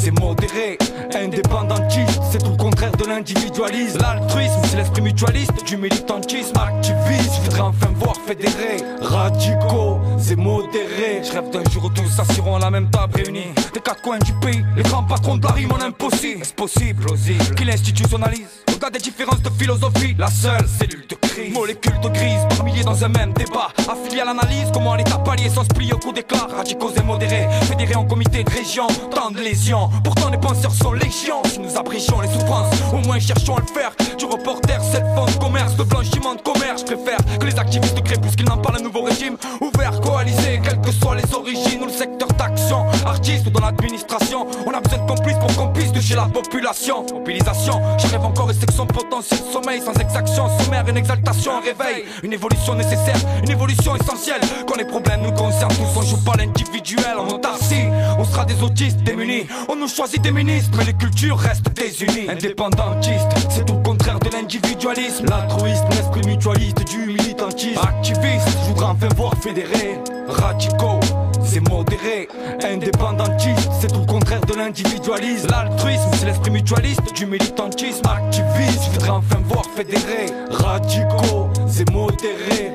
c'est 0.00 0.18
modéré. 0.18 0.78
Indépendantiste, 1.14 2.20
c'est 2.30 2.42
tout 2.42 2.52
le 2.52 2.56
contraire 2.56 2.92
de 2.92 3.04
l'individualisme. 3.04 3.98
L'altruisme, 4.00 4.60
c'est 4.64 4.76
l'esprit 4.76 5.02
mutualiste 5.02 5.64
du 5.66 5.76
militantisme. 5.76 6.56
Activiste, 6.56 7.34
je 7.36 7.40
voudrais 7.42 7.60
enfin 7.60 7.88
voir 7.96 8.16
fédérer. 8.26 8.78
Radicaux, 9.00 9.98
c'est 10.18 10.36
modéré. 10.36 11.22
Je 11.22 11.32
rêve 11.32 11.50
d'un 11.50 11.68
jour 11.70 11.84
où 11.84 11.90
tous 11.90 12.08
s'assureront 12.08 12.56
à 12.56 12.60
la 12.60 12.70
même 12.70 12.90
table 12.90 13.16
réunis. 13.16 13.52
Des 13.74 13.80
quatre 13.80 14.02
coins 14.02 14.18
du 14.18 14.32
pays, 14.34 14.64
les 14.76 14.82
grands 14.82 15.02
patrons 15.02 15.36
de 15.36 15.46
la 15.46 15.52
rime 15.52 15.72
en 15.72 15.80
impossible. 15.80 16.40
Est-ce 16.42 16.54
possible, 16.54 17.04
plausible, 17.04 17.54
qu'il 17.54 17.70
institutionnalise 17.70 18.48
Au-delà 18.72 18.90
des 18.90 18.98
différences 19.00 19.42
de 19.42 19.50
philosophie, 19.50 20.14
la 20.18 20.28
seule 20.28 20.66
cellule 20.66 21.06
de 21.08 21.14
crise? 21.14 21.52
Molécule 21.52 22.00
de 22.00 22.08
grise, 22.08 22.40
par 22.48 22.64
milliers 22.64 22.84
dans 22.84 23.04
un 23.04 23.08
même 23.08 23.32
débat. 23.32 23.68
Affilié 23.88 24.20
à 24.20 24.24
l'analyse, 24.26 24.70
comment 24.72 24.94
l'État 24.94 25.18
pallier 25.18 25.50
sans 25.50 25.64
se 25.64 25.68
plier 25.68 25.92
au 25.92 25.98
coup 25.98 26.12
d'éclat? 26.12 26.46
Radicaux 26.56 26.90
et 26.96 27.02
modérés, 27.02 27.48
fédérés 27.62 27.96
en 27.96 28.04
comité 28.04 28.44
de 28.44 28.50
région. 28.50 28.86
Tant 29.10 29.30
de 29.30 29.40
lésions, 29.40 29.89
pourtant 30.02 30.30
les 30.30 30.38
penseurs 30.38 30.72
sont 30.72 30.92
légion. 30.92 31.42
Si 31.44 31.60
nous 31.60 31.76
abrégions 31.76 32.20
les 32.20 32.28
souffrances, 32.28 32.74
au 32.92 32.98
moins 33.06 33.18
cherchons 33.18 33.56
à 33.56 33.60
le 33.60 33.66
faire. 33.66 33.92
Du 34.18 34.24
reporter, 34.24 34.80
fond 34.82 35.26
de 35.26 35.38
commerce, 35.38 35.76
de 35.76 35.82
blanchiment 35.84 36.34
de 36.34 36.40
commerce. 36.40 36.82
Je 36.82 36.94
préfère 36.94 37.18
que 37.38 37.46
les 37.46 37.58
activistes 37.58 38.00
créent 38.02 38.20
plus 38.20 38.36
qu'ils 38.36 38.48
n'en 38.48 38.58
parlent 38.58 38.76
un 38.78 38.82
nouveau 38.82 39.02
régime. 39.02 39.36
Ouvert, 39.60 40.00
coalisé, 40.00 40.60
quelles 40.62 40.80
que 40.80 40.92
soient 40.92 41.16
les 41.16 41.34
origines 41.34 41.82
ou 41.82 41.86
le 41.86 41.92
secteur 41.92 42.28
d'action. 42.38 42.86
Artistes 43.06 43.46
ou 43.46 43.50
dans 43.50 43.60
l'administration, 43.60 44.46
on 44.66 44.72
a 44.72 44.80
besoin 44.80 44.98
de 44.98 45.08
complices 45.08 45.38
pour 45.38 45.54
qu'on 45.56 45.68
puisse 45.72 45.92
toucher 45.92 46.14
la 46.14 46.26
population. 46.26 47.04
Mobilisation, 47.12 47.80
j'arrive 47.98 48.24
encore 48.24 48.50
et 48.50 48.54
c'est 48.54 48.66
que 48.66 48.72
son 48.72 48.86
potentiel 48.86 49.40
sommeil 49.52 49.80
sans 49.80 49.94
exaction, 50.00 50.48
sommaire, 50.60 50.86
une 50.88 50.96
exaltation, 50.96 51.52
un 51.56 51.60
réveil. 51.60 52.04
Une 52.22 52.32
évolution 52.32 52.74
nécessaire, 52.74 53.16
une 53.42 53.50
évolution 53.50 53.96
essentielle. 53.96 54.40
Quand 54.66 54.76
les 54.76 54.84
problèmes 54.84 55.22
nous 55.22 55.32
concernent 55.32 55.74
tous, 55.74 55.98
on 55.98 56.02
joue 56.02 56.22
pas 56.24 56.34
l'individuel 56.36 57.16
en 57.18 57.28
autarcie. 57.28 57.86
On 58.20 58.24
sera 58.24 58.44
des 58.44 58.62
autistes 58.62 59.02
démunis, 59.02 59.46
on 59.70 59.76
nous 59.76 59.88
choisit 59.88 60.20
des 60.20 60.30
ministres, 60.30 60.76
mais 60.76 60.84
les 60.84 60.92
cultures 60.92 61.38
restent 61.38 61.70
désunies. 61.74 62.28
Indépendantiste, 62.28 63.26
c'est 63.48 63.64
tout 63.64 63.72
le 63.72 63.82
contraire 63.82 64.20
de 64.20 64.28
l'individualisme. 64.28 65.24
L'altruisme, 65.24 65.86
l'esprit 65.88 66.20
mutualiste 66.26 66.84
du 66.86 66.98
militantisme. 66.98 67.80
Activiste, 67.80 68.46
je 68.46 68.68
voudrais 68.68 68.88
enfin 68.88 69.08
voir 69.16 69.32
fédérer. 69.42 69.98
Radicaux, 70.28 71.00
c'est 71.42 71.66
modéré. 71.66 72.28
Indépendantiste, 72.62 73.70
c'est 73.80 73.90
tout 73.90 74.00
le 74.00 74.06
contraire 74.06 74.42
de 74.42 74.52
l'individualisme. 74.52 75.48
L'altruisme, 75.48 76.10
c'est 76.12 76.26
l'esprit 76.26 76.50
mutualiste 76.50 77.14
du 77.16 77.24
militantisme. 77.24 78.02
Activiste, 78.06 78.84
je 78.84 78.90
voudrais 78.90 79.10
enfin 79.10 79.40
voir 79.46 79.64
fédérer. 79.74 80.26
Radicaux, 80.50 81.48
c'est 81.66 81.90
modéré. 81.90 82.70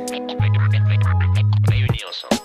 Je 1.71 2.44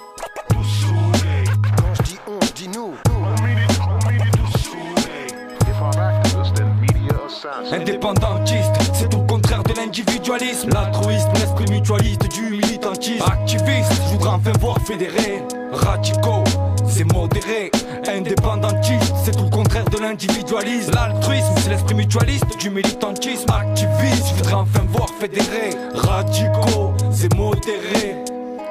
L'altruisme, 10.31 11.33
l'esprit 11.35 11.65
mutualiste 11.73 12.29
du 12.31 12.51
militantisme. 12.51 13.25
Activiste, 13.27 13.93
je 13.93 14.13
voudrais 14.13 14.29
enfin 14.29 14.53
voir 14.61 14.79
fédérer. 14.79 15.43
Radicaux, 15.73 16.45
c'est 16.87 17.03
modéré. 17.13 17.73
Indépendantiste, 18.07 19.13
c'est 19.25 19.37
tout 19.37 19.43
le 19.43 19.51
contraire 19.51 19.87
de 19.87 19.99
l'individualisme. 19.99 20.93
L'altruisme, 20.93 21.53
c'est 21.57 21.71
l'esprit 21.71 21.97
mutualiste 21.97 22.57
du 22.61 22.71
militantisme. 22.71 23.51
Activiste, 23.51 24.29
je 24.29 24.35
voudrais 24.37 24.55
enfin 24.55 24.83
voir 24.91 25.09
fédérer. 25.19 25.71
Radicaux, 25.95 26.93
c'est 27.11 27.35
modéré. 27.35 28.15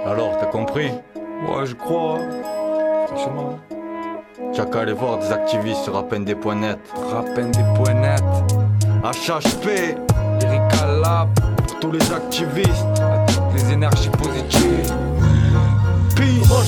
Alors, 0.05 0.37
t'as 0.39 0.45
compris? 0.45 0.91
Ouais, 1.45 1.65
je 1.65 1.75
crois. 1.75 2.19
Franchement. 3.07 3.59
T'as 4.55 4.65
qu'à 4.65 4.79
aller 4.79 4.93
voir 4.93 5.17
des 5.17 5.29
activistes 5.29 5.83
sur 5.83 5.93
rapendez.net. 5.93 6.79
Rapendez.net. 7.11 8.23
HHP, 9.03 9.97
Lyrical 10.39 11.01
Lab. 11.01 11.48
Tous 11.79 11.91
les 11.91 12.11
activistes. 12.11 13.01
Les 13.53 13.71
énergies 13.71 14.09
positives. 14.09 14.93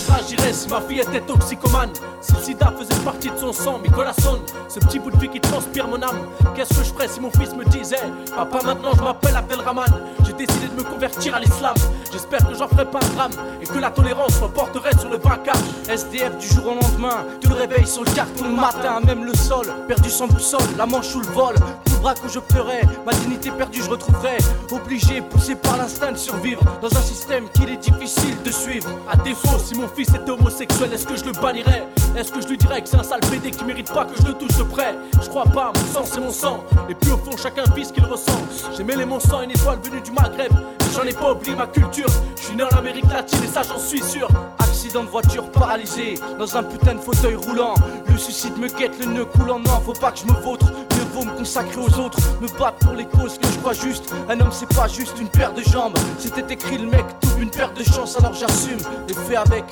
Réagirais 0.07 0.53
si 0.53 0.69
ma 0.69 0.79
fille 0.81 0.99
était 0.99 1.21
toxicomane. 1.21 1.89
Si 2.21 2.33
le 2.33 2.39
sida 2.39 2.73
faisait 2.77 3.01
partie 3.03 3.29
de 3.29 3.37
son 3.37 3.51
sang, 3.51 3.79
Nicolas 3.83 4.13
sonne. 4.13 4.41
Ce 4.69 4.79
petit 4.79 4.99
bout 4.99 5.11
de 5.11 5.17
vie 5.17 5.27
qui 5.27 5.39
transpire 5.39 5.87
mon 5.87 6.01
âme. 6.01 6.27
Qu'est-ce 6.55 6.77
que 6.77 6.85
je 6.85 6.93
ferais 6.93 7.07
si 7.07 7.19
mon 7.19 7.31
fils 7.31 7.53
me 7.55 7.65
disait 7.65 7.97
Papa 8.35 8.59
maintenant 8.63 8.91
je 8.95 9.01
m'appelle 9.01 9.35
Abdelrahman. 9.35 9.91
J'ai 10.25 10.33
décidé 10.33 10.67
de 10.67 10.75
me 10.75 10.83
convertir 10.83 11.35
à 11.35 11.39
l'islam. 11.39 11.73
J'espère 12.11 12.47
que 12.47 12.53
j'en 12.53 12.67
ferai 12.67 12.85
pas 12.85 12.99
un 12.99 13.15
drame 13.15 13.31
Et 13.61 13.65
que 13.65 13.79
la 13.79 13.89
tolérance 13.89 14.41
me 14.41 14.47
porterait 14.47 14.95
sur 14.97 15.09
le 15.09 15.17
braquage. 15.17 15.57
SDF 15.89 16.37
du 16.37 16.47
jour 16.47 16.67
au 16.67 16.75
lendemain 16.75 17.25
Tu 17.41 17.49
le 17.49 17.55
réveilles 17.55 17.87
sur 17.87 18.03
le 18.03 18.11
carton 18.11 18.45
le 18.45 18.55
matin. 18.55 18.99
Même 19.05 19.25
le 19.25 19.33
sol, 19.33 19.65
perdu 19.87 20.09
sans 20.09 20.27
boussole 20.27 20.61
La 20.77 20.85
manche 20.85 21.15
ou 21.15 21.19
le 21.19 21.27
vol 21.27 21.55
que 22.01 22.27
je 22.27 22.39
pleurais 22.39 22.81
Ma 23.05 23.13
dignité 23.13 23.51
perdue 23.51 23.81
je 23.81 23.89
retrouverai. 23.89 24.37
Obligé, 24.71 25.21
poussé 25.21 25.55
par 25.55 25.77
l'instinct 25.77 26.11
de 26.11 26.17
survivre. 26.17 26.61
Dans 26.81 26.89
un 26.89 27.01
système 27.01 27.47
qu'il 27.49 27.69
est 27.69 27.77
difficile 27.77 28.41
de 28.43 28.51
suivre. 28.51 28.89
À 29.09 29.15
défaut, 29.17 29.59
si 29.59 29.75
mon 29.75 29.87
fils 29.87 30.09
était 30.09 30.29
homosexuel 30.29 30.91
Est-ce 30.93 31.05
que 31.05 31.15
je 31.15 31.25
le 31.25 31.31
bannirais? 31.31 31.87
Est-ce 32.17 32.31
que 32.31 32.41
je 32.41 32.47
lui 32.47 32.57
dirais 32.57 32.81
que 32.81 32.89
c'est 32.89 32.97
un 32.97 33.03
sale 33.03 33.21
pédé 33.21 33.51
qui 33.51 33.63
mérite 33.63 33.91
pas 33.93 34.05
que 34.05 34.21
je 34.21 34.27
le 34.27 34.33
touche 34.33 34.57
de 34.57 34.63
près? 34.63 34.95
Je 35.21 35.29
crois 35.29 35.45
pas, 35.45 35.71
mon 35.75 35.93
sang 35.93 36.03
c'est 36.03 36.19
mon 36.19 36.31
sang. 36.31 36.63
Et 36.89 36.95
puis 36.95 37.11
au 37.11 37.17
fond 37.17 37.37
chacun 37.37 37.63
vit 37.75 37.85
ce 37.85 37.93
qu'il 37.93 38.05
ressent. 38.05 38.41
J'ai 38.75 38.83
mêlé 38.83 39.05
mon 39.05 39.19
sang 39.19 39.41
une 39.43 39.51
étoile 39.51 39.79
venue 39.83 40.01
du 40.01 40.11
Maghreb. 40.11 40.51
Mais 40.51 40.93
j'en 40.93 41.03
ai 41.03 41.13
pas 41.13 41.31
oublié 41.31 41.55
ma 41.55 41.67
culture. 41.67 42.09
Je 42.35 42.43
suis 42.43 42.55
né 42.55 42.63
en 42.63 42.77
Amérique 42.77 43.09
latine 43.11 43.43
et 43.43 43.47
ça 43.47 43.61
j'en 43.61 43.79
suis 43.79 44.01
sûr. 44.01 44.27
Accident 44.59 45.03
de 45.03 45.09
voiture 45.09 45.49
paralysé 45.51 46.15
Dans 46.39 46.57
un 46.57 46.63
putain 46.63 46.95
de 46.95 46.99
fauteuil 46.99 47.35
roulant. 47.35 47.75
Le 48.07 48.17
suicide 48.17 48.57
me 48.57 48.67
guette, 48.67 48.99
le 48.99 49.05
nœud 49.05 49.25
coulant. 49.25 49.59
Non, 49.59 49.79
faut 49.85 49.93
pas 49.93 50.11
que 50.11 50.19
je 50.19 50.25
me 50.25 50.39
vautre 50.41 50.65
vaut 51.11 51.25
me 51.25 51.37
consacrer 51.37 51.79
aux 51.81 51.99
autres 51.99 52.17
Me 52.41 52.47
battre 52.57 52.79
pour 52.79 52.93
les 52.93 53.05
causes 53.05 53.37
que 53.37 53.47
je 53.47 53.59
crois 53.59 53.73
juste 53.73 54.13
Un 54.29 54.39
homme 54.39 54.51
c'est 54.51 54.73
pas 54.73 54.87
juste 54.87 55.15
une 55.19 55.27
paire 55.27 55.53
de 55.53 55.61
jambes. 55.63 55.97
C'était 56.17 56.53
écrit 56.53 56.77
le 56.77 56.87
mec, 56.87 57.05
tout 57.21 57.39
une 57.39 57.49
paire 57.49 57.73
de 57.73 57.83
chance 57.83 58.17
Alors 58.17 58.33
j'assume. 58.33 58.79
Et 59.09 59.13
fais 59.13 59.35
avec. 59.35 59.65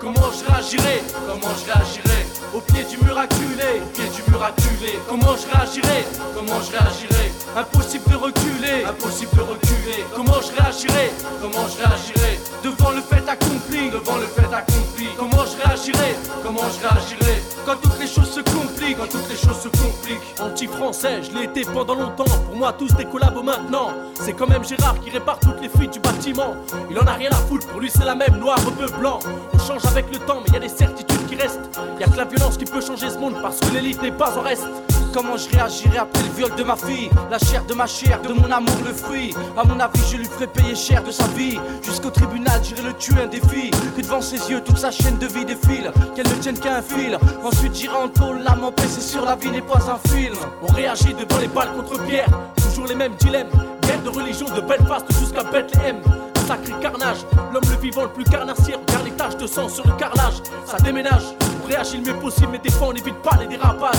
Comment 0.00 0.30
je 0.32 0.50
réagirais? 0.50 1.02
Comment 1.26 1.54
je 1.58 1.72
réagirais? 1.72 2.26
Au 2.54 2.60
pied 2.60 2.84
du 2.84 2.96
mur 3.04 3.18
acculé 3.18 3.82
Au 3.82 3.86
pied 3.94 4.08
du 4.08 4.30
mur 4.30 4.42
acculé. 4.42 4.98
Comment 5.08 5.34
je 5.36 5.46
réagirais? 5.56 6.04
Comment 6.34 6.60
je 6.62 6.70
réagirais? 6.70 7.32
Impossible 7.56 8.10
de 8.10 8.16
reculer 8.16 8.84
Impossible 8.88 9.36
de 9.36 9.42
reculer. 9.42 10.04
Comment 10.14 10.40
je 10.40 10.62
réagirais? 10.62 11.10
Comment 11.42 11.66
je 11.68 11.76
réagirais? 11.82 12.38
Devant 12.62 12.90
le 12.90 13.00
fait 13.02 13.28
accompli 13.28 13.90
Devant 13.90 14.16
le 14.16 14.26
fait 14.26 14.52
accompli. 14.54 15.08
Comment 15.18 15.44
je 15.44 15.66
réagirais? 15.66 16.14
Comment 16.42 16.66
je 16.70 16.86
réagirais? 16.86 17.42
Quand 17.66 17.76
toutes 17.82 17.98
les 17.98 18.06
choses 18.06 18.30
se 18.30 18.40
Quand 18.96 19.06
toutes 19.06 19.28
les 19.28 19.36
choses 19.36 19.60
se 19.60 19.68
compliquent 19.68 20.38
français, 20.66 21.22
je 21.22 21.36
l'ai 21.36 21.44
été 21.44 21.62
pendant 21.62 21.94
longtemps. 21.94 22.24
Pour 22.46 22.56
moi, 22.56 22.72
tous 22.72 22.92
des 22.94 23.04
collabos 23.04 23.42
maintenant. 23.42 23.88
C'est 24.14 24.32
quand 24.32 24.48
même 24.48 24.64
Gérard 24.64 24.98
qui 25.00 25.10
répare 25.10 25.38
toutes 25.40 25.60
les 25.60 25.68
fuites 25.68 25.92
du 25.92 26.00
bâtiment. 26.00 26.54
Il 26.90 26.98
en 26.98 27.06
a 27.06 27.12
rien 27.12 27.30
à 27.30 27.36
foutre, 27.36 27.66
pour 27.68 27.80
lui 27.80 27.90
c'est 27.90 28.04
la 28.04 28.14
même, 28.14 28.36
noir, 28.38 28.58
bleu, 28.76 28.86
blanc. 28.98 29.18
On 29.52 29.58
change 29.58 29.84
avec 29.86 30.06
le 30.12 30.18
temps, 30.18 30.40
mais 30.46 30.54
y 30.54 30.56
a 30.56 30.60
des 30.60 30.68
certitudes 30.68 31.26
qui 31.26 31.36
restent. 31.36 31.78
Y 32.00 32.04
a 32.04 32.08
que 32.08 32.16
la 32.16 32.24
violence 32.24 32.56
qui 32.56 32.64
peut 32.64 32.80
changer 32.80 33.10
ce 33.10 33.18
monde 33.18 33.34
parce 33.40 33.60
que 33.60 33.72
l'élite 33.72 34.02
n'est 34.02 34.12
pas 34.12 34.36
en 34.36 34.42
reste. 34.42 34.66
Comment 35.12 35.36
je 35.36 35.48
réagirais 35.48 35.98
après 35.98 36.22
le 36.22 36.28
viol 36.30 36.54
de 36.54 36.62
ma 36.62 36.76
fille? 36.76 37.08
La 37.30 37.38
chair 37.38 37.64
de 37.64 37.74
ma 37.74 37.86
chair, 37.86 38.20
de 38.20 38.28
mon 38.28 38.50
amour 38.50 38.76
le 38.84 38.92
fruit 38.92 39.34
À 39.56 39.64
mon 39.64 39.80
avis 39.80 40.00
je 40.12 40.18
lui 40.18 40.26
ferai 40.26 40.46
payer 40.46 40.74
cher 40.74 41.02
de 41.02 41.10
sa 41.10 41.26
vie 41.28 41.58
Jusqu'au 41.82 42.10
tribunal 42.10 42.60
j'irai 42.62 42.82
le 42.82 42.92
tuer 42.92 43.22
un 43.22 43.26
défi 43.26 43.70
Que 43.96 44.02
devant 44.02 44.20
ses 44.20 44.50
yeux 44.50 44.60
toute 44.60 44.76
sa 44.76 44.90
chaîne 44.90 45.16
de 45.16 45.26
vie 45.26 45.46
défile 45.46 45.92
Qu'elle 46.14 46.28
ne 46.28 46.34
tienne 46.34 46.58
qu'à 46.58 46.76
un 46.76 46.82
fil 46.82 47.18
Ensuite 47.42 47.74
j'irai 47.74 47.96
en 47.96 48.08
tôle, 48.08 48.40
l'âme 48.42 48.64
empêchée 48.78 49.00
sur 49.00 49.24
la 49.24 49.36
vie 49.36 49.50
n'est 49.50 49.62
pas 49.62 49.80
un 49.90 50.08
film. 50.08 50.34
On 50.62 50.72
réagit 50.72 51.14
devant 51.14 51.40
les 51.40 51.48
balles 51.48 51.72
contre 51.74 52.02
pierre. 52.04 52.28
Toujours 52.56 52.86
les 52.86 52.94
mêmes 52.94 53.14
dilemmes. 53.14 53.48
Guerre 53.82 54.02
de 54.02 54.08
religion 54.08 54.46
de 54.46 54.60
Belfast 54.60 55.06
jusqu'à 55.18 55.42
Bethlehem 55.42 55.96
Un 56.36 56.46
sacré 56.46 56.72
carnage. 56.80 57.18
L'homme 57.52 57.64
le 57.70 57.80
vivant 57.80 58.02
le 58.02 58.10
plus 58.10 58.24
carnassier. 58.24 58.74
Regarde 58.74 59.04
les 59.04 59.12
taches 59.12 59.36
de 59.36 59.46
sang 59.46 59.68
sur 59.68 59.86
le 59.86 59.92
carrelage. 59.94 60.42
Ça 60.64 60.78
déménage. 60.78 61.24
On 61.64 61.68
réagit 61.68 61.98
le 61.98 62.12
mieux 62.12 62.18
possible 62.18 62.48
mais 62.52 62.58
des 62.58 62.70
on 62.80 62.92
n'évite 62.92 63.20
pas 63.22 63.36
les 63.40 63.46
dérapages 63.46 63.96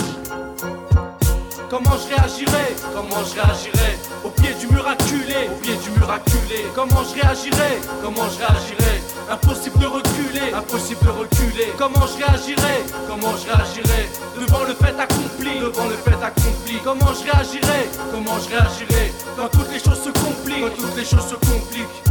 Comment 1.69 1.97
je 2.01 2.15
réagirais? 2.15 2.75
Comment 2.95 3.23
je 3.23 3.35
réagirais? 3.35 3.97
Au 4.23 4.29
pied 4.29 4.53
du 4.59 4.67
mur 4.73 4.87
acculé 4.87 5.49
Au 5.51 5.55
pied 5.61 5.75
du 5.75 5.91
mur 5.91 6.09
acculé. 6.09 6.65
Comment 6.73 7.03
je 7.03 7.21
réagirais? 7.21 7.77
Comment 8.01 8.27
je 8.29 8.39
réagirais? 8.39 9.01
Impossible 9.29 9.77
de 9.77 9.85
reculer 9.85 10.53
Impossible 10.53 11.05
de 11.05 11.11
reculer. 11.11 11.67
Comment 11.77 12.07
je 12.07 12.25
réagirais? 12.25 12.81
Comment 13.07 13.33
je 13.37 13.45
réagirais? 13.51 14.09
Devant 14.39 14.63
le 14.65 14.73
fait 14.73 14.99
accompli 14.99 15.59
Devant 15.59 15.85
le 15.85 15.95
fait 15.95 16.17
accompli. 16.23 16.79
Comment 16.83 17.13
je 17.13 17.31
réagirais? 17.31 17.85
Comment 18.11 18.39
je 18.39 18.49
réagirais? 18.49 19.13
Quand 19.37 19.49
toutes 19.49 19.71
les 19.71 19.79
choses 19.79 20.01
se 20.01 20.09
compliquent 20.09 20.61
Quand 20.61 20.81
toutes 20.87 20.97
les 20.97 21.05
choses 21.05 21.27
se 21.29 21.35
compliquent 21.35 22.08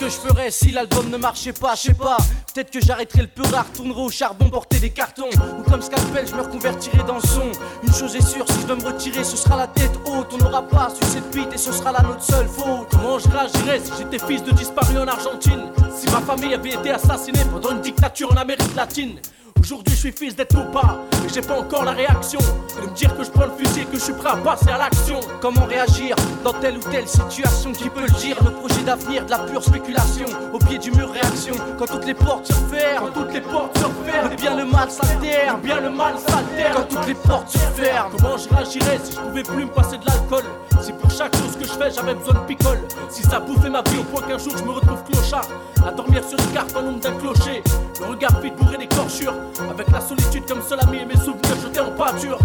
que 0.00 0.08
je 0.08 0.16
ferais 0.16 0.50
si 0.50 0.70
l'album 0.70 1.10
ne 1.10 1.18
marchait 1.18 1.52
pas, 1.52 1.74
je 1.74 1.82
sais 1.82 1.94
pas. 1.94 2.16
Peut-être 2.54 2.70
que 2.70 2.80
j'arrêterais 2.80 3.22
le 3.22 3.28
peu 3.28 3.42
rare, 3.54 3.66
tournerai 3.74 4.00
au 4.00 4.08
charbon, 4.08 4.48
porter 4.48 4.78
des 4.78 4.88
cartons. 4.88 5.28
Ou 5.58 5.70
comme 5.70 5.82
Scalpel, 5.82 6.26
je 6.26 6.34
me 6.34 6.40
reconvertirai 6.40 7.02
dans 7.06 7.16
le 7.16 7.20
son. 7.20 7.52
Une 7.82 7.92
chose 7.92 8.16
est 8.16 8.26
sûre, 8.26 8.46
si 8.48 8.62
je 8.62 8.66
dois 8.66 8.76
me 8.76 8.84
retirer, 8.84 9.22
ce 9.24 9.36
sera 9.36 9.58
la 9.58 9.66
tête 9.66 9.92
haute. 10.06 10.28
On 10.32 10.38
n'aura 10.38 10.62
pas 10.62 10.88
su 10.88 11.04
cette 11.06 11.30
bite 11.34 11.52
et 11.52 11.58
ce 11.58 11.70
sera 11.70 11.92
là 11.92 12.02
notre 12.02 12.22
seule 12.22 12.48
faute. 12.48 12.88
Comment 12.90 13.18
je 13.18 13.28
réagirais 13.28 13.80
si 13.84 13.92
j'étais 13.98 14.24
fils 14.24 14.42
de 14.42 14.52
disparu 14.52 14.96
en 14.96 15.06
Argentine? 15.06 15.70
Si 15.94 16.06
ma 16.06 16.22
famille 16.22 16.54
avait 16.54 16.70
été 16.70 16.90
assassinée 16.90 17.44
pendant 17.52 17.72
une 17.72 17.82
dictature 17.82 18.32
en 18.32 18.36
Amérique 18.36 18.74
latine? 18.74 19.18
Aujourd'hui 19.60 19.92
je 19.94 20.00
suis 20.00 20.12
fils 20.12 20.34
d'être 20.34 20.70
pas, 20.72 21.04
mais 21.22 21.28
j'ai 21.28 21.42
pas 21.42 21.58
encore 21.58 21.84
la 21.84 21.92
réaction 21.92 22.40
de 22.40 22.88
me 22.88 22.94
dire 22.94 23.14
que 23.14 23.22
je 23.22 23.30
prends 23.30 23.44
le 23.44 23.52
fusil 23.62 23.82
et 23.82 23.84
que 23.84 23.98
je 23.98 24.04
suis 24.04 24.12
prêt 24.14 24.30
à 24.30 24.36
passer 24.36 24.70
à 24.70 24.78
l'action. 24.78 25.20
Comment 25.42 25.66
réagir 25.66 26.16
dans 26.42 26.54
telle 26.54 26.78
ou 26.78 26.80
telle 26.90 27.06
situation 27.06 27.72
Qui 27.72 27.90
peut 27.90 28.00
le 28.00 28.18
dire 28.18 28.36
Le 28.42 28.52
projet 28.52 28.82
d'avenir, 28.82 29.26
de 29.26 29.30
la 29.30 29.38
pure 29.40 29.62
spéculation. 29.62 30.24
Au 30.54 30.58
pied 30.58 30.78
du 30.78 30.90
mur, 30.92 31.12
réaction. 31.12 31.54
Quand 31.78 31.86
toutes 31.86 32.06
les 32.06 32.14
portes 32.14 32.46
se 32.46 32.54
ferment, 32.74 33.08
quand 33.08 33.20
toutes 33.20 33.34
les 33.34 33.42
portes 33.42 33.76
se 33.76 34.10
ferment, 34.10 34.30
le 34.30 34.36
bien 34.36 34.56
le 34.56 34.64
mal 34.64 34.90
s'altère, 34.90 35.58
bien 35.58 35.80
le 35.80 35.90
mal 35.90 36.14
s'altère. 36.18 36.74
Quand 36.76 36.96
toutes 36.96 37.06
les 37.06 37.14
portes 37.14 37.50
se 37.50 37.58
ferment, 37.58 38.10
comment 38.16 38.38
je 38.38 38.48
réagirais 38.48 38.98
si 39.04 39.12
je 39.12 39.20
pouvais 39.20 39.42
plus 39.42 39.64
me 39.66 39.70
passer 39.70 39.98
de 39.98 40.06
l'alcool? 40.06 40.44
Si 40.80 40.92
pour 40.94 41.10
chaque 41.10 41.36
chose 41.36 41.56
que 41.56 41.64
je 41.66 41.72
fais 41.72 41.90
j'avais 41.90 42.14
besoin 42.14 42.34
de 42.34 42.46
picole, 42.46 42.80
si 43.10 43.22
ça 43.22 43.38
bouffait 43.38 43.68
ma 43.68 43.82
vie 43.82 43.98
au 43.98 44.04
point 44.04 44.22
qu'un 44.26 44.38
jour 44.38 44.56
je 44.56 44.64
me 44.64 44.70
retrouve 44.70 45.04
clochard, 45.04 45.46
à 45.86 45.90
dormir 45.90 46.22
sur 46.26 46.38
une 46.38 46.52
carte 46.54 46.74
en 46.74 46.80
l'ombre 46.80 47.00
d'un 47.00 47.12
clocher, 47.12 47.62
le 48.00 48.06
regard 48.06 48.40
vide 48.40 48.54
bourré 48.56 48.78
d'écorchures. 48.78 49.34
Avec 49.70 49.90
la 49.90 50.00
solitude 50.00 50.46
comme 50.46 50.62
seul 50.62 50.78
ami 50.80 50.98
et 50.98 51.04
mes 51.06 51.16
souvenirs 51.16 51.56
jetés 51.62 51.80
en 51.80 51.90
pâture. 51.92 52.38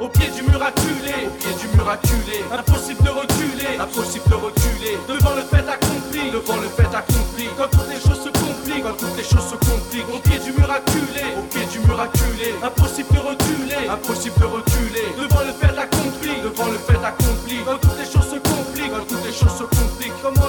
Au 0.00 0.08
pied 0.08 0.30
du 0.30 0.42
mur 0.42 0.62
acculé, 0.62 1.26
au 1.26 1.30
pied 1.30 1.54
du 1.60 1.76
mur 1.76 1.88
acculé, 1.88 2.44
impossible 2.52 3.02
de 3.02 3.10
reculer, 3.10 3.78
impossible 3.78 4.28
de 4.30 4.34
reculer, 4.34 4.98
devant 5.08 5.34
le 5.34 5.42
fait 5.42 5.68
accompli, 5.68 6.30
devant 6.30 6.56
le 6.56 6.68
fait 6.68 6.94
accompli, 6.94 7.48
quand 7.56 7.68
toutes 7.70 7.88
les 7.88 8.00
choses 8.00 8.22
se 8.24 8.30
compliquent, 8.30 8.82
quand 8.82 8.96
toutes 8.96 9.16
les 9.16 9.24
choses 9.24 9.46
se 9.50 9.56
compliquent, 9.56 10.08
au 10.14 10.18
pied 10.18 10.38
du 10.38 10.52
mur 10.52 10.70
acculé, 10.70 11.24
au 11.36 11.42
pied 11.50 11.66
du 11.66 11.78
mur 11.80 12.00
acculé, 12.00 12.54
impossible 12.62 13.08
de 13.12 13.18
reculer, 13.18 13.88
impossible 13.90 14.38
de 14.40 14.46
reculer, 14.46 15.06
devant 15.18 15.42
le 15.44 15.52
fait 15.52 15.78
accompli, 15.78 16.32
devant 16.42 16.68
le 16.70 16.78
fait 16.78 17.04
accompli, 17.04 17.56
quand 17.66 17.78
toutes 17.78 17.98
les 17.98 18.06
choses 18.06 18.28
se 18.30 18.38
compliquent, 18.38 18.92
quand 18.92 19.06
toutes 19.08 19.24
les 19.26 19.32
choses 19.32 19.56
se 19.58 19.64
compliquent, 19.64 20.18
comment 20.22 20.47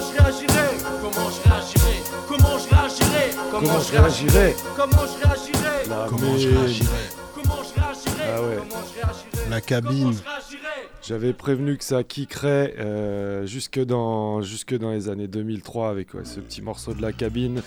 comment 3.59 3.79
je 3.81 3.91
réagirais, 3.91 4.55
comment 4.75 5.05
je 5.05 5.27
réagirais, 5.27 6.07
comment 6.07 6.37
je 6.37 6.47
réagirais, 6.47 6.87
comment 7.35 7.63
je 7.63 7.81
réagirais, 7.81 8.33
ah 8.35 8.41
ouais. 8.41 8.55
comment 8.57 8.81
je 8.87 9.01
réagirais, 9.01 9.49
la 9.49 9.61
cabine. 9.61 10.15
J'avais 11.01 11.33
prévenu 11.33 11.77
que 11.77 11.83
ça 11.83 12.03
kickerait 12.03 12.75
euh, 12.77 13.45
jusque, 13.45 13.79
dans, 13.79 14.41
jusque 14.41 14.77
dans 14.77 14.91
les 14.91 15.09
années 15.09 15.27
2003 15.27 15.89
avec 15.89 16.13
ouais, 16.13 16.25
ce 16.25 16.39
petit 16.39 16.61
morceau 16.61 16.93
de 16.93 17.01
la 17.01 17.13
cabine 17.13 17.63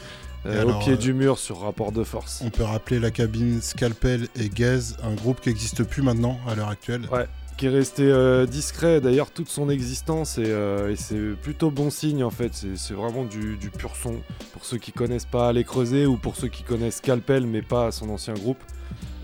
euh, 0.46 0.62
alors, 0.62 0.76
au 0.76 0.80
pied 0.80 0.92
euh, 0.92 0.96
du 0.96 1.12
mur 1.12 1.38
sur 1.38 1.60
rapport 1.60 1.92
de 1.92 2.04
force. 2.04 2.42
On 2.44 2.50
peut 2.50 2.62
rappeler 2.62 3.00
la 3.00 3.10
cabine 3.10 3.60
Scalpel 3.60 4.28
et 4.36 4.48
Gaze, 4.48 4.96
un 5.02 5.14
groupe 5.14 5.40
qui 5.40 5.48
n'existe 5.48 5.82
plus 5.82 6.02
maintenant 6.02 6.38
à 6.46 6.54
l'heure 6.54 6.68
actuelle. 6.68 7.08
Ouais, 7.10 7.26
qui 7.56 7.66
est 7.66 7.70
resté 7.70 8.02
euh, 8.04 8.46
discret 8.46 9.00
d'ailleurs 9.00 9.30
toute 9.30 9.48
son 9.48 9.70
existence 9.70 10.38
et, 10.38 10.44
euh, 10.46 10.90
et 10.90 10.96
c'est 10.96 11.18
plutôt 11.42 11.70
bon 11.70 11.90
signe 11.90 12.24
en 12.24 12.30
fait. 12.30 12.50
C'est- 12.54 12.92
vraiment 12.94 13.24
du, 13.24 13.56
du 13.56 13.70
pur 13.70 13.96
son 13.96 14.16
pour 14.52 14.64
ceux 14.64 14.78
qui 14.78 14.92
connaissent 14.92 15.24
pas 15.26 15.48
Aller 15.48 15.64
Creuser 15.64 16.06
ou 16.06 16.16
pour 16.16 16.36
ceux 16.36 16.48
qui 16.48 16.62
connaissent 16.62 16.96
Scalpel 16.96 17.46
mais 17.46 17.62
pas 17.62 17.90
son 17.92 18.08
ancien 18.10 18.34
groupe. 18.34 18.58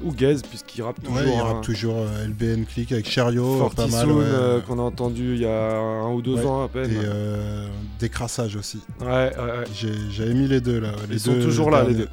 Ou 0.05 0.13
Gaze 0.13 0.43
puisqu'il 0.43 0.83
rappe 0.83 1.03
toujours. 1.03 1.17
Ouais, 1.17 1.25
il 1.35 1.41
rappe 1.41 1.57
hein. 1.57 1.61
toujours 1.61 1.97
euh, 1.97 2.25
LBN 2.29 2.65
Click 2.67 2.93
avec 2.93 3.11
Chariot, 3.11 3.59
Forty 3.59 3.77
pas 3.77 3.87
mal. 3.89 4.13
Ouais. 4.13 4.25
euh, 4.25 4.61
qu'on 4.61 4.79
a 4.79 4.83
entendu 4.83 5.35
il 5.35 5.41
y 5.41 5.45
a 5.45 5.77
un 5.77 6.13
ou 6.13 6.23
deux 6.23 6.35
Ouais, 6.35 6.47
ans 6.47 6.63
à 6.63 6.69
peine. 6.69 6.91
Et 6.93 6.95
euh, 7.05 7.67
Décrassage 7.99 8.55
aussi. 8.55 8.81
Ouais, 9.01 9.07
ouais, 9.37 9.65
J'avais 10.11 10.35
mis 10.35 10.47
les 10.47 10.61
deux 10.61 10.79
là. 10.79 10.93
Les 11.09 11.17
Ils 11.17 11.21
sont 11.21 11.33
deux 11.33 11.43
toujours 11.43 11.71
là, 11.73 11.83
les 11.83 11.95
deux. 11.95 12.09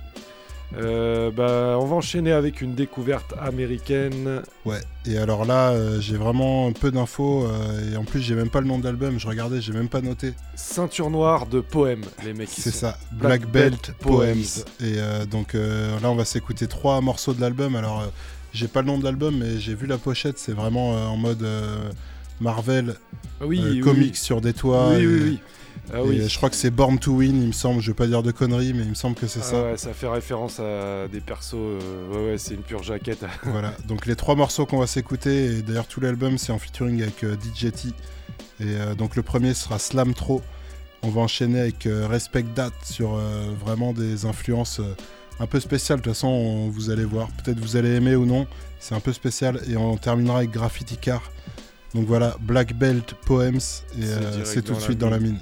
Euh, 0.77 1.31
bah, 1.31 1.77
on 1.80 1.85
va 1.85 1.95
enchaîner 1.95 2.31
avec 2.31 2.61
une 2.61 2.76
découverte 2.76 3.34
américaine. 3.39 4.41
Ouais, 4.65 4.81
et 5.06 5.18
alors 5.18 5.45
là, 5.45 5.69
euh, 5.72 6.02
j'ai 6.02 6.18
vraiment 6.18 6.72
peu 6.73 6.91
d'infos, 6.91 7.45
euh, 7.45 7.93
et 7.93 7.97
en 7.97 8.03
plus, 8.03 8.22
j'ai 8.22 8.35
même 8.35 8.49
pas 8.49 8.61
le 8.61 8.68
nom 8.68 8.77
de 8.80 8.84
l'album, 8.84 9.19
je 9.19 9.27
regardais, 9.27 9.61
j'ai 9.61 9.73
même 9.73 9.88
pas 9.89 10.02
noté. 10.02 10.34
Ceinture 10.56 11.10
noire 11.10 11.45
de 11.45 11.60
poèmes, 11.61 12.03
les 12.26 12.34
mecs. 12.34 12.49
C'est 12.49 12.72
ça, 12.72 12.97
Black, 13.11 13.49
Belt, 13.49 13.93
Poems. 14.02 14.64
Et 14.84 14.95
donc 15.30 15.53
là, 15.53 16.10
on 16.10 16.15
va 16.15 16.26
s'écouter 16.26 16.68
trois 16.68 16.99
morceaux 17.02 17.34
de 17.34 17.41
l'album. 17.41 17.76
Alors, 17.76 18.11
j'ai 18.53 18.68
pas 18.68 18.81
le 18.81 18.88
nom 18.88 18.97
de 18.97 19.03
l'album, 19.03 19.38
mais 19.39 19.60
j'ai 19.60 19.76
vu 19.76 19.88
la 19.88 19.97
pochette, 19.97 20.38
c'est 20.39 20.53
vraiment 20.53 20.91
en 20.91 21.18
mode 21.18 21.45
Marvel, 22.41 22.95
Oui, 23.41 23.61
oui, 23.64 23.80
comics 23.80 24.11
oui. 24.14 24.15
sur 24.15 24.41
des 24.41 24.53
toits. 24.53 24.89
Oui, 24.89 25.02
et- 25.03 25.07
oui, 25.07 25.22
oui. 25.23 25.39
Ah 25.94 26.02
oui. 26.03 26.20
euh, 26.22 26.28
je 26.28 26.38
crois 26.38 26.49
que 26.49 26.56
c'est 26.56 26.72
Born 26.72 26.98
to 26.99 27.12
Win, 27.14 27.41
il 27.41 27.48
me 27.48 27.52
semble, 27.53 27.80
je 27.82 27.91
vais 27.91 27.95
pas 27.95 28.07
dire 28.07 28.24
de 28.24 28.32
conneries, 28.32 28.74
mais 28.74 28.84
il 28.84 28.90
me 28.90 28.94
semble 28.95 29.16
que 29.16 29.28
c'est 29.28 29.40
Ah 29.41 29.44
ça. 29.44 29.64
ouais, 29.64 29.78
ça 29.78 29.94
fait 29.94 30.07
référence 30.07 30.60
à 30.60 31.07
des 31.07 31.22
persos. 31.22 31.53
euh, 31.56 31.80
ouais, 32.12 32.32
ouais, 32.32 32.38
c'est 32.38 32.53
une 32.56 32.62
pure 32.64 32.84
jaquette. 32.84 33.24
Voilà, 33.44 33.74
donc 33.88 34.06
les 34.06 34.16
trois 34.16 34.36
morceaux 34.36 34.66
qu'on 34.66 34.80
va 34.80 34.88
s'écouter, 34.88 35.57
et 35.57 35.62
d'ailleurs 35.62 35.88
tout 35.88 36.02
l'album 36.02 36.38
c'est 36.38 36.52
en 36.52 36.60
featuring 36.60 37.02
avec 37.02 37.24
euh, 37.24 37.36
DJT. 37.56 37.90
Et 37.90 37.94
euh, 38.64 38.95
donc 38.95 39.16
le 39.16 39.22
premier 39.24 39.53
sera 39.53 39.80
Slam 39.80 40.14
Tro. 40.14 40.41
On 41.03 41.10
va 41.10 41.22
enchaîner 41.22 41.60
avec 41.60 41.88
Respect 41.88 42.45
That 42.56 42.72
sur 42.84 43.20
vraiment 43.64 43.94
des 43.94 44.26
influences 44.26 44.82
un 45.40 45.45
peu 45.45 45.60
spéciales. 45.60 45.99
De 45.99 46.03
toute 46.03 46.14
façon, 46.14 46.28
on- 46.30 46.70
vous 46.70 46.90
allez 46.90 47.06
voir. 47.06 47.28
Peut-être 47.44 47.60
vous 47.60 47.76
allez 47.76 47.90
aimer 47.95 48.16
ou 48.16 48.26
non. 48.26 48.48
C'est 48.80 48.95
un 48.95 48.99
peu 48.99 49.14
spécial. 49.14 49.60
Et 49.70 49.78
on 49.78 49.98
terminera 49.98 50.38
avec 50.40 50.49
Graffiti 50.49 50.98
Car. 50.98 51.22
Donc 51.94 52.07
voilà, 52.07 52.36
Black 52.41 52.74
Belt 52.74 53.14
Poems. 53.26 53.57
Et 53.99 54.06
C'est 54.45 54.64
tout 54.64 54.74
de 54.74 54.80
suite 54.80 54.98
dans 54.98 55.12
la 55.12 55.20
mine. 55.20 55.40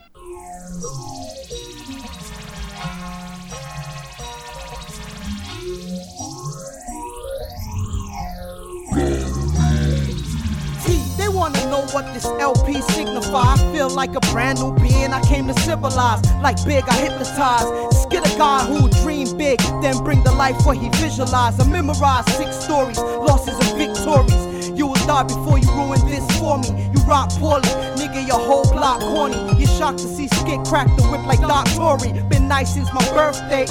What 11.94 12.12
this 12.14 12.26
LP 12.26 12.82
signify. 12.82 13.54
I 13.54 13.72
feel 13.72 13.90
like 13.90 14.16
a 14.16 14.20
brand 14.32 14.60
new 14.60 14.74
being 14.74 15.14
I 15.14 15.22
came 15.22 15.48
to 15.48 15.54
civilize. 15.62 16.24
Like 16.42 16.58
big, 16.66 16.84
I 16.88 16.96
hypnotize. 16.96 18.02
Skid 18.02 18.26
a 18.26 18.38
guy 18.38 18.66
who 18.66 18.90
dream 19.04 19.38
big, 19.38 19.60
then 19.82 20.04
bring 20.04 20.24
the 20.24 20.32
life 20.32 20.66
what 20.66 20.78
he 20.78 20.90
visualize. 20.90 21.60
I 21.60 21.68
memorize 21.68 22.26
six 22.36 22.56
stories, 22.64 22.98
losses 22.98 23.56
and 23.60 23.78
victories. 23.78 24.63
You 25.04 25.08
die 25.08 25.24
before 25.24 25.60
you 25.60 25.70
ruin 25.72 26.00
this 26.08 26.24
for 26.40 26.58
me. 26.58 26.90
You 26.96 27.02
rock 27.04 27.30
poorly, 27.32 27.68
nigga, 28.00 28.26
your 28.26 28.40
whole 28.40 28.64
block 28.72 29.02
corny. 29.02 29.36
You're 29.60 29.68
shocked 29.68 30.00
to 30.00 30.08
see 30.08 30.30
Skid 30.30 30.66
crack 30.66 30.88
the 30.96 31.04
whip 31.12 31.26
like 31.26 31.42
Doc 31.42 31.68
Tory. 31.76 32.14
Been 32.30 32.48
nice 32.48 32.74
since 32.74 32.88
my 32.94 33.04
birthday. 33.12 33.64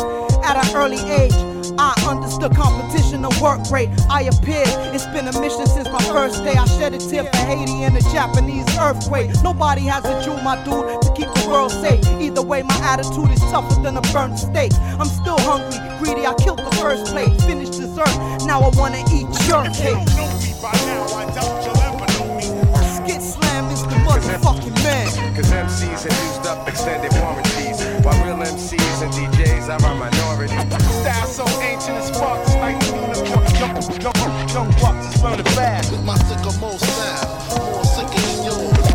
At 0.44 0.60
an 0.60 0.76
early 0.76 1.00
age, 1.10 1.32
I 1.78 1.94
understood 2.06 2.54
competition 2.54 3.24
and 3.24 3.34
work 3.40 3.64
rate. 3.70 3.88
I 4.10 4.24
appeared. 4.24 4.68
It's 4.92 5.06
been 5.06 5.26
a 5.26 5.32
mission 5.40 5.64
since 5.64 5.88
my 5.88 6.02
first 6.12 6.44
day. 6.44 6.52
I 6.52 6.66
shed 6.66 6.92
a 6.92 6.98
tear 6.98 7.24
for 7.24 7.36
Haiti 7.48 7.84
and 7.84 7.96
the 7.96 8.02
Japanese 8.12 8.68
earthquake. 8.76 9.30
Nobody 9.42 9.88
has 9.88 10.04
a 10.04 10.22
jewel, 10.22 10.36
my 10.42 10.62
dude, 10.66 11.00
to 11.00 11.12
keep 11.16 11.32
the 11.32 11.48
world 11.48 11.72
safe. 11.72 12.04
Either 12.20 12.42
way, 12.42 12.62
my 12.62 12.78
attitude 12.82 13.30
is 13.30 13.40
tougher 13.48 13.80
than 13.80 13.96
a 13.96 14.02
burnt 14.12 14.38
steak. 14.38 14.72
I'm 15.00 15.08
still 15.08 15.40
hungry, 15.40 15.80
greedy. 15.98 16.26
I 16.26 16.34
killed 16.34 16.58
the 16.58 16.76
first 16.76 17.06
plate, 17.06 17.32
finished 17.40 17.80
dessert. 18.04 18.46
Now 18.46 18.60
I 18.60 18.70
wanna 18.76 19.02
eat 19.12 19.26
your 19.48 19.64
cake. 19.70 20.08
Skit 22.96 23.22
Slam 23.22 23.70
is 23.70 23.82
the 23.82 23.96
motherfucking 24.06 24.82
man. 24.82 25.34
Cause 25.34 25.50
MCs 25.50 26.04
have 26.04 26.24
used 26.24 26.46
up 26.46 26.68
extended 26.68 27.12
warranties. 27.20 27.82
While 28.04 28.24
real 28.24 28.36
MCs 28.36 29.02
and 29.02 29.12
DJs 29.12 29.68
are 29.68 29.76
a 29.76 29.94
minority. 29.94 30.54
Style 31.02 31.26
so 31.26 31.44
ancient 31.60 31.98
as 31.98 32.10
fuck, 32.10 32.38
it's 32.42 32.54
like 32.56 32.78
the 32.80 32.86
unicorn. 32.86 33.42
Young, 34.00 34.16
young, 34.16 34.48
young 34.48 34.70
bucks 34.80 35.14
is 35.14 35.22
learning 35.22 35.46
fast. 35.56 35.92
With 35.92 36.04
my 36.04 36.16
sycamore 36.18 36.78
style, 36.78 37.72
more 37.72 37.84
sicker 37.84 38.20
than 38.20 38.44
yours. 38.44 38.92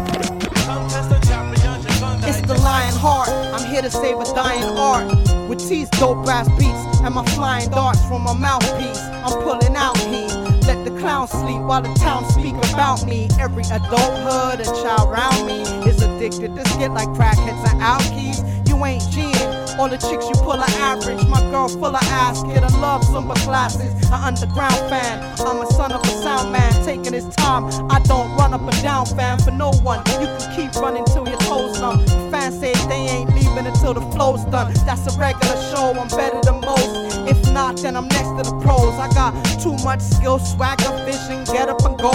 It's 2.30 2.42
the 2.42 2.56
lion 2.62 2.96
heart. 2.96 3.30
I'm 3.30 3.66
here 3.72 3.82
to 3.82 3.90
save 3.90 4.20
a 4.20 4.26
dying 4.36 4.64
art. 4.78 5.27
T's 5.68 5.90
dope 6.00 6.26
ass 6.30 6.48
beats 6.58 7.02
and 7.02 7.14
my 7.14 7.26
flying 7.36 7.70
darts 7.70 8.02
from 8.06 8.24
my 8.24 8.34
mouthpiece. 8.34 9.02
I'm 9.26 9.44
pulling 9.44 9.76
out 9.76 9.98
heat. 9.98 10.32
Let 10.66 10.86
the 10.86 10.96
clowns 10.98 11.32
sleep 11.32 11.60
while 11.60 11.82
the 11.82 11.94
town 11.96 12.24
speak 12.32 12.56
about 12.72 13.06
me. 13.06 13.28
Every 13.38 13.64
adulthood, 13.64 14.62
a 14.62 14.64
child 14.64 15.10
around 15.10 15.46
me 15.46 15.64
is 15.84 16.02
addicted 16.02 16.56
to 16.56 16.66
skit 16.70 16.92
like 16.92 17.10
crackheads 17.10 17.70
and 17.70 17.82
alkies. 17.82 18.40
You 18.70 18.84
ain't 18.86 19.04
G'ing. 19.12 19.78
All 19.78 19.90
the 19.90 19.98
chicks 19.98 20.30
you 20.30 20.36
pull 20.36 20.54
are 20.54 20.76
average. 20.80 21.28
My 21.28 21.42
girl 21.52 21.68
full 21.68 21.94
of 21.96 22.04
ass, 22.16 22.44
kid. 22.44 22.64
I 22.64 22.70
love 22.80 23.02
Zumba 23.02 23.36
classes. 23.44 23.92
An 24.08 24.14
underground 24.14 24.80
fan. 24.90 25.20
I'm 25.40 25.62
a 25.62 25.68
son 25.74 25.92
of 25.92 26.02
a 26.02 26.08
sound 26.24 26.54
man, 26.54 26.72
taking 26.86 27.12
his 27.12 27.28
time. 27.36 27.66
I 27.92 28.00
don't 28.06 28.34
run 28.38 28.54
up 28.54 28.62
and 28.62 28.84
down, 28.84 29.06
fan, 29.06 29.38
for 29.40 29.52
no 29.52 29.72
one. 29.84 30.00
You 30.22 30.28
can 30.28 30.56
keep 30.56 30.82
running 30.82 31.04
till 31.04 31.28
your 31.28 31.40
toes 31.40 31.82
numb. 31.82 32.17
The 32.28 32.32
fans 32.32 32.60
say 32.60 32.74
they 32.90 33.08
ain't 33.08 33.34
leaving 33.36 33.68
until 33.68 33.94
the 33.94 34.02
flow's 34.12 34.44
done. 34.46 34.74
That's 34.86 35.08
a 35.08 35.18
regular 35.18 35.56
show. 35.72 35.94
I'm 35.98 36.10
better 36.10 36.42
than 36.42 36.60
most. 36.60 37.16
If 37.26 37.54
not, 37.54 37.78
then 37.78 37.96
I'm 37.96 38.10
next 38.10 38.36
to 38.36 38.52
the 38.52 38.60
pros. 38.60 38.96
I 39.00 39.08
got 39.14 39.32
too 39.62 39.78
much 39.86 40.02
skill, 40.02 40.38
swagger, 40.38 40.92
vision, 41.06 41.46
get 41.46 41.70
up 41.70 41.86
and 41.86 41.98
go. 41.98 42.12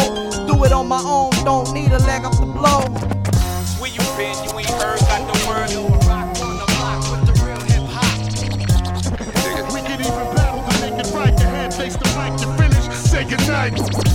Do 0.46 0.64
it 0.64 0.72
on 0.72 0.86
my 0.86 1.00
own. 1.00 1.30
Don't 1.44 1.72
need 1.72 1.92
a 1.92 1.98
leg 2.00 2.26
up 2.26 2.32
to 2.32 2.44
blow. 2.44 2.82
Where 3.80 3.90
you 3.90 4.04
been? 4.18 4.36
You 4.44 4.58
ain't 4.58 4.68
heard, 4.68 5.00
got 5.00 5.24
the 5.32 5.38
word. 5.48 5.70
We 9.72 9.80
can 9.80 9.98
even 9.98 10.36
battle 10.36 10.60
to 10.60 10.80
make 10.82 11.00
it 11.00 11.10
right. 11.14 11.34
The 11.34 11.44
hand 11.44 11.72
takes 11.72 11.96
the 11.96 12.04
mic 12.18 12.38
to 12.42 12.48
finish. 12.60 12.84
Say 12.98 13.24
goodnight. 13.24 14.11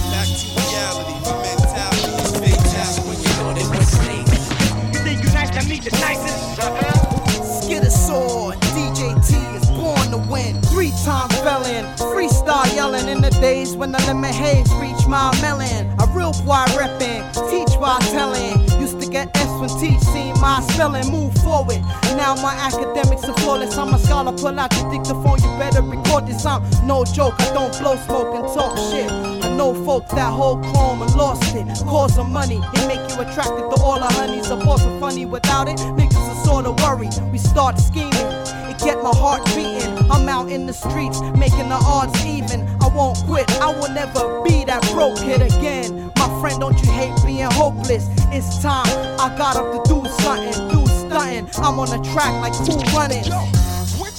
The 5.89 5.99
nicest. 5.99 7.63
Skidder 7.63 7.89
Sword, 7.89 8.55
DJ 8.75 9.15
is 9.55 9.69
born 9.71 10.11
to 10.11 10.17
win. 10.29 10.61
Three 10.63 10.91
time 11.03 11.29
felon, 11.43 11.85
freestyle 11.97 12.73
yelling 12.75 13.07
in 13.07 13.21
the 13.21 13.29
days 13.41 13.75
when 13.75 13.91
the 13.91 13.99
lemon 13.99 14.33
haze 14.33 14.71
reached 14.75 15.07
my 15.07 15.31
melon. 15.41 15.87
A 15.99 16.07
real 16.07 16.33
boy 16.43 16.65
reppin', 16.75 17.23
teach 17.49 17.79
by 17.79 17.97
telling. 18.11 18.61
Used 18.79 18.99
to 19.01 19.07
get 19.09 19.35
S 19.37 19.49
when 19.59 19.69
teach, 19.79 19.99
seen 19.99 20.33
my 20.39 20.61
spelling 20.71 21.09
move 21.11 21.33
forward. 21.35 21.81
Now 22.15 22.35
my 22.35 22.53
academics 22.53 23.23
are 23.25 23.37
flawless. 23.37 23.77
I'm 23.77 23.93
a 23.93 23.99
scholar, 23.99 24.35
pull 24.35 24.59
out 24.59 24.73
your 24.75 24.91
dictaphone, 24.91 25.41
you 25.41 25.57
better 25.59 25.81
record 25.81 26.27
this. 26.27 26.45
I'm 26.45 26.63
no 26.85 27.05
joke, 27.05 27.35
I 27.39 27.53
don't 27.53 27.77
blow 27.79 27.95
smoke 27.97 28.35
and 28.35 28.47
talk 28.53 28.77
shit. 28.77 29.36
I 29.57 29.59
know 29.59 29.73
folks 29.85 30.11
that 30.11 30.31
hold 30.31 30.61
chrome 30.65 31.01
and 31.01 31.15
lost 31.15 31.55
it. 31.55 31.65
Cause 31.87 32.15
of 32.19 32.29
money, 32.29 32.61
it 32.75 32.87
make 32.87 32.99
you 33.09 33.21
attracted 33.21 33.65
to 33.73 33.81
all 33.81 33.97
the 33.97 34.05
honeys. 34.05 34.51
A 34.51 34.55
boss 34.55 34.85
are 34.85 34.99
funny 34.99 35.25
without 35.25 35.67
it, 35.67 35.77
niggas 35.97 36.15
are 36.15 36.45
sorta 36.45 36.73
worried. 36.83 37.15
We 37.31 37.39
start 37.39 37.79
scheming, 37.79 38.13
it 38.13 38.77
get 38.77 39.01
my 39.01 39.09
heart 39.15 39.43
beating. 39.55 39.97
I'm 40.11 40.29
out 40.29 40.51
in 40.51 40.67
the 40.67 40.73
streets, 40.73 41.21
making 41.35 41.69
the 41.69 41.79
odds 41.81 42.23
even. 42.23 42.67
I 42.83 42.87
won't 42.89 43.17
quit, 43.25 43.49
I 43.59 43.73
will 43.73 43.89
never 43.89 44.43
be 44.43 44.63
that 44.65 44.83
broke 44.93 45.17
kid 45.17 45.41
again. 45.41 46.11
My 46.17 46.29
friend, 46.39 46.59
don't 46.59 46.79
you 46.85 46.91
hate 46.91 47.15
being 47.25 47.49
hopeless? 47.49 48.07
It's 48.29 48.61
time, 48.61 48.85
I 49.19 49.35
got 49.39 49.55
up 49.55 49.73
to 49.73 49.89
do 49.89 50.07
something, 50.21 50.69
do 50.69 50.85
stunting. 50.85 51.49
I'm 51.63 51.79
on 51.79 51.89
the 51.89 52.07
track 52.13 52.31
like 52.43 52.53
cool 52.53 52.83
running. 52.93 53.25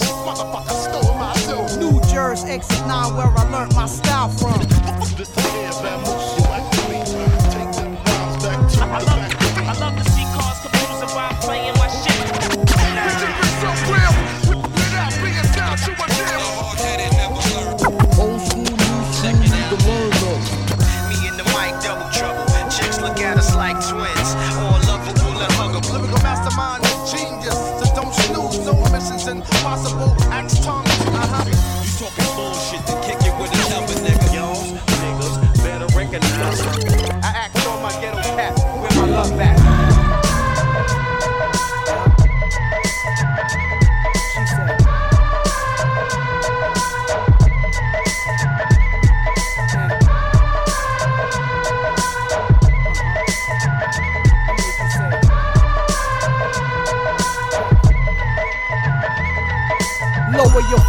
Motherfucker 0.07 0.77
stole 0.87 1.15
my 1.15 1.35
dough? 1.47 1.77
New 1.81 2.01
Jersey 2.13 2.49
exit 2.49 2.87
9 2.87 3.17
where 3.17 3.27
I 3.27 3.51
learned 3.51 3.75
my 3.75 3.87
style 3.87 4.29
from. 4.29 4.61
This 5.19 5.29
the 5.31 5.43
air 5.43 5.73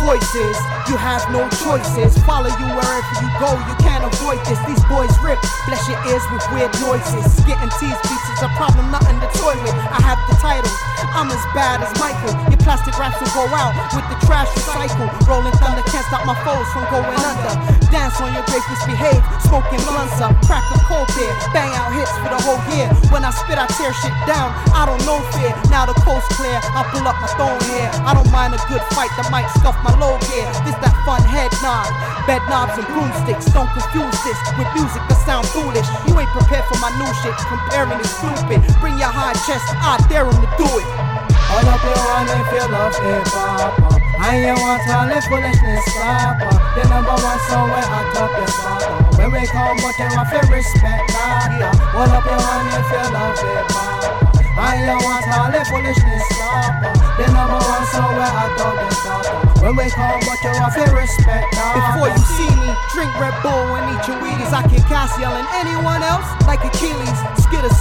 voices, 0.10 0.58
you 0.90 0.98
have 0.98 1.22
no 1.30 1.46
choices. 1.62 2.18
Follow 2.26 2.50
you 2.50 2.68
wherever 2.74 3.14
you 3.22 3.30
go, 3.38 3.54
you 3.70 3.76
can't 3.78 4.02
avoid 4.02 4.42
this. 4.50 4.58
These 4.66 4.82
boys 4.90 5.14
rip, 5.22 5.38
bless 5.70 5.86
your 5.86 6.02
ears 6.10 6.26
with 6.34 6.42
weird 6.50 6.74
noises. 6.82 7.30
Getting 7.46 7.70
teased 7.78 8.02
beats 8.10 8.30
is 8.34 8.42
a 8.42 8.50
problem, 8.58 8.90
nothing 8.90 9.22
to 9.22 9.30
toy 9.38 9.54
with. 9.62 9.78
I 9.78 10.02
have 10.02 10.18
the 10.26 10.34
title, 10.42 10.74
I'm 11.20 11.28
as 11.36 11.44
bad 11.52 11.84
as 11.84 11.92
Michael. 12.00 12.32
Your 12.48 12.64
plastic 12.64 12.96
raps 12.96 13.20
will 13.20 13.28
go 13.36 13.44
out 13.52 13.76
with 13.92 14.08
the 14.08 14.16
trash 14.24 14.48
recycle. 14.56 15.12
Rolling 15.28 15.52
thunder 15.60 15.84
can't 15.92 16.08
stop 16.08 16.24
my 16.24 16.32
foes 16.48 16.64
from 16.72 16.88
going 16.88 17.12
under. 17.12 17.60
Dance 17.92 18.16
on 18.24 18.32
your 18.32 18.48
grave, 18.48 18.64
misbehave, 18.72 19.20
smoking 19.44 19.84
blunts 19.84 20.16
up. 20.24 20.32
Crack 20.48 20.64
a 20.72 20.80
cold 20.88 21.12
beer, 21.20 21.36
bang 21.52 21.76
out 21.76 21.92
hits 21.92 22.08
for 22.24 22.32
the 22.32 22.40
whole 22.40 22.64
year. 22.72 22.88
When 23.12 23.28
I 23.28 23.36
spit, 23.36 23.60
I 23.60 23.68
tear 23.76 23.92
shit 24.00 24.16
down. 24.24 24.56
I 24.72 24.88
don't 24.88 25.04
know 25.04 25.20
fear. 25.36 25.52
Now 25.68 25.84
the 25.84 25.98
coast 26.08 26.24
clear, 26.40 26.56
I 26.56 26.88
pull 26.88 27.04
up 27.04 27.20
my 27.20 27.28
stone 27.36 27.60
here. 27.68 27.92
I 28.08 28.16
don't 28.16 28.32
mind 28.32 28.56
a 28.56 28.62
good 28.72 28.84
fight, 28.96 29.12
the 29.20 29.28
mic 29.28 29.44
scuff 29.60 29.76
my 29.84 29.92
low 30.00 30.16
gear. 30.32 30.48
This 30.64 30.80
that 30.80 30.96
fun 31.04 31.20
head 31.20 31.52
nod, 31.60 31.92
bed 32.32 32.40
knobs 32.48 32.80
and 32.80 32.88
broomsticks. 32.96 33.52
Don't 33.52 33.68
confuse 33.76 34.16
this 34.24 34.40
with 34.56 34.72
music 34.72 35.04
that 35.12 35.20
sound 35.28 35.44
foolish. 35.52 35.90
You 36.08 36.16
ain't 36.16 36.32
prepared 36.32 36.64
for 36.72 36.80
my 36.80 36.96
new 36.96 37.12
shit. 37.20 37.36
Comparing 37.44 38.00
is 38.00 38.08
stupid. 38.08 38.64
Bring 38.80 38.96
your 38.96 39.12
high 39.12 39.36
chest, 39.44 39.68
I 39.84 40.00
dare 40.08 40.24
him 40.24 40.40
to 40.40 40.52
do 40.56 40.70
it. 40.80 41.09
All 41.50 41.66
up 41.66 41.82
your 41.84 41.98
one 41.98 42.30
if 42.30 42.50
you 42.54 42.66
love 42.70 42.96
hip 43.02 43.28
hop. 43.34 43.74
And 44.20 44.38
you 44.46 44.54
want 44.62 44.84
all 44.90 45.08
the 45.10 45.20
foolishness 45.26 45.82
stop. 45.90 46.38
uh. 46.44 46.76
The 46.78 46.84
number 46.90 47.16
one 47.18 47.40
song 47.50 47.70
where 47.72 47.82
I 47.88 48.02
top 48.14 48.32
spot. 48.50 48.84
uh. 48.84 49.18
When 49.18 49.32
we 49.34 49.44
come, 49.48 49.78
but 49.82 49.96
you 49.98 50.10
have 50.14 50.30
to 50.30 50.42
respect 50.54 51.06
that. 51.16 51.50
All 51.96 52.10
up 52.10 52.26
your 52.28 52.38
one 52.38 52.68
if 52.78 52.90
you 52.94 53.06
love 53.16 53.40
hip 53.40 53.68
hop. 53.74 54.38
And 54.60 54.80
you 54.86 54.96
want 55.08 55.26
all 55.34 55.50
the 55.50 55.62
foolishness 55.72 56.24
stop. 56.36 56.84
uh. 56.84 57.18
The 57.18 57.26
number 57.34 57.60
one 57.60 57.86
song 57.90 58.14
where 58.16 58.28
I 58.30 58.46
top 58.60 58.78
spot. 58.94 59.26
uh. 59.26 59.64
When 59.64 59.76
we 59.76 59.90
come, 59.90 60.20
but 60.24 60.40
you 60.44 60.54
have 60.56 60.76
to 60.76 60.86
respect 60.96 61.48
that. 61.56 61.74
Before 61.76 62.08
you 62.12 62.22
see 62.38 62.52
me, 62.60 62.70
drink 62.94 63.12
Red 63.20 63.36
Bull 63.44 63.76
and 63.76 63.88
eat 63.92 64.04
your 64.08 64.20
Wheaties. 64.24 64.54
I 64.56 64.64
kick 64.70 64.88
ass 65.00 65.16
yelling 65.16 65.48
anyone 65.56 66.04
else 66.04 66.28
like 66.44 66.60
Achilles. 66.68 67.20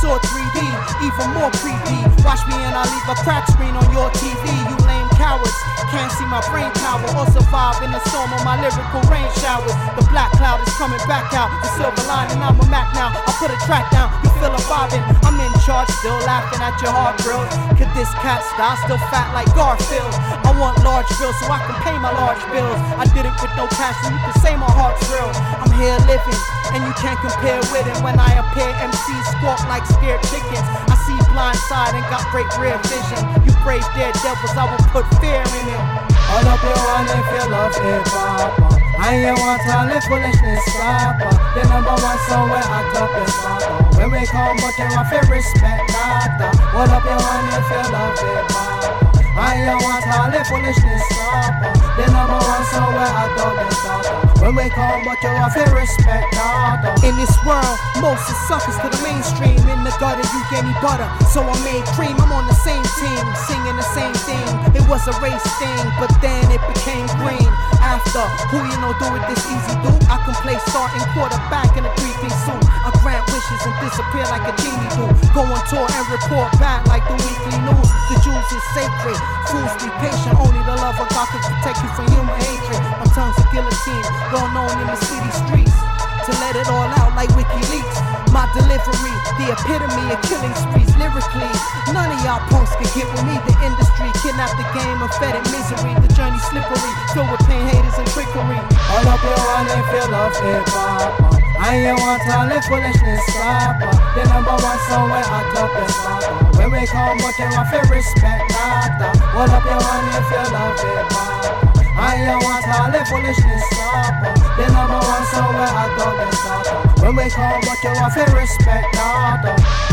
Sword 0.01 0.23
3D, 0.23 0.59
even 1.07 1.35
more 1.35 1.51
creepy. 1.59 1.99
Watch 2.23 2.47
me 2.47 2.55
and 2.55 2.75
I 2.75 2.85
leave 2.87 3.09
a 3.09 3.17
crack 3.23 3.47
screen 3.49 3.75
on 3.75 3.91
your 3.93 4.11
TV. 4.11 4.45
You 4.71 4.77
lame 4.87 5.09
cowards 5.19 5.55
can't 5.89 6.13
see 6.13 6.29
my 6.29 6.45
brain 6.53 6.69
power 6.85 7.01
or 7.17 7.25
survive 7.33 7.81
in 7.81 7.91
the 7.93 8.01
storm 8.13 8.29
of 8.33 8.45
my 8.45 8.61
lyrical 8.61 9.01
rain 9.09 9.29
showers. 9.41 9.73
The 9.97 10.05
black 10.13 10.29
cloud 10.37 10.61
is 10.61 10.73
coming 10.77 11.01
back 11.09 11.33
out. 11.33 11.49
The 11.65 11.69
silver 11.81 12.05
lining, 12.05 12.41
I'm 12.45 12.61
a 12.61 12.67
Mac 12.69 12.93
now. 12.93 13.09
I 13.09 13.33
put 13.41 13.49
a 13.49 13.59
track 13.65 13.89
down. 13.89 14.13
You 14.21 14.29
feel 14.37 14.53
a 14.53 14.61
bobbing. 14.69 15.01
I'm 15.25 15.41
in 15.41 15.53
charge, 15.65 15.89
still 16.05 16.17
laughing 16.29 16.61
at 16.61 16.77
your 16.85 16.93
heart 16.93 17.17
grills. 17.25 17.49
Could 17.81 17.89
this 17.97 18.13
cat 18.21 18.45
style 18.53 18.77
still 18.85 19.01
fat 19.09 19.33
like 19.33 19.49
Garfield? 19.57 20.13
I 20.45 20.53
want 20.61 20.77
large 20.85 21.09
bills 21.17 21.37
so 21.41 21.49
I 21.49 21.61
can 21.65 21.77
pay 21.81 21.97
my 21.97 22.13
large 22.13 22.43
bills. 22.53 22.79
I 23.01 23.09
did 23.17 23.25
it 23.25 23.33
with 23.41 23.53
no 23.57 23.65
cash, 23.73 23.97
so 24.05 24.13
you 24.13 24.21
can 24.21 24.37
say 24.45 24.53
my 24.61 24.69
heart's 24.69 25.01
real. 25.09 25.33
I'm 25.33 25.73
here 25.81 25.97
living, 26.05 26.41
and 26.77 26.85
you 26.85 26.93
can't 27.01 27.08
compare 27.17 27.63
with 27.73 27.87
it. 27.89 27.97
When 28.05 28.19
I 28.19 28.37
appear, 28.37 28.69
MCs 28.85 29.27
squawk 29.39 29.63
like 29.69 29.85
scared 29.87 30.21
chickens. 30.29 30.67
I 30.89 30.97
see 31.07 31.19
blind 31.33 31.59
side 31.71 31.95
and 31.95 32.05
got 32.13 32.27
great 32.35 32.49
rear 32.59 32.77
vision. 32.91 33.23
You 33.47 33.53
brave 33.65 33.85
dead 33.97 34.13
devils, 34.21 34.57
I 34.57 34.69
will 34.69 34.85
put 34.93 35.07
fear 35.23 35.41
in 35.41 35.67
it. 35.73 35.83
All 36.29 36.45
up 36.45 36.61
your 36.61 36.77
one 36.77 37.09
if 37.09 37.29
you 37.33 37.45
love 37.49 37.73
hip 37.73 38.05
hop. 38.13 38.79
I 38.99 39.15
ain't 39.15 39.39
want 39.39 39.63
to 39.63 39.89
let 39.89 40.03
foolishness 40.05 40.61
stop. 40.75 41.17
The 41.55 41.63
number 41.71 41.95
one 41.97 42.19
song 42.29 42.51
where 42.51 42.61
I 42.61 42.83
top 42.93 43.15
is 43.23 43.33
stop. 43.33 43.97
When 43.97 44.11
we 44.11 44.27
come, 44.27 44.57
but 44.59 44.75
you 44.77 44.89
want 44.93 45.09
to 45.09 45.21
respect 45.31 45.89
that. 45.95 46.37
All 46.75 46.91
up 46.91 47.05
your 47.05 47.17
one 47.17 47.47
if 47.57 47.69
you 47.71 47.93
love 47.93 48.19
hip 48.19 48.51
hop. 48.53 49.08
I 49.39 49.55
ain't 49.55 49.79
want 49.87 50.03
to 50.03 50.35
let 50.35 50.51
foolishness 50.51 51.03
stop. 51.15 51.63
The 51.95 52.11
number 52.11 52.43
one 52.43 52.65
song 52.75 52.91
where 52.91 53.07
I 53.07 53.31
is 53.31 53.79
stop. 53.79 54.43
When 54.43 54.59
we 54.59 54.67
come, 54.75 55.07
but 55.07 55.15
you 55.23 55.31
want 55.31 55.55
to 55.55 55.63
respect 55.79 56.27
that. 56.35 57.07
In 57.07 57.15
this 57.15 57.31
world, 57.47 57.79
most 58.03 58.27
is 58.27 58.39
suckers 58.51 58.75
to 58.83 58.91
the 58.91 58.99
mainstream. 59.07 59.63
In 59.71 59.87
the 59.87 59.95
gutter, 60.03 60.27
you 60.27 60.41
get 60.51 60.67
me 60.67 60.75
butter, 60.83 61.07
so 61.31 61.47
I 61.47 61.55
made 61.63 61.87
cream. 61.95 62.19
I'm 62.19 62.35
on 62.35 62.51
the 62.51 62.59
same 62.67 62.83
team, 62.99 63.23
singing 63.47 63.79
the 63.79 63.89
same 63.95 64.15
thing. 64.27 64.47
It 64.75 64.83
was 64.91 65.07
a 65.07 65.15
race 65.23 65.47
thing, 65.63 65.85
but 66.03 66.11
then 66.19 66.43
it 66.51 66.63
became 66.75 67.07
green. 67.23 67.51
After 67.79 68.27
who 68.51 68.59
you 68.59 68.77
know 68.83 68.91
do 68.99 69.07
it 69.15 69.23
this 69.31 69.43
easy, 69.47 69.75
do 69.87 69.91
I 70.11 70.19
can 70.27 70.35
play 70.43 70.59
starting 70.67 71.03
quarterback 71.15 71.79
in 71.79 71.87
a 71.87 71.93
three-piece 71.95 72.39
suit. 72.43 72.68
I 72.89 72.91
grant 73.05 73.29
wishes 73.29 73.61
and 73.69 73.77
disappear 73.85 74.25
like 74.33 74.49
a 74.49 74.55
genie 74.65 74.89
do. 74.97 75.05
Go 75.37 75.45
on 75.45 75.61
tour 75.69 75.85
and 75.85 76.07
report 76.09 76.49
back 76.57 76.89
like 76.89 77.05
the 77.05 77.21
weekly 77.21 77.61
news. 77.69 77.89
The 78.09 78.17
Jews 78.25 78.49
is 78.49 78.65
sacred. 78.73 79.21
Fools 79.53 79.77
be 79.77 79.93
patient. 80.01 80.33
Only 80.41 80.57
the 80.65 80.73
love 80.73 80.97
of 80.97 81.05
God 81.13 81.29
can 81.29 81.45
protect 81.45 81.85
you 81.85 81.91
from 81.93 82.09
human 82.09 82.33
hatred. 82.41 82.81
My 82.97 83.05
tongue's 83.13 83.37
a 83.37 83.45
guillotine, 83.53 84.09
well 84.33 84.49
known 84.57 84.73
in 84.81 84.89
the 84.89 84.97
city 85.05 85.29
streets. 85.37 85.77
To 86.25 86.33
let 86.41 86.57
it 86.57 86.65
all 86.73 86.89
out 86.97 87.13
like 87.13 87.29
WikiLeaks. 87.37 87.97
My 88.33 88.49
delivery, 88.57 89.17
the 89.37 89.53
epitome 89.53 90.09
of 90.09 90.21
killing 90.25 90.57
sprees 90.57 90.89
lyrically. 90.97 91.53
None 91.93 92.09
of 92.09 92.21
y'all 92.25 92.41
punks 92.49 92.73
can 92.81 92.89
get 92.97 93.05
with 93.13 93.25
me. 93.29 93.37
The 93.45 93.69
industry 93.69 94.09
kidnapped 94.25 94.57
the 94.57 94.65
game 94.73 94.97
fed 95.21 95.37
it 95.37 95.45
misery. 95.53 95.93
The 96.01 96.09
journey 96.17 96.41
slippery, 96.49 96.93
filled 97.13 97.29
with 97.29 97.45
pain, 97.45 97.69
haters, 97.69 98.01
and 98.01 98.09
trickery. 98.17 98.61
All 98.97 99.05
up 99.13 99.21
your 99.21 99.37
if 99.77 99.89
you 99.93 100.05
love 100.09 100.33
hip 100.41 100.65
hop. 100.73 101.38
I 101.59 101.75
ain't 101.75 101.99
want 101.99 102.23
to 102.23 102.47
let 102.47 102.65
foolishness 102.65 103.21
stop. 103.27 103.83
The 104.15 104.23
number 104.31 104.55
one 104.55 104.79
song 104.87 105.11
where 105.11 105.27
I 105.27 105.43
top 105.53 105.75
is 105.83 105.91
stop. 105.91 106.55
When 106.57 106.71
we 106.71 106.87
come, 106.87 107.19
but 107.19 107.35
you 107.39 107.51
want 107.51 107.69
to 107.75 107.81
respect 107.91 108.47
that. 108.55 108.95
All 109.35 109.51
up 109.51 109.65
your 109.67 109.83
one 109.83 110.07
if 110.15 110.31
you 110.31 110.45
love 110.55 110.79
hip 110.79 111.11
hop. 111.11 111.79
I 111.99 112.15
ain't 112.15 112.43
want 112.47 112.63
to 112.63 112.95
let 112.95 113.09
foolishness 113.11 113.63
stop. 113.75 114.39
The 114.55 114.71
number 114.71 115.03
one 115.03 115.25
song 115.35 115.53
where 115.59 115.67
I 115.67 115.87
top 115.99 116.15
is 116.31 116.39
stop. 116.39 117.03
When 117.03 117.17
we 117.17 117.27
come, 117.29 117.61
but 117.61 117.79
you 117.83 117.93
want 117.99 118.15
to 118.15 118.25
respect 118.39 118.87
that. 118.95 119.89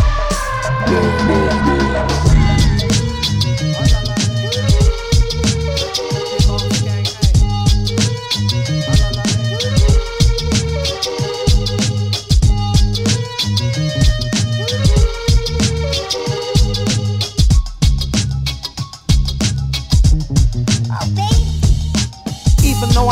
Even 0.88 1.94
though 1.94 2.35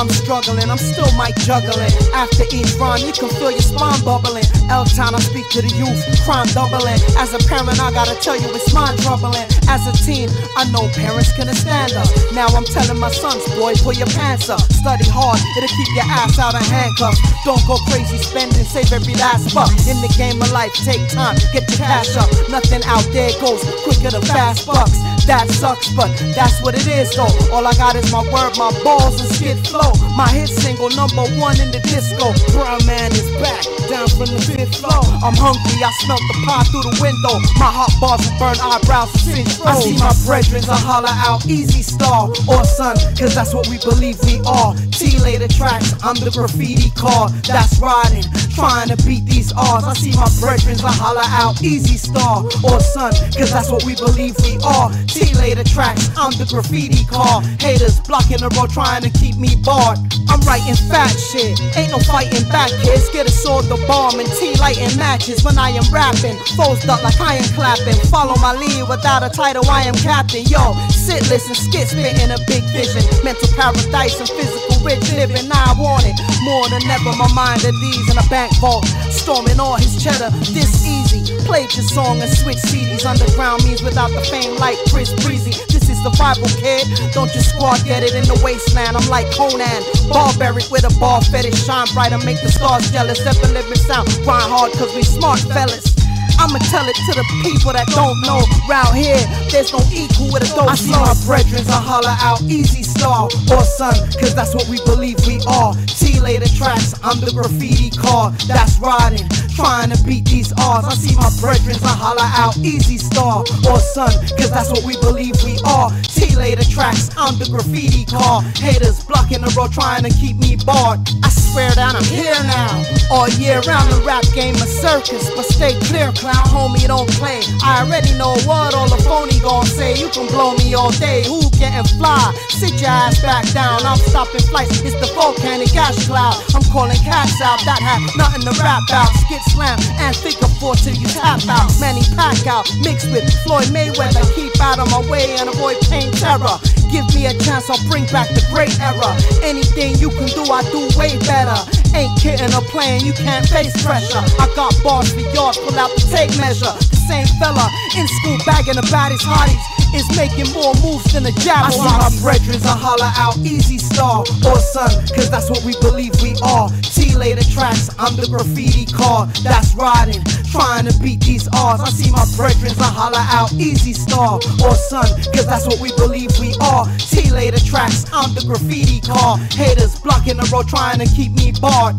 I'm 0.04 0.12
struggling, 0.12 0.68
I'm 0.68 0.78
still 0.78 1.08
mic 1.16 1.32
juggling. 1.48 1.88
After 2.12 2.44
each 2.52 2.76
rhyme, 2.76 3.00
you 3.08 3.16
can 3.16 3.32
feel 3.40 3.56
your 3.56 3.64
spine 3.64 4.04
bubbling. 4.04 4.44
L 4.68 4.84
town, 4.84 5.16
I 5.16 5.24
speak 5.24 5.48
to 5.56 5.64
the 5.64 5.72
youth, 5.72 5.96
crime 6.28 6.44
doubling. 6.52 7.00
As 7.16 7.32
a 7.32 7.40
parent, 7.48 7.80
I 7.80 7.88
gotta 7.96 8.20
tell 8.20 8.36
you, 8.36 8.52
it's 8.52 8.76
mind 8.76 9.00
troubling. 9.00 9.48
As 9.72 9.88
a 9.88 9.96
teen, 9.96 10.28
I 10.60 10.68
know 10.76 10.92
parents 10.92 11.32
couldn't 11.32 11.56
stand 11.56 11.96
us. 11.96 12.12
Now 12.36 12.52
I'm 12.52 12.68
telling 12.68 13.00
my 13.00 13.08
sons, 13.16 13.48
boy, 13.56 13.80
pull 13.80 13.96
your 13.96 14.12
pants 14.12 14.52
up. 14.52 14.60
Study 14.76 15.08
hard, 15.08 15.40
it'll 15.56 15.72
keep 15.72 15.90
your 15.96 16.04
ass 16.12 16.36
out 16.36 16.52
of 16.52 16.68
handcuffs. 16.68 17.24
Don't 17.48 17.64
go 17.64 17.80
crazy 17.88 18.20
spending, 18.20 18.68
save 18.68 18.92
every 18.92 19.16
last 19.16 19.56
buck. 19.56 19.72
In 19.88 20.04
the 20.04 20.12
game 20.20 20.36
of 20.44 20.52
life, 20.52 20.76
take 20.84 21.08
time, 21.16 21.40
get 21.56 21.64
your 21.64 21.80
cash 21.80 22.12
up. 22.20 22.28
Nothing 22.52 22.84
out 22.92 23.08
there 23.16 23.32
goes 23.40 23.64
quicker 23.88 24.12
than 24.12 24.22
fast 24.28 24.68
bucks. 24.68 25.00
That 25.26 25.50
sucks, 25.50 25.88
but 25.96 26.12
that's 26.36 26.62
what 26.62 26.76
it 26.76 26.86
is, 26.88 27.16
though. 27.16 27.32
All 27.54 27.66
I 27.66 27.74
got 27.76 27.96
is 27.96 28.12
my 28.12 28.24
word, 28.28 28.58
my 28.58 28.72
balls, 28.84 29.20
and 29.22 29.30
skid 29.32 29.58
flow. 29.68 29.92
My 30.16 30.28
hit 30.28 30.50
single, 30.50 30.90
number 30.92 31.24
one 31.40 31.60
in 31.60 31.72
the 31.72 31.80
disco. 31.80 32.36
Brown 32.52 32.84
man 32.86 33.12
is 33.14 33.30
back, 33.40 33.64
down 33.88 34.08
from 34.12 34.28
the 34.36 34.42
fifth 34.44 34.84
floor. 34.84 35.02
I'm 35.24 35.36
hungry, 35.40 35.80
I 35.80 35.92
smelt 36.04 36.20
the 36.28 36.36
pie 36.44 36.64
through 36.68 36.92
the 36.92 36.96
window. 37.00 37.40
My 37.56 37.72
hot 37.72 37.96
bars 38.04 38.20
will 38.28 38.38
burn 38.38 38.60
eyebrows 38.60 39.24
and 39.28 39.48
I 39.66 39.80
see 39.80 39.98
my 39.98 40.14
brethren, 40.26 40.64
I 40.70 40.78
holler 40.78 41.16
out, 41.24 41.46
easy 41.48 41.82
star 41.82 42.30
or 42.48 42.64
son, 42.64 42.96
cause 43.16 43.34
that's 43.34 43.54
what 43.54 43.68
we 43.68 43.80
believe 43.80 44.20
we 44.24 44.42
are. 44.46 44.76
T 44.92 45.18
later 45.20 45.48
tracks, 45.48 45.96
I'm 46.04 46.16
the 46.20 46.32
graffiti 46.32 46.92
car 46.92 47.30
that's 47.48 47.80
riding, 47.80 48.24
trying 48.54 48.90
to 48.90 48.98
beat 49.08 49.26
these 49.26 49.54
odds. 49.56 49.86
I 49.86 49.94
see 49.94 50.14
my 50.14 50.30
brethren, 50.40 50.78
I 50.84 50.92
holler 50.92 51.26
out, 51.26 51.62
easy 51.64 51.98
star 51.98 52.44
or 52.64 52.80
son, 52.80 53.14
cause 53.34 53.52
that's 53.52 53.72
what 53.72 53.84
we 53.84 53.96
believe 53.96 54.36
we 54.44 54.60
are. 54.64 54.92
T 55.14 55.30
later 55.38 55.64
tracks, 55.64 56.10
I'm 56.18 56.34
the 56.42 56.46
graffiti 56.50 57.06
car. 57.06 57.46
Haters 57.62 58.02
blocking 58.02 58.42
the 58.42 58.50
road, 58.58 58.74
trying 58.74 59.06
to 59.06 59.12
keep 59.14 59.38
me 59.38 59.54
barred. 59.62 60.02
I'm 60.26 60.42
writing 60.42 60.74
fat 60.90 61.14
shit, 61.14 61.62
ain't 61.78 61.94
no 61.94 62.02
fighting 62.02 62.42
back, 62.50 62.74
kids. 62.82 63.14
Get 63.14 63.30
a 63.30 63.32
sword, 63.32 63.70
the 63.70 63.78
bomb, 63.86 64.18
and 64.18 64.30
T 64.42 64.58
lighting 64.58 64.98
matches 64.98 65.46
when 65.46 65.62
I 65.62 65.70
am 65.70 65.86
rapping. 65.94 66.34
Foes 66.58 66.82
duck 66.82 67.06
like 67.06 67.22
I 67.22 67.38
am 67.38 67.46
clapping. 67.54 67.94
Follow 68.10 68.34
my 68.42 68.58
lead 68.58 68.90
without 68.90 69.22
a 69.22 69.30
title, 69.30 69.70
I 69.70 69.86
am 69.86 69.94
captain. 70.02 70.50
Yo, 70.50 70.74
sit, 70.90 71.22
listen, 71.30 71.54
skit, 71.54 71.94
spitting 71.94 72.34
a 72.34 72.40
big 72.50 72.66
vision. 72.74 73.06
Mental 73.22 73.50
paradise 73.54 74.18
and 74.18 74.30
physical 74.34 74.82
rich 74.82 75.06
living. 75.14 75.46
I 75.54 75.78
want 75.78 76.10
it 76.10 76.18
more 76.42 76.66
than 76.74 76.82
ever. 76.90 77.14
My 77.14 77.30
mind 77.38 77.62
at 77.62 77.78
ease 77.78 78.10
in 78.10 78.18
a 78.18 78.26
bank 78.34 78.50
vault, 78.58 78.86
storming 79.14 79.60
all 79.62 79.78
his 79.78 80.02
cheddar. 80.02 80.34
This 80.58 80.82
easy. 80.82 81.22
Played 81.46 81.70
the 81.72 81.84
song 81.84 82.22
and 82.22 82.32
switch 82.32 82.58
CDs. 82.58 83.06
Underground 83.06 83.64
means 83.66 83.84
without 83.84 84.12
the 84.12 84.22
fame 84.22 84.56
like 84.58 84.78
Chris 84.90 85.03
Breezy. 85.24 85.52
This 85.68 85.90
is 85.90 86.00
the 86.04 86.14
Bible, 86.16 86.48
kid. 86.64 86.88
Don't 87.12 87.34
your 87.34 87.44
squad 87.44 87.84
get 87.84 88.04
it 88.04 88.16
in 88.16 88.24
the 88.24 88.40
wasteland? 88.44 88.96
I'm 88.96 89.08
like 89.10 89.28
Conan, 89.36 89.84
barbaric 90.08 90.72
with 90.72 90.88
a 90.88 90.94
ball 91.00 91.20
fetish. 91.20 91.66
Shine 91.66 91.88
bright 91.94 92.14
and 92.14 92.24
make 92.24 92.40
the 92.40 92.52
stars 92.52 92.90
jealous. 92.92 93.20
Ever 93.26 93.52
living 93.52 93.76
sound, 93.76 94.08
grind 94.24 94.48
hard 94.48 94.72
cause 94.74 94.96
we 94.96 95.04
smart 95.04 95.40
fellas. 95.52 95.92
I'ma 96.40 96.60
tell 96.72 96.88
it 96.88 96.96
to 96.96 97.14
the 97.16 97.26
people 97.44 97.74
that 97.74 97.88
don't 97.92 98.20
know. 98.24 98.42
Round 98.68 98.96
here, 98.96 99.20
there's 99.52 99.72
no 99.72 99.80
equal 99.92 100.32
with 100.32 100.44
a 100.44 100.50
dope 100.56 100.72
I 100.72 100.76
see 100.76 100.92
my 100.92 101.16
brethren, 101.26 101.64
I 101.68 101.80
holler 101.80 102.16
out 102.20 102.42
easy 102.48 102.84
star 102.84 103.28
or 103.28 103.64
son, 103.64 103.96
cause 104.20 104.34
that's 104.34 104.56
what 104.56 104.68
we 104.68 104.80
believe 104.84 105.20
we 105.28 105.40
are. 105.48 105.76
T 106.24 106.40
later 106.40 106.48
tracks, 106.56 106.96
I'm 107.04 107.20
the 107.20 107.32
graffiti 107.36 107.90
car 107.92 108.32
that's 108.48 108.80
riding, 108.80 109.28
trying 109.56 109.92
to 109.92 110.00
beat 110.04 110.24
these 110.24 110.54
odds. 110.58 110.88
I 110.88 110.96
see 110.96 111.16
my 111.20 111.28
brethren, 111.44 111.76
I 111.84 111.96
holler 112.00 112.32
out 112.40 112.56
easy 112.64 112.98
star 112.98 113.44
or 113.68 113.80
son, 113.80 114.12
cause 114.40 114.50
that's 114.50 114.72
what 114.72 114.84
we 114.88 114.96
believe 115.04 115.36
we 115.44 115.60
are. 115.68 115.92
T 116.08 116.36
later 116.36 116.64
tracks, 116.64 117.12
I'm 117.18 117.38
the 117.40 117.46
graffiti 117.52 118.06
car. 118.06 118.42
Haters 118.56 119.04
blocking 119.04 119.42
the 119.42 119.52
road, 119.52 119.74
trying 119.74 120.04
to 120.08 120.12
keep 120.16 120.38
me 120.38 120.56
barred. 120.64 121.04
I 121.24 121.30
swear 121.30 121.72
that 121.76 121.92
I'm 121.92 122.08
here 122.08 122.40
now. 122.48 122.72
All 123.12 123.28
year 123.36 123.60
round, 123.68 123.92
the 123.92 124.00
rap 124.08 124.24
game 124.32 124.56
a 124.56 124.68
circus, 124.68 125.28
but 125.36 125.44
stay 125.44 125.76
clear, 125.92 126.16
clown 126.16 126.48
homie, 126.48 126.88
don't 126.88 127.10
play. 127.20 127.44
I 127.68 127.84
already 127.84 128.16
know 128.16 128.32
what 128.48 128.74
all 128.74 128.88
the 128.88 129.02
phony 129.04 129.40
gon' 129.44 129.68
say. 129.68 130.00
You 130.00 130.08
can 130.08 130.32
blow 130.32 130.56
me 130.56 130.74
all 130.74 130.92
day, 131.04 131.28
who 131.28 131.44
getting 131.60 131.84
fly? 132.00 132.32
Sit 132.48 132.80
your 132.80 132.90
ass 132.90 133.22
back 133.22 133.44
down, 133.52 133.84
I'm 133.84 134.00
stopping 134.08 134.42
flights. 134.48 134.80
It's 134.88 134.96
the 135.04 135.12
volcanic 135.14 135.76
ash 135.76 136.08
cloud. 136.14 136.38
I'm 136.54 136.62
calling 136.70 137.02
cats 137.02 137.42
out, 137.42 137.58
that 137.66 137.82
had 137.82 138.06
nothing 138.14 138.46
to 138.46 138.54
rap 138.62 138.86
out. 138.94 139.10
Skit 139.26 139.42
slam 139.50 139.80
and 139.98 140.16
think 140.16 140.38
of 140.46 140.54
four 140.62 140.76
till 140.76 140.94
you 140.94 141.08
tap 141.10 141.42
out. 141.50 141.74
Manny 141.82 142.06
pack 142.14 142.46
out, 142.46 142.70
mixed 142.86 143.10
with 143.10 143.26
Floyd 143.42 143.74
Mayweather. 143.74 144.22
Keep 144.38 144.62
out 144.62 144.78
of 144.78 144.88
my 144.94 145.02
way 145.10 145.34
and 145.42 145.50
avoid 145.50 145.82
pain 145.90 146.12
terror. 146.14 146.62
Give 146.94 147.10
me 147.16 147.26
a 147.26 147.34
chance, 147.34 147.72
I'll 147.74 147.82
bring 147.90 148.06
back 148.14 148.30
the 148.30 148.46
great 148.54 148.70
era. 148.78 149.18
Anything 149.42 149.98
you 149.98 150.14
can 150.14 150.30
do, 150.30 150.46
I 150.46 150.62
do 150.70 150.86
way 150.94 151.18
better. 151.26 151.58
Ain't 151.98 152.14
kidding 152.22 152.54
or 152.54 152.62
playing, 152.70 153.02
you 153.02 153.14
can't 153.14 153.50
face 153.50 153.74
pressure. 153.82 154.22
I 154.38 154.46
got 154.56 154.78
bars 154.86 155.12
for 155.12 155.26
yours, 155.34 155.58
pull 155.58 155.74
out 155.74 155.90
the 155.98 156.06
tape 156.14 156.38
measure. 156.38 156.70
The 156.94 157.02
same 157.10 157.26
fella 157.42 157.66
in 157.98 158.06
school 158.22 158.38
bagging 158.46 158.78
the 158.78 158.86
baddest 158.94 159.26
hotties. 159.26 159.58
is 159.94 160.10
making 160.18 160.52
more 160.54 160.74
moves 160.82 161.06
than 161.14 161.26
a 161.26 161.32
jab. 161.32 161.66
I 161.66 161.72
see 161.72 161.82
my 161.82 162.10
brethren, 162.22 162.58
I 162.66 162.76
holler 162.76 163.12
out 163.18 163.38
easy 163.46 163.78
star 163.78 164.22
or 164.22 164.58
son, 164.74 164.90
cause 165.14 165.30
that's 165.30 165.50
what 165.50 165.64
we 165.64 165.74
believe 165.82 166.14
we 166.22 166.36
are. 166.42 166.70
T 166.82 167.16
later 167.16 167.46
tracks, 167.46 167.90
I'm 168.00 168.16
the 168.18 168.28
graffiti 168.28 168.86
car 168.86 169.28
that's 169.46 169.74
riding, 169.76 170.24
trying 170.52 170.86
to 170.90 170.94
beat 171.00 171.22
these 171.22 171.48
odds. 171.54 171.82
I 171.82 171.90
see 171.90 172.12
my 172.12 172.26
brethren, 172.36 172.74
I 172.80 172.90
holler 172.90 173.26
out 173.38 173.54
easy 173.54 173.94
star 173.94 174.42
or 174.66 174.76
son, 174.76 175.06
cause 175.32 175.46
that's 175.46 175.66
what 175.68 175.80
we 175.80 175.94
believe 175.96 176.34
we 176.40 176.58
are. 176.62 176.83
T 176.98 177.30
later 177.32 177.60
tracks, 177.60 178.06
I'm 178.14 178.34
the 178.34 178.44
graffiti 178.46 179.02
car. 179.02 179.38
Haters 179.38 180.00
blocking 180.00 180.38
the 180.38 180.50
road, 180.52 180.68
trying 180.68 181.00
to 181.00 181.06
keep 181.16 181.32
me 181.34 181.52
barred. 181.60 181.96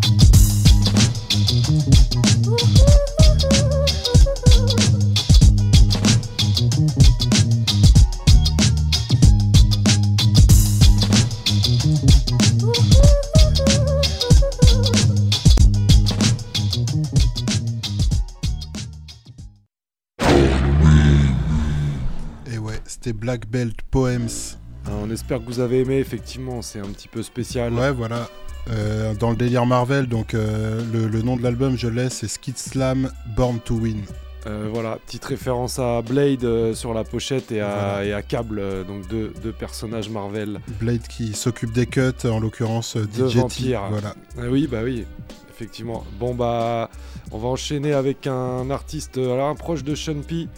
Eh 22.46 22.58
c'était 22.86 23.12
Black 23.12 23.46
Belt 23.50 23.82
Poems. 23.90 24.56
Ah, 24.86 24.90
on 25.02 25.10
espère 25.10 25.38
que 25.40 25.46
vous 25.46 25.60
avez 25.60 25.80
aimé, 25.80 25.98
effectivement, 25.98 26.62
c'est 26.62 26.80
un 26.80 26.88
petit 26.88 27.08
peu 27.08 27.22
spécial. 27.22 27.72
Ouais, 27.72 27.90
voilà. 27.92 28.28
Euh, 28.70 29.12
dans 29.14 29.30
le 29.30 29.36
délire 29.36 29.66
Marvel, 29.66 30.06
donc 30.06 30.32
euh, 30.34 30.80
le, 30.92 31.06
le 31.06 31.22
nom 31.22 31.36
de 31.36 31.42
l'album, 31.42 31.76
je 31.76 31.88
l'ai, 31.88 32.08
c'est 32.10 32.28
Skid 32.28 32.56
Slam 32.58 33.10
Born 33.36 33.60
to 33.60 33.74
Win. 33.74 34.02
Euh, 34.46 34.68
voilà, 34.72 34.98
petite 35.06 35.24
référence 35.24 35.78
à 35.78 36.02
Blade 36.02 36.72
sur 36.74 36.92
la 36.92 37.02
pochette 37.04 37.50
et 37.50 37.60
à, 37.60 37.68
Voilà. 37.68 38.04
et 38.04 38.12
à 38.12 38.22
Cable, 38.22 38.62
donc 38.86 39.06
deux, 39.08 39.32
deux 39.42 39.52
personnages 39.52 40.10
Marvel. 40.10 40.60
Blade 40.80 41.06
qui 41.08 41.32
s'occupe 41.32 41.72
des 41.72 41.86
cuts, 41.86 42.12
en 42.24 42.40
l'occurrence 42.40 42.96
de 42.96 43.28
DJ 43.28 43.32
T, 43.34 43.38
vampires. 43.40 43.82
Voilà. 43.90 44.14
Oui, 44.50 44.66
bah 44.70 44.80
oui, 44.84 45.04
effectivement. 45.50 46.04
Bon 46.18 46.34
bah, 46.34 46.90
on 47.32 47.38
va 47.38 47.48
enchaîner 47.48 47.92
avec 47.94 48.26
un 48.26 48.70
artiste, 48.70 49.16
alors 49.16 49.48
un 49.48 49.54
proche 49.54 49.82
de 49.84 49.94
Sean 49.94 50.20
P. 50.26 50.48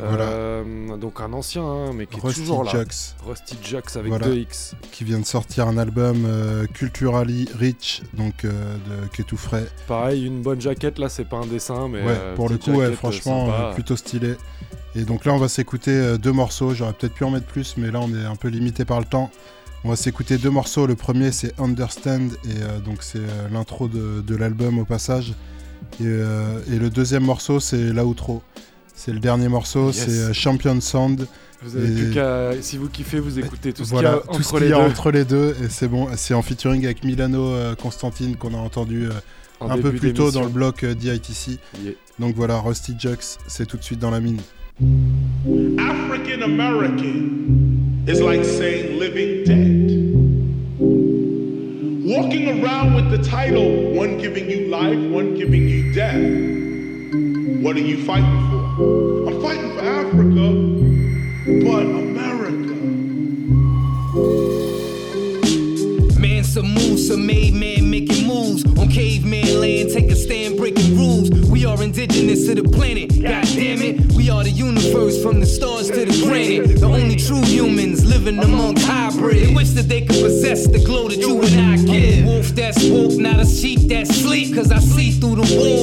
euh, 0.00 0.96
donc 0.96 1.20
un 1.20 1.32
ancien, 1.32 1.62
hein, 1.62 1.92
mais 1.94 2.06
qui 2.06 2.16
est 2.16 2.20
Rusty 2.20 2.40
toujours 2.40 2.64
là. 2.64 2.72
Jux. 2.72 3.14
Rusty 3.24 3.56
Jux 3.62 3.76
avec 3.96 4.08
Voilà. 4.08 4.26
2X. 4.28 4.72
Qui 4.92 5.04
vient 5.04 5.20
de 5.20 5.26
sortir 5.26 5.68
un 5.68 5.78
album 5.78 6.24
euh, 6.26 6.66
culturally 6.66 7.48
rich, 7.58 8.02
donc 8.14 8.44
euh, 8.44 8.50
de, 8.76 9.08
qui 9.14 9.22
est 9.22 9.24
tout 9.24 9.36
frais. 9.36 9.66
Pareil, 9.86 10.26
une 10.26 10.42
bonne 10.42 10.60
jaquette, 10.60 10.98
là 10.98 11.08
c'est 11.08 11.28
pas 11.28 11.36
un 11.36 11.46
dessin, 11.46 11.88
mais 11.88 12.02
ouais, 12.02 12.06
euh, 12.08 12.34
pour 12.34 12.48
le 12.48 12.58
coup, 12.58 12.72
ouais, 12.72 12.92
franchement, 12.92 13.48
euh, 13.52 13.72
plutôt 13.74 13.96
stylé. 13.96 14.34
Et 14.96 15.02
donc 15.02 15.24
là, 15.24 15.32
on 15.32 15.38
va 15.38 15.48
s'écouter 15.48 15.90
euh, 15.90 16.18
deux 16.18 16.32
morceaux. 16.32 16.72
J'aurais 16.72 16.92
peut-être 16.92 17.14
pu 17.14 17.24
en 17.24 17.30
mettre 17.30 17.46
plus, 17.46 17.76
mais 17.76 17.90
là, 17.90 18.00
on 18.00 18.14
est 18.14 18.24
un 18.24 18.36
peu 18.36 18.48
limité 18.48 18.84
par 18.84 19.00
le 19.00 19.06
temps. 19.06 19.30
On 19.82 19.90
va 19.90 19.96
s'écouter 19.96 20.38
deux 20.38 20.50
morceaux. 20.50 20.86
Le 20.86 20.94
premier, 20.94 21.30
c'est 21.32 21.52
Understand, 21.60 22.28
et 22.44 22.62
euh, 22.62 22.78
donc 22.78 23.02
c'est 23.02 23.18
euh, 23.18 23.48
l'intro 23.52 23.88
de, 23.88 24.22
de 24.22 24.36
l'album 24.36 24.78
au 24.78 24.84
passage. 24.84 25.34
Et, 26.00 26.04
euh, 26.04 26.60
et 26.72 26.78
le 26.78 26.90
deuxième 26.90 27.24
morceau, 27.24 27.60
c'est 27.60 27.92
l'outro. 27.92 28.42
C'est 28.94 29.12
le 29.12 29.18
dernier 29.20 29.48
morceau, 29.48 29.86
Yes. 29.88 29.96
c'est 30.06 30.10
euh, 30.10 30.32
Champion 30.32 30.80
Sound. 30.80 31.26
Vous 31.62 31.76
avez 31.76 31.88
Et- 31.88 31.94
plus 32.04 32.10
qu'à, 32.12 32.50
si 32.60 32.76
vous 32.76 32.88
kiffez, 32.88 33.18
vous 33.18 33.38
écoutez 33.38 33.72
tout 33.72 33.84
ce 33.84 33.90
voilà, 33.90 34.10
qu'il 34.10 34.16
y 34.18 34.20
a 34.20 34.36
tout 34.36 34.42
ce 34.42 34.48
entre 34.48 34.58
qu'il 34.58 34.64
les 34.66 34.70
y 34.70 34.72
a 34.74 34.76
deux. 34.84 34.90
entre 34.90 35.10
les 35.10 35.24
deux, 35.24 35.56
et 35.62 35.68
c'est 35.68 35.88
bon. 35.88 36.08
C'est 36.16 36.34
en 36.34 36.42
featuring 36.42 36.84
avec 36.84 37.04
Milano 37.04 37.42
euh, 37.52 37.74
Constantine 37.74 38.36
qu'on 38.36 38.54
a 38.54 38.58
entendu 38.58 39.06
euh, 39.06 39.10
En 39.60 39.70
un 39.70 39.78
peu 39.78 39.92
plus 39.92 40.12
tôt 40.12 40.30
dans 40.30 40.42
le 40.42 40.48
bloc 40.50 40.84
euh, 40.84 40.94
d'ITC. 40.94 41.58
Yeah. 41.82 41.92
Donc 42.18 42.34
voilà, 42.36 42.58
Rusty 42.60 42.94
Jux, 42.98 43.38
c'est 43.46 43.66
tout 43.66 43.76
de 43.78 43.82
suite 43.82 43.98
dans 43.98 44.10
la 44.10 44.20
mine. 44.20 44.38
African 45.78 46.42
American 46.42 47.30
is 48.06 48.20
like 48.20 48.44
saying 48.44 48.98
living 49.00 49.44
dead. 49.44 49.90
Walking 52.06 52.62
around 52.62 52.94
with 52.94 53.10
the 53.10 53.18
title, 53.28 53.94
one 53.96 54.18
giving 54.18 54.48
you 54.50 54.68
life, 54.68 54.98
one 55.10 55.34
giving 55.34 55.66
you 55.68 55.92
death. 55.94 56.14
What 57.62 57.76
are 57.76 57.80
you 57.80 57.96
fighting 58.04 58.50
for? 58.50 58.63
I'm 58.76 59.40
fighting 59.40 59.72
for 59.72 59.82
Africa, 59.82 60.46
but 61.64 61.82
America. 61.82 62.74
Man, 66.18 66.42
some 66.42 66.74
moves, 66.74 67.06
some 67.06 67.24
made 67.24 67.54
man 67.54 67.88
making 67.88 68.26
moves 68.26 68.64
on 68.76 68.88
caveman 68.88 69.60
land, 69.60 69.90
take 69.90 70.10
a 70.10 70.16
stand, 70.16 70.56
breaking 70.56 70.96
rules. 70.96 71.30
We 71.48 71.64
are 71.64 71.80
indigenous 71.80 72.46
to 72.46 72.56
the 72.56 72.64
planet. 72.64 73.10
God 73.10 73.44
damn 73.44 73.80
it, 73.80 74.12
we 74.12 74.28
are 74.28 74.42
the 74.42 74.50
universe 74.50 75.22
from 75.22 75.38
the 75.38 75.46
stars 75.46 75.88
to 75.90 76.04
the 76.04 76.26
granite. 76.26 76.80
The 76.80 76.86
only 76.86 77.14
true 77.14 77.42
humans 77.42 78.04
living 78.04 78.40
amongst 78.40 78.84
hybrids. 78.84 79.54
Wish 79.54 79.70
that 79.70 79.88
they 79.88 80.00
could 80.00 80.20
possess 80.20 80.66
the 80.66 80.84
glow 80.84 81.08
that 81.08 81.18
you 81.18 81.40
and 81.42 81.60
I 81.60 81.76
give. 81.76 82.26
Wolf 82.26 82.48
that's 82.48 82.82
woke, 82.88 83.12
not 83.20 83.38
a 83.38 83.46
sheep 83.46 83.88
that's 83.88 84.10
sleep. 84.16 84.52
Cause 84.52 84.72
I 84.72 84.80
see 84.80 85.12
through 85.12 85.36
the 85.36 85.56
wall 85.56 85.73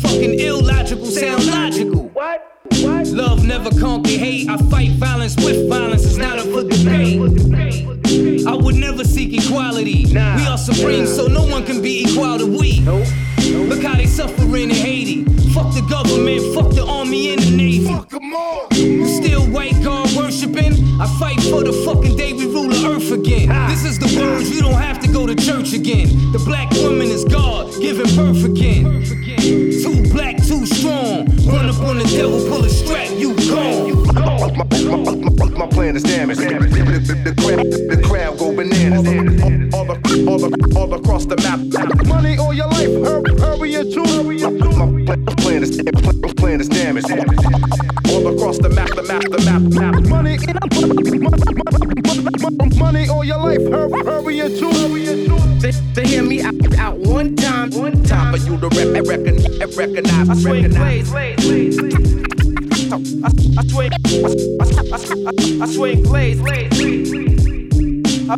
fucking 0.00 0.38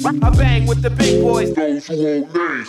I, 0.06 0.12
bang 0.36 0.66
with 0.66 0.82
the 0.82 0.90
big 0.90 1.22
boys. 1.22 1.55
Those 1.55 1.86
who 1.86 2.22
won't. 2.31 2.68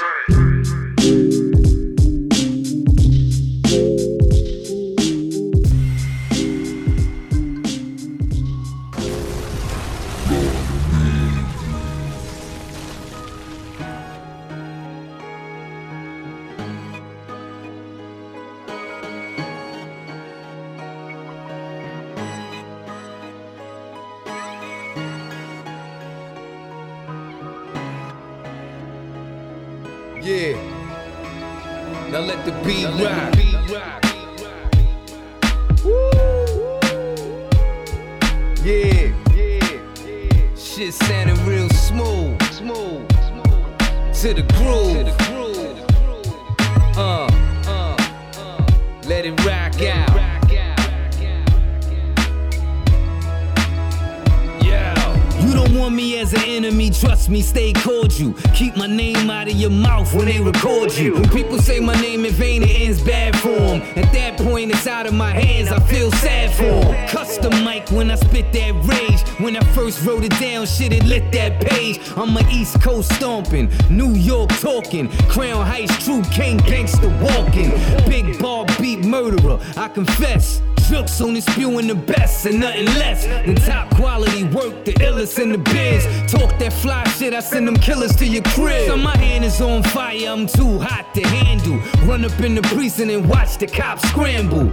Stomping, 73.05 73.71
New 73.89 74.13
York 74.13 74.49
talking, 74.59 75.09
Crown 75.29 75.65
Heights 75.65 76.03
true 76.03 76.23
king 76.31 76.57
gangster 76.57 77.09
walking. 77.21 77.71
Big 78.07 78.39
ball 78.39 78.65
beat 78.79 79.05
murderer, 79.05 79.59
I 79.77 79.87
confess. 79.87 80.61
Jokes 80.89 81.19
only 81.19 81.41
spewing 81.41 81.87
the 81.87 81.95
best 81.95 82.45
and 82.45 82.59
nothing 82.59 82.85
less 82.85 83.25
than 83.25 83.55
top 83.55 83.89
quality 83.95 84.43
work, 84.43 84.85
the 84.85 84.93
illest 84.93 85.41
in 85.41 85.51
the 85.51 85.57
biz. 85.57 86.05
Talk 86.31 86.59
that 86.59 86.73
fly 86.73 87.03
shit, 87.05 87.33
I 87.33 87.39
send 87.39 87.67
them 87.67 87.75
killers 87.75 88.15
to 88.17 88.25
your 88.25 88.43
crib. 88.43 88.87
So 88.87 88.95
my 88.95 89.17
hand 89.17 89.43
is 89.43 89.59
on 89.61 89.81
fire, 89.81 90.27
I'm 90.27 90.45
too 90.45 90.77
hot 90.77 91.11
to 91.15 91.21
handle. 91.27 91.79
Run 92.07 92.23
up 92.23 92.39
in 92.39 92.53
the 92.53 92.61
precinct 92.61 93.11
and 93.11 93.27
watch 93.27 93.57
the 93.57 93.65
cops 93.65 94.07
scramble. 94.09 94.69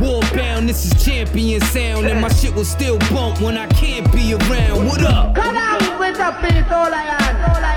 War 0.00 0.20
bound, 0.34 0.68
this 0.68 0.84
is 0.84 1.02
champion 1.02 1.62
sound, 1.62 2.06
and 2.06 2.20
my 2.20 2.28
shit 2.28 2.54
will 2.54 2.66
still 2.66 2.98
bump 3.10 3.40
when 3.40 3.56
I 3.56 3.66
can't 3.68 4.10
be 4.12 4.34
around. 4.34 4.86
What 4.86 5.02
up? 5.02 5.34
Come 5.34 5.56
on 5.56 5.98
with 5.98 6.18
a 6.18 6.32
piece, 6.42 6.70
all 6.70 6.92
I 6.92 7.04
am, 7.20 7.73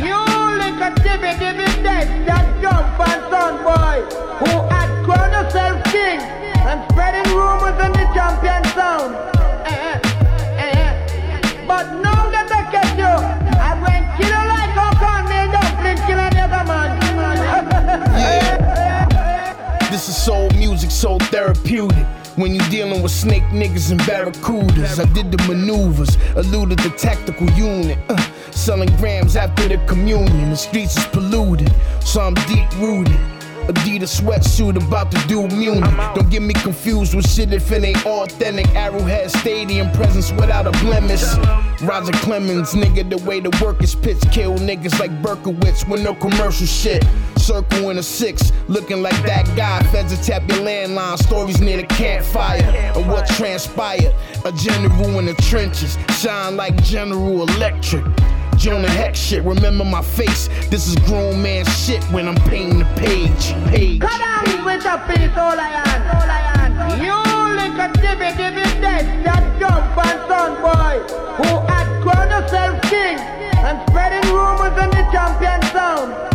You 0.00 0.16
little 0.56 0.94
divvy 1.04 1.32
divvy 1.38 1.68
dead, 1.82 2.26
that 2.26 2.46
jump 2.62 2.98
and 3.00 3.22
son 3.30 3.54
boy, 3.62 4.00
who 4.40 4.52
had 4.72 4.90
crowned 5.04 5.32
yourself 5.32 5.84
king 5.92 6.20
and 6.64 6.80
spreading 6.90 7.28
rumors 7.36 7.76
in 7.84 7.92
the 7.92 8.06
champion 8.14 8.64
sound. 8.72 9.14
Eh, 9.66 10.00
eh, 10.56 10.64
eh. 10.64 11.66
But 11.66 12.00
now 12.00 12.30
that 12.30 12.48
I 12.50 12.62
catch 12.72 12.96
you, 12.96 13.14
I 13.60 13.76
went 13.84 14.08
kill 14.16 14.32
you 14.32 14.44
like 14.48 14.72
how 14.72 14.90
Cornmeal 14.96 15.52
Dumpling 15.52 16.00
kill 16.06 16.18
another 16.18 16.64
man. 16.64 16.90
This 19.92 20.08
is 20.08 20.16
soul 20.16 20.48
music, 20.56 20.90
so 20.90 21.18
therapeutic. 21.18 22.06
When 22.36 22.54
you 22.54 22.60
dealing 22.70 23.02
with 23.02 23.12
snake 23.12 23.42
niggas 23.52 23.90
and 23.90 24.00
barracudas, 24.00 24.98
I 24.98 25.04
did 25.12 25.30
the 25.30 25.42
maneuvers, 25.46 26.16
eluded 26.34 26.78
the 26.78 26.88
tactical 26.96 27.50
unit. 27.50 27.98
uh, 28.08 28.16
selling 28.50 28.88
grams 28.96 29.36
after 29.36 29.68
the 29.68 29.76
communion, 29.86 30.48
the 30.48 30.56
streets 30.56 30.96
is 30.96 31.04
polluted, 31.06 31.70
so 32.02 32.22
I'm 32.22 32.34
deep 32.48 32.70
rooted. 32.78 33.20
Adidas 33.68 34.20
sweatsuit 34.20 34.76
about 34.84 35.10
to 35.12 35.18
do 35.28 35.46
Munich. 35.48 35.90
Don't 36.14 36.30
get 36.30 36.42
me 36.42 36.54
confused 36.54 37.14
with 37.14 37.28
shit 37.28 37.52
if 37.52 37.70
it 37.70 37.84
ain't 37.84 38.04
authentic. 38.06 38.68
Arrowhead 38.74 39.30
Stadium 39.30 39.90
presence 39.92 40.32
without 40.32 40.66
a 40.66 40.72
blemish. 40.82 41.22
Roger 41.82 42.12
Clemens, 42.12 42.74
nigga, 42.74 43.08
the 43.08 43.18
way 43.18 43.40
the 43.40 43.50
work 43.64 43.82
is 43.82 43.94
pitched. 43.94 44.30
Kill 44.32 44.56
niggas 44.58 44.98
like 44.98 45.10
Berkowitz 45.22 45.88
with 45.88 46.02
no 46.02 46.14
commercial 46.14 46.66
shit. 46.66 47.04
Circle 47.36 47.90
in 47.90 47.98
a 47.98 48.02
six, 48.02 48.52
looking 48.68 49.02
like 49.02 49.20
that 49.24 49.44
guy. 49.56 49.82
Feds 49.90 50.14
will 50.14 50.22
tap 50.22 50.48
your 50.48 50.58
landline, 50.58 51.18
stories 51.18 51.60
near 51.60 51.78
the 51.78 51.86
campfire. 51.86 52.62
Of 52.94 53.06
what 53.08 53.26
transpired. 53.28 54.14
A 54.44 54.52
general 54.52 55.18
in 55.18 55.26
the 55.26 55.34
trenches, 55.34 55.96
shine 56.18 56.56
like 56.56 56.80
General 56.82 57.42
Electric. 57.48 58.04
Jonah 58.56 58.90
Heck 58.90 59.14
shit, 59.14 59.42
remember 59.42 59.84
my 59.84 60.02
face. 60.02 60.48
This 60.68 60.86
is 60.86 60.96
grown 61.06 61.42
man 61.42 61.64
shit 61.66 62.02
when 62.04 62.28
I'm 62.28 62.36
painting 62.48 62.78
the 62.78 62.84
page. 62.96 63.52
Page. 63.68 64.00
Come 64.00 64.22
on 64.22 64.64
with 64.64 64.84
a 64.84 64.98
piece, 65.08 65.36
all 65.36 65.58
I 65.58 65.82
am, 65.86 66.02
all 66.16 66.30
I 66.30 66.40
am. 66.62 66.72
You 67.02 67.16
little 67.56 67.92
divvy 68.00 68.36
divvy 68.36 68.80
dead, 68.80 69.24
that 69.24 69.58
jump 69.58 69.96
and 70.06 70.20
son 70.28 70.60
boy, 70.62 71.14
who 71.36 71.66
had 71.66 72.02
crowned 72.02 72.30
yourself 72.30 72.80
king 72.82 73.18
and 73.18 73.80
spreading 73.88 74.32
rumors 74.32 74.76
in 74.82 74.90
the 74.90 75.04
champion 75.10 75.62
sound. 75.72 76.31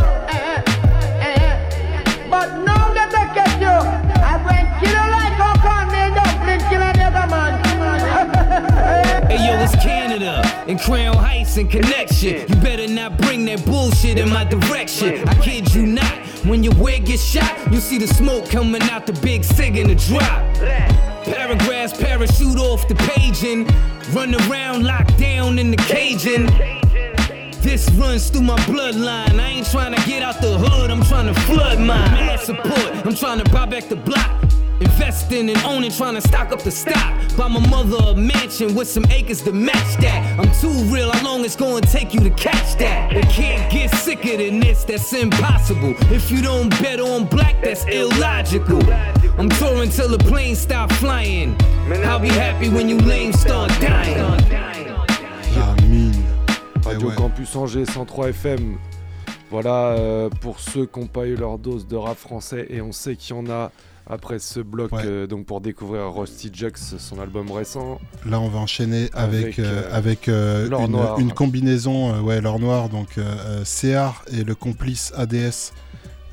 And 10.68 10.78
Crown 10.82 11.16
Heights 11.16 11.56
and 11.56 11.70
Connection. 11.70 12.46
You 12.50 12.56
better 12.62 12.88
not 12.88 13.18
bring 13.20 13.46
that 13.46 13.66
bullshit 13.66 14.20
in 14.20 14.30
my 14.30 14.44
direction. 14.44 15.26
I 15.28 15.34
kid 15.42 15.74
you 15.74 15.86
not. 15.86 16.14
When 16.46 16.62
your 16.62 16.76
wig 16.76 17.06
gets 17.06 17.24
shot, 17.24 17.72
you 17.72 17.80
see 17.80 17.98
the 17.98 18.08
smoke 18.08 18.50
coming 18.50 18.82
out 18.84 19.08
the 19.08 19.14
big 19.14 19.46
sig 19.46 19.78
in 19.78 19.88
the 19.88 19.96
drop. 19.96 20.44
Paragraphs 21.24 21.98
parachute 21.98 22.58
off 22.58 22.86
the 22.90 22.96
page 22.96 23.46
and 23.46 23.66
run 24.14 24.36
around 24.36 24.84
locked 24.84 25.18
down 25.18 25.58
in 25.58 25.72
the 25.72 25.78
caging. 25.78 26.48
This 27.62 27.90
runs 27.92 28.30
through 28.30 28.44
my 28.44 28.58
bloodline. 28.62 29.40
I 29.40 29.48
ain't 29.48 29.72
trying 29.72 29.96
to 29.96 30.06
get 30.06 30.22
out 30.22 30.42
the 30.42 30.58
hood, 30.58 30.92
I'm 30.92 31.04
trying 31.04 31.34
to 31.34 31.40
flood 31.42 31.80
mine. 31.80 32.12
Mad 32.12 32.42
support, 32.42 33.06
I'm 33.06 33.16
trying 33.16 33.42
to 33.42 33.50
buy 33.52 33.66
back 33.66 33.88
the 33.88 33.96
block. 33.96 34.44
Investing 34.80 35.50
and 35.50 35.58
owning, 35.64 35.92
trying 35.92 36.16
to 36.16 36.22
stock 36.22 36.52
up 36.52 36.62
the 36.62 36.72
stock. 36.72 37.14
Buy 37.36 37.48
my 37.48 37.66
mother 37.70 37.98
a 38.12 38.16
mansion 38.16 38.76
with 38.76 38.88
some 38.88 39.06
acres 39.10 39.42
to 39.44 39.52
match 39.52 39.98
that. 39.98 40.40
I'm 40.40 40.52
too 40.62 40.74
real, 40.94 41.12
how 41.12 41.24
long 41.24 41.44
it's 41.44 41.56
gonna 41.56 41.82
take 41.82 42.14
you 42.14 42.20
to 42.22 42.30
catch 42.32 42.78
that? 42.78 43.12
It 43.14 43.28
can't 43.30 43.72
get 43.72 43.90
sicker 43.96 44.38
than 44.38 44.60
this, 44.60 44.84
that's 44.84 45.12
impossible. 45.14 45.96
If 46.14 46.30
you 46.30 46.42
don't 46.42 46.70
bet 46.82 47.00
on 47.00 47.26
black, 47.26 47.62
that's 47.64 47.86
illogical. 47.86 48.84
I'm 49.40 49.50
touring 49.50 49.90
till 49.90 50.10
the 50.10 50.20
planes 50.20 50.60
stop 50.60 50.92
flying. 50.94 51.56
I'll 52.06 52.20
be 52.20 52.30
happy 52.30 52.70
when 52.70 52.88
you 52.88 52.98
lame 53.00 53.34
start 53.34 53.70
dying. 53.82 54.18
La 55.56 55.76
mine. 55.82 56.14
Radio 56.84 57.10
ouais. 57.10 57.16
Campus 57.16 57.56
Angers 57.56 57.86
103 57.86 58.30
FM. 58.30 58.78
Voilà 59.50 59.96
euh, 59.98 60.30
pour 60.42 60.60
ceux 60.60 60.86
qui 60.86 61.00
n'ont 61.00 61.08
pas 61.08 61.26
eu 61.26 61.36
leur 61.36 61.58
dose 61.58 61.88
de 61.88 61.96
rap 61.96 62.18
français 62.18 62.68
et 62.70 62.82
on 62.82 62.92
sait 62.92 63.16
qu'il 63.16 63.36
y 63.36 63.40
en 63.40 63.50
a 63.50 63.72
après 64.10 64.40
ce 64.40 64.60
bloc 64.60 64.92
euh, 64.94 65.28
donc 65.28 65.46
pour 65.46 65.60
découvrir 65.62 66.14
Rusty 66.14 66.50
Jux 66.54 66.72
son 66.98 67.20
album 67.20 67.52
récent. 67.52 68.00
Là, 68.26 68.40
on 68.40 68.48
va 68.48 68.60
enchaîner 68.60 69.10
avec, 69.14 69.60
Avec, 69.60 69.60
euh, 69.60 69.84
euh, 69.84 69.90
avec 69.92 70.28
une, 70.28 70.92
Noir. 70.92 71.20
une 71.20 71.34
combinaison, 71.34 72.22
ouais, 72.22 72.40
l'or 72.42 72.60
noir, 72.60 72.90
donc 72.90 73.20
CR 73.64 74.24
et 74.32 74.44
le 74.44 74.56
complice 74.56 75.12
ADS. 75.16 75.74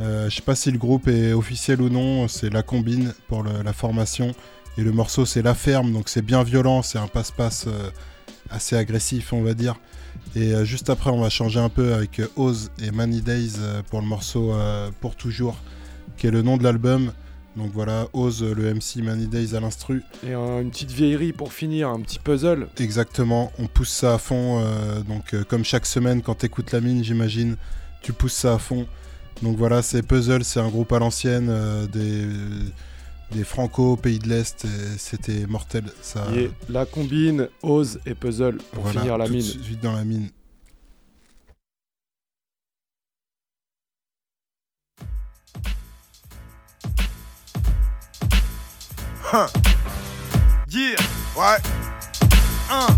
Je 0.00 0.28
sais 0.30 0.42
pas 0.42 0.54
si 0.54 0.70
le 0.70 0.78
groupe 0.78 1.08
est 1.08 1.32
officiel 1.32 1.80
ou 1.82 1.88
non, 1.88 2.28
c'est 2.28 2.50
la 2.50 2.62
combine 2.62 3.12
pour 3.28 3.42
le- 3.42 3.62
la 3.64 3.72
formation. 3.72 4.32
Et 4.76 4.82
le 4.82 4.90
morceau, 4.92 5.24
c'est 5.24 5.40
La 5.42 5.54
Ferme, 5.54 5.92
donc 5.92 6.08
c'est 6.08 6.20
bien 6.22 6.42
violent, 6.42 6.82
c'est 6.82 6.98
un 6.98 7.06
passe-passe 7.06 7.66
assez 8.50 8.76
agressif, 8.76 9.32
on 9.32 9.42
va 9.42 9.54
dire. 9.54 9.76
Et 10.36 10.52
juste 10.64 10.90
après, 10.90 11.10
on 11.10 11.20
va 11.20 11.28
changer 11.30 11.60
un 11.60 11.68
peu 11.68 11.94
avec 11.94 12.20
Oz 12.36 12.70
et 12.82 12.90
Many 12.90 13.20
Days 13.20 13.52
pour 13.90 14.00
le 14.00 14.06
morceau 14.06 14.52
Pour 15.00 15.14
Toujours, 15.16 15.56
qui 16.16 16.26
est 16.26 16.30
le 16.32 16.42
nom 16.42 16.56
de 16.56 16.64
l'album. 16.64 17.12
Donc 17.56 17.70
voilà, 17.72 18.08
Oz, 18.12 18.42
euh, 18.42 18.52
le 18.54 18.64
MC 18.74 18.96
Many 19.02 19.26
Days 19.28 19.54
à 19.54 19.60
l'instru. 19.60 20.02
Et 20.26 20.32
un- 20.32 20.60
une 20.60 20.70
petite 20.70 20.90
vieillerie 20.90 21.32
pour 21.32 21.52
finir, 21.52 21.88
un 21.88 22.00
petit 22.00 22.18
puzzle. 22.18 22.66
Exactement, 22.78 23.52
on 23.58 23.66
pousse 23.66 23.90
ça 23.90 24.14
à 24.14 24.18
fond. 24.18 24.60
euh, 24.60 25.00
donc, 25.02 25.34
euh, 25.34 25.44
comme 25.44 25.64
chaque 25.64 25.86
semaine, 25.86 26.20
quand 26.22 26.34
t'écoutes 26.34 26.72
la 26.72 26.80
mine, 26.80 27.04
j'imagine, 27.04 27.56
tu 28.02 28.12
pousses 28.12 28.32
ça 28.34 28.54
à 28.54 28.58
fond. 28.58 28.86
Donc 29.42 29.56
voilà, 29.56 29.82
c'est 29.82 30.02
Puzzle, 30.02 30.44
c'est 30.44 30.60
un 30.60 30.68
groupe 30.68 30.92
à 30.92 30.98
l'ancienne, 31.00 31.48
euh, 31.50 31.86
des, 31.88 32.24
des 33.36 33.42
Franco, 33.44 33.96
pays 33.96 34.18
de 34.20 34.28
l'Est, 34.28 34.64
c'était 34.96 35.46
mortel. 35.46 35.84
Ça, 36.02 36.26
Et 36.36 36.50
la 36.68 36.86
combine, 36.86 37.48
Ose 37.62 37.98
et 38.06 38.14
puzzle 38.14 38.58
pour 38.72 38.84
voilà, 38.84 39.00
finir 39.00 39.18
la 39.18 39.26
tout 39.26 39.32
de 39.32 39.36
mine. 39.38 39.44
suite 39.46 39.80
dans 39.82 39.92
la 39.92 40.04
mine. 40.04 40.28
Huh. 49.36 49.48
Yeah. 50.68 50.94
Ouais. 51.36 51.58
Uh. 52.70 52.86
Hein. 52.86 52.94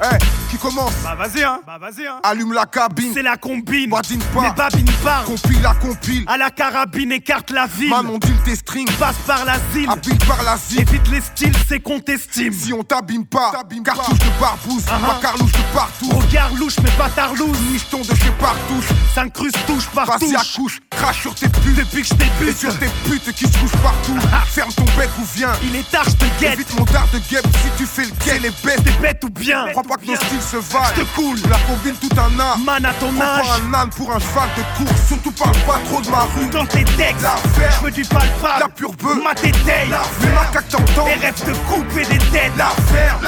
Hey, 0.00 0.18
qui 0.50 0.58
commences 0.58 0.92
Bah 1.04 1.14
vas-y 1.14 1.42
hein, 1.44 1.60
bah 1.66 1.78
vas-y 1.78 2.06
hein. 2.06 2.20
Allume 2.22 2.52
la 2.52 2.66
cabine. 2.66 3.12
C'est 3.14 3.22
la 3.22 3.36
combine. 3.36 3.90
Badine 3.90 4.22
pas. 4.34 4.42
Les 4.42 4.50
babines 4.50 4.92
parlent. 5.04 5.26
Compile 5.26 5.62
la 5.62 5.74
compile. 5.74 6.24
À 6.26 6.36
la 6.36 6.50
carabine, 6.50 7.12
écarte 7.12 7.50
la 7.50 7.66
ville. 7.66 7.90
Manon 7.90 8.18
deal 8.18 8.36
tes 8.44 8.56
strings. 8.56 8.90
Passe 8.98 9.16
par 9.26 9.44
l'asile. 9.44 9.88
Habile 9.88 10.18
par 10.26 10.42
l'asile. 10.42 10.80
Évite 10.80 11.08
les 11.10 11.20
styles, 11.20 11.56
c'est 11.68 11.80
qu'on 11.80 12.00
t'estime. 12.00 12.52
Si 12.52 12.72
on 12.72 12.82
t'abîme 12.82 13.26
pas, 13.26 13.52
cartouche 13.84 14.18
de 14.18 14.40
barbouze. 14.40 14.84
Ma 15.00 15.18
carlouche 15.20 15.52
de 15.52 15.74
partout. 15.74 16.10
Regard 16.10 16.52
louche, 16.54 16.76
mais 16.82 16.90
pas 16.90 17.08
tarlouse. 17.10 17.58
Micheton 17.70 18.00
de 18.00 18.14
chez 18.14 18.30
partout. 18.38 18.82
S'incruste 19.14 19.58
touche 19.66 19.86
partout. 19.88 20.26
Vas-y 20.26 20.36
à 20.36 20.42
couche, 20.56 20.80
crache 20.90 21.20
sur 21.22 21.34
tes 21.34 21.48
putes. 21.48 21.76
Depuis 21.76 22.02
que 22.02 22.08
je 22.08 22.14
t'ai 22.14 22.48
Et 22.48 22.52
sur 22.52 22.76
tes 22.78 22.88
putes 23.08 23.32
qui 23.32 23.44
se 23.46 23.58
couchent 23.58 23.82
partout. 23.82 24.18
Ferme 24.46 24.72
ton 24.72 24.84
bec 24.98 25.08
ou 25.20 25.24
viens. 25.34 25.52
Il 25.62 25.76
est 25.76 25.88
tard, 25.90 26.04
je 26.04 26.16
te 26.16 26.40
guette. 26.40 26.54
Évite 26.54 26.76
mon 26.78 26.84
dard 26.84 27.06
de 27.12 27.18
guêpe 27.30 27.46
si 27.62 27.68
tu 27.78 27.86
fais 27.86 28.04
le 28.04 28.12
quai. 28.24 28.38
Les 28.40 28.50
bêtes. 28.64 28.82
T'es 28.84 28.92
bête 29.00 29.22
ou 29.24 29.30
bien? 29.30 29.66
Crois 29.70 29.82
pas 29.82 29.96
que 29.96 30.06
nos 30.06 30.16
styles 30.16 30.39
Je 30.40 30.94
te 30.94 31.04
coule. 31.14 31.38
La 31.50 31.58
combine 31.68 31.94
tout 32.00 32.08
un 32.16 32.40
art. 32.40 32.58
Man 32.58 32.84
à 32.84 32.92
ton 32.94 33.08
âge. 33.20 33.46
un 33.62 33.74
âne 33.74 33.90
pour 33.90 34.10
un 34.10 34.18
cheval 34.18 34.48
de 34.56 34.62
course. 34.78 35.06
Surtout 35.06 35.32
parle 35.32 35.56
pas 35.66 35.78
trop 35.84 36.00
de 36.00 36.08
ma 36.08 36.26
rue. 36.34 36.48
Dans 36.50 36.66
tes 36.66 36.84
textes, 36.84 37.26
je 37.56 37.84
veux 37.84 37.90
du 37.90 38.02
palpable. 38.04 38.60
La 38.60 38.68
pure 38.68 38.92
bœuf. 38.92 39.22
Ma 39.22 39.34
tétaille. 39.34 39.90
Les 40.22 40.28
macaques 40.28 40.68
t'entendent. 40.68 41.08
Les 41.08 41.26
rêves 41.26 41.44
de 41.46 41.52
couper 41.52 42.04
des 42.06 42.18
têtes. 42.18 42.52
L'affaire. 42.56 43.18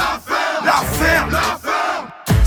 L'affaire. 0.65 1.27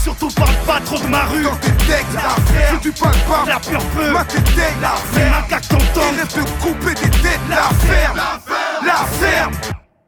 Surtout 0.02 0.28
parle 0.30 0.54
pas 0.66 0.80
trop 0.80 0.98
de 0.98 1.06
ma 1.06 1.24
rue. 1.24 1.42
Dans 1.44 1.56
tes 1.56 1.72
textes. 1.72 2.14
L'affaire. 2.14 2.80
Tu 2.82 2.92
parles 2.92 3.14
pas. 3.28 3.44
La 3.46 3.60
pure 3.60 3.84
peu. 3.94 4.10
Ma 4.10 4.24
tétaille. 4.24 4.54
Les 4.56 4.82
L'affaire. 4.82 5.30
macaques 5.30 5.68
t'entendent. 5.68 6.12
Les 6.12 6.22
rêves 6.22 6.36
de 6.36 6.42
couper 6.60 6.94
des 6.94 7.10
têtes. 7.10 7.40
L'affaire. 7.48 8.14
L'affaire. 8.84 9.50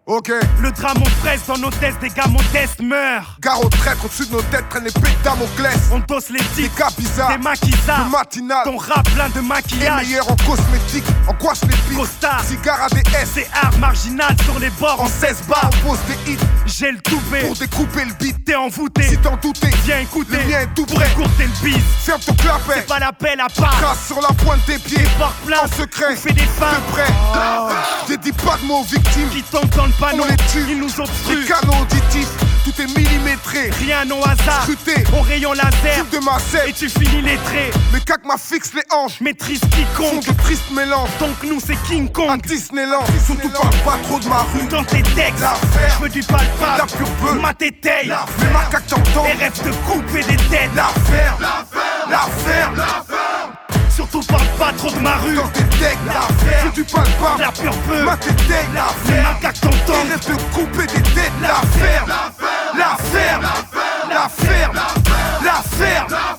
Ok. 0.09 0.33
Le 0.63 0.73
drame 0.73 0.97
on 1.05 1.11
presse 1.23 1.43
dans 1.47 1.59
nos 1.59 1.69
tests, 1.69 2.01
des 2.01 2.09
gars 2.09 2.27
modestes 2.29 2.81
meurent. 2.81 3.37
Gare 3.43 3.61
au 3.63 3.69
traître 3.69 4.07
au-dessus 4.07 4.25
de 4.27 4.33
nos 4.33 4.41
têtes 4.41 4.67
traînent 4.71 4.85
les 4.85 5.01
bêtes 5.03 5.21
Damoclès. 5.23 5.77
On 5.93 6.01
tosse 6.01 6.31
les 6.31 6.39
Des 6.39 6.45
tics, 6.63 6.79
gars 6.79 6.89
bizarres. 6.97 7.29
des 7.29 7.37
maquisards. 7.37 8.05
Le 8.07 8.11
matinal. 8.11 8.65
Ton 8.65 8.79
rap 8.79 9.07
plein 9.15 9.29
de 9.29 9.39
Et 9.41 9.43
maquillage. 9.43 10.07
meilleur 10.07 10.31
en 10.31 10.37
cosmétique. 10.37 11.05
Angoisse 11.29 11.61
les 11.65 11.69
pics. 11.77 11.99
Costard. 11.99 12.43
Cigare 12.43 12.85
ADS. 12.85 13.29
C'est 13.35 13.51
art 13.53 13.77
marginal 13.79 14.35
sur 14.47 14.59
les 14.59 14.71
bords 14.71 14.99
En 14.99 15.05
en 15.05 15.09
16 15.09 15.37
16 15.37 15.43
bars, 15.47 15.71
on 15.85 15.89
pose 15.91 15.99
des 16.09 16.33
hits 16.33 16.39
J'ai 16.65 16.91
le 16.91 17.01
toupet. 17.03 17.43
pour 17.43 17.57
découper 17.57 18.05
le 18.07 18.15
beat. 18.15 18.43
T'es 18.47 18.55
envoûté. 18.55 19.03
Si 19.03 19.19
t'en 19.19 19.37
doutais, 19.37 19.69
Viens 19.85 19.99
écouter. 19.99 20.39
le 20.39 20.51
mien 20.51 20.61
est 20.61 20.75
tout 20.75 20.87
Pour 20.87 20.97
prêt. 20.97 21.11
écourter 21.11 21.45
le 21.45 21.69
bise. 21.69 21.85
Ferme 22.07 22.21
ton 22.23 22.33
clapet. 22.33 22.73
C'est 22.77 22.87
pas 22.87 22.99
l'appel 22.99 23.39
à 23.41 23.49
part. 23.51 23.79
Trace 23.79 24.07
sur 24.07 24.23
la 24.23 24.29
pointe 24.29 24.65
des 24.67 24.79
pieds. 24.79 25.05
Porte 25.19 25.37
plein. 25.45 25.59
En 25.65 25.67
secret. 25.69 26.07
On 26.13 26.17
fait 26.17 26.33
des 26.33 26.41
fins. 26.47 26.73
De 26.73 26.93
près. 26.93 27.13
J'ai 28.09 28.17
dit 28.17 28.33
pas 28.33 28.57
de 28.57 28.65
mots 28.67 28.79
aux 28.81 28.85
victimes. 28.85 29.29
Qui 29.29 29.43
tombent 29.43 29.69
dans 29.77 29.85
le 29.85 29.93
panneau. 29.99 30.25
On 30.25 30.29
les 30.29 30.37
tue. 30.53 30.65
Ils 30.71 30.79
nous 30.79 31.01
obstruent. 31.01 31.45
canaux 31.47 31.75
auditifs. 31.83 32.29
Tout 32.65 32.83
est 32.83 32.87
millimétré. 32.99 33.71
Rien 33.71 34.09
au 34.11 34.23
hasard. 34.23 34.63
Scruté. 34.65 35.05
Au 35.19 35.23
rayon 35.23 35.53
laser. 35.53 35.95
Type 35.95 36.11
de 36.11 36.25
ma 36.25 36.37
Et 36.37 36.51
scène. 36.51 36.73
tu 36.77 36.89
finis 36.89 37.23
les 37.23 37.37
traits. 37.39 37.75
Mais 37.93 38.01
cac 38.01 38.25
m'a 38.25 38.37
fixe 38.37 38.73
les 38.75 38.83
hanches. 38.95 39.21
Maîtrise 39.21 39.61
Font 39.61 39.69
quiconque. 39.69 40.27
de 40.27 40.33
tristes 40.43 40.71
mélanges. 40.73 41.11
Donc 41.19 41.37
nous 41.45 41.61
c'est 41.65 41.81
King 41.85 42.09
À 42.09 42.13
Kong. 42.13 42.43
Disneyland. 42.43 43.05
Surtout 43.25 43.49
parle 43.49 43.75
pas 43.85 43.99
trop 44.03 44.19
de 44.19 44.29
ma 44.29 44.43
rue. 44.53 44.67
Dans 44.69 44.85
tes 44.85 45.03
textes. 45.03 45.41
L'affaire. 45.41 45.95
Je 45.99 46.03
veux 46.03 46.09
du 46.11 46.23
palpable. 46.23 46.79
La 46.79 46.87
pure 46.87 47.09
bœuf. 47.23 47.41
Ma 47.41 47.55
tétaille. 47.55 48.07
Les 48.41 48.49
macaques 48.53 48.87
t'entendent. 48.87 49.27
Les 49.27 49.45
rêves 49.45 49.63
de 49.65 49.71
couper 49.87 50.23
des 50.25 50.37
têtes. 50.37 50.71
L'affaire. 50.75 51.37
L'affaire. 51.41 52.73
Surtout 53.99 54.21
parle 54.29 54.47
pas 54.57 54.73
trop 54.79 54.93
de 54.93 55.01
ma 55.01 55.17
rue. 55.17 55.35
Dans 55.35 55.49
tes 55.49 55.65
decks. 55.65 55.99
L'affaire. 56.07 56.63
Si 56.67 56.71
tu 56.71 56.85
parles 56.85 57.11
pas. 57.21 57.37
La 57.37 57.51
pure 57.51 57.77
peu. 57.79 58.05
Ma 58.05 58.17
tétaille. 58.17 58.47
Les 58.49 58.75
L'affaire. 58.75 59.33
macaques 59.35 59.61
t'entendent. 59.61 59.97
Il 60.05 60.11
rêve 60.13 60.29
de 60.29 60.55
couper 60.55 60.87
des 60.87 61.03
têtes. 61.03 61.33
L'affaire. 61.43 62.07
L'affaire. 62.77 63.41
L'affaire. 64.09 64.71
L'affaire. 65.43 66.38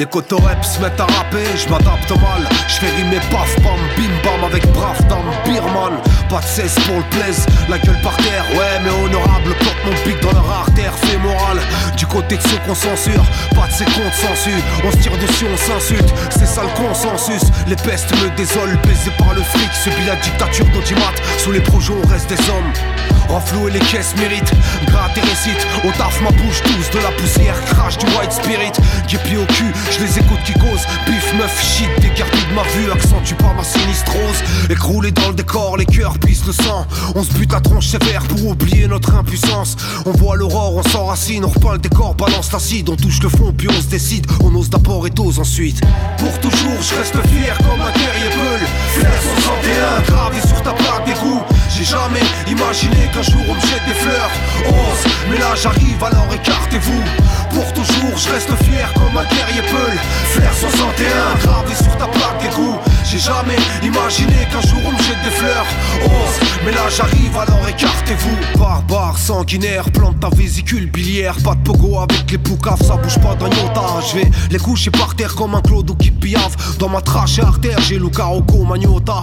Les 0.00 0.06
cotoreps 0.06 0.66
se 0.66 0.80
mettent 0.80 0.98
à 0.98 1.04
rapper, 1.04 1.44
je 1.62 1.68
m'adapte 1.68 2.10
mal. 2.12 2.48
Je 2.68 2.74
fais 2.76 2.90
rimer 2.96 3.20
paf 3.30 3.54
pam 3.56 3.76
bim 3.98 4.08
bam 4.24 4.44
avec 4.44 4.66
brave 4.72 4.98
dame 5.08 5.30
Birman. 5.44 6.00
Pas 6.30 6.40
de 6.40 6.46
cesse 6.46 6.74
pour 6.86 6.96
le 6.96 7.02
plaise, 7.10 7.44
la 7.68 7.78
gueule 7.78 8.00
par 8.02 8.16
terre. 8.16 8.46
Ouais, 8.54 8.80
mais 8.82 8.88
honorable, 8.88 9.54
porte 9.60 9.76
mon 9.84 9.92
pic 10.02 10.18
dans 10.22 10.32
leur 10.32 10.50
artère 10.50 10.94
fémorale. 11.00 11.60
Du 11.98 12.06
côté 12.06 12.38
de 12.38 12.42
ceux 12.42 12.56
qu'on 12.66 12.74
censure, 12.74 13.22
pas 13.54 13.66
de 13.66 13.72
ces 13.72 13.84
comptes. 13.84 14.16
On 14.84 14.90
se 14.90 14.96
tire 14.96 15.18
dessus, 15.18 15.44
on 15.52 15.56
s'insulte, 15.58 16.14
c'est 16.30 16.46
ça 16.46 16.62
le 16.62 16.82
consensus. 16.82 17.42
Les 17.66 17.76
pestes 17.76 18.10
me 18.22 18.34
désolent, 18.38 18.78
baisés 18.86 19.12
par 19.18 19.34
le 19.34 19.42
fric. 19.42 19.70
Subis 19.84 20.06
la 20.06 20.16
dictature 20.16 20.64
d'Audimat, 20.72 21.12
sous 21.36 21.52
les 21.52 21.60
projets 21.60 21.92
on 21.92 22.08
reste 22.08 22.30
des 22.30 22.40
hommes. 22.48 22.72
Renflouer 23.28 23.70
les 23.70 23.78
caisses 23.78 24.14
mérite, 24.16 24.50
gratte 24.86 25.16
et 25.16 25.20
récite. 25.20 25.64
Au 25.84 25.92
taf, 25.98 26.20
ma 26.22 26.30
bouche 26.30 26.62
tous 26.62 26.90
de 26.90 27.02
la 27.02 27.10
poussière, 27.12 27.54
crash 27.66 27.96
du 27.98 28.06
white 28.06 28.32
spirit. 28.32 28.72
Guépi 29.06 29.36
au 29.36 29.44
cul, 29.44 29.72
je 29.90 30.04
les 30.04 30.18
écoute 30.18 30.38
qui 30.44 30.52
causent. 30.54 30.86
Bif, 31.06 31.34
meuf, 31.34 31.62
shit, 31.62 31.88
décarté 32.00 32.38
de 32.48 32.54
ma 32.54 32.62
vue, 32.62 32.90
accentue 32.92 33.34
pas 33.34 33.52
ma 33.56 33.64
sinistrose. 33.64 34.42
Écroulé 34.68 35.10
dans 35.10 35.28
le 35.28 35.34
décor, 35.34 35.76
les 35.76 35.86
cœurs 35.86 36.18
pissent 36.18 36.46
le 36.46 36.52
sang. 36.52 36.86
On 37.14 37.22
se 37.22 37.32
bute 37.32 37.52
à 37.54 37.60
tronche 37.60 37.88
sévère 37.88 38.22
pour 38.22 38.46
oublier 38.46 38.86
notre 38.86 39.14
impuissance. 39.14 39.76
On 40.06 40.12
voit 40.12 40.36
l'aurore, 40.36 40.76
on 40.76 40.82
s'enracine, 40.82 41.44
on 41.44 41.48
repeint 41.48 41.72
le 41.72 41.78
décor, 41.78 42.14
balance 42.14 42.52
l'acide. 42.52 42.88
On 42.88 42.96
touche 42.96 43.20
le 43.22 43.28
fond, 43.28 43.52
puis 43.56 43.68
on 43.68 43.80
se 43.80 43.86
décide. 43.86 44.26
On 44.42 44.54
ose 44.54 44.70
d'abord 44.70 45.06
et 45.06 45.10
dose 45.10 45.38
ensuite. 45.38 45.80
Pour 46.18 46.38
toujours, 46.40 46.80
je 46.80 46.94
reste 46.94 47.16
fier 47.28 47.56
comme 47.58 47.80
un 47.80 47.92
guerrier 47.92 48.30
peul. 48.30 48.60
Flair 48.94 49.22
61, 49.36 50.12
gravé 50.12 50.40
sur 50.40 50.62
ta 50.62 50.72
plaque 50.72 51.06
d'égout. 51.06 51.42
J'ai 51.72 51.84
jamais 51.84 52.20
imaginé 52.48 53.08
qu'un 53.12 53.22
jour 53.22 53.40
on 53.48 53.54
me 53.54 53.60
jette 53.60 53.84
des 53.86 53.94
fleurs. 53.94 54.30
Ose, 54.66 55.12
mais 55.30 55.38
là 55.38 55.54
j'arrive, 55.54 56.02
alors 56.02 56.28
écartez-vous. 56.34 57.02
Pour 57.50 57.72
toujours, 57.72 58.16
je 58.16 58.28
reste 58.30 58.54
fier 58.64 58.92
comme 58.94 59.16
un 59.16 59.24
guerrier 59.24 59.62
peul. 59.62 59.98
Flair 60.24 60.52
61, 60.54 61.38
gravé 61.42 61.74
sur 61.74 61.96
ta 61.96 62.06
plaque 62.06 62.42
d'égout. 62.42 62.76
J'ai 63.04 63.18
jamais 63.18 63.56
imaginé 63.82 64.46
qu'un 64.52 64.60
jour 64.60 64.80
on 64.86 64.92
me 64.92 64.98
jette 64.98 65.22
des 65.24 65.30
fleurs. 65.30 65.66
Ose, 66.04 66.48
mais 66.64 66.72
là 66.72 66.88
j'arrive, 66.94 67.36
alors 67.36 67.68
écartez-vous. 67.68 68.58
Barbare, 68.58 69.18
sanguinaire, 69.18 69.90
plante 69.90 70.20
ta 70.20 70.28
vésicule 70.28 70.90
biliaire. 70.90 71.36
Pas 71.42 71.54
de 71.54 71.62
pogo 71.62 71.98
avec 71.98 72.30
les 72.30 72.38
poucaves, 72.38 72.82
ça 72.82 72.96
bouge 72.96 73.18
pas 73.20 73.34
d'un 73.36 73.50
iota. 73.50 74.00
Je 74.10 74.18
vais 74.18 74.30
les 74.50 74.58
coucher 74.58 74.90
par 74.90 75.14
terre 75.14 75.34
comme 75.34 75.54
un 75.54 75.60
clodo 75.60 75.94
qui 75.94 76.10
piave. 76.10 76.56
Dans 76.78 76.88
ma 76.88 77.00
trachée 77.00 77.42
artère, 77.42 77.78
j'ai 77.80 77.98
Luca 77.98 78.24
Rocco 78.24 78.64
Magnota. 78.64 79.22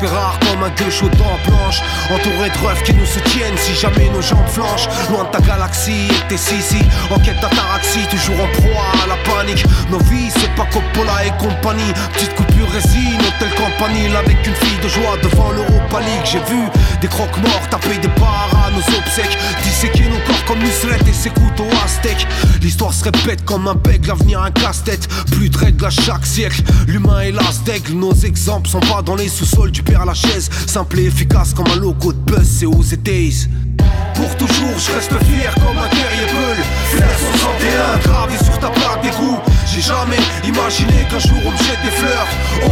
Fait 0.00 0.06
rare 0.06 0.38
comme 0.40 0.62
un 0.62 0.70
gueux 0.70 0.90
chaud 0.90 1.10
blanches. 1.46 1.82
Entouré 2.10 2.50
de 2.50 2.58
refs 2.66 2.82
qui 2.82 2.94
nous 2.94 3.06
soutiennent 3.06 3.56
si 3.56 3.74
jamais 3.74 4.08
nos 4.10 4.22
jambes 4.22 4.48
flanchent. 4.48 4.88
Loin 5.10 5.24
de 5.24 5.30
ta 5.30 5.40
galaxie 5.40 6.08
tes 6.28 6.36
sisi. 6.36 6.82
En 7.10 7.18
quête 7.18 7.40
d'ataraxie, 7.40 8.06
toujours 8.10 8.40
en 8.40 8.48
proie 8.60 8.90
à 9.02 9.06
la 9.06 9.16
panique. 9.24 9.64
Nos 9.90 9.98
vies, 10.10 10.30
c'est 10.30 10.54
pas 10.54 10.66
Coppola 10.66 11.24
et 11.24 11.32
compagnie. 11.38 11.92
Petite 12.12 12.34
coupure 12.34 12.70
résine, 12.70 13.20
hôtel 13.20 13.50
campanile 13.56 14.14
avec 14.16 14.46
une 14.46 14.54
fille 14.54 14.78
de 14.82 14.88
joie 14.88 15.16
devant 15.22 15.50
l'Europa 15.52 16.00
League. 16.00 16.24
J'ai 16.24 16.42
vu 16.52 16.62
des 17.00 17.08
croque-morts 17.08 17.68
taper 17.70 17.98
des 17.98 18.08
barres 18.20 18.66
à 18.66 18.70
nos 18.70 18.98
obsèques. 18.98 19.38
Disséquer 19.62 20.04
nos 20.08 20.20
corps 20.26 20.44
comme 20.46 20.58
Nusret 20.58 20.98
et 21.08 21.12
ses 21.12 21.30
couteaux 21.30 21.70
aztèques. 21.84 22.26
L'histoire 22.60 22.92
se 22.92 23.04
répète 23.04 23.44
comme 23.44 23.68
un 23.68 23.74
bègue, 23.74 24.06
l'avenir 24.06 24.42
un 24.42 24.50
casse-tête. 24.50 25.08
Plus 25.30 25.48
de 25.48 25.58
règles 25.58 25.84
à 25.84 25.90
chaque 25.90 26.26
siècle. 26.26 26.62
L'humain 26.86 27.20
est 27.20 27.32
l'as 27.32 27.62
d'aigle. 27.64 27.94
Nos 27.94 28.14
exemples 28.14 28.68
sont 28.68 28.80
pas 28.80 29.02
dans 29.02 29.16
les 29.16 29.28
sous-sols 29.28 29.70
du 29.70 29.82
père 29.82 30.04
Lachaise. 30.04 30.50
Simple 30.66 31.00
et 31.00 31.06
efficace 31.06 31.29
comme 31.54 31.66
un 31.72 31.80
logo 31.80 32.12
de 32.12 32.18
buzz, 32.18 32.48
c'est 32.58 32.66
aux 32.66 32.82
États. 32.82 33.48
Pour 34.14 34.36
toujours, 34.36 34.78
je 34.78 34.92
reste 34.92 35.12
fier 35.24 35.54
comme 35.54 35.78
un 35.78 35.88
guerrier 35.88 36.26
peul. 36.26 36.56
Flair 36.90 37.18
61, 37.18 37.98
gravé 38.04 38.36
sur 38.36 38.58
ta 38.58 38.68
plaque 38.68 39.02
d'égout. 39.02 39.38
J'ai 39.66 39.80
jamais 39.80 40.18
imaginé 40.44 41.06
qu'un 41.08 41.18
jour 41.18 41.38
on 41.44 41.50
me 41.50 41.56
jette 41.58 41.82
des 41.82 41.90
fleurs. 41.90 42.26
11, 42.62 42.70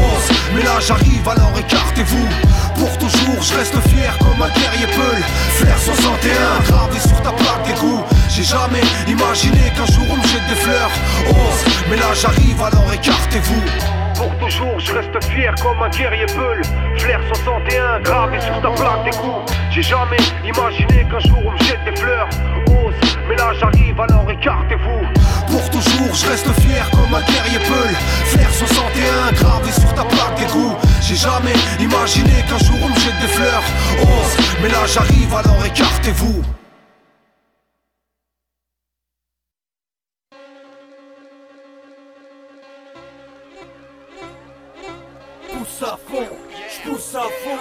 mais 0.55 0.63
là 0.63 0.79
j'arrive, 0.81 1.27
alors 1.29 1.53
écartez-vous. 1.59 2.29
Pour 2.77 2.99
toujours, 2.99 3.43
je 3.43 3.55
reste 3.55 3.79
fier 3.89 4.17
comme 4.19 4.43
un 4.43 4.51
guerrier 4.51 4.87
peul. 4.95 5.23
Flair 5.57 5.79
61, 5.79 6.61
gravé 6.69 6.99
sur 7.01 7.21
ta 7.23 7.33
plaque 7.33 7.67
d'égout. 7.67 8.03
J'ai 8.29 8.45
jamais 8.45 8.83
imaginé 9.09 9.73
qu'un 9.77 9.87
jour 9.87 10.05
on 10.11 10.17
me 10.17 10.27
jette 10.29 10.47
des 10.49 10.61
fleurs. 10.61 10.91
11, 11.29 11.37
mais 11.91 11.97
là 11.97 12.13
j'arrive, 12.15 12.61
alors 12.63 12.93
écartez-vous. 12.93 13.98
Pour 14.19 14.37
toujours, 14.39 14.81
je 14.81 14.93
reste 14.93 15.25
fier 15.31 15.55
comme 15.63 15.81
un 15.81 15.91
guerrier 15.91 16.27
peul. 16.27 16.61
Flair 16.97 17.21
61, 17.29 18.01
gravé 18.01 18.41
sur 18.41 18.61
ta 18.61 18.71
plaque 18.71 19.05
d'égout. 19.05 19.47
J'ai 19.71 19.83
jamais 19.83 20.17
imaginé 20.45 21.07
qu'un 21.09 21.21
jour 21.21 21.39
on 21.47 21.53
me 21.53 21.59
jette 21.59 21.85
des 21.85 21.95
fleurs. 21.95 22.29
Ose, 22.67 22.95
mais 23.29 23.37
là 23.37 23.53
j'arrive, 23.61 24.01
alors 24.01 24.29
écartez-vous. 24.29 25.07
Pour 25.47 25.71
toujours, 25.71 26.13
je 26.13 26.27
reste 26.27 26.51
fier 26.61 26.91
comme 26.91 27.15
un 27.15 27.23
guerrier 27.31 27.61
peul. 27.61 27.95
Flair 28.25 28.53
61, 28.53 29.33
gravé 29.35 29.71
sur 29.71 29.95
ta 29.95 30.03
plaque 30.03 30.35
d'égout. 30.37 30.75
J'ai 31.01 31.15
jamais 31.15 31.55
imaginé 31.79 32.43
qu'un 32.49 32.59
jour 32.59 32.77
on 32.83 32.89
me 32.89 32.99
jette 32.99 33.21
des 33.21 33.29
fleurs. 33.29 33.63
Ose, 34.03 34.37
mais 34.61 34.69
là 34.69 34.85
j'arrive, 34.85 35.33
alors 35.33 35.65
écartez-vous. 35.65 36.43
Pousse 45.79 45.89
à 45.89 45.97
fond, 45.97 46.27
je 46.69 46.91
pousse 46.91 47.15
à 47.15 47.21
fond, 47.21 47.59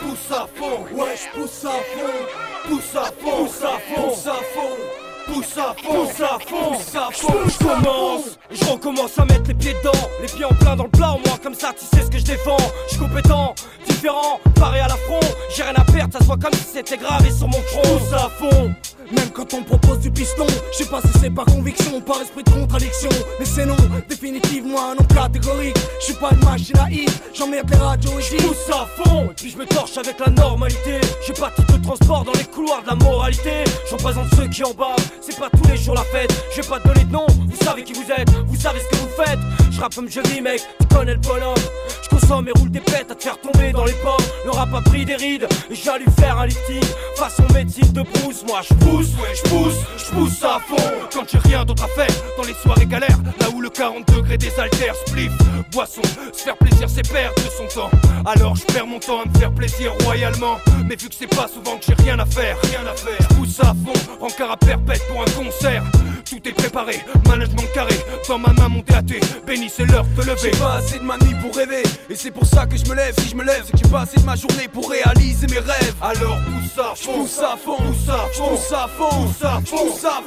pousse 0.00 0.36
à 0.36 0.46
fond, 0.54 0.96
ouais 0.96 1.14
je 1.16 1.40
pousse 1.40 1.64
à 1.64 1.70
fond, 1.70 2.68
pousse 2.68 2.96
à 2.96 3.04
fond, 3.04 3.44
pousse 3.44 3.62
à 3.62 3.78
fond, 3.78 4.02
pousse 4.02 4.26
à 4.26 4.34
fond. 4.34 4.76
Pousse 5.24 5.56
à 5.56 5.72
fond, 5.80 6.04
pousse 6.04 6.20
à 6.20 6.38
fond, 6.40 6.72
pousse 6.72 6.94
à 6.96 7.10
fond, 7.12 7.34
je 7.46 7.64
commence, 7.64 8.38
je 8.50 8.64
recommence 8.64 9.16
à 9.20 9.24
mettre 9.24 9.46
les 9.46 9.54
pieds 9.54 9.74
dedans, 9.74 10.08
les 10.20 10.26
pieds 10.26 10.44
en 10.44 10.48
plein 10.48 10.74
dans 10.74 10.82
le 10.82 10.90
plat, 10.90 11.12
au 11.12 11.18
moins 11.28 11.38
comme 11.40 11.54
ça 11.54 11.72
tu 11.78 11.84
sais 11.84 12.04
ce 12.04 12.10
que 12.10 12.18
je 12.18 12.24
défends, 12.24 12.56
je 12.86 12.96
suis 12.96 12.98
compétent, 12.98 13.54
différent, 13.86 14.40
paré 14.56 14.80
à 14.80 14.88
la 14.88 14.96
front, 14.96 15.20
j'ai 15.54 15.62
rien 15.62 15.74
à 15.76 15.84
perdre, 15.84 16.12
ça 16.12 16.18
se 16.18 16.24
voit 16.24 16.36
comme 16.36 16.52
si 16.54 16.64
c'était 16.74 16.96
gravé 16.96 17.30
sur 17.30 17.46
mon 17.46 17.62
front, 17.62 17.82
pousse 17.82 18.12
à 18.12 18.28
fond, 18.30 18.74
même 19.10 19.30
quand 19.32 19.52
on 19.54 19.60
me 19.60 19.64
propose 19.64 20.00
du 20.00 20.10
piston, 20.10 20.46
je 20.72 20.78
sais 20.78 20.90
pas 20.90 21.00
si 21.00 21.18
c'est 21.20 21.30
par 21.30 21.44
conviction, 21.46 22.00
par 22.00 22.20
esprit 22.20 22.42
de 22.44 22.50
contradiction. 22.50 23.10
Mais 23.38 23.46
c'est 23.46 23.66
non, 23.66 23.76
définitivement 24.08 24.90
un 24.90 24.94
nom 24.94 25.04
catégorique. 25.04 25.76
Je 26.00 26.04
suis 26.06 26.14
pas 26.14 26.30
une 26.32 26.44
machine 26.44 26.78
à 26.78 26.90
hit, 26.90 27.10
j'emmerde 27.34 27.70
les 27.70 27.76
radios 27.76 28.18
et 28.18 28.22
je 28.22 28.36
pousse 28.36 28.68
à 28.70 28.86
fond. 29.02 29.30
Et 29.30 29.34
puis 29.34 29.50
je 29.50 29.58
me 29.58 29.66
torche 29.66 29.96
avec 29.96 30.18
la 30.18 30.30
normalité. 30.32 31.00
J'ai 31.26 31.32
pas 31.32 31.50
de 31.50 31.56
titre 31.56 31.78
de 31.78 31.82
transport 31.84 32.24
dans 32.24 32.32
les 32.32 32.44
couloirs 32.44 32.82
de 32.82 32.88
la 32.88 32.94
moralité. 32.94 33.64
Je 33.88 33.94
représente 33.94 34.26
ceux 34.36 34.48
qui 34.48 34.64
en 34.64 34.72
bas, 34.72 34.96
c'est 35.20 35.38
pas 35.38 35.50
tous 35.50 35.68
les 35.68 35.76
jours 35.76 35.94
la 35.94 36.04
fête. 36.04 36.32
Je 36.54 36.60
vais 36.60 36.68
pas 36.68 36.80
te 36.80 36.88
donner 36.88 37.04
de 37.04 37.12
nom, 37.12 37.26
vous 37.28 37.64
savez 37.64 37.82
qui 37.84 37.92
vous 37.92 38.10
êtes, 38.10 38.30
vous 38.46 38.56
savez 38.56 38.80
ce 38.80 38.88
que 38.88 39.02
vous 39.02 39.22
faites. 39.24 39.38
Je 39.70 39.80
rappe 39.80 39.94
comme 39.94 40.08
je 40.08 40.20
vis, 40.20 40.40
mec, 40.40 40.60
tu 40.80 40.86
connais 40.94 41.14
le 41.14 41.20
bonhomme. 41.20 41.54
Je 42.02 42.08
consomme 42.08 42.48
et 42.48 42.58
roule 42.58 42.70
des 42.70 42.80
pètes 42.80 43.10
à 43.10 43.14
te 43.14 43.22
faire 43.22 43.38
tomber 43.40 43.72
dans 43.72 43.84
les 43.84 43.92
pommes. 43.94 44.26
Le 44.44 44.50
rap 44.50 44.72
a 44.74 44.80
pris 44.82 45.04
des 45.04 45.16
rides, 45.16 45.48
et 45.70 45.88
allé 45.88 46.04
faire 46.18 46.38
un 46.38 46.46
lifting. 46.46 46.82
Façon 47.16 47.44
médecine 47.54 47.92
de 47.92 48.02
brousse, 48.02 48.44
moi 48.46 48.60
je 48.62 48.74
pousse, 48.92 49.14
ouais, 49.14 49.34
je 49.34 49.42
pousse, 49.48 49.74
je 49.96 50.10
pousse 50.14 50.44
à 50.44 50.60
fond. 50.60 50.76
Quand 51.12 51.24
j'ai 51.30 51.38
rien 51.38 51.64
d'autre 51.64 51.84
à 51.84 51.88
faire, 51.88 52.14
dans 52.36 52.44
les 52.44 52.54
soirées 52.54 52.86
galères, 52.86 53.18
là 53.40 53.46
où 53.54 53.60
le 53.60 53.70
40 53.70 54.06
degrés 54.12 54.38
des 54.38 54.52
altères, 54.58 54.94
spliff, 55.06 55.32
boisson, 55.70 56.02
se 56.32 56.42
faire 56.42 56.56
plaisir 56.56 56.88
c'est 56.88 57.08
perdre 57.10 57.34
de 57.36 57.50
son 57.50 57.80
temps. 57.80 57.90
Alors 58.26 58.56
je 58.56 58.64
perds 58.64 58.86
mon 58.86 58.98
temps 58.98 59.20
à 59.22 59.26
me 59.26 59.38
faire 59.38 59.52
plaisir 59.52 59.92
royalement. 60.04 60.58
Mais 60.86 60.96
vu 60.96 61.08
que 61.08 61.14
c'est 61.18 61.26
pas 61.26 61.48
souvent 61.48 61.78
que 61.78 61.84
j'ai 61.86 61.94
rien 62.02 62.18
à 62.18 62.26
faire, 62.26 62.56
rien 62.64 62.86
à 62.86 62.94
faire, 62.94 63.16
je 63.20 63.34
pousse 63.36 63.60
à 63.60 63.74
fond, 63.84 64.24
encore 64.24 64.50
à 64.50 64.56
perpète 64.56 65.02
pour 65.08 65.22
un 65.22 65.44
concert. 65.44 65.82
Tout 66.28 66.48
est 66.48 66.52
préparé, 66.52 67.00
management 67.26 67.68
carré, 67.74 67.94
dans 68.28 68.38
ma 68.38 68.52
main 68.52 68.68
mon 68.68 68.82
thé, 68.82 69.20
béni 69.46 69.68
c'est 69.68 69.84
l'heure 69.84 70.06
de 70.16 70.22
lever. 70.22 70.50
J'ai 70.52 70.58
pas 70.58 70.76
assez 70.76 70.98
de 70.98 71.04
ma 71.04 71.16
nuit 71.18 71.34
pour 71.42 71.54
rêver, 71.54 71.82
et 72.08 72.14
c'est 72.14 72.30
pour 72.30 72.46
ça 72.46 72.66
que 72.66 72.76
je 72.76 72.84
me 72.86 72.94
lève. 72.94 73.14
Si 73.18 73.28
je 73.28 73.36
me 73.36 73.44
lève, 73.44 73.62
c'est 73.66 73.72
que 73.72 73.78
j'ai 73.78 73.90
pas 73.90 74.02
assez 74.02 74.18
de 74.18 74.24
ma 74.24 74.36
journée 74.36 74.68
pour 74.68 74.90
réaliser 74.90 75.46
mes 75.48 75.58
rêves. 75.58 75.94
Alors 76.00 76.38
pousse 76.38 76.78
à 76.78 76.94
fond, 76.94 77.12
pousse 77.12 77.38
à 77.38 77.56
fond, 77.56 77.76
pousse 77.76 78.08
à 78.08 78.28
fond, 78.32 78.48
pousse 78.48 78.72
à 78.72 78.81
à 78.82 78.88
fond, 78.88 79.08
pousse 79.10 79.44
à 79.44 79.60
fond. 79.64 79.76
pousse 79.76 80.04
à 80.04 80.22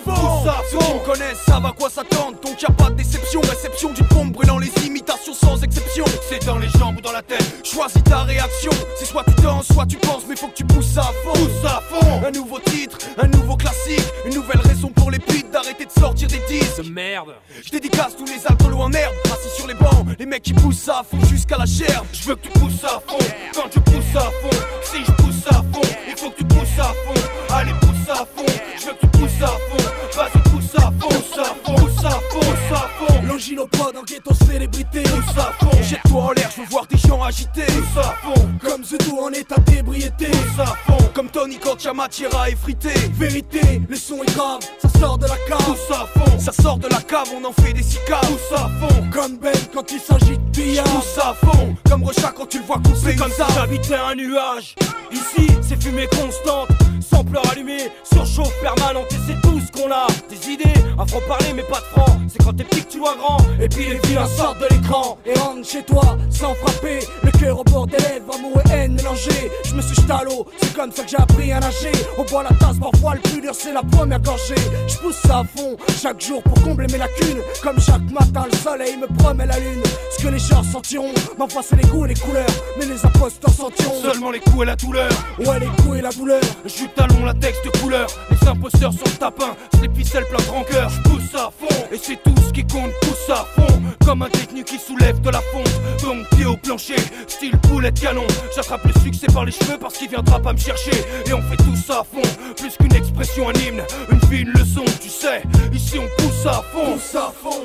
Ceux 0.72 0.77
qui 0.77 0.94
me 0.94 1.06
connaissent 1.06 1.41
savent 1.45 1.65
à 1.65 1.72
quoi 1.72 1.90
s'attendre, 1.90 2.38
donc 2.41 2.61
y 2.61 2.65
a 2.65 2.69
pas 2.72 2.90
de 2.90 2.95
déception. 2.95 3.41
Réception 3.41 3.91
d'une 3.91 4.07
bombe 4.07 4.32
brûlant 4.32 4.57
les 4.60 4.72
imitations 4.86 5.34
sans 5.34 5.61
exception. 5.61 6.06
C'est 6.30 6.45
dans 6.45 6.57
les 6.57 6.69
jambes 6.69 6.98
ou 6.98 7.02
dans 7.02 7.11
la 7.11 7.22
tête, 7.22 7.44
Choisis 7.64 8.03
ta 8.03 8.23
réaction, 8.23 8.72
c'est 8.98 9.06
soit 9.06 9.23
tu 9.26 9.41
danses, 9.41 9.68
soit 9.68 9.86
tu 9.86 9.98
penses, 9.98 10.23
mais 10.27 10.36
faut 10.36 10.48
que 10.48 10.53
tu 10.56 10.64
pousses 10.64 10.98
à 10.98 11.03
fond. 11.23 11.34
pousse 11.34 11.65
à 11.65 11.82
fond. 11.90 12.22
Un 12.26 12.32
nouveau 12.32 12.60
titre, 12.60 12.98
un 13.18 13.27
nouveau 13.27 13.57
classique, 13.57 14.06
une 14.26 14.36
nouvelle 14.36 14.61
raison 14.61 14.90
pour 14.90 15.11
les 15.11 15.19
putes 15.19 15.52
d'arrêter 15.52 15.86
de 15.86 15.91
sortir 15.91 16.27
des 16.27 16.41
disques. 16.48 16.82
De 16.82 16.90
merde. 16.90 17.36
Je 17.64 17.69
dédicace 17.69 18.15
tous 18.15 18.26
les 18.26 18.45
alcoolos 18.48 18.82
en 18.82 18.91
herbe, 18.94 19.14
assis 19.26 19.56
sur 19.56 19.68
les 19.68 19.73
bancs, 19.73 20.06
les 20.18 20.26
mecs 20.26 20.44
qui 20.44 20.53
poussent 20.53 20.88
à 20.88 21.03
fond 21.03 21.19
jusqu'à 21.26 21.57
la 21.57 21.65
gerbe. 21.65 22.06
Je 22.14 22.23
veux 22.30 22.36
que 22.36 22.48
tu 22.48 22.60
pousses 22.60 22.84
à 22.84 23.02
fond. 23.06 23.18
Quand 23.53 23.69
je 23.73 23.80
pousse 23.80 24.15
à 24.15 24.32
fond, 24.41 24.57
si 24.84 25.03
je 25.03 25.11
pousse 25.11 25.48
à 25.49 25.56
fond, 25.56 25.88
il 26.07 26.18
faut 26.18 26.30
que 26.30 26.38
tu 26.38 26.45
pousses 26.45 26.80
à 26.80 26.84
fond. 26.84 27.53
Allez, 27.53 27.73
pousse 27.82 28.10
à 28.10 28.26
fond. 28.26 28.44
Je 28.80 28.85
veux 28.88 28.93
que 28.93 29.17
tu 29.17 29.43
à 29.43 29.47
fond. 29.47 30.55
À 30.75 30.91
fond, 30.99 31.09
pousse 31.09 31.37
à 31.39 31.43
fond, 31.63 31.75
pousse 31.75 32.71
à 32.71 32.89
fond. 32.97 33.21
L'angilopode 33.27 33.97
en 33.97 34.03
ghetto 34.03 34.33
célébrité. 34.45 35.03
Pousse 35.03 35.37
à 35.37 35.51
fond. 35.59 35.81
Jette-toi 35.81 36.21
en 36.21 36.31
l'air, 36.31 36.49
je 36.55 36.61
veux 36.61 36.67
voir 36.67 36.85
des 36.87 36.97
gens 36.97 37.21
agités. 37.21 37.65
Pousse 37.65 37.97
à 38.03 38.15
fond. 38.23 38.49
Comme 38.61 38.83
Zedo 38.83 39.19
en 39.21 39.31
état 39.31 39.59
d'ébriété. 39.61 40.27
Pousse 40.27 40.59
à 40.59 40.65
fond. 40.65 40.97
Comme 41.13 41.29
Tony 41.29 41.57
quand 41.57 41.83
y'a 41.83 41.93
matière 41.93 42.35
à 42.37 42.49
effriter. 42.49 42.93
Vérité, 43.13 43.81
Le 43.87 43.95
son 43.95 44.23
est 44.23 44.35
grave, 44.35 44.59
ça 44.81 44.89
sort 44.99 45.17
de 45.17 45.27
la 45.27 45.37
cave. 45.47 45.63
pousse 45.65 45.91
à 45.91 46.05
fond. 46.05 46.39
Ça 46.39 46.51
sort 46.51 46.77
de 46.77 46.87
la 46.87 47.01
cave, 47.01 47.27
on 47.39 47.45
en 47.45 47.53
fait 47.53 47.73
des 47.73 47.83
cicaves. 47.83 48.21
Pousse 48.27 48.51
à 48.57 48.69
fond. 48.79 49.03
Comme 49.11 49.37
Ben 49.37 49.53
quand 49.73 49.91
il 49.91 49.99
s'agit 49.99 50.37
de 50.37 50.49
billard. 50.51 50.85
Pousse 50.85 51.17
à 51.23 51.33
fond. 51.33 51.75
Comme 51.89 52.03
Rocha 52.03 52.31
quand 52.35 52.47
tu 52.47 52.59
le 52.59 52.65
vois 52.65 52.77
couper 52.77 53.15
comme 53.15 53.31
table. 53.31 53.51
j'habitais 53.55 53.95
un 53.95 54.15
nuage. 54.15 54.75
Ici, 55.11 55.47
c'est 55.61 55.81
fumée 55.81 56.07
constante, 56.07 56.69
sans 56.99 57.23
pleurs 57.23 57.47
allumées, 57.51 57.89
surchauffe 58.03 58.51
permanente. 58.61 59.05
Et 59.11 59.17
c'est 59.27 59.41
tout 59.41 59.59
ce 59.59 59.71
qu'on 59.71 59.91
a. 59.91 60.07
Des 60.29 60.51
un 60.98 61.06
franc 61.06 61.19
parler, 61.27 61.53
mais 61.56 61.64
pas 61.64 61.80
de 61.80 61.86
franc. 61.86 62.19
C'est 62.27 62.44
quand 62.44 62.53
t'es 62.53 62.64
petit 62.64 62.84
que 62.84 62.91
tu 62.91 62.99
vois 62.99 63.15
grand. 63.15 63.38
Et 63.60 63.68
puis 63.68 63.86
les 63.90 63.99
vilains 64.07 64.27
sortent 64.27 64.60
de 64.60 64.68
l'écran. 64.73 65.18
Et 65.26 65.38
rentre 65.40 65.68
chez 65.68 65.84
toi 65.84 66.18
sans 66.30 66.53
frapper 66.56 66.99
Le 67.23 67.32
cœur 67.32 67.60
au 67.60 67.64
bord 67.64 67.88
des 67.88 67.98
lèvres, 67.98 68.36
amour 68.36 68.61
et 68.65 68.72
haine 68.72 68.94
mélangés 68.94 69.52
Je 69.65 69.73
me 69.73 69.82
suis 69.82 69.95
jeté 69.95 70.11
à 70.11 70.23
l'eau, 70.23 70.45
c'est 70.61 70.73
comme 70.73 70.91
ça 70.91 71.03
que 71.03 71.10
j'ai 71.10 71.18
appris 71.18 71.52
à 71.52 71.60
nager 71.60 71.91
On 72.18 72.23
boit 72.23 72.44
la 72.44 72.49
tasse, 72.49 72.77
parfois 72.80 73.15
le 73.15 73.22
plus 73.22 73.41
dur 73.41 73.52
c'est 73.53 73.73
la 73.73 73.82
première 73.82 74.19
gorgée 74.19 74.56
Je 74.88 74.98
pousse 74.98 75.15
ça 75.15 75.40
à 75.40 75.44
fond, 75.44 75.77
chaque 76.02 76.22
jour 76.22 76.41
pour 76.44 76.61
combler 76.64 76.88
mes 76.91 76.98
lacunes 76.98 77.41
Comme 77.64 77.80
chaque 77.80 78.10
matin 78.11 78.45
le 78.52 78.57
soleil 78.57 78.98
me 78.98 79.07
promet 79.18 79.45
la 79.45 79.57
lune 79.57 79.84
Ce 80.18 80.23
que 80.23 80.27
les 80.30 80.40
gens 80.40 80.64
sentiront, 80.64 81.14
ma 81.38 81.48
foi 81.48 81.61
c'est 81.68 81.77
les 81.77 81.88
goûts 81.88 82.06
et 82.06 82.10
les 82.10 82.15
couleurs 82.15 82.45
Mais 82.77 82.86
les 82.86 83.06
imposteurs 83.06 83.53
sentiront 83.53 84.02
Seulement 84.02 84.32
les 84.32 84.40
coups 84.40 84.64
et 84.64 84.65
la 84.65 84.76
douleur. 84.76 85.10
Ouais 85.40 85.60
les 85.60 85.84
coups 85.84 85.98
et 85.98 86.02
la 86.02 86.11
douleur 86.11 86.41
Jus 86.65 86.90
talon, 86.95 87.26
latex 87.26 87.57
de 87.64 87.69
couleur. 87.80 88.07
Les 88.30 88.48
imposteurs 88.48 88.94
sur 88.94 89.06
le 89.06 89.18
tapin, 89.18 89.56
c'est 89.73 89.88
les 89.88 89.94
ficelles 89.94 90.26
plein 90.26 90.44
rancœur. 90.49 90.89
Je 90.89 91.01
pousse 91.09 91.34
à 91.35 91.49
fond, 91.57 91.85
et 91.91 91.97
c'est 92.01 92.22
tout 92.23 92.35
ce 92.47 92.51
qui 92.53 92.63
compte, 92.65 92.91
pousse 93.01 93.30
à 93.30 93.45
fond. 93.55 93.81
Comme 94.05 94.22
un 94.22 94.30
détenu 94.30 94.63
qui 94.63 94.77
soulève 94.77 95.19
de 95.22 95.30
la 95.30 95.41
fonte. 95.51 95.69
Donc 96.03 96.27
pied 96.35 96.45
au 96.45 96.55
plancher, 96.57 96.95
style 97.27 97.57
poulet 97.57 97.91
de 97.91 97.99
canon. 97.99 98.26
J'attrape 98.55 98.84
le 98.85 98.93
succès 99.01 99.27
par 99.34 99.45
les 99.45 99.51
cheveux 99.51 99.77
parce 99.80 99.95
qu'il 99.97 100.09
viendra 100.09 100.39
pas 100.39 100.53
me 100.53 100.57
chercher. 100.59 100.91
Et 101.26 101.34
on 101.34 101.41
fait 101.41 101.57
tout 101.57 101.76
ça 101.76 102.01
à 102.01 102.03
fond, 102.03 102.22
plus 102.57 102.76
qu'une 102.77 102.93
expression, 102.95 103.49
un 103.49 103.53
hymne. 103.53 103.81
Une 104.11 104.19
vie, 104.30 104.41
une 104.43 104.51
leçon, 104.51 104.85
tu 105.01 105.09
sais. 105.09 105.41
Ici 105.73 105.97
on 105.99 106.22
pousse 106.22 106.45
à 106.45 106.63
fond. 106.72 106.93
Pousse 106.93 107.15
à 107.15 107.31
fond, 107.41 107.63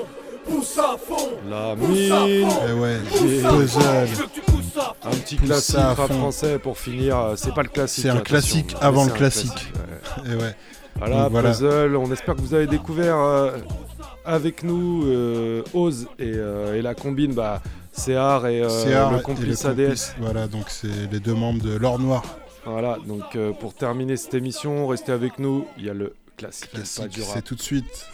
pousse 0.49 0.79
à 0.79 0.97
fond. 0.97 1.29
La 1.49 1.75
mine. 1.77 2.49
Eh 2.69 2.73
ouais, 2.73 2.97
Pousse 3.11 3.45
à 3.45 3.49
fond. 3.51 3.59
puzzle. 3.59 4.09
Je 4.11 4.15
veux 4.15 4.25
que 4.25 4.35
tu 4.35 4.41
pousses 4.41 4.77
à 4.79 4.81
fond. 4.81 4.95
Un 5.05 5.11
petit 5.11 5.37
classique 5.37 5.77
rap 5.77 6.13
français 6.13 6.59
pour 6.59 6.79
finir. 6.79 7.19
euh, 7.19 7.35
C'est 7.37 7.53
pas 7.55 7.63
le 7.63 7.69
classique. 7.69 8.03
C'est 8.05 8.11
un 8.11 8.21
classique 8.21 8.75
Mais 8.81 8.87
avant 8.87 9.05
le 9.05 9.11
classique. 9.13 9.73
ouais. 10.25 10.33
Et 10.33 10.35
ouais. 10.37 10.57
Voilà, 11.01 11.23
Donc 11.23 11.33
voilà. 11.33 11.49
Puzzle. 11.51 11.97
On 11.97 12.13
espère 12.13 12.37
que 12.37 12.41
vous 12.41 12.55
avez 12.55 12.67
découvert 12.67 13.17
euh, 13.17 13.59
avec 14.25 14.63
nous 14.63 15.05
euh, 15.07 15.63
Oz 15.73 16.07
et, 16.19 16.33
euh, 16.35 16.77
et 16.77 16.83
la 16.83 16.95
combine. 16.95 17.33
Bah, 17.33 17.63
CR 17.93 18.47
et, 18.47 18.61
le 18.61 19.19
et 19.19 19.23
complice 19.23 19.65
le 19.65 19.71
ADS. 19.71 19.81
complice, 19.81 20.15
Voilà, 20.21 20.47
donc 20.47 20.67
c'est 20.69 21.11
les 21.11 21.19
deux 21.19 21.35
membres 21.35 21.63
de 21.63 21.75
l'Or 21.77 21.99
Noir. 21.99 22.23
Voilà, 22.65 22.99
donc 23.07 23.37
pour 23.59 23.75
terminer 23.75 24.17
cette 24.17 24.35
émission, 24.35 24.87
restez 24.87 25.13
avec 25.13 25.39
nous. 25.39 25.67
Il 25.77 25.87
y 25.87 25.91
a 25.91 25.95
le 25.95 26.15
classique, 26.37 26.71
Classique, 26.71 27.19
c'est 27.21 27.43
tout 27.43 27.57
de 27.57 27.63
suite. 27.63 28.07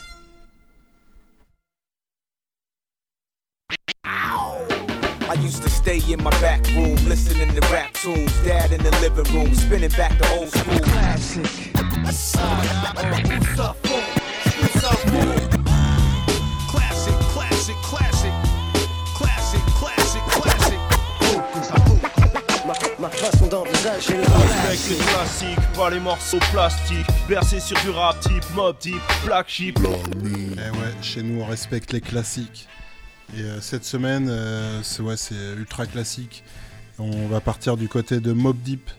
I 5.29 5.35
used 5.35 5.63
to 5.65 5.71
stay 5.71 6.01
in 6.13 6.23
my 6.23 6.31
back 6.41 6.65
room, 6.69 6.95
listening 7.09 7.53
to 7.55 7.61
rap 7.73 7.93
tunes. 7.95 8.33
Dad 8.45 8.71
in 8.73 8.81
the 8.83 8.91
living 9.01 9.25
room, 9.35 9.53
spinning 9.55 9.91
back 9.91 10.17
the 10.19 10.29
old 10.39 10.51
school. 10.51 10.79
Classic. 10.79 11.45
Classic, 16.71 17.15
classic, 17.35 17.77
classic. 17.83 18.33
Classic, 19.17 19.61
classic, 19.75 20.23
classic. 20.31 20.81
Ma, 22.99 23.09
façon 23.11 23.47
d'envisager 23.49 24.17
le 24.17 24.23
respect 24.23 24.77
que 24.77 24.91
les 24.95 25.05
classiques, 25.07 25.73
pas 25.77 25.91
les 25.91 26.01
morceaux 26.01 26.39
plastiques. 26.53 27.07
Bercé 27.29 27.61
sur 27.61 27.79
du 27.81 27.91
rap 27.91 28.21
type, 28.21 28.45
mob 28.55 28.79
type, 28.79 29.03
black 29.25 29.49
sheep. 29.49 29.79
Eh 29.81 29.85
ouais, 30.71 30.95
chez 31.03 31.23
nous 31.23 31.43
on 31.43 31.47
respecte 31.47 31.93
les 31.93 32.01
classiques. 32.01 32.69
Et 33.35 33.41
euh, 33.41 33.61
cette 33.61 33.85
semaine, 33.85 34.29
euh, 34.29 34.81
c'est 34.83 35.03
ouais, 35.03 35.17
ultra 35.57 35.87
classique. 35.87 36.45
On 36.99 37.27
va 37.29 37.41
partir 37.41 37.77
du 37.77 37.89
côté 37.89 38.21
de 38.21 38.33
Mob 38.33 38.57
Deep 38.63 38.91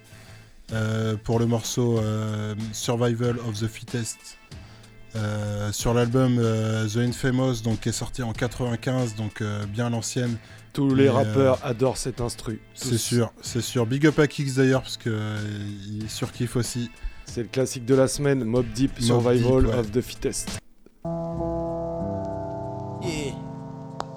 euh, 0.72 1.16
pour 1.24 1.40
le 1.40 1.46
morceau 1.46 2.02
Survival 2.74 3.38
of 3.40 3.60
the 3.60 3.68
Fittest. 3.68 4.38
Euh, 5.16 5.72
sur 5.72 5.94
l'album 5.94 6.38
euh, 6.38 6.88
The 6.88 6.98
Infamous, 6.98 7.62
donc 7.64 7.82
qui 7.82 7.90
est 7.90 7.94
sorti 7.94 8.22
en 8.22 8.34
95, 8.34 9.16
donc 9.16 9.42
euh, 9.42 9.66
bien 9.66 9.90
l'ancienne. 9.90 10.38
Tous 10.74 10.94
les 10.94 11.10
rappeurs 11.10 11.60
adorent 11.66 11.98
cet 11.98 12.22
instru. 12.22 12.62
C'est 12.76 13.00
sûr, 13.00 13.34
c'est 13.42 13.62
sûr. 13.62 13.88
Big 13.88 14.06
up 14.06 14.20
à 14.20 14.28
Kix 14.28 14.56
d'ailleurs, 14.56 14.84
parce 14.84 14.98
que 14.98 15.36
il 15.90 16.08
surkiffe 16.08 16.56
aussi. 16.56 16.92
C'est 17.26 17.42
le 17.42 17.48
classique 17.48 17.86
de 17.86 17.96
la 17.96 18.08
semaine, 18.08 18.44
Mob 18.44 18.66
Deep, 18.76 18.92
Survival 19.00 19.64
Deep, 19.64 19.72
ouais. 19.72 19.80
of 19.80 19.92
the 19.92 20.02
Fittest. 20.02 20.60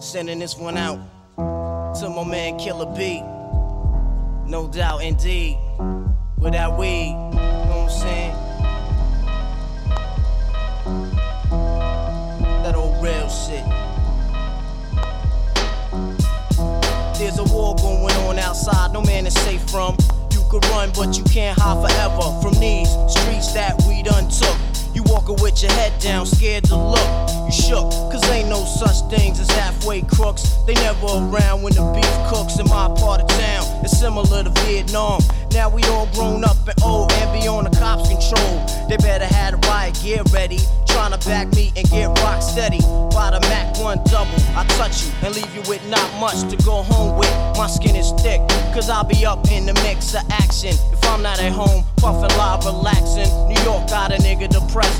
Sending 0.01 0.39
this 0.39 0.57
one 0.57 0.79
out 0.79 0.99
to 1.37 2.09
my 2.09 2.25
man 2.25 2.59
Killer 2.59 2.87
B. 2.97 3.21
No 4.51 4.67
doubt, 4.67 5.03
indeed. 5.03 5.59
Without 6.39 6.79
weed, 6.79 7.11
you 7.11 7.15
know 7.15 7.67
what 7.69 7.77
I'm 7.77 7.91
saying? 7.91 8.35
That 12.63 12.75
old 12.75 13.03
real 13.03 13.29
shit. 13.29 13.63
There's 17.19 17.39
a 17.39 17.45
war 17.53 17.77
going 17.77 18.17
on 18.17 18.39
outside, 18.39 18.95
no 18.95 19.03
man 19.03 19.27
is 19.27 19.35
safe 19.35 19.63
from. 19.71 19.99
You 20.33 20.43
could 20.51 20.65
run, 20.71 20.91
but 20.97 21.19
you 21.19 21.25
can't 21.25 21.59
hide 21.61 21.87
forever 21.87 22.41
from 22.41 22.59
these 22.59 22.89
streets 23.07 23.53
that 23.53 23.79
we 23.87 24.03
done 24.03 24.31
took. 24.31 24.70
Walking 25.11 25.43
with 25.43 25.61
your 25.61 25.73
head 25.73 26.01
down, 26.01 26.25
scared 26.25 26.65
to 26.65 26.77
look. 26.77 27.31
You 27.47 27.51
shook, 27.51 27.91
cause 28.13 28.23
ain't 28.31 28.49
no 28.49 28.65
such 28.65 29.11
things 29.11 29.41
as 29.41 29.51
halfway 29.51 30.03
crooks. 30.03 30.43
They 30.67 30.75
never 30.75 31.07
around 31.07 31.63
when 31.63 31.75
the 31.75 31.83
beef 31.93 32.31
cooks 32.33 32.61
in 32.61 32.67
my 32.67 32.87
part 32.97 33.21
of 33.21 33.27
town. 33.27 33.85
It's 33.85 33.99
similar 33.99 34.45
to 34.45 34.51
Vietnam. 34.63 35.21
Now 35.53 35.69
we 35.69 35.83
all 35.85 36.07
grown 36.15 36.45
up 36.45 36.57
and 36.69 36.81
old 36.83 37.11
and 37.13 37.33
be 37.33 37.49
on 37.49 37.65
the 37.65 37.71
cops' 37.71 38.09
control. 38.09 38.67
They 38.89 38.97
better 38.99 39.27
have 39.27 39.61
the 39.61 39.67
riot 39.67 39.99
gear 40.01 40.23
ready. 40.33 40.59
Trying 40.87 41.11
to 41.11 41.19
back 41.27 41.49
me 41.55 41.73
and 41.77 41.89
get 41.91 42.07
rock 42.23 42.43
steady. 42.43 42.81
By 43.11 43.31
the 43.35 43.41
Mac 43.51 43.79
1 43.79 44.05
double, 44.05 44.41
I 44.55 44.65
touch 44.79 45.05
you 45.05 45.13
and 45.23 45.35
leave 45.35 45.53
you 45.55 45.63
with 45.69 45.85
not 45.89 46.09
much 46.21 46.49
to 46.51 46.57
go 46.65 46.83
home 46.83 47.19
with. 47.19 47.31
My 47.57 47.67
skin 47.67 47.97
is 47.97 48.13
thick, 48.23 48.41
cause 48.75 48.89
I'll 48.89 49.05
be 49.05 49.27
up 49.27 49.51
in 49.51 49.67
the 49.67 49.75
mix 49.83 50.15
of 50.15 50.23
action. 50.31 50.75
If 50.93 51.05
I'm 51.05 51.23
not 51.23 51.41
at 51.41 51.53
home, 51.53 51.85
puffin' 51.97 52.37
live, 52.39 52.65
relaxing. 52.65 53.31
New 53.49 53.61
York 53.63 53.89
got 53.89 54.13
a 54.13 54.17
nigga 54.17 54.49
depressed, 54.49 55.00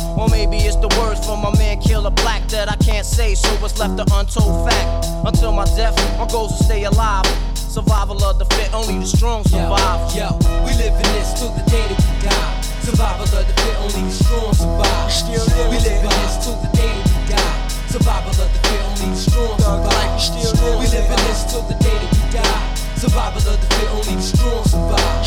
Or 0.17 0.27
maybe 0.29 0.57
it's 0.57 0.75
the 0.75 0.89
words 0.99 1.25
from 1.25 1.41
my 1.41 1.51
man 1.57 1.79
Killer 1.79 2.11
Black 2.11 2.47
that 2.49 2.69
I 2.69 2.75
can't 2.77 3.05
say, 3.05 3.35
so 3.35 3.49
it's 3.63 3.79
left 3.79 3.99
an 3.99 4.07
untold 4.11 4.69
fact. 4.69 5.07
Until 5.25 5.51
my 5.51 5.65
death, 5.75 5.95
my 6.17 6.27
goals 6.27 6.51
will 6.51 6.65
stay 6.65 6.83
alive. 6.83 7.25
Survival 7.55 8.21
of 8.23 8.37
the 8.37 8.45
fit, 8.55 8.73
only 8.73 8.99
the 8.99 9.05
strong 9.05 9.43
survive. 9.45 9.99
Yo, 10.15 10.27
we 10.67 10.75
live 10.75 10.93
in 10.93 11.09
this 11.15 11.39
till 11.39 11.53
the 11.55 11.63
day 11.71 11.85
that 11.87 11.99
we 12.03 12.27
die. 12.27 12.61
Survival 12.83 13.23
of 13.23 13.47
the 13.47 13.53
fit, 13.61 13.75
only 13.79 14.03
the 14.03 14.11
strong 14.11 14.53
survive. 14.53 15.11
Still 15.11 15.45
we 15.69 15.77
live 15.79 16.03
in 16.03 16.11
this 16.19 16.43
till 16.43 16.59
the 16.59 16.69
day 16.75 16.91
that 16.91 17.07
we 17.15 17.35
die. 17.35 17.67
Survival 17.87 18.31
of 18.31 18.49
the 18.51 18.59
fit, 18.67 18.81
only 18.83 19.09
the 19.09 19.15
strong 19.15 19.57
survive. 19.59 20.79
we 20.79 20.87
live 20.91 21.07
in 21.07 21.19
this 21.27 21.51
till 21.51 21.61
the 21.63 21.75
day 21.75 21.95
that 21.95 22.11
we 22.11 22.31
die. 22.35 22.80
Survival 23.01 23.41
of 23.49 23.59
the 23.59 23.75
fit, 23.75 23.89
only 23.89 24.13
the 24.13 24.21
strong 24.21 24.63
survive. 24.63 25.25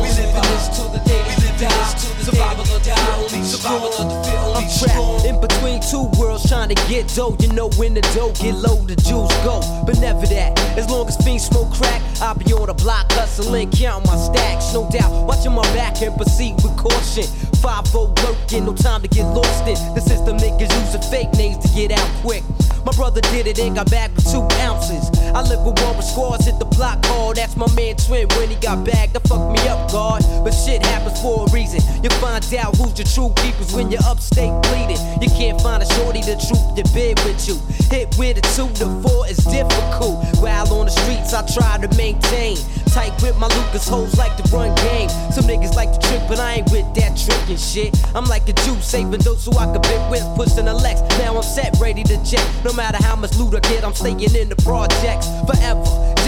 we 0.00 0.08
live 0.08 0.32
in 0.32 0.40
this 0.40 0.68
till 0.72 0.88
the 0.88 1.04
day 1.04 1.20
we 1.28 1.36
die. 1.60 1.84
Survival 2.24 2.62
of 2.62 2.68
the 2.72 2.80
fit, 2.80 2.96
only 3.20 3.40
the 3.40 3.44
survival 3.44 3.92
of 3.92 4.08
the 4.08 4.24
fit, 4.24 4.40
only 4.40 4.68
strong. 4.68 5.26
In 5.26 5.38
between 5.38 5.82
two 5.84 6.08
worlds 6.18 6.48
trying 6.48 6.70
to 6.70 6.74
get 6.88 7.12
dough, 7.12 7.36
you 7.40 7.52
know 7.52 7.68
when 7.76 7.92
the 7.92 8.00
dough 8.16 8.32
get 8.40 8.54
low, 8.54 8.80
the 8.88 8.96
juice 8.96 9.36
go. 9.44 9.60
But 9.84 10.00
never 10.00 10.24
that. 10.32 10.58
As 10.78 10.88
long 10.88 11.08
as 11.08 11.16
fiends 11.18 11.44
smoke 11.44 11.70
crack, 11.74 12.00
I'll 12.22 12.36
be 12.36 12.54
on 12.54 12.68
the 12.68 12.74
block 12.74 13.12
hustling, 13.12 13.70
counting 13.70 14.08
my 14.08 14.16
stacks, 14.16 14.72
no 14.72 14.88
doubt. 14.88 15.12
Watching 15.26 15.52
my 15.52 15.68
back 15.76 16.00
and 16.00 16.16
proceed 16.16 16.56
with 16.64 16.74
caution. 16.78 17.28
5 17.60 17.92
working, 17.92 18.64
no 18.64 18.74
time 18.74 19.02
to 19.02 19.08
get 19.08 19.28
lost 19.28 19.68
in. 19.68 19.76
The 19.92 20.00
system 20.00 20.38
niggas 20.38 20.72
using 20.72 21.04
fake 21.12 21.32
names 21.34 21.58
to 21.64 21.68
get 21.76 21.92
out 21.92 22.08
quick. 22.24 22.42
My 22.86 22.92
brother 22.92 23.20
did 23.20 23.46
it 23.46 23.58
and 23.58 23.76
got 23.76 23.90
back 23.90 24.14
with 24.16 24.24
two 24.24 24.40
ounces. 24.64 25.10
I 25.36 25.42
live 25.42 25.60
with 25.60 25.78
one 25.82 25.96
with 25.96 26.06
squads, 26.06 26.46
hit 26.46 26.58
the 26.58 26.64
block 26.64 27.04
hard. 27.10 27.36
That's 27.36 27.56
my 27.56 27.66
man 27.74 27.96
Twin 27.96 28.28
when 28.36 28.48
he 28.48 28.56
got 28.56 28.84
back. 28.84 29.12
That 29.12 29.26
fucked 29.26 29.52
me 29.52 29.62
up, 29.68 29.90
God. 29.90 30.22
But 30.44 30.52
shit 30.52 30.84
happens 30.84 31.20
for 31.20 31.46
a 31.46 31.50
reason. 31.50 31.80
You 32.02 32.10
find 32.22 32.42
out 32.54 32.76
who's 32.76 32.96
your 32.98 33.06
true 33.06 33.32
keepers 33.42 33.72
when 33.74 33.90
you're 33.90 34.04
upstate 34.04 34.54
bleeding. 34.70 35.00
You 35.20 35.28
can't 35.30 35.60
find 35.60 35.82
a 35.82 35.88
shorty 35.94 36.22
to 36.22 36.34
troop 36.38 36.62
your 36.76 36.88
bed 36.94 37.18
with 37.24 37.46
you. 37.46 37.56
Hit 37.90 38.16
with 38.18 38.38
a 38.38 38.44
two 38.54 38.70
to 38.80 38.86
four 39.02 39.26
is 39.28 39.38
difficult. 39.38 40.24
While 40.40 40.72
on 40.72 40.86
the 40.86 40.94
streets, 40.94 41.34
I 41.34 41.46
try 41.46 41.78
to 41.78 41.88
maintain. 41.96 42.56
Tight 42.90 43.14
with 43.22 43.36
my 43.38 43.46
Lucas 43.46 43.86
hoes 43.88 44.16
like 44.18 44.36
to 44.36 44.42
run 44.50 44.74
game. 44.76 45.08
Some 45.30 45.44
niggas 45.44 45.74
like 45.74 45.92
to 45.92 46.00
trick, 46.08 46.22
but 46.28 46.40
I 46.40 46.54
ain't 46.58 46.72
with 46.72 46.86
that 46.94 47.12
trickin' 47.14 47.58
shit. 47.58 47.94
I'm 48.16 48.24
like 48.24 48.48
a 48.48 48.52
Jew, 48.52 48.80
saving 48.80 49.20
those 49.20 49.44
so 49.44 49.56
I 49.56 49.70
could 49.72 49.82
bit 49.82 50.02
with 50.10 50.24
pushing 50.34 50.66
a 50.66 50.74
Lex. 50.74 51.00
Now 51.18 51.36
I'm 51.36 51.42
set, 51.42 51.76
ready 51.80 52.02
to 52.04 52.16
check. 52.24 52.44
No 52.64 52.72
matter 52.72 52.98
how 53.00 53.14
much 53.14 53.36
loot 53.36 53.54
I 53.54 53.60
get, 53.60 53.84
I'm 53.84 53.94
staying 53.94 54.34
in 54.34 54.48
the 54.48 54.56
projects 54.56 55.28
forever. 55.46 56.10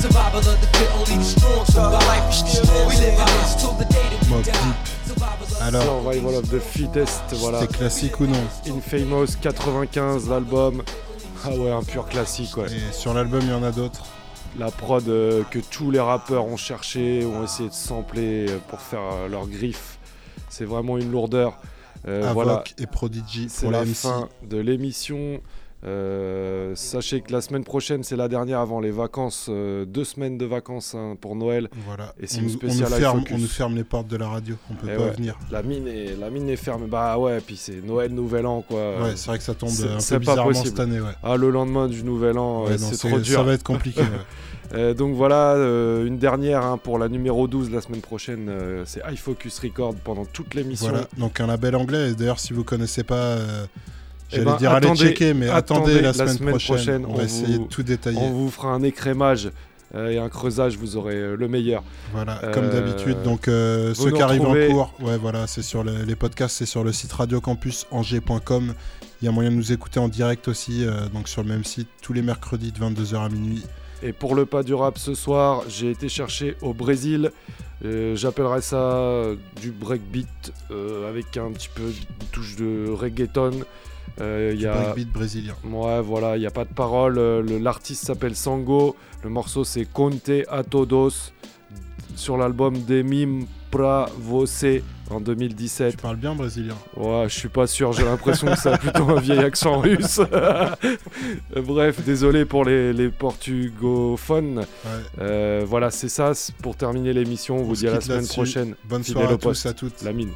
Survival 0.00 0.38
of 0.38 0.60
the 0.60 0.66
fit, 0.78 0.90
only 0.94 1.16
the 1.18 1.24
strong 1.24 1.64
survive. 1.66 2.24
we 2.88 2.96
live 2.96 3.18
in 3.18 3.26
this 3.26 3.54
till 3.56 3.72
the 3.72 3.84
day 3.84 4.00
that 4.08 4.22
we 4.22 4.28
Mobb 4.28 4.44
die. 4.44 4.52
Deep. 4.52 5.62
Alors, 5.62 6.02
Survival 6.02 6.34
of 6.36 6.48
the 6.48 6.58
Fittest, 6.58 7.22
voilà. 7.34 7.60
C'était 7.60 7.74
classique 7.76 8.18
ou 8.20 8.26
non? 8.26 8.38
Infamous 8.66 9.36
95, 9.40 10.28
l'album. 10.30 10.82
Ah 11.44 11.50
ouais, 11.50 11.70
un 11.70 11.82
pur 11.82 12.06
classique, 12.08 12.56
ouais. 12.56 12.66
Et 12.72 12.92
sur 12.92 13.12
l'album, 13.12 13.40
il 13.42 13.50
y 13.50 13.52
en 13.52 13.62
a 13.62 13.72
d'autres? 13.72 14.06
La 14.58 14.70
prod 14.70 15.06
euh, 15.08 15.42
que 15.50 15.58
tous 15.58 15.90
les 15.90 16.00
rappeurs 16.00 16.46
ont 16.46 16.56
cherché, 16.56 17.24
ont 17.26 17.44
essayé 17.44 17.68
de 17.68 17.74
sampler 17.74 18.46
euh, 18.48 18.58
pour 18.68 18.80
faire 18.80 19.00
euh, 19.02 19.28
leur 19.28 19.46
griffe. 19.46 19.98
C'est 20.48 20.64
vraiment 20.64 20.96
une 20.98 21.10
lourdeur. 21.12 21.58
Euh, 22.08 22.22
Avoc 22.22 22.34
voilà. 22.34 22.64
et 22.78 22.86
Prodigy 22.86 23.48
C'est 23.50 23.66
pour 23.66 23.72
la 23.72 23.84
MC. 23.84 23.94
fin 23.94 24.28
de 24.48 24.56
l'émission. 24.56 25.40
Euh, 25.82 26.72
sachez 26.74 27.22
que 27.22 27.32
la 27.32 27.40
semaine 27.40 27.64
prochaine, 27.64 28.02
c'est 28.02 28.16
la 28.16 28.28
dernière 28.28 28.58
avant 28.60 28.80
les 28.80 28.90
vacances. 28.90 29.46
euh, 29.48 29.84
deux 29.86 30.04
semaines 30.04 30.36
de 30.36 30.44
vacances 30.44 30.94
hein, 30.94 31.16
pour 31.20 31.36
Noël. 31.36 31.68
Voilà. 31.86 32.14
Et 32.20 32.26
c'est 32.26 32.38
on, 32.38 32.40
une 32.42 32.46
nous- 32.48 32.52
on 32.54 32.56
spéciale 32.58 32.90
nous 32.90 32.96
ferme, 32.96 33.24
on 33.32 33.38
nous 33.38 33.46
ferme 33.46 33.76
les 33.76 33.84
portes 33.84 34.06
de 34.08 34.16
la 34.16 34.28
radio, 34.28 34.56
on 34.70 34.74
peut 34.74 34.88
Eh 34.92 34.96
pas 34.96 35.04
ouais, 35.04 35.10
venir. 35.12 35.38
La 35.50 35.62
mine, 35.62 35.88
est, 35.88 36.16
la 36.20 36.28
mine 36.30 36.48
est 36.50 36.56
fermée. 36.56 36.86
Bah 36.86 37.16
ouais, 37.18 37.40
puis 37.40 37.56
c'est 37.56 37.80
Noël, 37.84 38.12
Nouvel 38.12 38.46
An 38.46 38.62
quoi. 38.62 39.00
Ouais, 39.02 39.12
c'est 39.16 39.28
vrai 39.28 39.38
que 39.38 39.44
ça 39.44 39.54
tombe 39.54 39.70
un 39.70 39.98
peu 39.98 40.18
bizarrement 40.18 40.52
cette 40.64 40.80
année, 40.80 41.00
ouais. 41.00 41.12
Ah, 41.22 41.36
le 41.36 41.50
lendemain 41.50 41.88
du 41.88 42.02
Nouvel 42.04 42.36
An, 42.38 42.64
Ouais, 42.64 42.72
euh, 42.72 42.78
non, 42.78 42.86
c'est 42.90 42.96
c'est- 42.96 43.08
trop 43.08 43.18
dur. 43.18 43.38
ça 43.38 43.42
va 43.42 43.52
être 43.54 43.64
compliqué. 43.64 44.02
Euh, 44.72 44.94
donc 44.94 45.16
voilà, 45.16 45.54
une 46.06 46.18
dernière 46.18 46.64
hein, 46.64 46.78
pour 46.78 47.00
la 47.00 47.08
numéro 47.08 47.48
12 47.48 47.72
la 47.72 47.80
semaine 47.80 48.02
prochaine. 48.02 48.48
c'est 48.84 49.00
iFocus 49.12 49.58
Record 49.58 49.96
pendant 49.96 50.24
toute 50.24 50.54
l'émission. 50.54 50.90
Voilà, 50.90 51.08
donc 51.18 51.40
un 51.40 51.48
label 51.48 51.74
anglais. 51.74 52.10
Et 52.10 52.14
d'ailleurs, 52.14 52.38
si 52.38 52.52
vous 52.52 52.62
connaissez 52.62 53.02
pas, 53.02 53.38
j'allais 54.30 54.44
ben, 54.44 54.56
dire 54.56 54.70
allez 54.72 54.86
attendez- 54.86 55.00
checker, 55.08 55.34
mais 55.34 55.48
attendez, 55.48 56.00
la, 56.00 56.12
semaine, 56.12 56.56
prochaine. 56.58 57.04
On, 57.06 57.14
va 57.14 57.24
essayer 57.24 57.56
vous- 57.56 57.64
de 57.64 57.68
tout 57.68 57.82
détailler. 57.82 58.18
On 58.18 58.30
vous 58.30 58.50
fera 58.50 58.68
un 58.68 58.82
écrémage 58.82 59.50
euh, 59.94 60.08
et 60.10 60.18
un 60.18 60.28
creusage, 60.28 60.76
vous 60.76 60.96
aurez 60.96 61.16
euh, 61.16 61.36
le 61.36 61.48
meilleur. 61.48 61.82
Voilà, 62.12 62.40
comme 62.54 62.66
Euh, 62.66 62.72
d'habitude. 62.72 63.22
Donc, 63.22 63.48
euh, 63.48 63.92
ceux 63.94 64.12
qui 64.12 64.22
arrivent 64.22 64.46
en 64.46 64.54
cours, 64.68 64.94
ouais, 65.00 65.18
voilà, 65.18 65.46
c'est 65.48 65.62
sur 65.62 65.82
le- 65.82 66.04
les 66.06 66.14
podcasts, 66.16 66.56
c'est 66.58 66.66
sur 66.66 66.84
le 66.84 66.92
site 66.92 67.12
radiocampusangers.com. 67.12 68.74
Il 69.20 69.24
y 69.24 69.28
a 69.28 69.32
moyen 69.32 69.50
de 69.50 69.56
nous 69.56 69.72
écouter 69.72 69.98
en 70.00 70.08
direct 70.08 70.48
aussi, 70.48 70.84
euh, 70.86 71.08
donc 71.12 71.28
sur 71.28 71.42
le 71.42 71.48
même 71.48 71.64
site, 71.64 71.88
tous 72.02 72.12
les 72.12 72.22
mercredis 72.22 72.72
de 72.72 72.78
22h 72.78 73.20
à 73.24 73.28
minuit. 73.28 73.64
Et 74.02 74.12
pour 74.12 74.34
le 74.34 74.46
pas 74.46 74.62
du 74.62 74.72
rap 74.74 74.96
ce 74.96 75.14
soir, 75.14 75.62
j'ai 75.68 75.90
été 75.90 76.08
chercher 76.08 76.56
au 76.62 76.72
Brésil. 76.72 77.30
J'appellerais 78.14 78.60
ça 78.62 79.22
du 79.60 79.70
breakbeat 79.72 80.52
avec 81.08 81.36
un 81.36 81.50
petit 81.52 81.68
peu 81.74 81.82
de 81.82 82.24
touche 82.32 82.56
de 82.56 82.88
reggaeton. 82.90 83.52
Euh, 84.20 84.52
Du 84.54 84.62
y 84.62 84.66
a... 84.66 84.72
breakbeat 84.74 85.08
brésilien. 85.12 85.54
Ouais, 85.64 86.00
voilà, 86.00 86.36
il 86.36 86.40
n'y 86.40 86.46
a 86.46 86.50
pas 86.50 86.64
de 86.64 86.72
parole. 86.74 87.18
Euh, 87.18 87.58
L'artiste 87.60 88.06
s'appelle 88.06 88.36
Sango. 88.36 88.96
Le 89.22 89.30
morceau 89.30 89.64
c'est 89.64 89.84
Conte 89.84 90.30
a 90.48 90.62
Todos 90.64 91.32
sur 92.16 92.36
l'album 92.36 92.78
des 92.82 93.02
Mim 93.02 93.46
Pra 93.70 94.08
Você 94.18 94.82
en 95.10 95.20
2017. 95.20 95.92
Tu 95.92 95.96
parles 95.96 96.16
bien 96.16 96.34
brésilien 96.34 96.74
Ouais, 96.96 97.24
je 97.28 97.34
suis 97.38 97.48
pas 97.48 97.66
sûr. 97.66 97.92
J'ai 97.92 98.04
l'impression 98.04 98.48
que 98.48 98.58
ça 98.58 98.74
a 98.74 98.78
plutôt 98.78 99.08
un 99.10 99.20
vieil 99.20 99.38
accent 99.38 99.78
russe. 99.78 100.20
Bref, 101.56 102.00
désolé 102.04 102.44
pour 102.44 102.64
les, 102.64 102.92
les 102.92 103.08
portugophones. 103.10 104.64
Euh, 105.20 105.64
voilà, 105.66 105.90
c'est 105.90 106.08
ça. 106.08 106.32
Pour 106.62 106.76
terminer 106.76 107.12
l'émission, 107.12 107.58
on 107.58 107.62
vous 107.62 107.74
se 107.76 107.80
dit 107.80 107.88
à 107.88 107.92
la 107.92 108.00
semaine 108.00 108.26
prochaine. 108.26 108.74
Bonne 108.84 109.04
Fidèle 109.04 109.22
soirée 109.22 109.34
à 109.34 109.38
tous, 109.38 109.66
à 109.66 109.72
toutes. 109.72 110.02
La 110.02 110.12
mine. 110.12 110.30